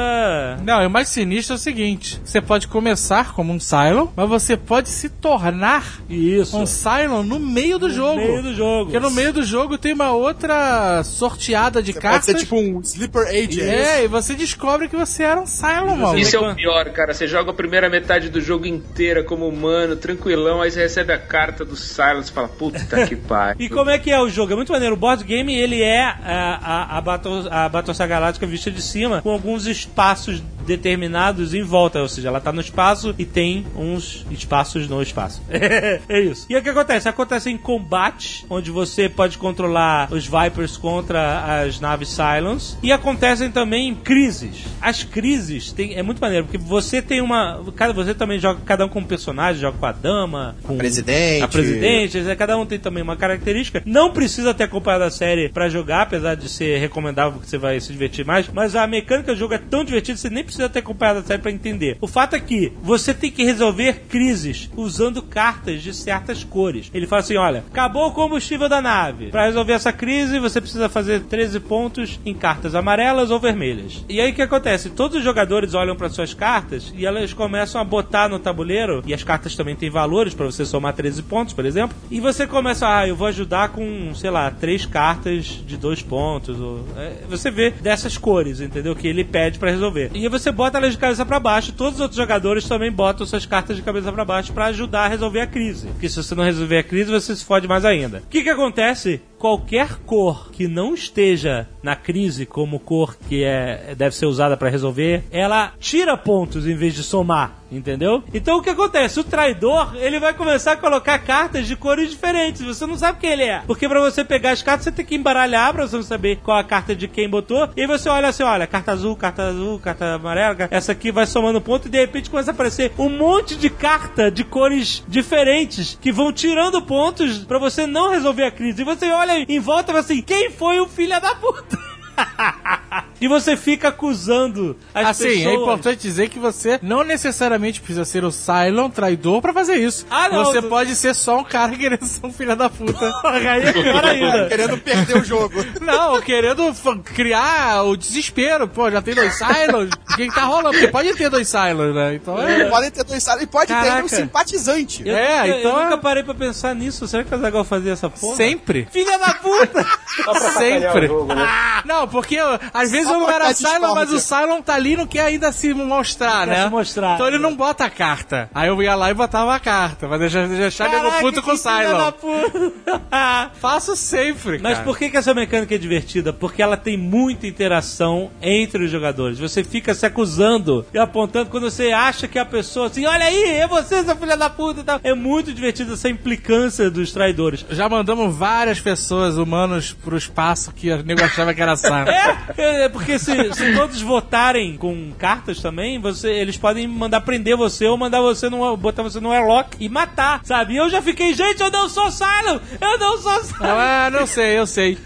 Não, 0.63 0.81
e 0.81 0.85
o 0.85 0.89
mais 0.89 1.09
sinistro 1.09 1.53
é 1.53 1.57
o 1.57 1.59
seguinte: 1.59 2.19
você 2.23 2.41
pode 2.41 2.67
começar 2.67 3.33
como 3.33 3.53
um 3.53 3.59
Cylon, 3.59 4.07
mas 4.15 4.29
você 4.29 4.57
pode 4.57 4.89
se 4.89 5.09
tornar 5.09 6.01
Isso. 6.09 6.57
um 6.57 6.65
Cylon 6.65 7.23
no 7.23 7.39
meio 7.39 7.77
do 7.77 7.89
jogo. 7.89 8.17
meio 8.17 8.43
do 8.43 8.53
jogo. 8.53 8.91
Porque 8.91 8.99
no 8.99 9.11
meio 9.11 9.33
do 9.33 9.43
jogo 9.43 9.77
tem 9.77 9.93
uma 9.93 10.11
outra 10.11 11.03
sorteada 11.03 11.81
de 11.81 11.93
Você 11.93 11.99
cartas. 11.99 12.25
pode 12.25 12.39
ser 12.39 12.45
tipo 12.45 12.55
um 12.57 12.79
Sleeper 12.81 13.27
Agent. 13.27 13.59
É, 13.59 14.03
e 14.03 14.07
você 14.07 14.33
descobre 14.33 14.87
que 14.87 14.95
você 14.95 15.23
era 15.23 15.39
um 15.39 15.45
Cylon, 15.45 15.95
mano. 15.95 16.17
Isso 16.17 16.35
é 16.35 16.39
o 16.39 16.55
pior, 16.55 16.89
cara. 16.91 17.13
Você 17.13 17.27
joga 17.27 17.51
a 17.51 17.53
primeira 17.53 17.89
metade 17.89 18.29
do 18.29 18.41
jogo 18.41 18.65
inteira 18.65 19.23
como 19.23 19.47
humano, 19.47 19.95
tranquilão, 19.95 20.61
aí 20.61 20.71
você 20.71 20.81
recebe 20.81 21.13
a 21.13 21.17
carta 21.17 21.65
do 21.65 21.75
Silence 22.07 22.31
e 22.31 22.33
fala, 22.33 22.47
puta 22.47 23.05
que 23.07 23.15
pariu. 23.27 23.55
E 23.59 23.69
como 23.69 23.89
é 23.89 23.97
que 23.97 24.11
é 24.11 24.19
o 24.19 24.29
jogo? 24.29 24.53
É 24.53 24.55
muito 24.55 24.71
maneiro. 24.71 24.95
O 24.95 24.97
board 24.97 25.23
game, 25.23 25.53
ele 25.53 25.81
é 25.81 26.03
a, 26.03 26.59
a, 26.61 26.97
a, 26.97 27.01
Battle, 27.01 27.47
a 27.49 28.07
Galáctica 28.07 28.45
vista 28.45 28.71
de 28.71 28.81
cima, 28.81 29.21
com 29.21 29.31
alguns 29.31 29.65
espaços 29.65 30.41
determinados 30.65 31.53
em 31.53 31.63
volta. 31.63 32.01
Ou 32.01 32.09
seja, 32.09 32.27
ela 32.27 32.39
tá 32.39 32.51
no 32.51 32.61
espaço 32.61 33.15
e 33.17 33.25
tem 33.25 33.65
uns 33.75 34.25
espaços 34.29 34.87
no 34.87 35.01
espaço. 35.01 35.41
é 35.49 36.19
isso. 36.19 36.45
E 36.49 36.55
o 36.55 36.61
que 36.61 36.69
acontece? 36.69 37.07
Acontece 37.07 37.49
em 37.49 37.57
combate, 37.57 38.45
onde 38.49 38.69
você 38.69 39.07
pode 39.07 39.37
controlar 39.37 40.09
os 40.11 40.27
Vipers 40.27 40.77
contra 40.77 41.61
as 41.61 41.79
naves 41.79 42.09
Cylons. 42.09 42.77
E 42.83 42.91
acontecem 42.91 43.49
também 43.49 43.95
crises. 43.95 44.65
As 44.81 45.03
crises 45.03 45.71
tem, 45.71 45.95
é 45.95 46.03
muito 46.03 46.19
maneiro, 46.19 46.45
porque 46.45 46.57
você 46.57 47.01
tem 47.01 47.21
uma. 47.21 47.63
Cada, 47.75 47.93
você 47.93 48.13
também 48.13 48.39
joga 48.39 48.59
cada 48.65 48.85
um 48.85 48.89
com 48.89 48.99
um 48.99 49.03
personagem, 49.03 49.61
joga 49.61 49.77
com 49.77 49.85
a 49.85 49.91
dama, 49.91 50.55
com 50.63 50.77
Presidente. 50.77 51.43
a 51.43 51.47
presidente, 51.47 51.96
né? 52.05 52.35
cada 52.35 52.57
um 52.57 52.65
tem 52.65 52.79
também 52.79 53.03
uma 53.03 53.15
característica. 53.15 53.81
Não 53.85 54.11
precisa 54.11 54.53
ter 54.53 54.65
acompanhado 54.65 55.03
a 55.03 55.11
série 55.11 55.49
pra 55.49 55.69
jogar, 55.69 56.03
apesar 56.03 56.35
de 56.35 56.49
ser 56.49 56.79
recomendável 56.79 57.33
porque 57.33 57.49
você 57.49 57.57
vai 57.57 57.79
se 57.79 57.91
divertir 57.91 58.25
mais. 58.25 58.49
Mas 58.49 58.75
a 58.75 58.85
mecânica 58.87 59.33
do 59.33 59.37
jogo 59.37 59.53
é 59.53 59.57
tão 59.57 59.83
divertida 59.83 60.15
que 60.15 60.21
você 60.21 60.29
nem 60.29 60.43
precisa 60.43 60.69
ter 60.69 60.79
acompanhado 60.79 61.19
a 61.19 61.23
série 61.23 61.41
pra 61.41 61.51
entender. 61.51 61.97
O 62.01 62.07
fato 62.07 62.35
é 62.35 62.39
que 62.39 62.73
você 62.81 63.13
tem 63.13 63.31
que 63.31 63.43
resolver 63.43 64.03
crises 64.09 64.69
usando 64.75 65.21
cartas 65.21 65.81
de 65.81 65.93
certas 65.93 66.43
cores. 66.43 66.89
Ele 66.93 67.07
fala 67.07 67.21
assim: 67.21 67.37
olha, 67.37 67.63
acabou 67.69 68.07
o 68.07 68.13
combustível 68.13 68.69
da 68.69 68.81
nave. 68.81 69.27
Pra 69.27 69.45
resolver 69.45 69.73
essa 69.73 69.91
crise, 69.93 70.39
você 70.39 70.61
precisa 70.61 70.89
fazer 70.89 71.21
13 71.21 71.59
pontos 71.61 72.19
em 72.25 72.33
cartas 72.33 72.75
amarelas 72.75 73.31
ou 73.31 73.39
vermelhas. 73.39 74.03
E 74.09 74.19
aí 74.19 74.31
o 74.31 74.35
que 74.35 74.41
acontece? 74.41 74.89
Todos 74.89 75.17
os 75.17 75.23
jogadores 75.23 75.73
olham 75.73 75.95
para 75.95 76.09
suas 76.09 76.33
cartas 76.33 76.93
e 76.95 77.05
elas 77.05 77.33
começam 77.33 77.79
a 77.79 77.83
botar 77.83 78.27
no 78.27 78.39
tabuleiro, 78.39 79.03
e 79.05 79.13
as 79.13 79.23
cartas 79.23 79.55
também 79.55 79.75
têm 79.75 79.89
valores 79.89 80.33
para 80.33 80.45
você 80.45 80.65
somar 80.65 80.93
13 80.93 81.23
pontos, 81.23 81.53
por 81.53 81.65
exemplo. 81.65 81.86
E 82.09 82.19
você 82.19 82.47
começa, 82.47 82.87
ah, 82.87 83.07
eu 83.07 83.15
vou 83.15 83.27
ajudar 83.27 83.69
com, 83.69 84.13
sei 84.13 84.29
lá, 84.29 84.49
três 84.51 84.85
cartas 84.85 85.45
de 85.45 85.77
dois 85.77 86.01
pontos. 86.01 86.59
Ou, 86.59 86.85
é, 86.97 87.23
você 87.29 87.51
vê 87.51 87.71
dessas 87.71 88.17
cores, 88.17 88.61
entendeu? 88.61 88.95
Que 88.95 89.07
ele 89.07 89.23
pede 89.23 89.59
para 89.59 89.71
resolver. 89.71 90.11
E 90.13 90.27
você 90.27 90.51
bota 90.51 90.77
elas 90.77 90.91
de 90.91 90.97
cabeça 90.97 91.25
para 91.25 91.39
baixo. 91.39 91.73
Todos 91.73 91.95
os 91.95 92.01
outros 92.01 92.17
jogadores 92.17 92.67
também 92.67 92.91
botam 92.91 93.25
suas 93.25 93.45
cartas 93.45 93.75
de 93.75 93.81
cabeça 93.81 94.11
para 94.11 94.25
baixo 94.25 94.53
para 94.53 94.65
ajudar 94.65 95.05
a 95.05 95.07
resolver 95.07 95.41
a 95.41 95.47
crise. 95.47 95.87
Porque 95.87 96.09
se 96.09 96.21
você 96.21 96.35
não 96.35 96.43
resolver 96.43 96.77
a 96.77 96.83
crise, 96.83 97.11
você 97.11 97.35
se 97.35 97.45
fode 97.45 97.67
mais 97.67 97.85
ainda. 97.85 98.19
O 98.19 98.29
que 98.29 98.43
que 98.43 98.49
acontece? 98.49 99.21
Qualquer 99.37 99.99
cor 100.05 100.51
que 100.51 100.67
não 100.67 100.93
esteja 100.93 101.67
na 101.83 101.95
crise 101.95 102.45
como 102.45 102.79
cor 102.79 103.15
que 103.29 103.43
é 103.43 103.93
deve 103.95 104.15
ser 104.15 104.25
usada 104.25 104.57
para 104.57 104.69
resolver, 104.69 105.23
ela 105.31 105.73
tira 105.79 106.17
pontos 106.17 106.67
em 106.67 106.75
vez 106.75 106.93
de 106.93 107.03
somar, 107.03 107.59
entendeu? 107.71 108.23
Então 108.33 108.57
o 108.57 108.61
que 108.61 108.69
acontece? 108.69 109.19
O 109.19 109.23
traidor, 109.23 109.95
ele 109.95 110.19
vai 110.19 110.33
começar 110.33 110.73
a 110.73 110.77
colocar 110.77 111.19
cartas 111.19 111.67
de 111.67 111.75
cores 111.75 112.09
diferentes. 112.09 112.61
Você 112.61 112.85
não 112.85 112.97
sabe 112.97 113.19
quem 113.19 113.31
ele 113.31 113.43
é. 113.43 113.61
Porque 113.65 113.87
pra 113.87 113.99
você 113.99 114.23
pegar 114.23 114.51
as 114.51 114.61
cartas, 114.61 114.85
você 114.85 114.91
tem 114.91 115.05
que 115.05 115.15
embaralhar 115.15 115.71
pra 115.73 115.87
você 115.87 116.01
saber 116.03 116.37
qual 116.43 116.57
a 116.57 116.63
carta 116.63 116.95
de 116.95 117.07
quem 117.07 117.29
botou. 117.29 117.69
E 117.77 117.85
você 117.85 118.09
olha 118.09 118.29
assim, 118.29 118.43
olha, 118.43 118.65
carta 118.67 118.91
azul, 118.91 119.15
carta 119.15 119.43
azul, 119.43 119.79
carta 119.79 120.15
amarela, 120.15 120.67
essa 120.71 120.91
aqui 120.91 121.11
vai 121.11 121.25
somando 121.25 121.61
ponto 121.61 121.87
e 121.87 121.91
de 121.91 121.99
repente 121.99 122.29
começa 122.29 122.51
a 122.51 122.53
aparecer 122.53 122.91
um 122.97 123.09
monte 123.09 123.55
de 123.55 123.69
carta 123.69 124.31
de 124.31 124.43
cores 124.43 125.03
diferentes 125.07 125.97
que 126.01 126.11
vão 126.11 126.33
tirando 126.33 126.81
pontos 126.81 127.39
pra 127.39 127.59
você 127.59 127.85
não 127.85 128.09
resolver 128.09 128.43
a 128.43 128.51
crise. 128.51 128.81
E 128.81 128.85
você 128.85 129.09
olha 129.11 129.26
em 129.47 129.59
volta 129.59 129.97
assim, 129.97 130.21
quem 130.21 130.49
foi 130.51 130.79
o 130.79 130.87
filho 130.87 131.19
da 131.19 131.35
puta? 131.35 131.77
e 133.19 133.27
você 133.27 133.55
fica 133.57 133.87
acusando 133.89 134.75
as 134.93 135.07
Assim, 135.07 135.23
pessoas. 135.27 135.45
é 135.45 135.53
importante 135.53 136.01
dizer 136.01 136.29
que 136.29 136.39
você 136.39 136.79
não 136.81 137.03
necessariamente 137.03 137.79
precisa 137.81 138.05
ser 138.05 138.23
o 138.23 138.31
Cylon 138.31 138.89
traidor 138.89 139.41
pra 139.41 139.53
fazer 139.53 139.75
isso. 139.75 140.05
Ah, 140.09 140.29
não, 140.29 140.45
Você 140.45 140.61
tu- 140.61 140.67
pode 140.69 140.95
ser 140.95 141.13
só 141.15 141.37
um 141.39 141.43
cara 141.43 141.71
querendo 141.77 142.05
ser 142.05 142.25
um 142.25 142.31
filho 142.33 142.55
da 142.55 142.69
puta. 142.69 143.11
Aí 143.25 143.63
é 143.63 143.73
pior 143.73 144.05
ainda. 144.05 144.47
Querendo 144.47 144.77
perder 144.77 145.17
o 145.17 145.23
jogo. 145.23 145.53
Não, 145.81 146.21
querendo 146.21 146.73
criar 147.03 147.83
o 147.83 147.95
desespero. 147.97 148.67
Pô, 148.67 148.89
já 148.91 149.01
tem 149.01 149.13
dois 149.15 149.33
Cylons. 149.37 149.89
O 150.11 150.15
que, 150.15 150.27
que 150.27 150.35
tá 150.35 150.43
rolando? 150.45 150.71
Porque 150.71 150.87
pode 150.87 151.13
ter 151.15 151.29
dois 151.29 151.47
Cylons, 151.47 151.93
né? 151.95 152.15
Então 152.15 152.37
é. 152.41 152.65
Podem 152.69 152.91
ter 152.91 153.03
dois 153.03 153.23
salas. 153.23 153.43
E 153.43 153.47
pode 153.47 153.67
ter 153.67 153.73
Caraca. 153.73 154.03
um 154.05 154.07
simpatizante. 154.07 155.03
Eu, 155.07 155.15
É, 155.15 155.49
eu- 155.49 155.59
então 155.59 155.71
eu 155.71 155.79
é- 155.79 155.83
nunca 155.85 155.97
parei 155.97 156.23
pra 156.23 156.33
pensar 156.33 156.73
nisso. 156.75 157.07
Será 157.07 157.23
que 157.23 157.31
o 157.31 157.35
Azaghal 157.37 157.63
fazia 157.63 157.93
essa 157.93 158.09
porra? 158.09 158.35
Sempre. 158.35 158.87
Filha 158.91 159.17
da 159.17 159.33
puta! 159.35 159.85
Só 160.23 160.31
pra 160.31 160.39
sacanear 160.39 160.81
Sempre. 160.93 161.05
o 161.05 161.07
jogo, 161.09 161.33
né? 161.33 161.47
Não, 161.85 162.07
porque 162.07 162.37
às 162.73 162.91
vezes 162.91 163.06
Eu 163.09 163.25
pra 163.25 163.35
era 163.35 163.53
Cylon, 163.53 163.95
mas 163.95 164.11
o. 164.11 164.19
Cylon 164.19 164.61
tá 164.61 164.75
ali 164.75 164.93
e 164.93 164.97
não 164.97 165.07
quer 165.07 165.21
ainda 165.21 165.51
se 165.51 165.73
mostrar, 165.73 166.47
Quer 166.47 166.57
né? 166.57 166.63
se 166.63 166.69
mostrar. 166.69 167.15
Então 167.15 167.27
ele 167.27 167.37
não 167.37 167.55
bota 167.55 167.85
a 167.85 167.89
carta. 167.89 168.49
Aí 168.53 168.67
eu 168.67 168.81
ia 168.81 168.95
lá 168.95 169.09
e 169.09 169.13
botava 169.13 169.55
a 169.55 169.59
carta. 169.59 170.07
Mas 170.07 170.19
deixar, 170.19 170.47
deixar 170.47 170.89
nego 170.89 171.03
Caraca, 171.03 171.21
puto 171.21 171.41
com 171.41 171.51
o 171.51 171.57
Cylon. 171.57 172.11
Faço 173.59 173.95
sempre, 173.95 174.59
Mas 174.59 174.73
cara. 174.73 174.85
por 174.85 174.97
que, 174.97 175.09
que 175.09 175.17
essa 175.17 175.33
mecânica 175.33 175.75
é 175.75 175.77
divertida? 175.77 176.31
Porque 176.31 176.61
ela 176.61 176.77
tem 176.77 176.97
muita 176.97 177.47
interação 177.47 178.29
entre 178.41 178.85
os 178.85 178.91
jogadores. 178.91 179.39
Você 179.39 179.63
fica 179.63 179.93
se 179.93 180.05
acusando 180.05 180.85
e 180.93 180.97
apontando 180.97 181.49
quando 181.49 181.69
você 181.69 181.91
acha 181.91 182.27
que 182.27 182.37
a 182.39 182.45
pessoa 182.45 182.87
assim, 182.87 183.05
olha 183.05 183.25
aí, 183.25 183.43
é 183.43 183.67
você, 183.67 184.03
seu 184.03 184.15
filho 184.15 184.37
da 184.37 184.49
puta 184.49 184.81
e 184.81 184.83
tal. 184.83 184.99
É 185.03 185.13
muito 185.13 185.53
divertido 185.53 185.93
essa 185.93 186.09
implicância 186.09 186.89
dos 186.89 187.11
traidores. 187.11 187.65
Já 187.69 187.89
mandamos 187.89 188.35
várias 188.35 188.79
pessoas, 188.79 189.37
humanos, 189.37 189.93
pro 189.93 190.17
espaço 190.17 190.71
que 190.71 190.91
o 190.91 191.03
nego 191.03 191.23
achava 191.23 191.53
que 191.53 191.61
era 191.61 191.75
Cylon. 191.77 192.07
É, 192.07 192.85
é 192.85 192.89
porque 192.97 193.19
se, 193.19 193.53
se 193.53 193.75
todos 193.75 194.01
votarem 194.01 194.75
com 194.75 195.11
cartas 195.19 195.61
também, 195.61 196.01
você, 196.01 196.31
eles 196.31 196.57
podem 196.57 196.87
mandar 196.87 197.21
prender 197.21 197.55
você 197.55 197.85
ou 197.85 197.95
mandar 197.95 198.21
você 198.21 198.49
no, 198.49 198.75
botar 198.75 199.03
você 199.03 199.19
no 199.19 199.31
airlock 199.31 199.77
e 199.79 199.87
matar, 199.87 200.41
sabe? 200.43 200.73
E 200.73 200.77
eu 200.77 200.89
já 200.89 200.99
fiquei, 200.99 201.35
gente, 201.35 201.61
eu 201.61 201.69
não 201.69 201.87
sou 201.87 202.09
Silo! 202.09 202.59
Eu 202.81 202.97
não 202.97 203.19
sou 203.19 203.43
Silo! 203.43 203.59
Ah, 203.61 204.09
não 204.11 204.25
sei, 204.25 204.57
eu 204.57 204.65
sei. 204.65 204.97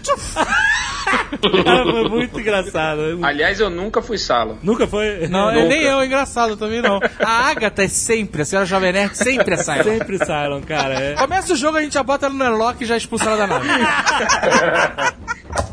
Cara, 1.64 1.84
foi 1.92 2.08
muito 2.08 2.40
engraçado. 2.40 3.18
Aliás, 3.22 3.60
eu 3.60 3.68
nunca 3.68 4.00
fui 4.00 4.16
salo. 4.16 4.58
Nunca 4.62 4.86
foi? 4.86 5.28
Não, 5.28 5.52
Nunca. 5.52 5.60
é 5.60 5.68
nem 5.68 5.82
eu, 5.82 6.02
engraçado 6.02 6.56
também 6.56 6.80
não. 6.80 6.98
A 7.20 7.50
Agatha 7.50 7.84
é 7.84 7.88
sempre, 7.88 8.40
a 8.40 8.44
senhora 8.46 8.64
Jovem 8.64 8.92
Nerd 8.92 9.18
sempre 9.18 9.54
é 9.54 9.58
Cylon. 9.58 9.82
Sempre 9.82 10.18
Cylon, 10.18 10.62
cara. 10.62 10.94
É. 10.94 11.14
Começa 11.14 11.52
o 11.52 11.56
jogo, 11.56 11.76
a 11.76 11.82
gente 11.82 11.92
já 11.92 12.02
bota 12.02 12.26
ela 12.26 12.34
no 12.34 12.42
airlock 12.42 12.82
e 12.82 12.86
já 12.86 12.96
expulsa 12.96 13.26
ela 13.26 13.36
da 13.36 13.46
nave. 13.46 13.68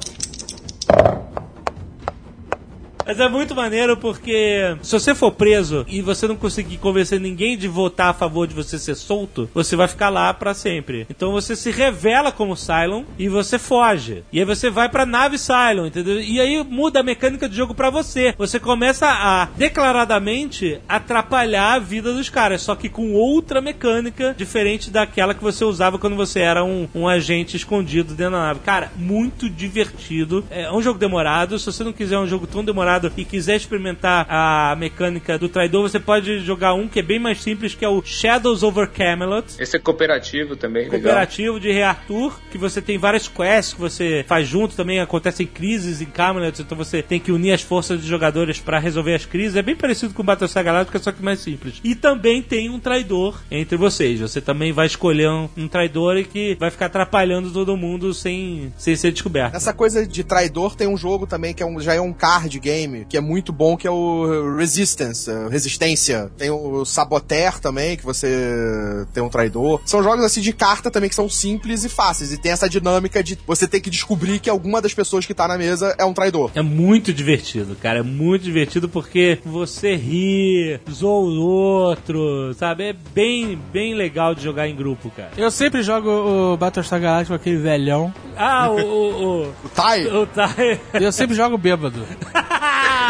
Mas 3.09 3.19
é 3.19 3.27
muito 3.27 3.55
maneiro 3.55 3.97
porque 3.97 4.77
se 4.83 4.91
você 4.91 5.15
for 5.15 5.31
preso 5.31 5.83
e 5.89 5.99
você 5.99 6.27
não 6.27 6.35
conseguir 6.35 6.77
convencer 6.77 7.19
ninguém 7.19 7.57
de 7.57 7.67
votar 7.67 8.09
a 8.09 8.13
favor 8.13 8.45
de 8.45 8.53
você 8.53 8.77
ser 8.77 8.93
solto, 8.93 9.49
você 9.51 9.75
vai 9.75 9.87
ficar 9.87 10.09
lá 10.09 10.31
pra 10.31 10.53
sempre. 10.53 11.07
Então 11.09 11.31
você 11.31 11.55
se 11.55 11.71
revela 11.71 12.31
como 12.31 12.55
Cylon 12.55 13.05
e 13.17 13.27
você 13.27 13.57
foge. 13.57 14.23
E 14.31 14.37
aí 14.37 14.45
você 14.45 14.69
vai 14.69 14.89
pra 14.89 15.07
nave 15.07 15.39
Cylon, 15.39 15.87
entendeu? 15.87 16.21
E 16.21 16.39
aí 16.39 16.63
muda 16.63 16.99
a 16.99 17.03
mecânica 17.03 17.49
do 17.49 17.55
jogo 17.55 17.73
pra 17.73 17.89
você. 17.89 18.35
Você 18.37 18.59
começa 18.59 19.07
a 19.07 19.45
declaradamente 19.57 20.79
atrapalhar 20.87 21.73
a 21.73 21.79
vida 21.79 22.13
dos 22.13 22.29
caras, 22.29 22.61
só 22.61 22.75
que 22.75 22.89
com 22.89 23.13
outra 23.13 23.59
mecânica 23.59 24.35
diferente 24.37 24.91
daquela 24.91 25.33
que 25.33 25.43
você 25.43 25.65
usava 25.65 25.97
quando 25.97 26.15
você 26.15 26.41
era 26.41 26.63
um, 26.63 26.87
um 26.93 27.07
agente 27.07 27.57
escondido 27.57 28.13
dentro 28.13 28.33
da 28.33 28.39
nave. 28.39 28.59
Cara, 28.59 28.91
muito 28.95 29.49
divertido. 29.49 30.45
É 30.51 30.71
um 30.71 30.79
jogo 30.79 30.99
demorado. 30.99 31.57
Se 31.57 31.65
você 31.65 31.83
não 31.83 31.91
quiser 31.91 32.19
um 32.19 32.27
jogo 32.27 32.45
tão 32.45 32.63
demorado 32.63 32.98
e 33.15 33.25
quiser 33.25 33.55
experimentar 33.55 34.25
a 34.29 34.75
mecânica 34.77 35.37
do 35.37 35.49
traidor, 35.49 35.89
você 35.89 35.99
pode 35.99 36.39
jogar 36.39 36.73
um 36.73 36.87
que 36.87 36.99
é 36.99 37.03
bem 37.03 37.19
mais 37.19 37.41
simples, 37.41 37.75
que 37.75 37.85
é 37.85 37.89
o 37.89 38.01
Shadows 38.03 38.63
over 38.63 38.87
Camelot. 38.87 39.45
Esse 39.59 39.77
é 39.77 39.79
cooperativo 39.79 40.55
também, 40.55 40.83
legal. 40.83 40.99
Cooperativo 40.99 41.59
de 41.59 41.71
Rei 41.71 41.83
Arthur, 41.83 42.39
que 42.51 42.57
você 42.57 42.81
tem 42.81 42.97
várias 42.97 43.27
quests 43.27 43.73
que 43.73 43.79
você 43.79 44.25
faz 44.27 44.47
junto, 44.47 44.75
também 44.75 44.99
acontecem 44.99 45.45
crises 45.45 46.01
em 46.01 46.05
Camelot, 46.05 46.61
então 46.61 46.77
você 46.77 47.01
tem 47.01 47.19
que 47.19 47.31
unir 47.31 47.53
as 47.53 47.61
forças 47.61 48.01
de 48.01 48.07
jogadores 48.07 48.59
pra 48.59 48.79
resolver 48.79 49.15
as 49.15 49.25
crises. 49.25 49.55
É 49.55 49.61
bem 49.61 49.75
parecido 49.75 50.13
com 50.13 50.23
Battlestar 50.23 50.63
Galactica, 50.63 50.99
só 50.99 51.11
que 51.11 51.23
mais 51.23 51.39
simples. 51.39 51.79
E 51.83 51.95
também 51.95 52.41
tem 52.41 52.69
um 52.69 52.79
traidor 52.79 53.39
entre 53.51 53.77
vocês. 53.77 54.19
Você 54.19 54.41
também 54.41 54.71
vai 54.71 54.87
escolher 54.87 55.29
um, 55.29 55.49
um 55.57 55.67
traidor 55.67 56.17
e 56.17 56.23
que 56.23 56.55
vai 56.59 56.71
ficar 56.71 56.87
atrapalhando 56.87 57.51
todo 57.51 57.77
mundo 57.77 58.13
sem, 58.13 58.73
sem 58.77 58.95
ser 58.95 59.11
descoberto. 59.11 59.55
Essa 59.55 59.73
coisa 59.73 60.05
de 60.05 60.23
traidor 60.23 60.75
tem 60.75 60.87
um 60.87 60.97
jogo 60.97 61.27
também 61.27 61.53
que 61.53 61.61
é 61.61 61.65
um, 61.65 61.79
já 61.79 61.93
é 61.93 62.01
um 62.01 62.13
card 62.13 62.59
game, 62.59 62.88
que 63.09 63.17
é 63.17 63.21
muito 63.21 63.51
bom, 63.51 63.77
que 63.77 63.87
é 63.87 63.91
o 63.91 64.55
Resistance, 64.57 65.29
eh, 65.29 65.47
Resistência. 65.49 66.31
Tem 66.37 66.49
o 66.49 66.85
Saboteur 66.85 67.59
também, 67.59 67.97
que 67.97 68.05
você 68.05 69.05
tem 69.13 69.23
um 69.23 69.29
traidor. 69.29 69.81
São 69.85 70.03
jogos 70.03 70.23
assim 70.23 70.41
de 70.41 70.53
carta 70.53 70.91
também 70.91 71.09
que 71.09 71.15
são 71.15 71.29
simples 71.29 71.83
e 71.83 71.89
fáceis. 71.89 72.31
E 72.31 72.37
tem 72.37 72.51
essa 72.51 72.69
dinâmica 72.69 73.23
de 73.23 73.37
você 73.45 73.67
ter 73.67 73.79
que 73.79 73.89
descobrir 73.89 74.39
que 74.39 74.49
alguma 74.49 74.81
das 74.81 74.93
pessoas 74.93 75.25
que 75.25 75.33
tá 75.33 75.47
na 75.47 75.57
mesa 75.57 75.95
é 75.97 76.05
um 76.05 76.13
traidor. 76.13 76.51
É 76.55 76.61
muito 76.61 77.13
divertido, 77.13 77.75
cara. 77.75 77.99
É 77.99 78.03
muito 78.03 78.43
divertido 78.43 78.89
porque 78.89 79.39
você 79.45 79.95
ri, 79.95 80.79
zoa 80.89 81.29
o 81.29 81.41
outro, 81.41 82.53
sabe? 82.55 82.89
É 82.89 82.95
bem, 83.13 83.59
bem 83.71 83.93
legal 83.93 84.33
de 84.33 84.43
jogar 84.43 84.67
em 84.67 84.75
grupo, 84.75 85.09
cara. 85.11 85.31
Eu 85.37 85.51
sempre 85.51 85.83
jogo 85.83 86.09
o 86.09 86.57
Battlestar 86.57 86.99
Galactica 86.99 87.37
com 87.37 87.41
aquele 87.41 87.57
velhão. 87.57 88.13
Ah, 88.37 88.69
o. 88.69 88.79
o, 88.79 89.43
o... 89.43 89.49
O 89.63 89.69
Tai 89.69 90.07
O 90.07 90.25
Tai. 90.25 90.79
Eu 90.93 91.11
sempre 91.11 91.35
jogo 91.35 91.57
bêbado. 91.57 92.05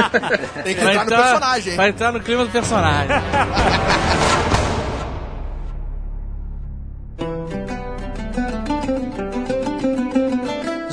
tem 0.63 0.76
que 0.76 0.81
Pra 0.81 0.93
entrar 0.93 1.05
no 1.05 1.23
personagem. 1.23 1.76
Pra 1.76 1.89
entrar 1.89 2.11
no 2.11 2.19
clima 2.19 2.45
do 2.45 2.51
personagem. 2.51 3.15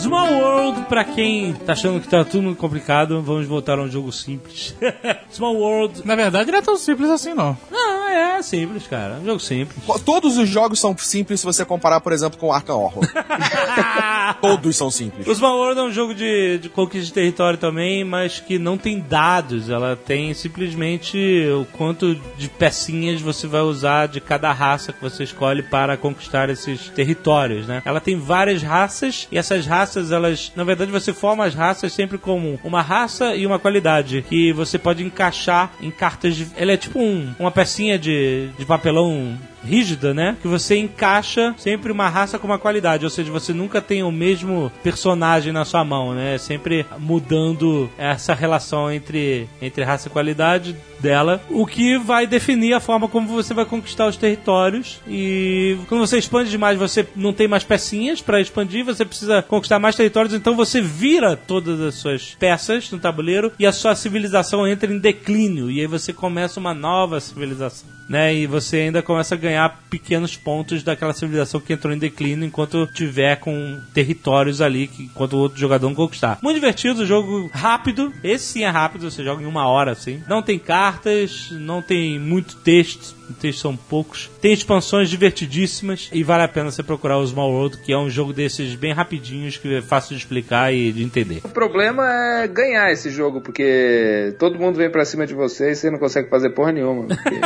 Small 0.06 0.34
World, 0.34 0.82
pra 0.82 1.04
quem 1.04 1.52
tá 1.52 1.72
achando 1.72 2.00
que 2.00 2.08
tá 2.08 2.24
tudo 2.24 2.44
muito 2.44 2.58
complicado, 2.58 3.20
vamos 3.22 3.46
voltar 3.46 3.78
a 3.78 3.82
um 3.82 3.88
jogo 3.88 4.12
simples. 4.12 4.74
Small 5.30 5.56
World. 5.56 6.06
Na 6.06 6.14
verdade, 6.14 6.50
não 6.52 6.58
é 6.58 6.62
tão 6.62 6.76
simples 6.76 7.10
assim, 7.10 7.34
não. 7.34 7.58
Não, 7.70 7.95
é 8.16 8.42
simples, 8.42 8.86
cara. 8.86 9.14
É 9.14 9.18
um 9.18 9.24
jogo 9.24 9.40
simples. 9.40 9.76
Todos 10.04 10.36
os 10.36 10.48
jogos 10.48 10.78
são 10.80 10.96
simples 10.96 11.40
se 11.40 11.46
você 11.46 11.64
comparar, 11.64 12.00
por 12.00 12.12
exemplo, 12.12 12.38
com 12.38 12.52
Arkham 12.52 12.76
Horror. 12.80 13.04
Todos 14.40 14.76
são 14.76 14.90
simples. 14.90 15.26
O 15.26 15.34
Small 15.34 15.56
World 15.58 15.80
é 15.80 15.82
um 15.84 15.90
jogo 15.92 16.14
de, 16.14 16.58
de 16.58 16.68
conquista 16.68 17.06
de 17.06 17.12
território 17.12 17.58
também, 17.58 18.04
mas 18.04 18.40
que 18.40 18.58
não 18.58 18.76
tem 18.76 18.98
dados. 19.00 19.68
Ela 19.70 19.96
tem 19.96 20.32
simplesmente 20.34 21.16
o 21.50 21.64
quanto 21.76 22.14
de 22.36 22.48
pecinhas 22.48 23.20
você 23.20 23.46
vai 23.46 23.60
usar 23.62 24.06
de 24.08 24.20
cada 24.20 24.52
raça 24.52 24.92
que 24.92 25.00
você 25.00 25.24
escolhe 25.24 25.62
para 25.62 25.96
conquistar 25.96 26.50
esses 26.50 26.88
territórios, 26.90 27.66
né? 27.66 27.82
Ela 27.84 28.00
tem 28.00 28.18
várias 28.18 28.62
raças 28.62 29.28
e 29.30 29.38
essas 29.38 29.66
raças, 29.66 30.10
elas, 30.12 30.52
na 30.56 30.64
verdade, 30.64 30.90
você 30.90 31.12
forma 31.12 31.44
as 31.44 31.54
raças 31.54 31.92
sempre 31.92 32.18
como 32.18 32.58
uma 32.64 32.82
raça 32.82 33.34
e 33.34 33.46
uma 33.46 33.58
qualidade 33.58 34.24
que 34.28 34.52
você 34.52 34.78
pode 34.78 35.02
encaixar 35.04 35.70
em 35.80 35.90
cartas 35.90 36.34
de. 36.36 36.46
Ela 36.56 36.72
é 36.72 36.76
tipo 36.76 36.98
um- 37.00 37.34
uma 37.38 37.50
pecinha 37.50 37.98
de, 37.98 38.05
de 38.06 38.64
papelão 38.66 39.36
rígida, 39.66 40.14
né? 40.14 40.36
Que 40.40 40.48
você 40.48 40.76
encaixa 40.76 41.54
sempre 41.58 41.92
uma 41.92 42.08
raça 42.08 42.38
com 42.38 42.46
uma 42.46 42.58
qualidade, 42.58 43.04
ou 43.04 43.10
seja, 43.10 43.30
você 43.30 43.52
nunca 43.52 43.80
tem 43.80 44.02
o 44.02 44.12
mesmo 44.12 44.70
personagem 44.82 45.52
na 45.52 45.64
sua 45.64 45.84
mão, 45.84 46.14
né? 46.14 46.38
Sempre 46.38 46.86
mudando 46.98 47.90
essa 47.98 48.34
relação 48.34 48.90
entre, 48.90 49.48
entre 49.60 49.84
raça 49.84 50.08
e 50.08 50.10
qualidade 50.10 50.76
dela, 51.00 51.40
o 51.50 51.66
que 51.66 51.98
vai 51.98 52.26
definir 52.26 52.72
a 52.72 52.80
forma 52.80 53.08
como 53.08 53.28
você 53.28 53.52
vai 53.52 53.64
conquistar 53.64 54.06
os 54.06 54.16
territórios. 54.16 55.00
E 55.06 55.76
quando 55.88 56.06
você 56.06 56.18
expande 56.18 56.50
demais, 56.50 56.78
você 56.78 57.06
não 57.14 57.32
tem 57.32 57.48
mais 57.48 57.64
pecinhas 57.64 58.20
para 58.20 58.40
expandir, 58.40 58.84
você 58.84 59.04
precisa 59.04 59.42
conquistar 59.42 59.78
mais 59.78 59.96
territórios, 59.96 60.34
então 60.34 60.56
você 60.56 60.80
vira 60.80 61.36
todas 61.36 61.80
as 61.80 61.94
suas 61.96 62.34
peças 62.38 62.90
no 62.90 62.98
tabuleiro 62.98 63.52
e 63.58 63.66
a 63.66 63.72
sua 63.72 63.94
civilização 63.94 64.66
entra 64.66 64.92
em 64.92 64.98
declínio 64.98 65.70
e 65.70 65.80
aí 65.80 65.86
você 65.86 66.12
começa 66.12 66.60
uma 66.60 66.74
nova 66.74 67.20
civilização, 67.20 67.88
né? 68.08 68.34
E 68.34 68.46
você 68.46 68.78
ainda 68.78 69.02
começa 69.02 69.34
a 69.34 69.38
ganhar 69.38 69.55
pequenos 69.90 70.36
pontos 70.36 70.82
daquela 70.82 71.12
civilização 71.12 71.60
que 71.60 71.72
entrou 71.72 71.92
em 71.92 71.98
declínio 71.98 72.46
enquanto 72.46 72.86
tiver 72.86 73.36
com 73.36 73.80
territórios 73.94 74.60
ali 74.60 74.86
que 74.86 75.04
enquanto 75.04 75.34
o 75.34 75.38
outro 75.38 75.58
jogador 75.58 75.88
não 75.88 75.94
conquistar. 75.94 76.38
Muito 76.42 76.56
divertido, 76.56 77.06
jogo 77.06 77.50
rápido. 77.52 78.12
Esse 78.22 78.44
sim 78.44 78.64
é 78.64 78.68
rápido, 78.68 79.10
você 79.10 79.24
joga 79.24 79.42
em 79.42 79.46
uma 79.46 79.66
hora 79.68 79.92
assim. 79.92 80.22
Não 80.28 80.42
tem 80.42 80.58
cartas, 80.58 81.48
não 81.52 81.82
tem 81.82 82.18
muito 82.18 82.56
texto. 82.56 83.16
Os 83.28 83.36
textos 83.38 83.60
são 83.60 83.76
poucos. 83.76 84.30
Tem 84.40 84.52
expansões 84.52 85.10
divertidíssimas 85.10 86.08
e 86.12 86.22
vale 86.22 86.44
a 86.44 86.48
pena 86.48 86.70
você 86.70 86.82
procurar 86.82 87.18
o 87.18 87.26
Small 87.26 87.50
World, 87.50 87.78
que 87.78 87.92
é 87.92 87.98
um 87.98 88.08
jogo 88.08 88.32
desses 88.32 88.76
bem 88.76 88.92
rapidinhos, 88.92 89.56
que 89.56 89.74
é 89.74 89.82
fácil 89.82 90.10
de 90.10 90.22
explicar 90.22 90.72
e 90.72 90.92
de 90.92 91.02
entender. 91.02 91.40
O 91.44 91.48
problema 91.48 92.04
é 92.08 92.46
ganhar 92.46 92.92
esse 92.92 93.10
jogo, 93.10 93.40
porque 93.40 94.34
todo 94.38 94.58
mundo 94.58 94.76
vem 94.76 94.90
pra 94.90 95.04
cima 95.04 95.26
de 95.26 95.34
você 95.34 95.72
e 95.72 95.74
você 95.74 95.90
não 95.90 95.98
consegue 95.98 96.30
fazer 96.30 96.50
porra 96.50 96.70
nenhuma. 96.70 97.06
Porque 97.08 97.40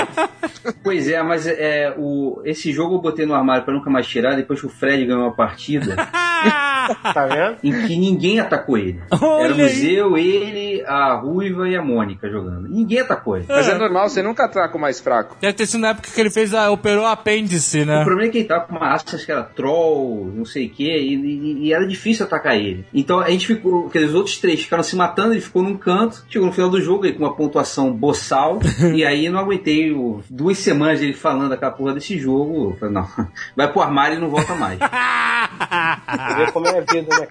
Pois 0.82 1.08
é, 1.08 1.22
mas 1.22 1.46
é, 1.46 1.89
o, 1.98 2.40
esse 2.44 2.72
jogo 2.72 2.94
eu 2.96 3.00
botei 3.00 3.26
no 3.26 3.34
armário 3.34 3.64
pra 3.64 3.74
nunca 3.74 3.90
mais 3.90 4.06
tirar, 4.06 4.34
depois 4.36 4.60
que 4.60 4.66
o 4.66 4.70
Fred 4.70 5.04
ganhou 5.06 5.22
uma 5.22 5.32
partida 5.34 5.94
Tá 7.14 7.26
vendo? 7.26 7.56
em 7.62 7.86
que 7.86 7.96
ninguém 7.96 8.40
atacou 8.40 8.76
ele. 8.76 9.00
Olha 9.10 9.44
Éramos 9.44 9.62
aí. 9.72 9.94
eu, 9.94 10.16
ele, 10.16 10.82
a 10.86 11.14
Ruiva 11.14 11.68
e 11.68 11.76
a 11.76 11.82
Mônica 11.82 12.28
jogando. 12.28 12.68
Ninguém 12.68 13.00
atacou 13.00 13.36
ele. 13.36 13.46
Mas 13.48 13.68
é 13.68 13.76
normal, 13.78 14.08
você 14.08 14.22
nunca 14.22 14.44
ataca 14.46 14.76
o 14.76 14.80
mais 14.80 14.98
fraco. 14.98 15.36
Deve 15.40 15.52
ter 15.52 15.66
sido 15.66 15.80
na 15.80 15.88
época 15.90 16.08
que 16.12 16.20
ele 16.20 16.30
fez 16.30 16.54
a, 16.54 16.70
operou 16.70 17.04
o 17.04 17.06
apêndice, 17.06 17.82
O 17.82 17.86
né? 17.86 18.02
problema 18.04 18.28
é 18.28 18.32
que 18.32 18.38
ele 18.38 18.48
tava 18.48 18.64
com 18.64 18.76
uma 18.76 18.92
acha 18.94 19.16
que 19.18 19.30
era 19.30 19.42
troll, 19.42 20.32
não 20.34 20.44
sei 20.44 20.66
o 20.66 20.70
que, 20.70 20.84
e, 20.90 21.66
e 21.66 21.72
era 21.72 21.86
difícil 21.86 22.24
atacar 22.26 22.56
ele. 22.56 22.84
Então 22.92 23.20
a 23.20 23.30
gente 23.30 23.46
ficou, 23.46 23.88
quer 23.90 24.00
dizer, 24.00 24.10
os 24.10 24.14
outros 24.16 24.38
três 24.38 24.60
ficaram 24.62 24.82
se 24.82 24.96
matando, 24.96 25.32
ele 25.34 25.40
ficou 25.40 25.62
num 25.62 25.76
canto, 25.76 26.24
chegou 26.28 26.46
no 26.48 26.52
final 26.54 26.70
do 26.70 26.80
jogo 26.80 27.04
ele 27.04 27.12
com 27.14 27.24
uma 27.24 27.34
pontuação 27.36 27.92
boçal, 27.92 28.58
e 28.94 29.04
aí 29.04 29.28
não 29.28 29.38
aguentei 29.40 29.92
o- 29.92 30.22
duas 30.28 30.58
semanas 30.58 31.00
ele 31.02 31.12
falando 31.12 31.52
aquela 31.52 31.70
porra 31.80 31.94
desse 31.94 32.18
jogo. 32.18 32.70
Eu 32.70 32.76
falei, 32.78 32.94
não, 32.94 33.08
vai 33.56 33.72
pro 33.72 33.80
armário 33.80 34.16
e 34.16 34.20
não 34.20 34.28
volta 34.28 34.54
mais. 34.54 34.78
Vê 34.78 36.52
como 36.52 36.66
é 36.68 36.78
a 36.78 36.80
vida, 36.82 37.18
né? 37.18 37.26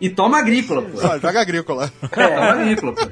E 0.00 0.10
toma 0.10 0.38
agrícola, 0.38 0.82
pô. 0.82 0.98
Ó, 1.02 1.18
joga 1.18 1.40
agrícola. 1.40 1.90
Toma 2.12 2.44
agrícola, 2.52 2.92
pô. 2.92 3.08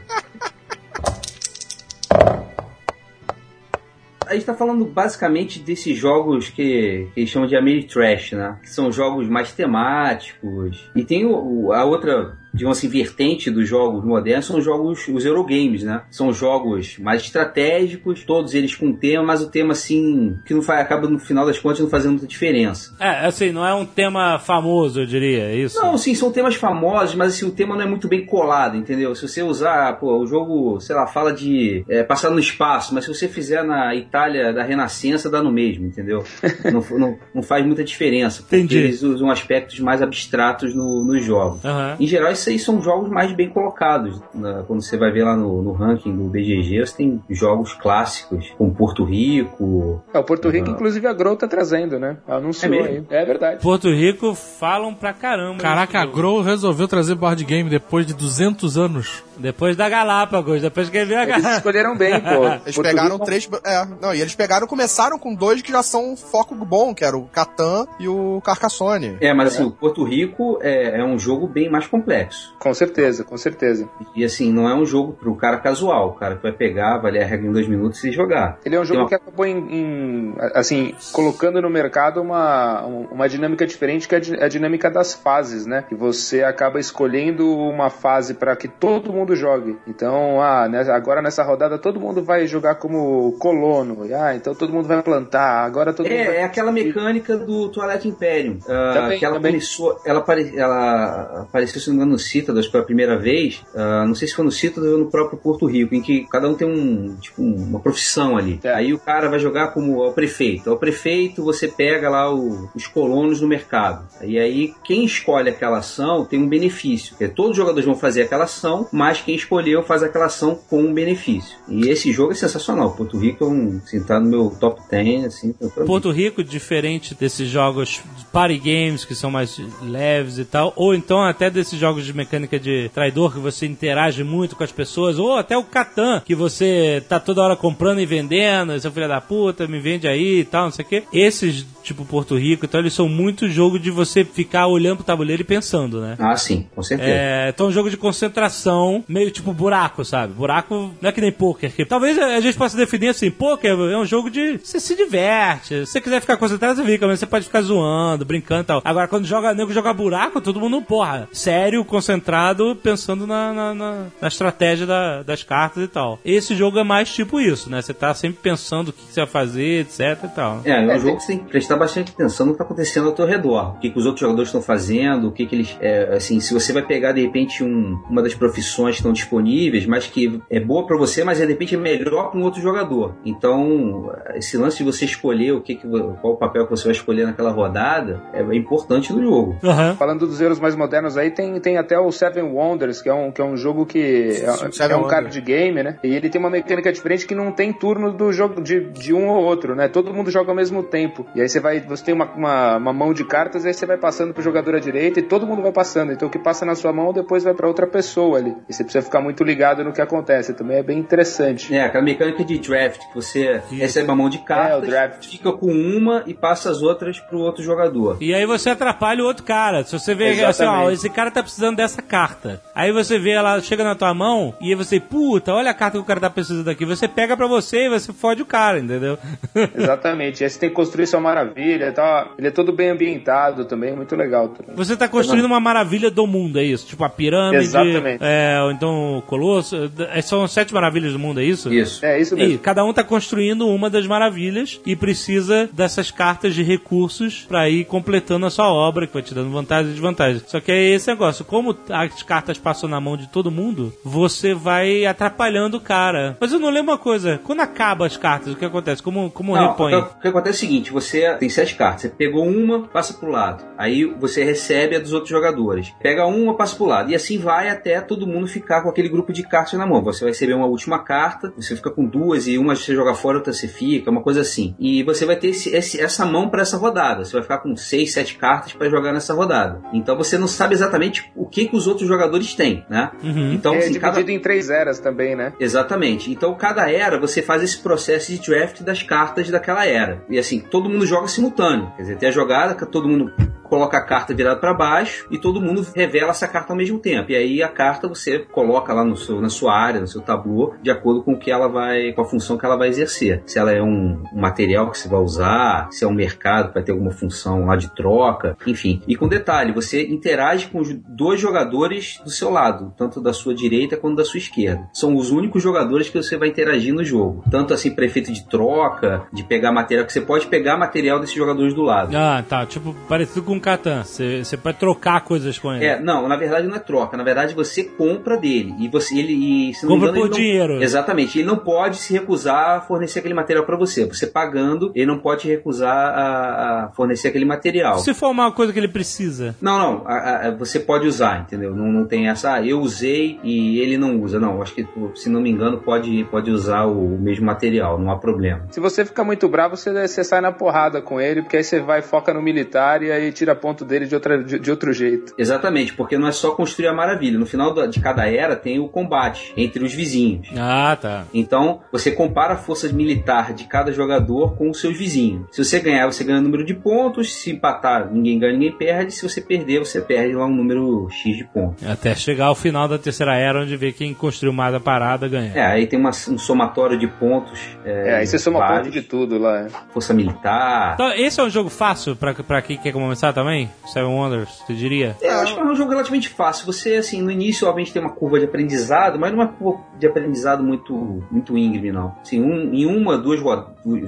A 4.26 4.34
gente 4.34 4.46
tá 4.46 4.54
falando 4.54 4.84
basicamente 4.86 5.58
desses 5.60 5.96
jogos 5.98 6.48
que, 6.48 7.08
que 7.14 7.20
eles 7.20 7.30
chamam 7.30 7.46
de 7.46 7.56
Ameritrash, 7.56 8.32
né? 8.32 8.56
Que 8.62 8.70
são 8.70 8.90
jogos 8.90 9.28
mais 9.28 9.52
temáticos. 9.52 10.90
E 10.96 11.04
tem 11.04 11.26
o- 11.26 11.66
o- 11.66 11.72
a 11.72 11.84
outra, 11.84 12.36
digamos 12.54 12.78
assim, 12.78 12.88
vertente 12.88 13.50
dos 13.50 13.68
jogos 13.68 14.04
modernos 14.04 14.46
são 14.46 14.58
os 14.58 14.64
jogos, 14.64 15.06
os 15.08 15.24
Eurogames, 15.24 15.82
né? 15.82 16.02
São 16.10 16.32
jogos 16.32 16.98
mais 16.98 17.22
estratégicos, 17.22 18.22
todos 18.24 18.54
eles 18.54 18.74
com 18.74 18.92
tema, 18.92 19.22
mas 19.24 19.42
o 19.42 19.50
tema, 19.50 19.72
assim, 19.72 20.38
que 20.46 20.54
não 20.54 20.62
faz, 20.62 20.80
acaba 20.80 21.08
no 21.08 21.18
final 21.18 21.44
das 21.46 21.58
contas 21.58 21.80
não 21.80 21.88
fazendo 21.88 22.12
muita 22.12 22.26
diferença. 22.26 22.94
É, 23.00 23.26
assim, 23.26 23.50
não 23.50 23.66
é 23.66 23.74
um 23.74 23.84
tema 23.84 24.38
famoso, 24.38 25.00
eu 25.00 25.06
diria, 25.06 25.44
é 25.44 25.56
isso? 25.56 25.78
Não, 25.80 25.96
sim, 25.98 26.14
são 26.14 26.30
temas 26.30 26.54
famosos, 26.54 27.14
mas 27.14 27.34
assim, 27.34 27.46
o 27.46 27.50
tema 27.50 27.74
não 27.74 27.82
é 27.82 27.86
muito 27.86 28.08
bem 28.08 28.24
colado, 28.24 28.76
entendeu? 28.76 29.14
Se 29.14 29.26
você 29.26 29.42
usar, 29.42 29.98
pô, 29.98 30.18
o 30.18 30.26
jogo, 30.26 30.80
sei 30.80 30.94
lá, 30.94 31.06
fala 31.06 31.32
de 31.32 31.84
é, 31.88 32.02
passar 32.02 32.30
no 32.30 32.38
espaço, 32.38 32.94
mas 32.94 33.04
se 33.04 33.12
você 33.12 33.28
fizer 33.28 33.62
na 33.64 33.94
Itália 33.94 34.52
da 34.52 34.62
Renascença, 34.62 35.30
dá 35.30 35.42
no 35.42 35.50
mesmo, 35.50 35.86
entendeu? 35.86 36.22
não, 36.72 36.98
não, 36.98 37.18
não 37.34 37.42
faz 37.42 37.64
muita 37.66 37.82
diferença, 37.84 38.42
porque 38.42 38.56
Entendi. 38.56 38.78
eles 38.78 39.02
usam 39.02 39.30
aspectos 39.30 39.78
mais 39.80 40.00
abstratos 40.02 40.74
no- 40.74 41.04
nos 41.04 41.24
jogos. 41.24 41.64
Aham. 41.64 41.96
Em 41.98 42.06
geral, 42.06 42.30
esses 42.48 42.62
e 42.62 42.64
são 42.64 42.80
jogos 42.82 43.08
mais 43.08 43.32
bem 43.32 43.48
colocados. 43.50 44.20
Na- 44.34 44.62
quando 44.64 44.82
você 44.82 44.96
vai 44.96 45.10
ver 45.10 45.24
lá 45.24 45.36
no, 45.36 45.62
no 45.62 45.72
ranking 45.72 46.14
do 46.16 46.24
BGG, 46.24 46.86
você 46.86 46.96
tem 46.96 47.22
jogos 47.30 47.72
clássicos, 47.74 48.52
como 48.58 48.74
Porto 48.74 49.04
Rico. 49.04 50.02
É, 50.12 50.18
o 50.18 50.24
Porto 50.24 50.48
Rico, 50.48 50.70
inclusive, 50.70 51.06
a 51.06 51.12
Grow 51.12 51.36
tá 51.36 51.46
trazendo, 51.48 51.98
né? 51.98 52.16
Anunciou 52.28 52.74
É 52.74 52.78
aí. 52.88 53.04
É 53.10 53.24
verdade. 53.24 53.62
Porto 53.62 53.88
Rico 53.90 54.34
falam 54.34 54.94
pra 54.94 55.12
caramba. 55.12 55.58
Caraca, 55.58 56.00
a. 56.00 56.06
Grow 56.06 56.40
resolveu 56.42 56.86
trazer 56.88 57.14
board 57.14 57.44
game 57.44 57.68
depois 57.68 58.06
de 58.06 58.14
200 58.14 58.76
anos. 58.78 59.22
Depois 59.36 59.76
da 59.76 59.88
Galápagos, 59.88 60.62
depois 60.62 60.88
que 60.88 60.96
ele 60.96 61.06
viu 61.06 61.16
a 61.18 61.22
Eles 61.22 61.30
Galápagos. 61.34 61.56
escolheram 61.58 61.96
bem, 61.96 62.20
pô. 62.20 62.44
Eles 62.64 62.74
Porto 62.76 62.82
pegaram 62.88 63.14
Rico- 63.14 63.24
três. 63.24 63.48
É, 63.64 63.84
não, 64.00 64.14
e 64.14 64.20
eles 64.20 64.34
pegaram, 64.34 64.64
começaram 64.66 65.18
com 65.18 65.34
dois 65.34 65.60
que 65.60 65.72
já 65.72 65.82
são 65.82 66.12
um 66.12 66.16
foco 66.16 66.54
bom, 66.54 66.94
que 66.94 67.04
era 67.04 67.16
o 67.16 67.24
Catan 67.26 67.84
e 67.98 68.06
o 68.06 68.40
Carcassonne. 68.44 69.16
É, 69.20 69.34
mas 69.34 69.54
assim, 69.54 69.64
o 69.64 69.70
Porto 69.72 70.04
Rico 70.04 70.58
é, 70.62 71.00
é 71.00 71.04
um 71.04 71.18
jogo 71.18 71.48
bem 71.48 71.68
mais 71.68 71.86
complexo. 71.86 72.33
Com 72.58 72.72
certeza, 72.74 73.24
com 73.24 73.36
certeza. 73.36 73.88
E 74.14 74.24
assim, 74.24 74.52
não 74.52 74.68
é 74.68 74.74
um 74.74 74.86
jogo 74.86 75.12
pro 75.12 75.34
cara 75.36 75.58
casual, 75.58 76.08
o 76.10 76.12
cara 76.14 76.36
que 76.36 76.42
vai 76.42 76.52
pegar, 76.52 76.98
vai 76.98 77.12
ler 77.12 77.22
a 77.22 77.26
regra 77.26 77.46
em 77.46 77.52
dois 77.52 77.66
minutos 77.68 78.02
e 78.04 78.10
jogar. 78.12 78.58
Ele 78.64 78.74
é 78.76 78.80
um 78.80 78.84
jogo 78.84 79.00
uma- 79.02 79.08
que 79.08 79.14
acabou 79.14 79.44
em, 79.44 79.56
em, 79.70 80.34
assim, 80.54 80.94
colocando 81.12 81.60
no 81.60 81.68
mercado 81.70 82.20
uma, 82.22 82.82
uma 82.86 83.28
dinâmica 83.28 83.66
diferente 83.66 84.08
que 84.08 84.14
é 84.14 84.18
a 84.18 84.20
di- 84.20 84.42
a 84.42 84.48
dinâmica 84.48 84.90
das 84.90 85.12
fases, 85.14 85.66
né? 85.66 85.84
Que 85.88 85.94
você 85.94 86.42
acaba 86.42 86.78
escolhendo 86.80 87.46
uma 87.58 87.90
fase 87.90 88.34
para 88.34 88.54
que 88.56 88.68
todo 88.68 89.12
mundo 89.12 89.34
jogue. 89.36 89.78
Então, 89.86 90.40
ah, 90.40 90.68
né, 90.68 90.80
agora 90.90 91.20
nessa 91.20 91.42
rodada 91.42 91.78
todo 91.78 92.00
mundo 92.00 92.22
vai 92.24 92.46
jogar 92.46 92.76
como 92.76 93.32
colono. 93.38 93.98
Ah, 94.14 94.34
então 94.34 94.54
todo 94.54 94.72
mundo 94.72 94.86
vai 94.88 95.02
plantar. 95.02 95.64
Agora 95.64 95.92
todo 95.92 96.06
mundo 96.08 96.16
vai... 96.16 96.36
É, 96.36 96.40
é 96.40 96.44
aquela 96.44 96.72
mecânica 96.72 97.36
do 97.36 97.68
Twilight 97.68 98.08
Imperium. 98.08 98.58
ah, 98.68 98.92
Também, 98.94 99.18
que 99.18 99.24
ela 99.24 99.34
também. 99.34 99.52
começou. 99.52 100.00
Ela, 100.04 100.20
apare, 100.20 100.52
ela 100.56 101.42
apareceu, 101.42 101.80
se 101.80 101.88
não 101.88 101.96
me 101.96 102.02
engano, 102.02 102.18
no 102.24 102.30
Citadas 102.30 102.66
pela 102.66 102.82
primeira 102.84 103.18
vez. 103.18 103.62
ah, 103.74 104.04
não 104.06 104.14
sei 104.14 104.26
se 104.28 104.34
foi 104.34 104.44
no 104.44 104.50
Citadas 104.50 104.90
ou 104.90 104.98
no 104.98 105.10
próprio 105.10 105.38
Porto 105.38 105.66
Rico, 105.66 105.94
em 105.94 106.00
que 106.00 106.26
cada 106.30 106.48
um 106.48 106.54
tem 106.54 106.66
um, 106.66 107.16
tipo, 107.20 107.42
uma 107.42 107.80
profissão 107.80 108.36
ali. 108.36 108.58
É. 108.64 108.72
Aí 108.74 108.92
o 108.94 108.98
cara 108.98 109.28
vai 109.28 109.38
jogar 109.38 109.68
como 109.68 110.02
é 110.02 110.08
o 110.08 110.12
prefeito. 110.12 110.68
É 110.68 110.72
o 110.72 110.76
prefeito, 110.76 111.42
você 111.44 111.68
pega 111.68 112.08
lá 112.08 112.32
o- 112.32 112.68
os 112.74 112.86
colonos 112.86 113.40
no 113.40 113.48
mercado. 113.48 114.06
E 114.22 114.38
aí, 114.38 114.72
quem 114.84 115.04
escolhe 115.04 115.50
aquela 115.50 115.78
ação 115.78 116.24
tem 116.24 116.40
um 116.40 116.48
benefício. 116.48 117.16
Que 117.16 117.24
é, 117.24 117.28
todos 117.28 117.52
os 117.52 117.56
jogadores 117.56 117.84
vão 117.84 117.94
fazer 117.94 118.22
aquela 118.22 118.44
ação, 118.44 118.88
mas 118.92 119.20
quem 119.20 119.34
escolheu 119.34 119.82
faz 119.82 120.02
aquela 120.02 120.26
ação 120.26 120.58
com 120.68 120.80
um 120.82 120.92
benefício. 120.94 121.56
E 121.68 121.88
esse 121.88 122.10
jogo 122.12 122.32
é 122.32 122.34
sensacional. 122.34 122.92
Porto 122.92 123.18
Rico 123.18 123.44
é 123.44 123.48
um, 123.48 123.80
assim, 123.84 124.02
tá 124.02 124.18
no 124.18 124.26
meu 124.26 124.50
top 124.58 124.80
10, 124.90 125.24
assim. 125.26 125.52
Porto 125.86 126.10
Rico, 126.10 126.42
diferente 126.42 127.14
desses 127.14 127.48
jogos 127.48 128.00
de 128.16 128.24
party 128.26 128.58
games 128.58 129.04
que 129.04 129.14
são 129.14 129.30
mais 129.30 129.58
leves 129.82 130.38
e 130.38 130.44
tal, 130.44 130.72
ou 130.76 130.94
então 130.94 131.22
até 131.22 131.50
desses 131.50 131.78
jogos 131.78 132.04
de 132.06 132.13
mecânica 132.16 132.58
de 132.58 132.88
traidor 132.94 133.32
que 133.32 133.38
você 133.38 133.66
interage 133.66 134.24
muito 134.24 134.56
com 134.56 134.64
as 134.64 134.72
pessoas, 134.72 135.18
ou 135.18 135.36
até 135.36 135.56
o 135.56 135.64
Catan, 135.64 136.20
que 136.24 136.34
você 136.34 137.02
tá 137.08 137.18
toda 137.18 137.42
hora 137.42 137.56
comprando 137.56 138.00
e 138.00 138.06
vendendo, 138.06 138.78
seu 138.78 138.92
filho 138.92 139.08
da 139.08 139.20
puta, 139.20 139.66
me 139.66 139.78
vende 139.78 140.06
aí 140.06 140.40
e 140.40 140.44
tal, 140.44 140.64
não 140.64 140.70
sei 140.70 140.84
o 140.84 140.88
quê. 140.88 141.02
Esses, 141.12 141.66
tipo 141.82 142.04
Porto 142.04 142.36
Rico, 142.36 142.64
então 142.64 142.80
eles 142.80 142.92
são 142.92 143.08
muito 143.08 143.48
jogo 143.48 143.78
de 143.78 143.90
você 143.90 144.24
ficar 144.24 144.66
olhando 144.66 144.96
pro 144.96 145.04
tabuleiro 145.04 145.42
e 145.42 145.44
pensando, 145.44 146.00
né? 146.00 146.16
Ah, 146.18 146.36
sim, 146.36 146.66
com 146.74 146.82
certeza. 146.82 147.10
É, 147.10 147.48
então 147.48 147.66
é 147.66 147.68
um 147.68 147.72
jogo 147.72 147.90
de 147.90 147.96
concentração, 147.96 149.04
meio 149.08 149.30
tipo 149.30 149.52
buraco, 149.52 150.04
sabe? 150.04 150.32
Buraco 150.32 150.92
não 151.00 151.08
é 151.08 151.12
que 151.12 151.20
nem 151.20 151.32
poker. 151.32 151.72
Que 151.74 151.84
talvez 151.84 152.18
a 152.18 152.40
gente 152.40 152.56
possa 152.56 152.76
definir 152.76 153.08
assim, 153.08 153.30
poker 153.30 153.70
é 153.70 153.96
um 153.96 154.06
jogo 154.06 154.30
de 154.30 154.58
você 154.58 154.80
se 154.80 154.96
diverte. 154.96 155.86
Se 155.86 155.86
você 155.86 156.00
quiser 156.00 156.20
ficar 156.20 156.36
concentrado, 156.36 156.76
você 156.76 156.84
fica, 156.84 157.06
mas 157.06 157.18
você 157.18 157.26
pode 157.26 157.46
ficar 157.46 157.62
zoando, 157.62 158.24
brincando 158.24 158.62
e 158.62 158.66
tal. 158.66 158.82
Agora, 158.84 159.08
quando 159.08 159.26
joga 159.26 159.54
nego 159.54 159.72
joga 159.72 159.92
buraco, 159.92 160.40
todo 160.40 160.60
mundo, 160.60 160.80
porra, 160.82 161.28
sério, 161.32 161.84
concentrado, 161.94 162.76
pensando 162.82 163.26
na, 163.26 163.52
na, 163.52 163.74
na- 163.74 164.06
na 164.20 164.28
estratégia 164.28 164.86
da- 164.86 165.22
das 165.22 165.42
cartas 165.42 165.82
e 165.84 165.88
tal. 165.88 166.18
Esse 166.24 166.54
jogo 166.54 166.78
é 166.78 166.84
mais 166.84 167.12
tipo 167.12 167.40
isso, 167.40 167.70
né? 167.70 167.80
Você 167.80 167.94
tá 167.94 168.12
sempre 168.14 168.38
pensando 168.42 168.88
o 168.88 168.92
que 168.92 169.02
você 169.02 169.20
vai 169.20 169.28
fazer, 169.28 169.80
etc 169.82 170.18
e 170.24 170.28
tal. 170.28 170.60
É, 170.64 170.70
é 170.72 170.96
um 170.96 170.98
jogo 170.98 171.16
que 171.16 171.22
você 171.22 171.32
tem 171.34 171.38
que 171.38 171.50
prestar 171.50 171.76
bastante 171.76 172.12
atenção 172.12 172.46
no 172.46 172.52
que 172.52 172.56
está 172.56 172.64
acontecendo 172.64 173.06
ao 173.08 173.12
teu 173.14 173.26
redor. 173.26 173.76
O 173.76 173.78
que, 173.80 173.90
que 173.90 173.98
os 173.98 174.04
outros 174.06 174.20
jogadores 174.20 174.48
estão 174.48 174.62
fazendo, 174.62 175.28
o 175.28 175.32
que, 175.32 175.46
que 175.46 175.54
eles. 175.54 175.76
é, 175.80 176.14
assim, 176.16 176.40
se 176.40 176.52
você 176.52 176.72
vai 176.72 176.82
pegar 176.82 177.12
de 177.12 177.20
repente 177.22 177.62
um- 177.64 177.98
uma 178.08 178.22
das 178.22 178.34
profissões 178.34 178.94
que 178.96 179.00
estão 179.00 179.12
disponíveis, 179.12 179.86
mas 179.86 180.06
que 180.06 180.40
é 180.50 180.60
boa 180.60 180.86
para 180.86 180.96
você, 180.96 181.24
mas 181.24 181.38
de 181.38 181.46
repente 181.46 181.74
é 181.74 181.78
melhor 181.78 182.30
para 182.30 182.38
um 182.40 182.42
outro 182.42 182.60
jogador. 182.60 183.14
Então, 183.24 184.10
esse 184.34 184.56
lance 184.56 184.78
de 184.78 184.84
você 184.84 185.04
escolher 185.04 185.52
o 185.52 185.60
que, 185.60 185.74
que 185.76 185.86
qual 185.86 186.34
o 186.34 186.36
papel 186.36 186.64
que 186.64 186.70
você 186.70 186.84
vai 186.84 186.92
escolher 186.92 187.26
naquela 187.26 187.50
rodada 187.50 188.22
é 188.32 188.42
importante 188.56 189.12
no 189.12 189.22
jogo. 189.22 189.56
Aham. 189.62 189.94
Falando 189.96 190.26
dos 190.26 190.40
euros 190.40 190.58
mais 190.58 190.74
modernos 190.74 191.16
aí, 191.16 191.30
tem, 191.30 191.58
tem 191.60 191.76
até 191.84 191.98
o 191.98 192.10
Seven 192.10 192.44
Wonders, 192.44 193.00
que 193.00 193.08
é 193.08 193.14
um, 193.14 193.30
que 193.30 193.40
é 193.40 193.44
um 193.44 193.56
jogo 193.56 193.86
que 193.86 194.42
é, 194.42 194.92
é 194.92 194.96
um 194.96 195.06
card 195.06 195.40
game, 195.40 195.82
né? 195.82 195.98
E 196.02 196.14
ele 196.14 196.28
tem 196.28 196.40
uma 196.40 196.50
mecânica 196.50 196.92
diferente 196.92 197.26
que 197.26 197.34
não 197.34 197.52
tem 197.52 197.72
turno 197.72 198.12
do 198.12 198.32
jogo 198.32 198.62
de, 198.62 198.80
de 198.90 199.12
um 199.14 199.28
ou 199.28 199.44
outro, 199.44 199.74
né? 199.74 199.88
Todo 199.88 200.12
mundo 200.12 200.30
joga 200.30 200.50
ao 200.50 200.56
mesmo 200.56 200.82
tempo. 200.82 201.26
E 201.34 201.40
aí 201.40 201.48
você 201.48 201.60
vai, 201.60 201.80
você 201.80 202.04
tem 202.04 202.14
uma, 202.14 202.26
uma, 202.32 202.76
uma 202.76 202.92
mão 202.92 203.12
de 203.12 203.24
cartas, 203.24 203.64
aí 203.64 203.72
você 203.74 203.86
vai 203.86 203.96
passando 203.96 204.32
pro 204.34 204.42
jogador 204.42 204.74
à 204.74 204.78
direita 204.80 205.20
e 205.20 205.22
todo 205.22 205.46
mundo 205.46 205.62
vai 205.62 205.72
passando. 205.72 206.12
Então 206.12 206.28
o 206.28 206.30
que 206.30 206.38
passa 206.38 206.64
na 206.64 206.74
sua 206.74 206.92
mão 206.92 207.12
depois 207.12 207.44
vai 207.44 207.54
para 207.54 207.68
outra 207.68 207.86
pessoa 207.86 208.38
ali. 208.38 208.54
E 208.68 208.72
você 208.72 208.82
precisa 208.82 209.04
ficar 209.04 209.20
muito 209.20 209.44
ligado 209.44 209.84
no 209.84 209.92
que 209.92 210.00
acontece. 210.00 210.54
Também 210.54 210.78
é 210.78 210.82
bem 210.82 210.98
interessante. 210.98 211.74
É, 211.74 211.84
aquela 211.84 212.02
mecânica 212.04 212.44
de 212.44 212.58
draft, 212.58 213.00
que 213.08 213.14
você 213.14 213.62
recebe 213.70 214.08
uma 214.08 214.16
mão 214.16 214.28
de 214.28 214.38
É, 214.38 214.40
o 214.40 214.44
cartas, 214.44 214.88
draft. 214.88 215.26
fica 215.28 215.52
com 215.52 215.66
uma 215.70 216.22
e 216.26 216.34
passa 216.34 216.70
as 216.70 216.82
outras 216.82 217.18
pro 217.20 217.38
outro 217.38 217.62
jogador. 217.62 218.16
E 218.20 218.34
aí 218.34 218.46
você 218.46 218.70
atrapalha 218.70 219.22
o 219.22 219.26
outro 219.26 219.44
cara. 219.44 219.84
Se 219.84 219.92
você 219.98 220.14
vê 220.14 220.44
assim, 220.44 220.64
ó, 220.64 220.90
esse 220.90 221.08
cara 221.10 221.30
tá 221.30 221.42
precisando 221.42 221.73
dessa 221.74 222.00
carta. 222.02 222.62
Aí 222.74 222.92
você 222.92 223.18
vê 223.18 223.30
ela 223.30 223.60
chega 223.60 223.84
na 223.84 223.94
tua 223.94 224.12
mão 224.14 224.54
e 224.60 224.68
aí 224.70 224.74
você, 224.74 224.98
puta, 225.00 225.52
olha 225.52 225.70
a 225.70 225.74
carta 225.74 225.98
que 225.98 226.02
o 226.02 226.06
cara 226.06 226.20
tá 226.20 226.30
precisando 226.30 226.68
aqui. 226.68 226.84
Você 226.84 227.06
pega 227.08 227.36
pra 227.36 227.46
você 227.46 227.86
e 227.86 227.88
você 227.88 228.12
fode 228.12 228.42
o 228.42 228.46
cara, 228.46 228.78
entendeu? 228.78 229.18
Exatamente. 229.74 230.40
E 230.40 230.44
aí 230.44 230.50
você 230.50 230.58
tem 230.58 230.68
que 230.68 230.74
construir 230.74 231.06
sua 231.06 231.20
maravilha 231.20 231.86
e 231.88 231.92
tal. 231.92 232.32
Ele 232.38 232.48
é 232.48 232.50
todo 232.50 232.72
bem 232.72 232.90
ambientado 232.90 233.64
também, 233.64 233.94
muito 233.94 234.14
legal 234.16 234.48
também. 234.48 234.74
Você 234.76 234.96
tá 234.96 235.08
construindo 235.08 235.44
uma 235.44 235.60
maravilha 235.60 236.10
do 236.10 236.26
mundo, 236.26 236.58
é 236.58 236.64
isso? 236.64 236.86
Tipo 236.86 237.04
a 237.04 237.08
pirâmide, 237.08 237.64
Exatamente. 237.64 238.18
é, 238.22 238.60
ou 238.62 238.70
então 238.70 239.18
o 239.18 239.22
colosso. 239.22 239.90
É, 240.12 240.20
São 240.20 240.46
sete 240.48 240.72
maravilhas 240.74 241.12
do 241.12 241.18
mundo, 241.18 241.40
é 241.40 241.44
isso? 241.44 241.72
Isso. 241.72 242.04
É 242.04 242.20
isso 242.20 242.34
E 242.34 242.38
mesmo. 242.38 242.58
cada 242.58 242.84
um 242.84 242.92
tá 242.92 243.04
construindo 243.04 243.68
uma 243.68 243.88
das 243.88 244.06
maravilhas 244.06 244.80
e 244.84 244.96
precisa 244.96 245.68
dessas 245.72 246.10
cartas 246.10 246.54
de 246.54 246.62
recursos 246.62 247.44
pra 247.48 247.68
ir 247.68 247.84
completando 247.84 248.46
a 248.46 248.50
sua 248.50 248.68
obra, 248.72 249.06
que 249.06 249.14
vai 249.14 249.22
te 249.22 249.34
dando 249.34 249.50
vantagem 249.50 249.90
e 249.90 249.94
desvantagem. 249.94 250.42
Só 250.46 250.60
que 250.60 250.72
é 250.72 250.82
esse 250.90 251.08
negócio, 251.08 251.44
como 251.44 251.63
as 251.90 252.22
cartas 252.22 252.58
passam 252.58 252.88
na 252.88 253.00
mão 253.00 253.16
de 253.16 253.28
todo 253.28 253.50
mundo, 253.50 253.92
você 254.04 254.54
vai 254.54 255.06
atrapalhando 255.06 255.76
o 255.76 255.80
cara. 255.80 256.36
Mas 256.40 256.52
eu 256.52 256.58
não 256.58 256.70
lembro 256.70 256.92
uma 256.92 256.98
coisa, 256.98 257.40
quando 257.44 257.60
acaba 257.60 258.06
as 258.06 258.16
cartas, 258.16 258.52
o 258.52 258.56
que 258.56 258.64
acontece? 258.64 259.02
Como, 259.02 259.30
como 259.30 259.54
Não, 259.56 259.68
repõe? 259.68 259.94
O 259.94 260.20
que 260.20 260.28
acontece 260.28 260.56
é 260.56 260.58
o 260.58 260.60
seguinte: 260.70 260.92
você 260.92 261.34
tem 261.36 261.48
sete 261.48 261.74
cartas, 261.74 262.02
você 262.02 262.08
pegou 262.08 262.46
uma, 262.46 262.80
passa 262.88 263.14
pro 263.14 263.30
lado. 263.30 263.64
Aí 263.78 264.04
você 264.04 264.44
recebe 264.44 264.96
a 264.96 265.00
dos 265.00 265.12
outros 265.12 265.30
jogadores. 265.30 265.92
Pega 266.02 266.26
uma, 266.26 266.56
passa 266.56 266.76
pro 266.76 266.86
lado. 266.86 267.10
E 267.10 267.14
assim 267.14 267.38
vai 267.38 267.68
até 267.68 268.00
todo 268.00 268.26
mundo 268.26 268.46
ficar 268.46 268.82
com 268.82 268.88
aquele 268.88 269.08
grupo 269.08 269.32
de 269.32 269.42
cartas 269.42 269.74
na 269.74 269.86
mão. 269.86 270.02
Você 270.02 270.20
vai 270.24 270.30
receber 270.32 270.54
uma 270.54 270.66
última 270.66 270.98
carta, 270.98 271.52
você 271.56 271.76
fica 271.76 271.90
com 271.90 272.04
duas 272.04 272.46
e 272.46 272.58
uma 272.58 272.74
você 272.74 272.94
joga 272.94 273.14
fora, 273.14 273.38
outra 273.38 273.52
você 273.52 273.68
fica, 273.68 274.10
uma 274.10 274.22
coisa 274.22 274.40
assim. 274.40 274.74
E 274.78 275.02
você 275.02 275.24
vai 275.24 275.36
ter 275.36 275.48
esse- 275.48 275.70
esse- 275.74 276.00
essa 276.00 276.24
mão 276.26 276.48
para 276.48 276.62
essa 276.62 276.76
rodada. 276.76 277.24
Você 277.24 277.32
vai 277.32 277.42
ficar 277.42 277.58
com 277.58 277.74
seis, 277.76 278.12
sete 278.12 278.36
cartas 278.36 278.72
para 278.72 278.88
jogar 278.88 279.12
nessa 279.12 279.34
rodada. 279.34 279.80
Então 279.92 280.16
você 280.16 280.36
não 280.38 280.46
sabe 280.46 280.74
exatamente 280.74 281.30
o 281.36 281.46
que, 281.54 281.68
que 281.68 281.76
os 281.76 281.86
outros 281.86 282.08
jogadores 282.08 282.52
têm, 282.54 282.84
né? 282.90 283.12
Uhum. 283.22 283.52
Então, 283.52 283.74
é 283.74 283.78
assim, 283.78 283.92
dividido 283.92 284.16
cada... 284.16 284.32
em 284.32 284.40
três 284.40 284.68
eras 284.68 284.98
também, 284.98 285.36
né? 285.36 285.52
Exatamente. 285.60 286.30
Então, 286.30 286.52
cada 286.54 286.90
era 286.90 287.18
você 287.18 287.40
faz 287.40 287.62
esse 287.62 287.78
processo 287.78 288.32
de 288.32 288.40
draft 288.40 288.82
das 288.82 289.04
cartas 289.04 289.48
daquela 289.48 289.86
era. 289.86 290.24
E 290.28 290.36
assim, 290.36 290.58
todo 290.58 290.90
mundo 290.90 291.06
joga 291.06 291.28
simultâneo. 291.28 291.92
Quer 291.96 292.02
dizer, 292.02 292.16
tem 292.18 292.28
a 292.28 292.32
jogada 292.32 292.74
que 292.74 292.84
todo 292.84 293.08
mundo 293.08 293.32
coloca 293.62 293.96
a 293.96 294.04
carta 294.04 294.34
virada 294.34 294.60
para 294.60 294.74
baixo 294.74 295.26
e 295.30 295.38
todo 295.38 295.60
mundo 295.60 295.84
revela 295.94 296.30
essa 296.30 296.46
carta 296.46 296.72
ao 296.72 296.76
mesmo 296.76 296.98
tempo. 296.98 297.32
E 297.32 297.36
aí 297.36 297.62
a 297.62 297.68
carta 297.68 298.06
você 298.06 298.38
coloca 298.38 298.92
lá 298.92 299.04
no 299.04 299.16
seu, 299.16 299.40
na 299.40 299.48
sua 299.48 299.74
área, 299.74 300.00
no 300.00 300.06
seu 300.06 300.20
tabu, 300.20 300.74
de 300.82 300.90
acordo 300.90 301.22
com 301.22 301.32
o 301.32 301.38
que 301.38 301.50
ela 301.50 301.66
vai, 301.66 302.12
com 302.12 302.20
a 302.20 302.24
função 302.24 302.58
que 302.58 302.64
ela 302.66 302.76
vai 302.76 302.88
exercer. 302.88 303.42
Se 303.46 303.58
ela 303.58 303.72
é 303.72 303.82
um, 303.82 304.22
um 304.32 304.40
material 304.40 304.90
que 304.90 304.98
você 304.98 305.08
vai 305.08 305.20
usar, 305.20 305.88
se 305.90 306.04
é 306.04 306.08
um 306.08 306.14
mercado 306.14 306.68
que 306.68 306.74
vai 306.74 306.82
ter 306.82 306.92
alguma 306.92 307.10
função 307.10 307.66
lá 307.66 307.76
de 307.76 307.92
troca, 307.94 308.56
enfim. 308.66 309.02
E 309.08 309.16
com 309.16 309.26
detalhe, 309.28 309.72
você 309.72 310.02
interage 310.06 310.68
com 310.68 310.80
os 310.80 310.92
dois 310.92 311.40
jogadores 311.44 312.20
do 312.24 312.30
seu 312.30 312.50
lado, 312.50 312.92
tanto 312.96 313.20
da 313.20 313.32
sua 313.32 313.54
direita 313.54 313.96
quanto 313.96 314.16
da 314.16 314.24
sua 314.24 314.38
esquerda. 314.38 314.88
São 314.92 315.14
os 315.16 315.30
únicos 315.30 315.62
jogadores 315.62 316.08
que 316.08 316.16
você 316.20 316.36
vai 316.36 316.48
interagir 316.48 316.92
no 316.94 317.04
jogo. 317.04 317.44
Tanto 317.50 317.72
assim 317.74 317.90
para 317.94 318.04
efeito 318.04 318.32
de 318.32 318.46
troca, 318.48 319.26
de 319.32 319.42
pegar 319.44 319.72
material, 319.72 320.06
que 320.06 320.12
você 320.12 320.20
pode 320.20 320.46
pegar 320.46 320.76
material 320.76 321.20
desses 321.20 321.34
jogadores 321.36 321.74
do 321.74 321.82
lado. 321.82 322.16
Ah, 322.16 322.42
tá. 322.48 322.64
Tipo, 322.66 322.94
parecido 323.08 323.42
com 323.42 323.56
o 323.56 323.60
Catan. 323.60 324.02
Você 324.04 324.42
você 324.44 324.56
pode 324.56 324.78
trocar 324.78 325.20
coisas 325.22 325.58
com 325.58 325.72
ele. 325.72 325.84
É, 325.84 326.00
não, 326.00 326.26
na 326.28 326.36
verdade 326.36 326.66
não 326.66 326.74
é 326.76 326.78
troca. 326.78 327.16
Na 327.16 327.22
verdade 327.24 327.54
você 327.54 327.84
compra 327.84 328.36
dele. 328.36 328.74
E 328.78 328.88
você 328.88 329.18
ele 329.18 329.32
e, 329.34 329.72
Compra 329.86 330.08
engano, 330.08 330.12
por 330.14 330.30
não- 330.30 330.36
dinheiro. 330.36 330.82
Exatamente. 330.82 331.38
Ele 331.38 331.46
não 331.46 331.56
pode 331.56 331.96
se 331.98 332.12
recusar 332.12 332.78
a 332.78 332.80
fornecer 332.80 333.18
aquele 333.18 333.34
material 333.34 333.64
para 333.64 333.76
você. 333.76 334.04
Você 334.06 334.26
pagando, 334.26 334.90
ele 334.94 335.06
não 335.06 335.18
pode 335.18 335.46
recusar 335.48 335.94
a, 335.94 336.84
a 336.84 336.88
fornecer 336.94 337.28
aquele 337.28 337.44
material. 337.44 337.98
Se 337.98 338.14
for 338.14 338.28
uma 338.30 338.50
coisa 338.52 338.72
que 338.72 338.78
ele 338.78 338.88
precisa. 338.88 339.54
Não, 339.60 339.78
não. 339.78 340.02
a- 340.06 340.48
a- 340.48 340.50
você 340.56 340.78
pode 340.80 341.06
usar, 341.06 341.33
entendeu? 341.40 341.74
Não, 341.74 341.90
não 341.90 342.06
tem 342.06 342.28
essa. 342.28 342.54
Ah, 342.54 342.66
eu 342.66 342.80
usei 342.80 343.38
e 343.42 343.78
ele 343.80 343.96
não 343.96 344.20
usa. 344.20 344.38
Não, 344.38 344.60
acho 344.62 344.74
que, 344.74 344.86
se 345.14 345.28
não 345.28 345.40
me 345.40 345.50
engano, 345.50 345.78
pode, 345.78 346.24
pode 346.30 346.50
usar 346.50 346.84
o, 346.84 347.18
mesmo 347.18 347.46
material. 347.46 347.98
Não 347.98 348.10
há 348.10 348.16
problema. 348.18 348.66
Se 348.70 348.80
você 348.80 349.04
ficar 349.04 349.24
muito 349.24 349.48
bravo, 349.48 349.76
você, 349.76 350.06
você 350.06 350.22
sai 350.24 350.40
na 350.40 350.52
porrada 350.52 351.00
com 351.02 351.20
ele, 351.20 351.42
porque 351.42 351.56
aí 351.56 351.64
você 351.64 351.80
vai, 351.80 352.02
foca 352.02 352.32
no 352.34 352.42
militar 352.42 353.02
e 353.02 353.10
aí 353.10 353.32
tira 353.32 353.54
ponto 353.54 353.84
dele 353.84 354.06
de, 354.06 354.14
outra, 354.14 354.42
de, 354.42 354.58
de 354.58 354.70
outro 354.70 354.92
jeito. 354.92 355.34
Exatamente, 355.38 355.92
porque 355.94 356.16
não 356.18 356.28
é 356.28 356.32
só 356.32 356.52
construir 356.52 356.88
a 356.88 356.92
maravilha. 356.92 357.38
No 357.38 357.46
final 357.46 357.72
da- 357.74 357.86
de 357.86 358.00
cada 358.00 358.28
era 358.28 358.56
tem 358.56 358.78
o 358.78 358.88
combate 358.88 359.52
entre 359.56 359.84
os 359.84 359.92
vizinhos. 359.94 360.48
Ah, 360.56 360.96
tá. 361.00 361.24
Então, 361.32 361.80
você 361.92 362.10
compara 362.10 362.54
a 362.54 362.56
força 362.56 362.88
militar 362.92 363.52
de 363.52 363.64
cada 363.64 363.92
jogador 363.92 364.56
com 364.56 364.70
os 364.70 364.80
seus 364.80 364.96
vizinhos. 364.96 365.46
Se 365.50 365.64
você 365.64 365.80
ganhar, 365.80 366.06
você 366.06 366.24
ganha 366.24 366.38
o 366.38 366.42
número 366.42 366.64
de 366.64 366.74
pontos. 366.74 367.34
Se 367.34 367.50
empatar, 367.50 368.10
ninguém 368.12 368.38
ganha, 368.38 368.52
ninguém 368.52 368.72
perde. 368.72 369.12
Se 369.12 369.28
você 369.28 369.40
perder, 369.40 369.78
você 369.80 370.00
perde 370.00 370.34
lá 370.34 370.46
um 370.46 370.54
número 370.54 371.08
X 371.24 371.36
de 371.38 371.44
pontos. 371.44 371.86
Até 371.86 372.14
chegar 372.14 372.46
ao 372.46 372.54
final 372.54 372.86
da 372.86 372.98
terceira 372.98 373.34
era, 373.36 373.60
onde 373.62 373.76
vê 373.76 373.92
quem 373.92 374.12
construiu 374.12 374.52
mais 374.52 374.74
a 374.74 374.80
parada 374.80 375.26
ganha. 375.28 375.52
É, 375.54 375.64
aí 375.64 375.86
tem 375.86 375.98
uma- 375.98 376.10
um 376.10 376.38
somatório 376.38 376.98
de 376.98 377.06
pontos. 377.06 377.58
É, 377.84 378.10
É, 378.10 378.14
aí 378.16 378.26
você 378.26 378.38
soma 378.38 378.58
vários. 378.58 378.88
ponto 378.88 378.90
de 378.92 379.02
tudo 379.02 379.38
lá. 379.38 379.66
Força 379.92 380.12
militar. 380.12 380.94
Então, 380.94 381.12
esse 381.14 381.40
é 381.40 381.42
um 381.44 381.50
jogo 381.50 381.70
fácil 381.70 382.14
pra, 382.16 382.34
pra 382.34 382.60
quem 382.62 382.76
quer 382.76 382.92
começar 382.92 383.32
também? 383.32 383.70
Seven 383.86 384.10
Wonders, 384.10 384.48
você 384.66 384.74
diria? 384.74 385.16
É, 385.22 385.28
eu 385.32 385.38
acho 385.40 385.54
que 385.54 385.60
é 385.60 385.64
um 385.64 385.74
jogo 385.74 385.90
relativamente 385.90 386.28
fácil. 386.28 386.66
Você, 386.66 386.96
assim, 386.96 387.22
no 387.22 387.30
início, 387.30 387.66
obviamente, 387.66 387.92
tem 387.92 388.02
uma 388.02 388.10
curva 388.12 388.38
de 388.38 388.44
aprendizado, 388.44 389.18
mas 389.18 389.32
não 389.32 389.40
é 389.40 389.44
uma 389.44 389.52
curva 389.52 389.80
de 389.98 390.06
aprendizado 390.06 390.62
muito, 390.62 391.24
muito 391.30 391.56
íngreme, 391.56 391.90
não. 391.92 392.14
Assim, 392.20 392.42
um- 392.42 392.72
em 392.74 392.84
uma, 392.86 393.16
duas 393.16 393.40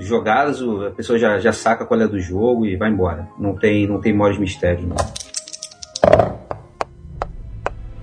jogadas, 0.01 0.60
o- 0.60 0.86
a 0.86 0.90
pessoa 0.90 1.18
já, 1.18 1.38
já 1.38 1.52
saca 1.52 1.84
qual 1.84 2.01
é 2.01 2.06
do 2.09 2.18
jogo 2.20 2.66
e 2.66 2.76
vai 2.76 2.90
embora. 2.90 3.28
Não 3.38 3.55
tem, 3.55 3.86
não 3.86 4.01
tem 4.01 4.12
maiores 4.12 4.38
mistérios, 4.38 4.86
não. 4.86 4.97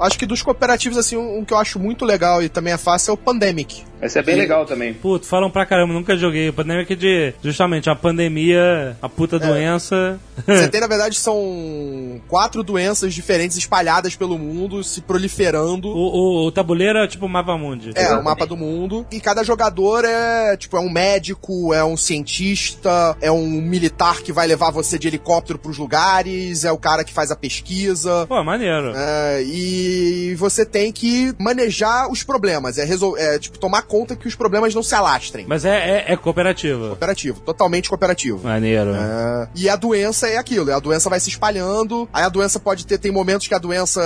Acho 0.04 0.20
que 0.20 0.26
dos 0.26 0.42
cooperativos, 0.42 0.98
assim, 0.98 1.16
um, 1.16 1.40
um 1.40 1.46
que 1.46 1.54
eu 1.54 1.58
acho 1.58 1.80
muito 1.80 2.04
legal 2.04 2.44
e 2.44 2.50
também 2.50 2.74
é 2.74 2.78
fácil 2.78 3.12
é 3.12 3.14
o 3.14 3.18
Pandemic. 3.18 3.86
Esse 4.04 4.20
é 4.20 4.24
bem 4.24 4.36
legal 4.36 4.66
também. 4.66 4.94
Puto, 4.94 5.26
falam 5.26 5.50
pra 5.50 5.66
caramba, 5.66 5.94
nunca 5.94 6.18
joguei. 6.18 6.50
O 6.50 6.54
Pandemic 6.54 6.92
é 6.92 6.96
de, 6.96 7.34
justamente, 7.42 7.90
uma 7.90 7.96
pandemia, 7.96 8.98
a 9.02 9.08
puta 9.08 9.40
doença. 9.40 10.20
Você 10.46 10.68
tem, 10.68 10.82
na 10.82 10.88
verdade, 10.88 11.16
são 11.16 12.22
quatro 12.28 12.64
doenças 12.64 13.14
diferentes 13.14 13.56
espalhadas 13.58 14.16
pelo 14.16 14.38
mundo, 14.38 14.84
se 14.84 15.02
proliferando. 15.02 15.88
O, 15.88 16.44
o, 16.44 16.48
o 16.48 16.52
tabuleiro 16.52 17.00
é 17.00 17.08
tipo 17.08 17.26
o 17.26 17.30
mapa 17.30 17.58
mundi. 17.58 17.92
É, 17.96 18.14
o 18.16 18.24
mapa 18.24 18.46
do 18.46 18.58
mundo. 18.58 19.06
E 19.12 19.22
cada 19.22 19.44
jogador 19.44 20.04
é, 20.04 20.58
tipo, 20.58 20.76
é 20.76 20.80
um 20.80 20.90
médico, 20.90 21.74
é 21.74 21.84
um 21.84 21.96
cientista, 21.96 23.16
é 23.22 23.32
um 23.32 23.48
militar 23.48 24.22
que 24.22 24.34
vai 24.34 24.48
levar 24.48 24.72
você 24.72 25.00
de 25.00 25.08
helicóptero 25.08 25.58
pros 25.60 25.78
lugares, 25.78 26.66
é 26.66 26.72
o 26.72 26.78
cara 26.78 27.04
que 27.04 27.14
faz 27.14 27.32
a 27.32 27.36
pesquisa. 27.36 28.26
Pô, 28.28 28.44
maneiro. 28.44 28.94
É, 28.96 29.44
e 29.44 30.36
você 30.36 30.66
tem 30.66 30.92
que 30.92 31.34
manejar 31.40 32.12
os 32.12 32.24
problemas, 32.24 32.78
é, 32.78 32.84
resol 32.84 33.18
é 33.18 33.40
tipo, 33.40 33.58
tomar 33.58 33.84
conta 33.94 34.16
que 34.16 34.28
os 34.28 34.34
problemas 34.34 34.74
não 34.74 34.82
se 34.82 34.96
alastrem. 34.96 35.46
Mas 35.48 35.66
é, 35.66 36.06
é, 36.08 36.14
é 36.14 36.18
cooperativo. 36.18 36.88
Cooperativo, 36.88 37.40
totalmente 37.42 37.90
cooperativo. 37.90 38.40
Maneiro. 38.44 38.92
É, 38.96 39.48
e 39.56 39.70
a 39.70 39.76
doença 39.76 40.28
é 40.28 40.38
aquilo, 40.38 40.74
a 40.74 40.80
doença 40.80 41.10
vai 41.12 41.20
se 41.20 41.30
espalhando, 41.30 42.10
aí 42.12 42.24
a 42.24 42.30
doença 42.30 42.60
pode 42.60 42.88
ter, 42.88 42.98
tem 42.98 43.12
momentos 43.12 43.48
que 43.48 43.54
a 43.54 43.60
doença, 43.60 44.02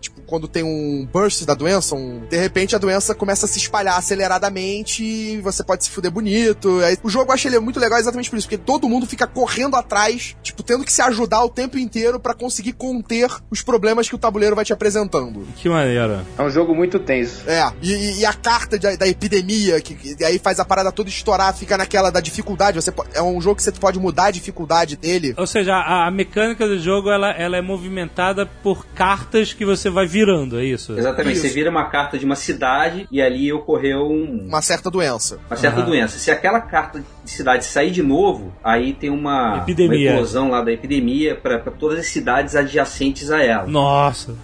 tipo, 0.00 0.22
quando 0.22 0.48
tem 0.48 0.62
um 0.62 1.06
burst 1.12 1.44
da 1.44 1.52
doença, 1.54 1.94
um, 1.94 2.22
de 2.30 2.36
repente 2.38 2.74
a 2.74 2.78
doença 2.78 3.14
começa 3.14 3.44
a 3.44 3.48
se 3.48 3.58
espalhar 3.58 3.98
aceleradamente 3.98 5.04
e 5.04 5.40
você 5.42 5.62
pode 5.62 5.84
se 5.84 5.90
fuder 5.90 6.10
bonito. 6.10 6.80
Aí, 6.80 6.96
o 7.02 7.10
jogo 7.10 7.30
eu 7.30 7.34
acho 7.34 7.46
ele 7.48 7.58
muito 7.60 7.78
legal 7.78 7.98
exatamente 7.98 8.30
por 8.30 8.36
isso, 8.38 8.46
porque 8.48 8.58
todo 8.64 8.88
mundo 8.88 9.06
fica 9.06 9.26
correndo 9.26 9.76
atrás, 9.76 10.34
tipo, 10.42 10.62
tendo 10.62 10.84
que 10.84 10.92
se 10.92 11.02
ajudar 11.02 11.44
o 11.44 11.48
tempo 11.50 11.78
inteiro 11.78 12.18
pra 12.18 12.34
conseguir 12.34 12.72
conter 12.72 13.28
os 13.50 13.60
problemas 13.62 14.08
que 14.08 14.14
o 14.14 14.18
tabuleiro 14.18 14.56
vai 14.56 14.64
te 14.64 14.72
apresentando. 14.72 15.46
Que 15.56 15.68
maneiro. 15.68 16.20
É 16.38 16.42
um 16.42 16.50
jogo 16.50 16.74
muito 16.74 16.98
tenso. 16.98 17.42
É, 17.46 17.70
e, 17.82 17.92
e- 17.92 18.18
e 18.20 18.24
a 18.26 18.32
carta 18.32 18.78
de- 18.78 18.96
da 19.02 19.08
epidemia, 19.08 19.80
que, 19.80 19.94
que 19.94 20.24
aí 20.24 20.38
faz 20.38 20.60
a 20.60 20.64
parada 20.64 20.92
toda 20.92 21.08
estourar, 21.08 21.52
fica 21.56 21.76
naquela 21.76 22.10
da 22.10 22.20
dificuldade. 22.20 22.80
Você 22.80 22.92
po- 22.92 23.04
é 23.12 23.20
um 23.20 23.40
jogo 23.40 23.56
que 23.56 23.62
você 23.64 23.72
pode 23.72 23.98
mudar 23.98 24.26
a 24.26 24.30
dificuldade 24.30 24.96
dele. 24.96 25.34
Ou 25.36 25.46
seja, 25.46 25.74
a, 25.74 26.06
a 26.06 26.10
mecânica 26.10 26.66
do 26.66 26.78
jogo 26.78 27.10
ela, 27.10 27.30
ela 27.32 27.56
é 27.56 27.60
movimentada 27.60 28.46
por 28.62 28.86
cartas 28.94 29.52
que 29.52 29.64
você 29.64 29.90
vai 29.90 30.06
virando, 30.06 30.58
é 30.60 30.64
isso? 30.64 30.92
Exatamente. 30.96 31.36
Isso. 31.38 31.48
Você 31.48 31.52
vira 31.52 31.68
uma 31.70 31.84
carta 31.90 32.16
de 32.16 32.24
uma 32.24 32.36
cidade 32.36 33.08
e 33.10 33.20
ali 33.20 33.52
ocorreu 33.52 34.08
um, 34.08 34.46
Uma 34.48 34.62
certa 34.62 34.88
doença. 34.90 35.38
uma 35.50 35.56
certa 35.56 35.80
Aham. 35.80 35.86
doença. 35.88 36.18
Se 36.18 36.30
aquela 36.30 36.60
carta 36.60 37.02
cidade 37.24 37.64
sair 37.64 37.90
de 37.90 38.02
novo, 38.02 38.52
aí 38.62 38.92
tem 38.92 39.10
uma, 39.10 39.58
Epidemia. 39.58 40.10
uma 40.10 40.20
explosão 40.20 40.50
lá 40.50 40.60
da 40.62 40.72
epidemia 40.72 41.34
para 41.36 41.58
todas 41.70 42.00
as 42.00 42.06
cidades 42.06 42.54
adjacentes 42.56 43.30
a 43.30 43.42
ela. 43.42 43.66
Nossa. 43.66 44.34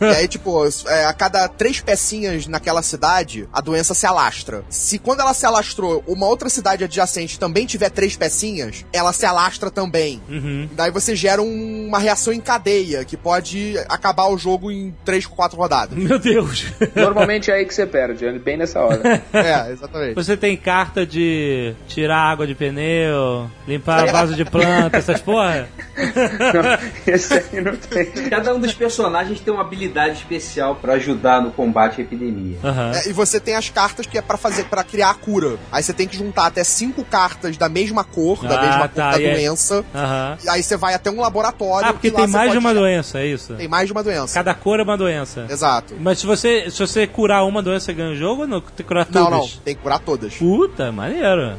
e 0.00 0.04
aí, 0.04 0.26
tipo, 0.28 0.64
é, 0.86 1.04
a 1.06 1.12
cada 1.12 1.48
três 1.48 1.80
pecinhas 1.80 2.46
naquela 2.46 2.82
cidade, 2.82 3.48
a 3.52 3.60
doença 3.60 3.94
se 3.94 4.06
alastra. 4.06 4.64
Se 4.68 4.98
quando 4.98 5.20
ela 5.20 5.32
se 5.34 5.46
alastrou, 5.46 6.02
uma 6.06 6.26
outra 6.26 6.48
cidade 6.48 6.84
adjacente 6.84 7.38
também 7.38 7.64
tiver 7.66 7.90
três 7.90 8.16
pecinhas, 8.16 8.84
ela 8.92 9.12
se 9.12 9.24
alastra 9.24 9.70
também. 9.70 10.20
Uhum. 10.28 10.68
Daí 10.72 10.90
você 10.90 11.14
gera 11.14 11.40
um- 11.40 11.86
uma 11.86 11.98
reação 11.98 12.32
em 12.32 12.40
cadeia, 12.40 13.04
que 13.04 13.16
pode 13.16 13.74
acabar 13.88 14.26
o 14.28 14.36
jogo 14.36 14.70
em 14.70 14.94
três, 15.04 15.26
quatro 15.26 15.56
rodadas. 15.56 15.96
Meu 15.96 16.18
Deus. 16.18 16.66
Normalmente 16.94 17.50
é 17.50 17.54
aí 17.54 17.64
que 17.64 17.74
você 17.74 17.86
perde, 17.86 18.24
é 18.26 18.32
bem 18.38 18.56
nessa 18.56 18.80
hora. 18.80 19.22
é, 19.32 19.70
exatamente. 19.72 20.14
Você 20.14 20.36
tem 20.36 20.56
carta 20.56 21.06
de 21.06 21.74
tirar 21.86 22.15
água 22.16 22.46
de 22.46 22.54
pneu, 22.54 23.50
limpar 23.66 24.06
vaso 24.10 24.34
de 24.34 24.44
planta, 24.44 24.96
essas 24.96 25.20
porra? 25.20 25.68
Não, 25.96 27.12
esse 27.12 27.34
aí 27.34 27.60
não 27.60 27.76
tem. 27.76 28.06
Cada 28.28 28.54
um 28.54 28.60
dos 28.60 28.74
personagens 28.74 29.40
tem 29.40 29.52
uma 29.52 29.62
habilidade 29.62 30.14
especial 30.18 30.76
para 30.76 30.94
ajudar 30.94 31.40
no 31.40 31.50
combate 31.50 32.00
à 32.00 32.04
epidemia. 32.04 32.58
Aham. 32.62 32.92
É, 32.94 33.08
e 33.08 33.12
você 33.12 33.40
tem 33.40 33.54
as 33.54 33.68
cartas 33.70 34.06
que 34.06 34.18
é 34.18 34.22
pra 34.22 34.36
fazer 34.36 34.64
para 34.64 34.84
criar 34.84 35.10
a 35.10 35.14
cura. 35.14 35.56
Aí 35.72 35.82
você 35.82 35.92
tem 35.92 36.06
que 36.06 36.16
juntar 36.16 36.46
até 36.46 36.62
cinco 36.64 37.04
cartas 37.04 37.56
da 37.56 37.68
mesma 37.68 38.04
cor, 38.04 38.42
da 38.46 38.58
Ah, 38.58 38.62
mesma 38.62 38.88
tá, 38.88 39.12
cor 39.12 39.12
da 39.12 39.18
doença. 39.18 39.84
Aham. 39.94 40.38
E 40.44 40.48
aí 40.48 40.62
você 40.62 40.76
vai 40.76 40.94
até 40.94 41.10
um 41.10 41.20
laboratório. 41.20 41.88
Ah, 41.88 41.92
porque 41.92 42.10
tem 42.10 42.26
mais 42.26 42.52
de 42.52 42.58
uma 42.58 42.74
doença, 42.74 43.20
é 43.20 43.26
isso? 43.26 43.54
Tem 43.54 43.68
mais 43.68 43.86
de 43.86 43.92
uma 43.92 44.02
doença. 44.02 44.34
Cada 44.34 44.54
cor 44.54 44.80
é 44.80 44.82
uma 44.82 44.96
doença. 44.96 45.46
Exato. 45.48 45.94
Mas 46.00 46.18
se 46.18 46.26
você, 46.26 46.70
se 46.70 46.78
você 46.78 47.06
curar 47.06 47.44
uma 47.44 47.62
doença, 47.62 47.86
você 47.86 47.92
ganha 47.94 48.10
o 48.12 48.16
jogo 48.16 48.42
ou 48.42 48.48
não? 48.48 48.60
Tem 48.60 48.70
que 48.76 48.82
curar 48.82 49.06
todas? 49.06 49.30
Não, 49.30 49.38
não. 49.38 49.48
Tem 49.64 49.74
que 49.74 49.82
curar 49.82 49.98
todas. 49.98 50.34
Puta, 50.34 50.92
maneiro. 50.92 51.56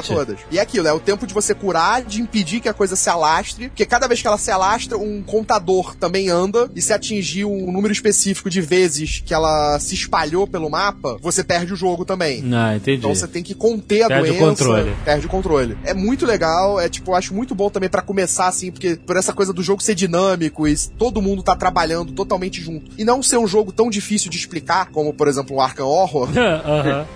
Curar 0.00 0.16
todas. 0.26 0.38
E 0.50 0.58
é 0.58 0.62
aquilo, 0.62 0.86
é 0.88 0.92
o 0.92 1.00
tempo 1.00 1.26
de 1.26 1.34
você 1.34 1.54
curar, 1.54 2.02
de 2.02 2.20
impedir 2.20 2.60
que 2.60 2.68
a 2.68 2.74
coisa 2.74 2.96
se 2.96 3.08
alastre, 3.10 3.68
porque 3.68 3.84
cada 3.86 4.06
vez 4.06 4.20
que 4.20 4.26
ela 4.26 4.38
se 4.38 4.50
alastra, 4.50 4.96
um 4.98 5.22
contador 5.22 5.94
também 5.96 6.28
anda, 6.28 6.70
e 6.74 6.80
se 6.82 6.92
atingir 6.92 7.44
um 7.44 7.70
número 7.72 7.92
específico 7.92 8.48
de 8.50 8.60
vezes 8.60 9.22
que 9.24 9.32
ela 9.34 9.78
se 9.78 9.94
espalhou 9.94 10.46
pelo 10.46 10.70
mapa, 10.70 11.16
você 11.20 11.42
perde 11.44 11.72
o 11.72 11.76
jogo 11.76 12.04
também. 12.04 12.42
Ah, 12.54 12.76
entendi. 12.76 12.98
Então 12.98 13.14
você 13.14 13.26
tem 13.26 13.42
que 13.42 13.54
conter 13.54 14.02
a 14.02 14.08
Perde 14.08 14.30
o 14.30 14.34
doença. 14.34 14.46
controle. 14.64 14.96
Perde 15.04 15.26
o 15.26 15.28
controle. 15.28 15.78
É 15.84 15.94
muito 15.94 16.24
legal, 16.26 16.78
é 16.80 16.88
tipo, 16.88 17.10
eu 17.10 17.14
acho 17.14 17.34
muito 17.34 17.54
bom 17.54 17.68
também 17.70 17.88
pra 17.88 18.02
começar 18.02 18.46
assim, 18.48 18.70
porque 18.70 18.96
por 18.96 19.16
essa 19.16 19.32
coisa 19.32 19.52
do 19.52 19.62
jogo 19.62 19.82
ser 19.82 19.94
dinâmico 19.94 20.66
e 20.68 20.76
todo 20.98 21.22
mundo 21.22 21.42
tá 21.42 21.54
trabalhando 21.56 22.12
totalmente 22.12 22.60
junto. 22.60 22.90
E 22.98 23.04
não 23.04 23.22
ser 23.22 23.36
um 23.38 23.46
jogo 23.46 23.72
tão 23.72 23.90
difícil 23.90 24.30
de 24.30 24.36
explicar, 24.38 24.90
como 24.90 25.12
por 25.12 25.28
exemplo 25.28 25.56
o 25.56 25.60
Arkham 25.60 25.86
Horror, 25.86 26.28
Aham. 26.36 27.06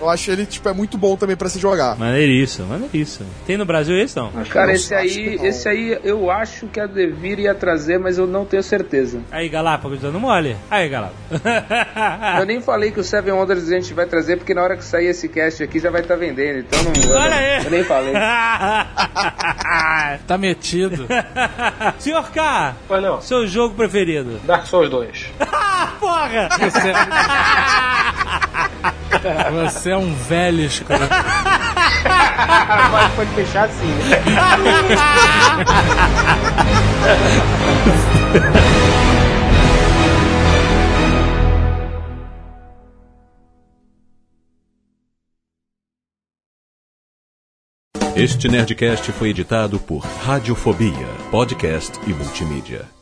eu 0.00 0.08
acho 0.08 0.30
ele 0.30 0.46
tipo 0.46 0.68
é 0.68 0.72
muito 0.72 0.96
bom 0.98 1.16
também 1.16 1.36
pra 1.36 1.48
se 1.48 1.58
jogar. 1.58 1.89
Maneiríssimo, 1.98 2.68
maneiríssimo. 2.68 3.28
Tem 3.46 3.56
no 3.56 3.64
Brasil 3.64 3.96
isso 3.96 4.18
não? 4.18 4.32
Acho 4.40 4.50
Cara, 4.52 4.66
não. 4.68 4.74
esse 4.74 4.88
que 4.88 4.94
aí, 4.94 5.36
não. 5.36 5.44
esse 5.46 5.68
aí 5.68 5.98
eu 6.04 6.30
acho 6.30 6.66
que 6.66 6.80
a 6.80 6.86
Devir 6.86 7.38
ia 7.40 7.54
trazer, 7.54 7.98
mas 7.98 8.18
eu 8.18 8.26
não 8.26 8.44
tenho 8.44 8.62
certeza. 8.62 9.20
Aí, 9.30 9.48
Galápagos, 9.48 10.00
dando 10.00 10.18
mole. 10.20 10.56
Aí, 10.70 10.88
Galápagos. 10.88 11.20
Eu 12.40 12.46
nem 12.46 12.60
falei 12.60 12.90
que 12.90 12.98
o 13.00 13.04
Seven 13.04 13.32
Wonders 13.34 13.68
a 13.70 13.74
gente 13.74 13.92
vai 13.94 14.06
trazer, 14.06 14.36
porque 14.36 14.54
na 14.54 14.62
hora 14.62 14.76
que 14.76 14.84
sair 14.84 15.06
esse 15.06 15.28
cast 15.28 15.62
aqui 15.62 15.78
já 15.78 15.90
vai 15.90 16.00
estar 16.00 16.16
vendendo, 16.16 16.60
então 16.60 16.82
não. 16.82 16.92
eu 17.02 17.16
Olha 17.18 17.30
não- 17.30 17.36
aí. 17.36 17.64
Eu 17.64 17.70
nem 17.70 17.84
falei. 17.84 18.14
Tá 20.26 20.38
metido. 20.38 21.06
Senhor 21.98 22.30
K, 22.30 22.74
Pois 22.88 23.02
não. 23.02 23.20
seu 23.20 23.46
jogo 23.46 23.74
preferido? 23.74 24.40
Dark 24.44 24.66
Souls 24.66 24.88
2. 24.90 25.26
Ah, 25.40 25.92
porra! 26.00 26.48
Você, 26.58 26.92
você 29.72 29.90
é 29.90 29.96
um 29.96 30.12
velho 30.14 30.60
escroto. 30.64 31.02
Mas 32.92 33.12
pode 33.14 33.30
fechar 33.30 33.64
assim, 33.64 33.86
né? 33.86 34.20
Este 48.16 48.48
Nerdcast 48.48 49.12
foi 49.12 49.30
editado 49.30 49.78
por 49.80 50.00
Radiofobia, 50.00 51.06
podcast 51.30 51.98
e 52.06 52.12
multimídia. 52.12 52.99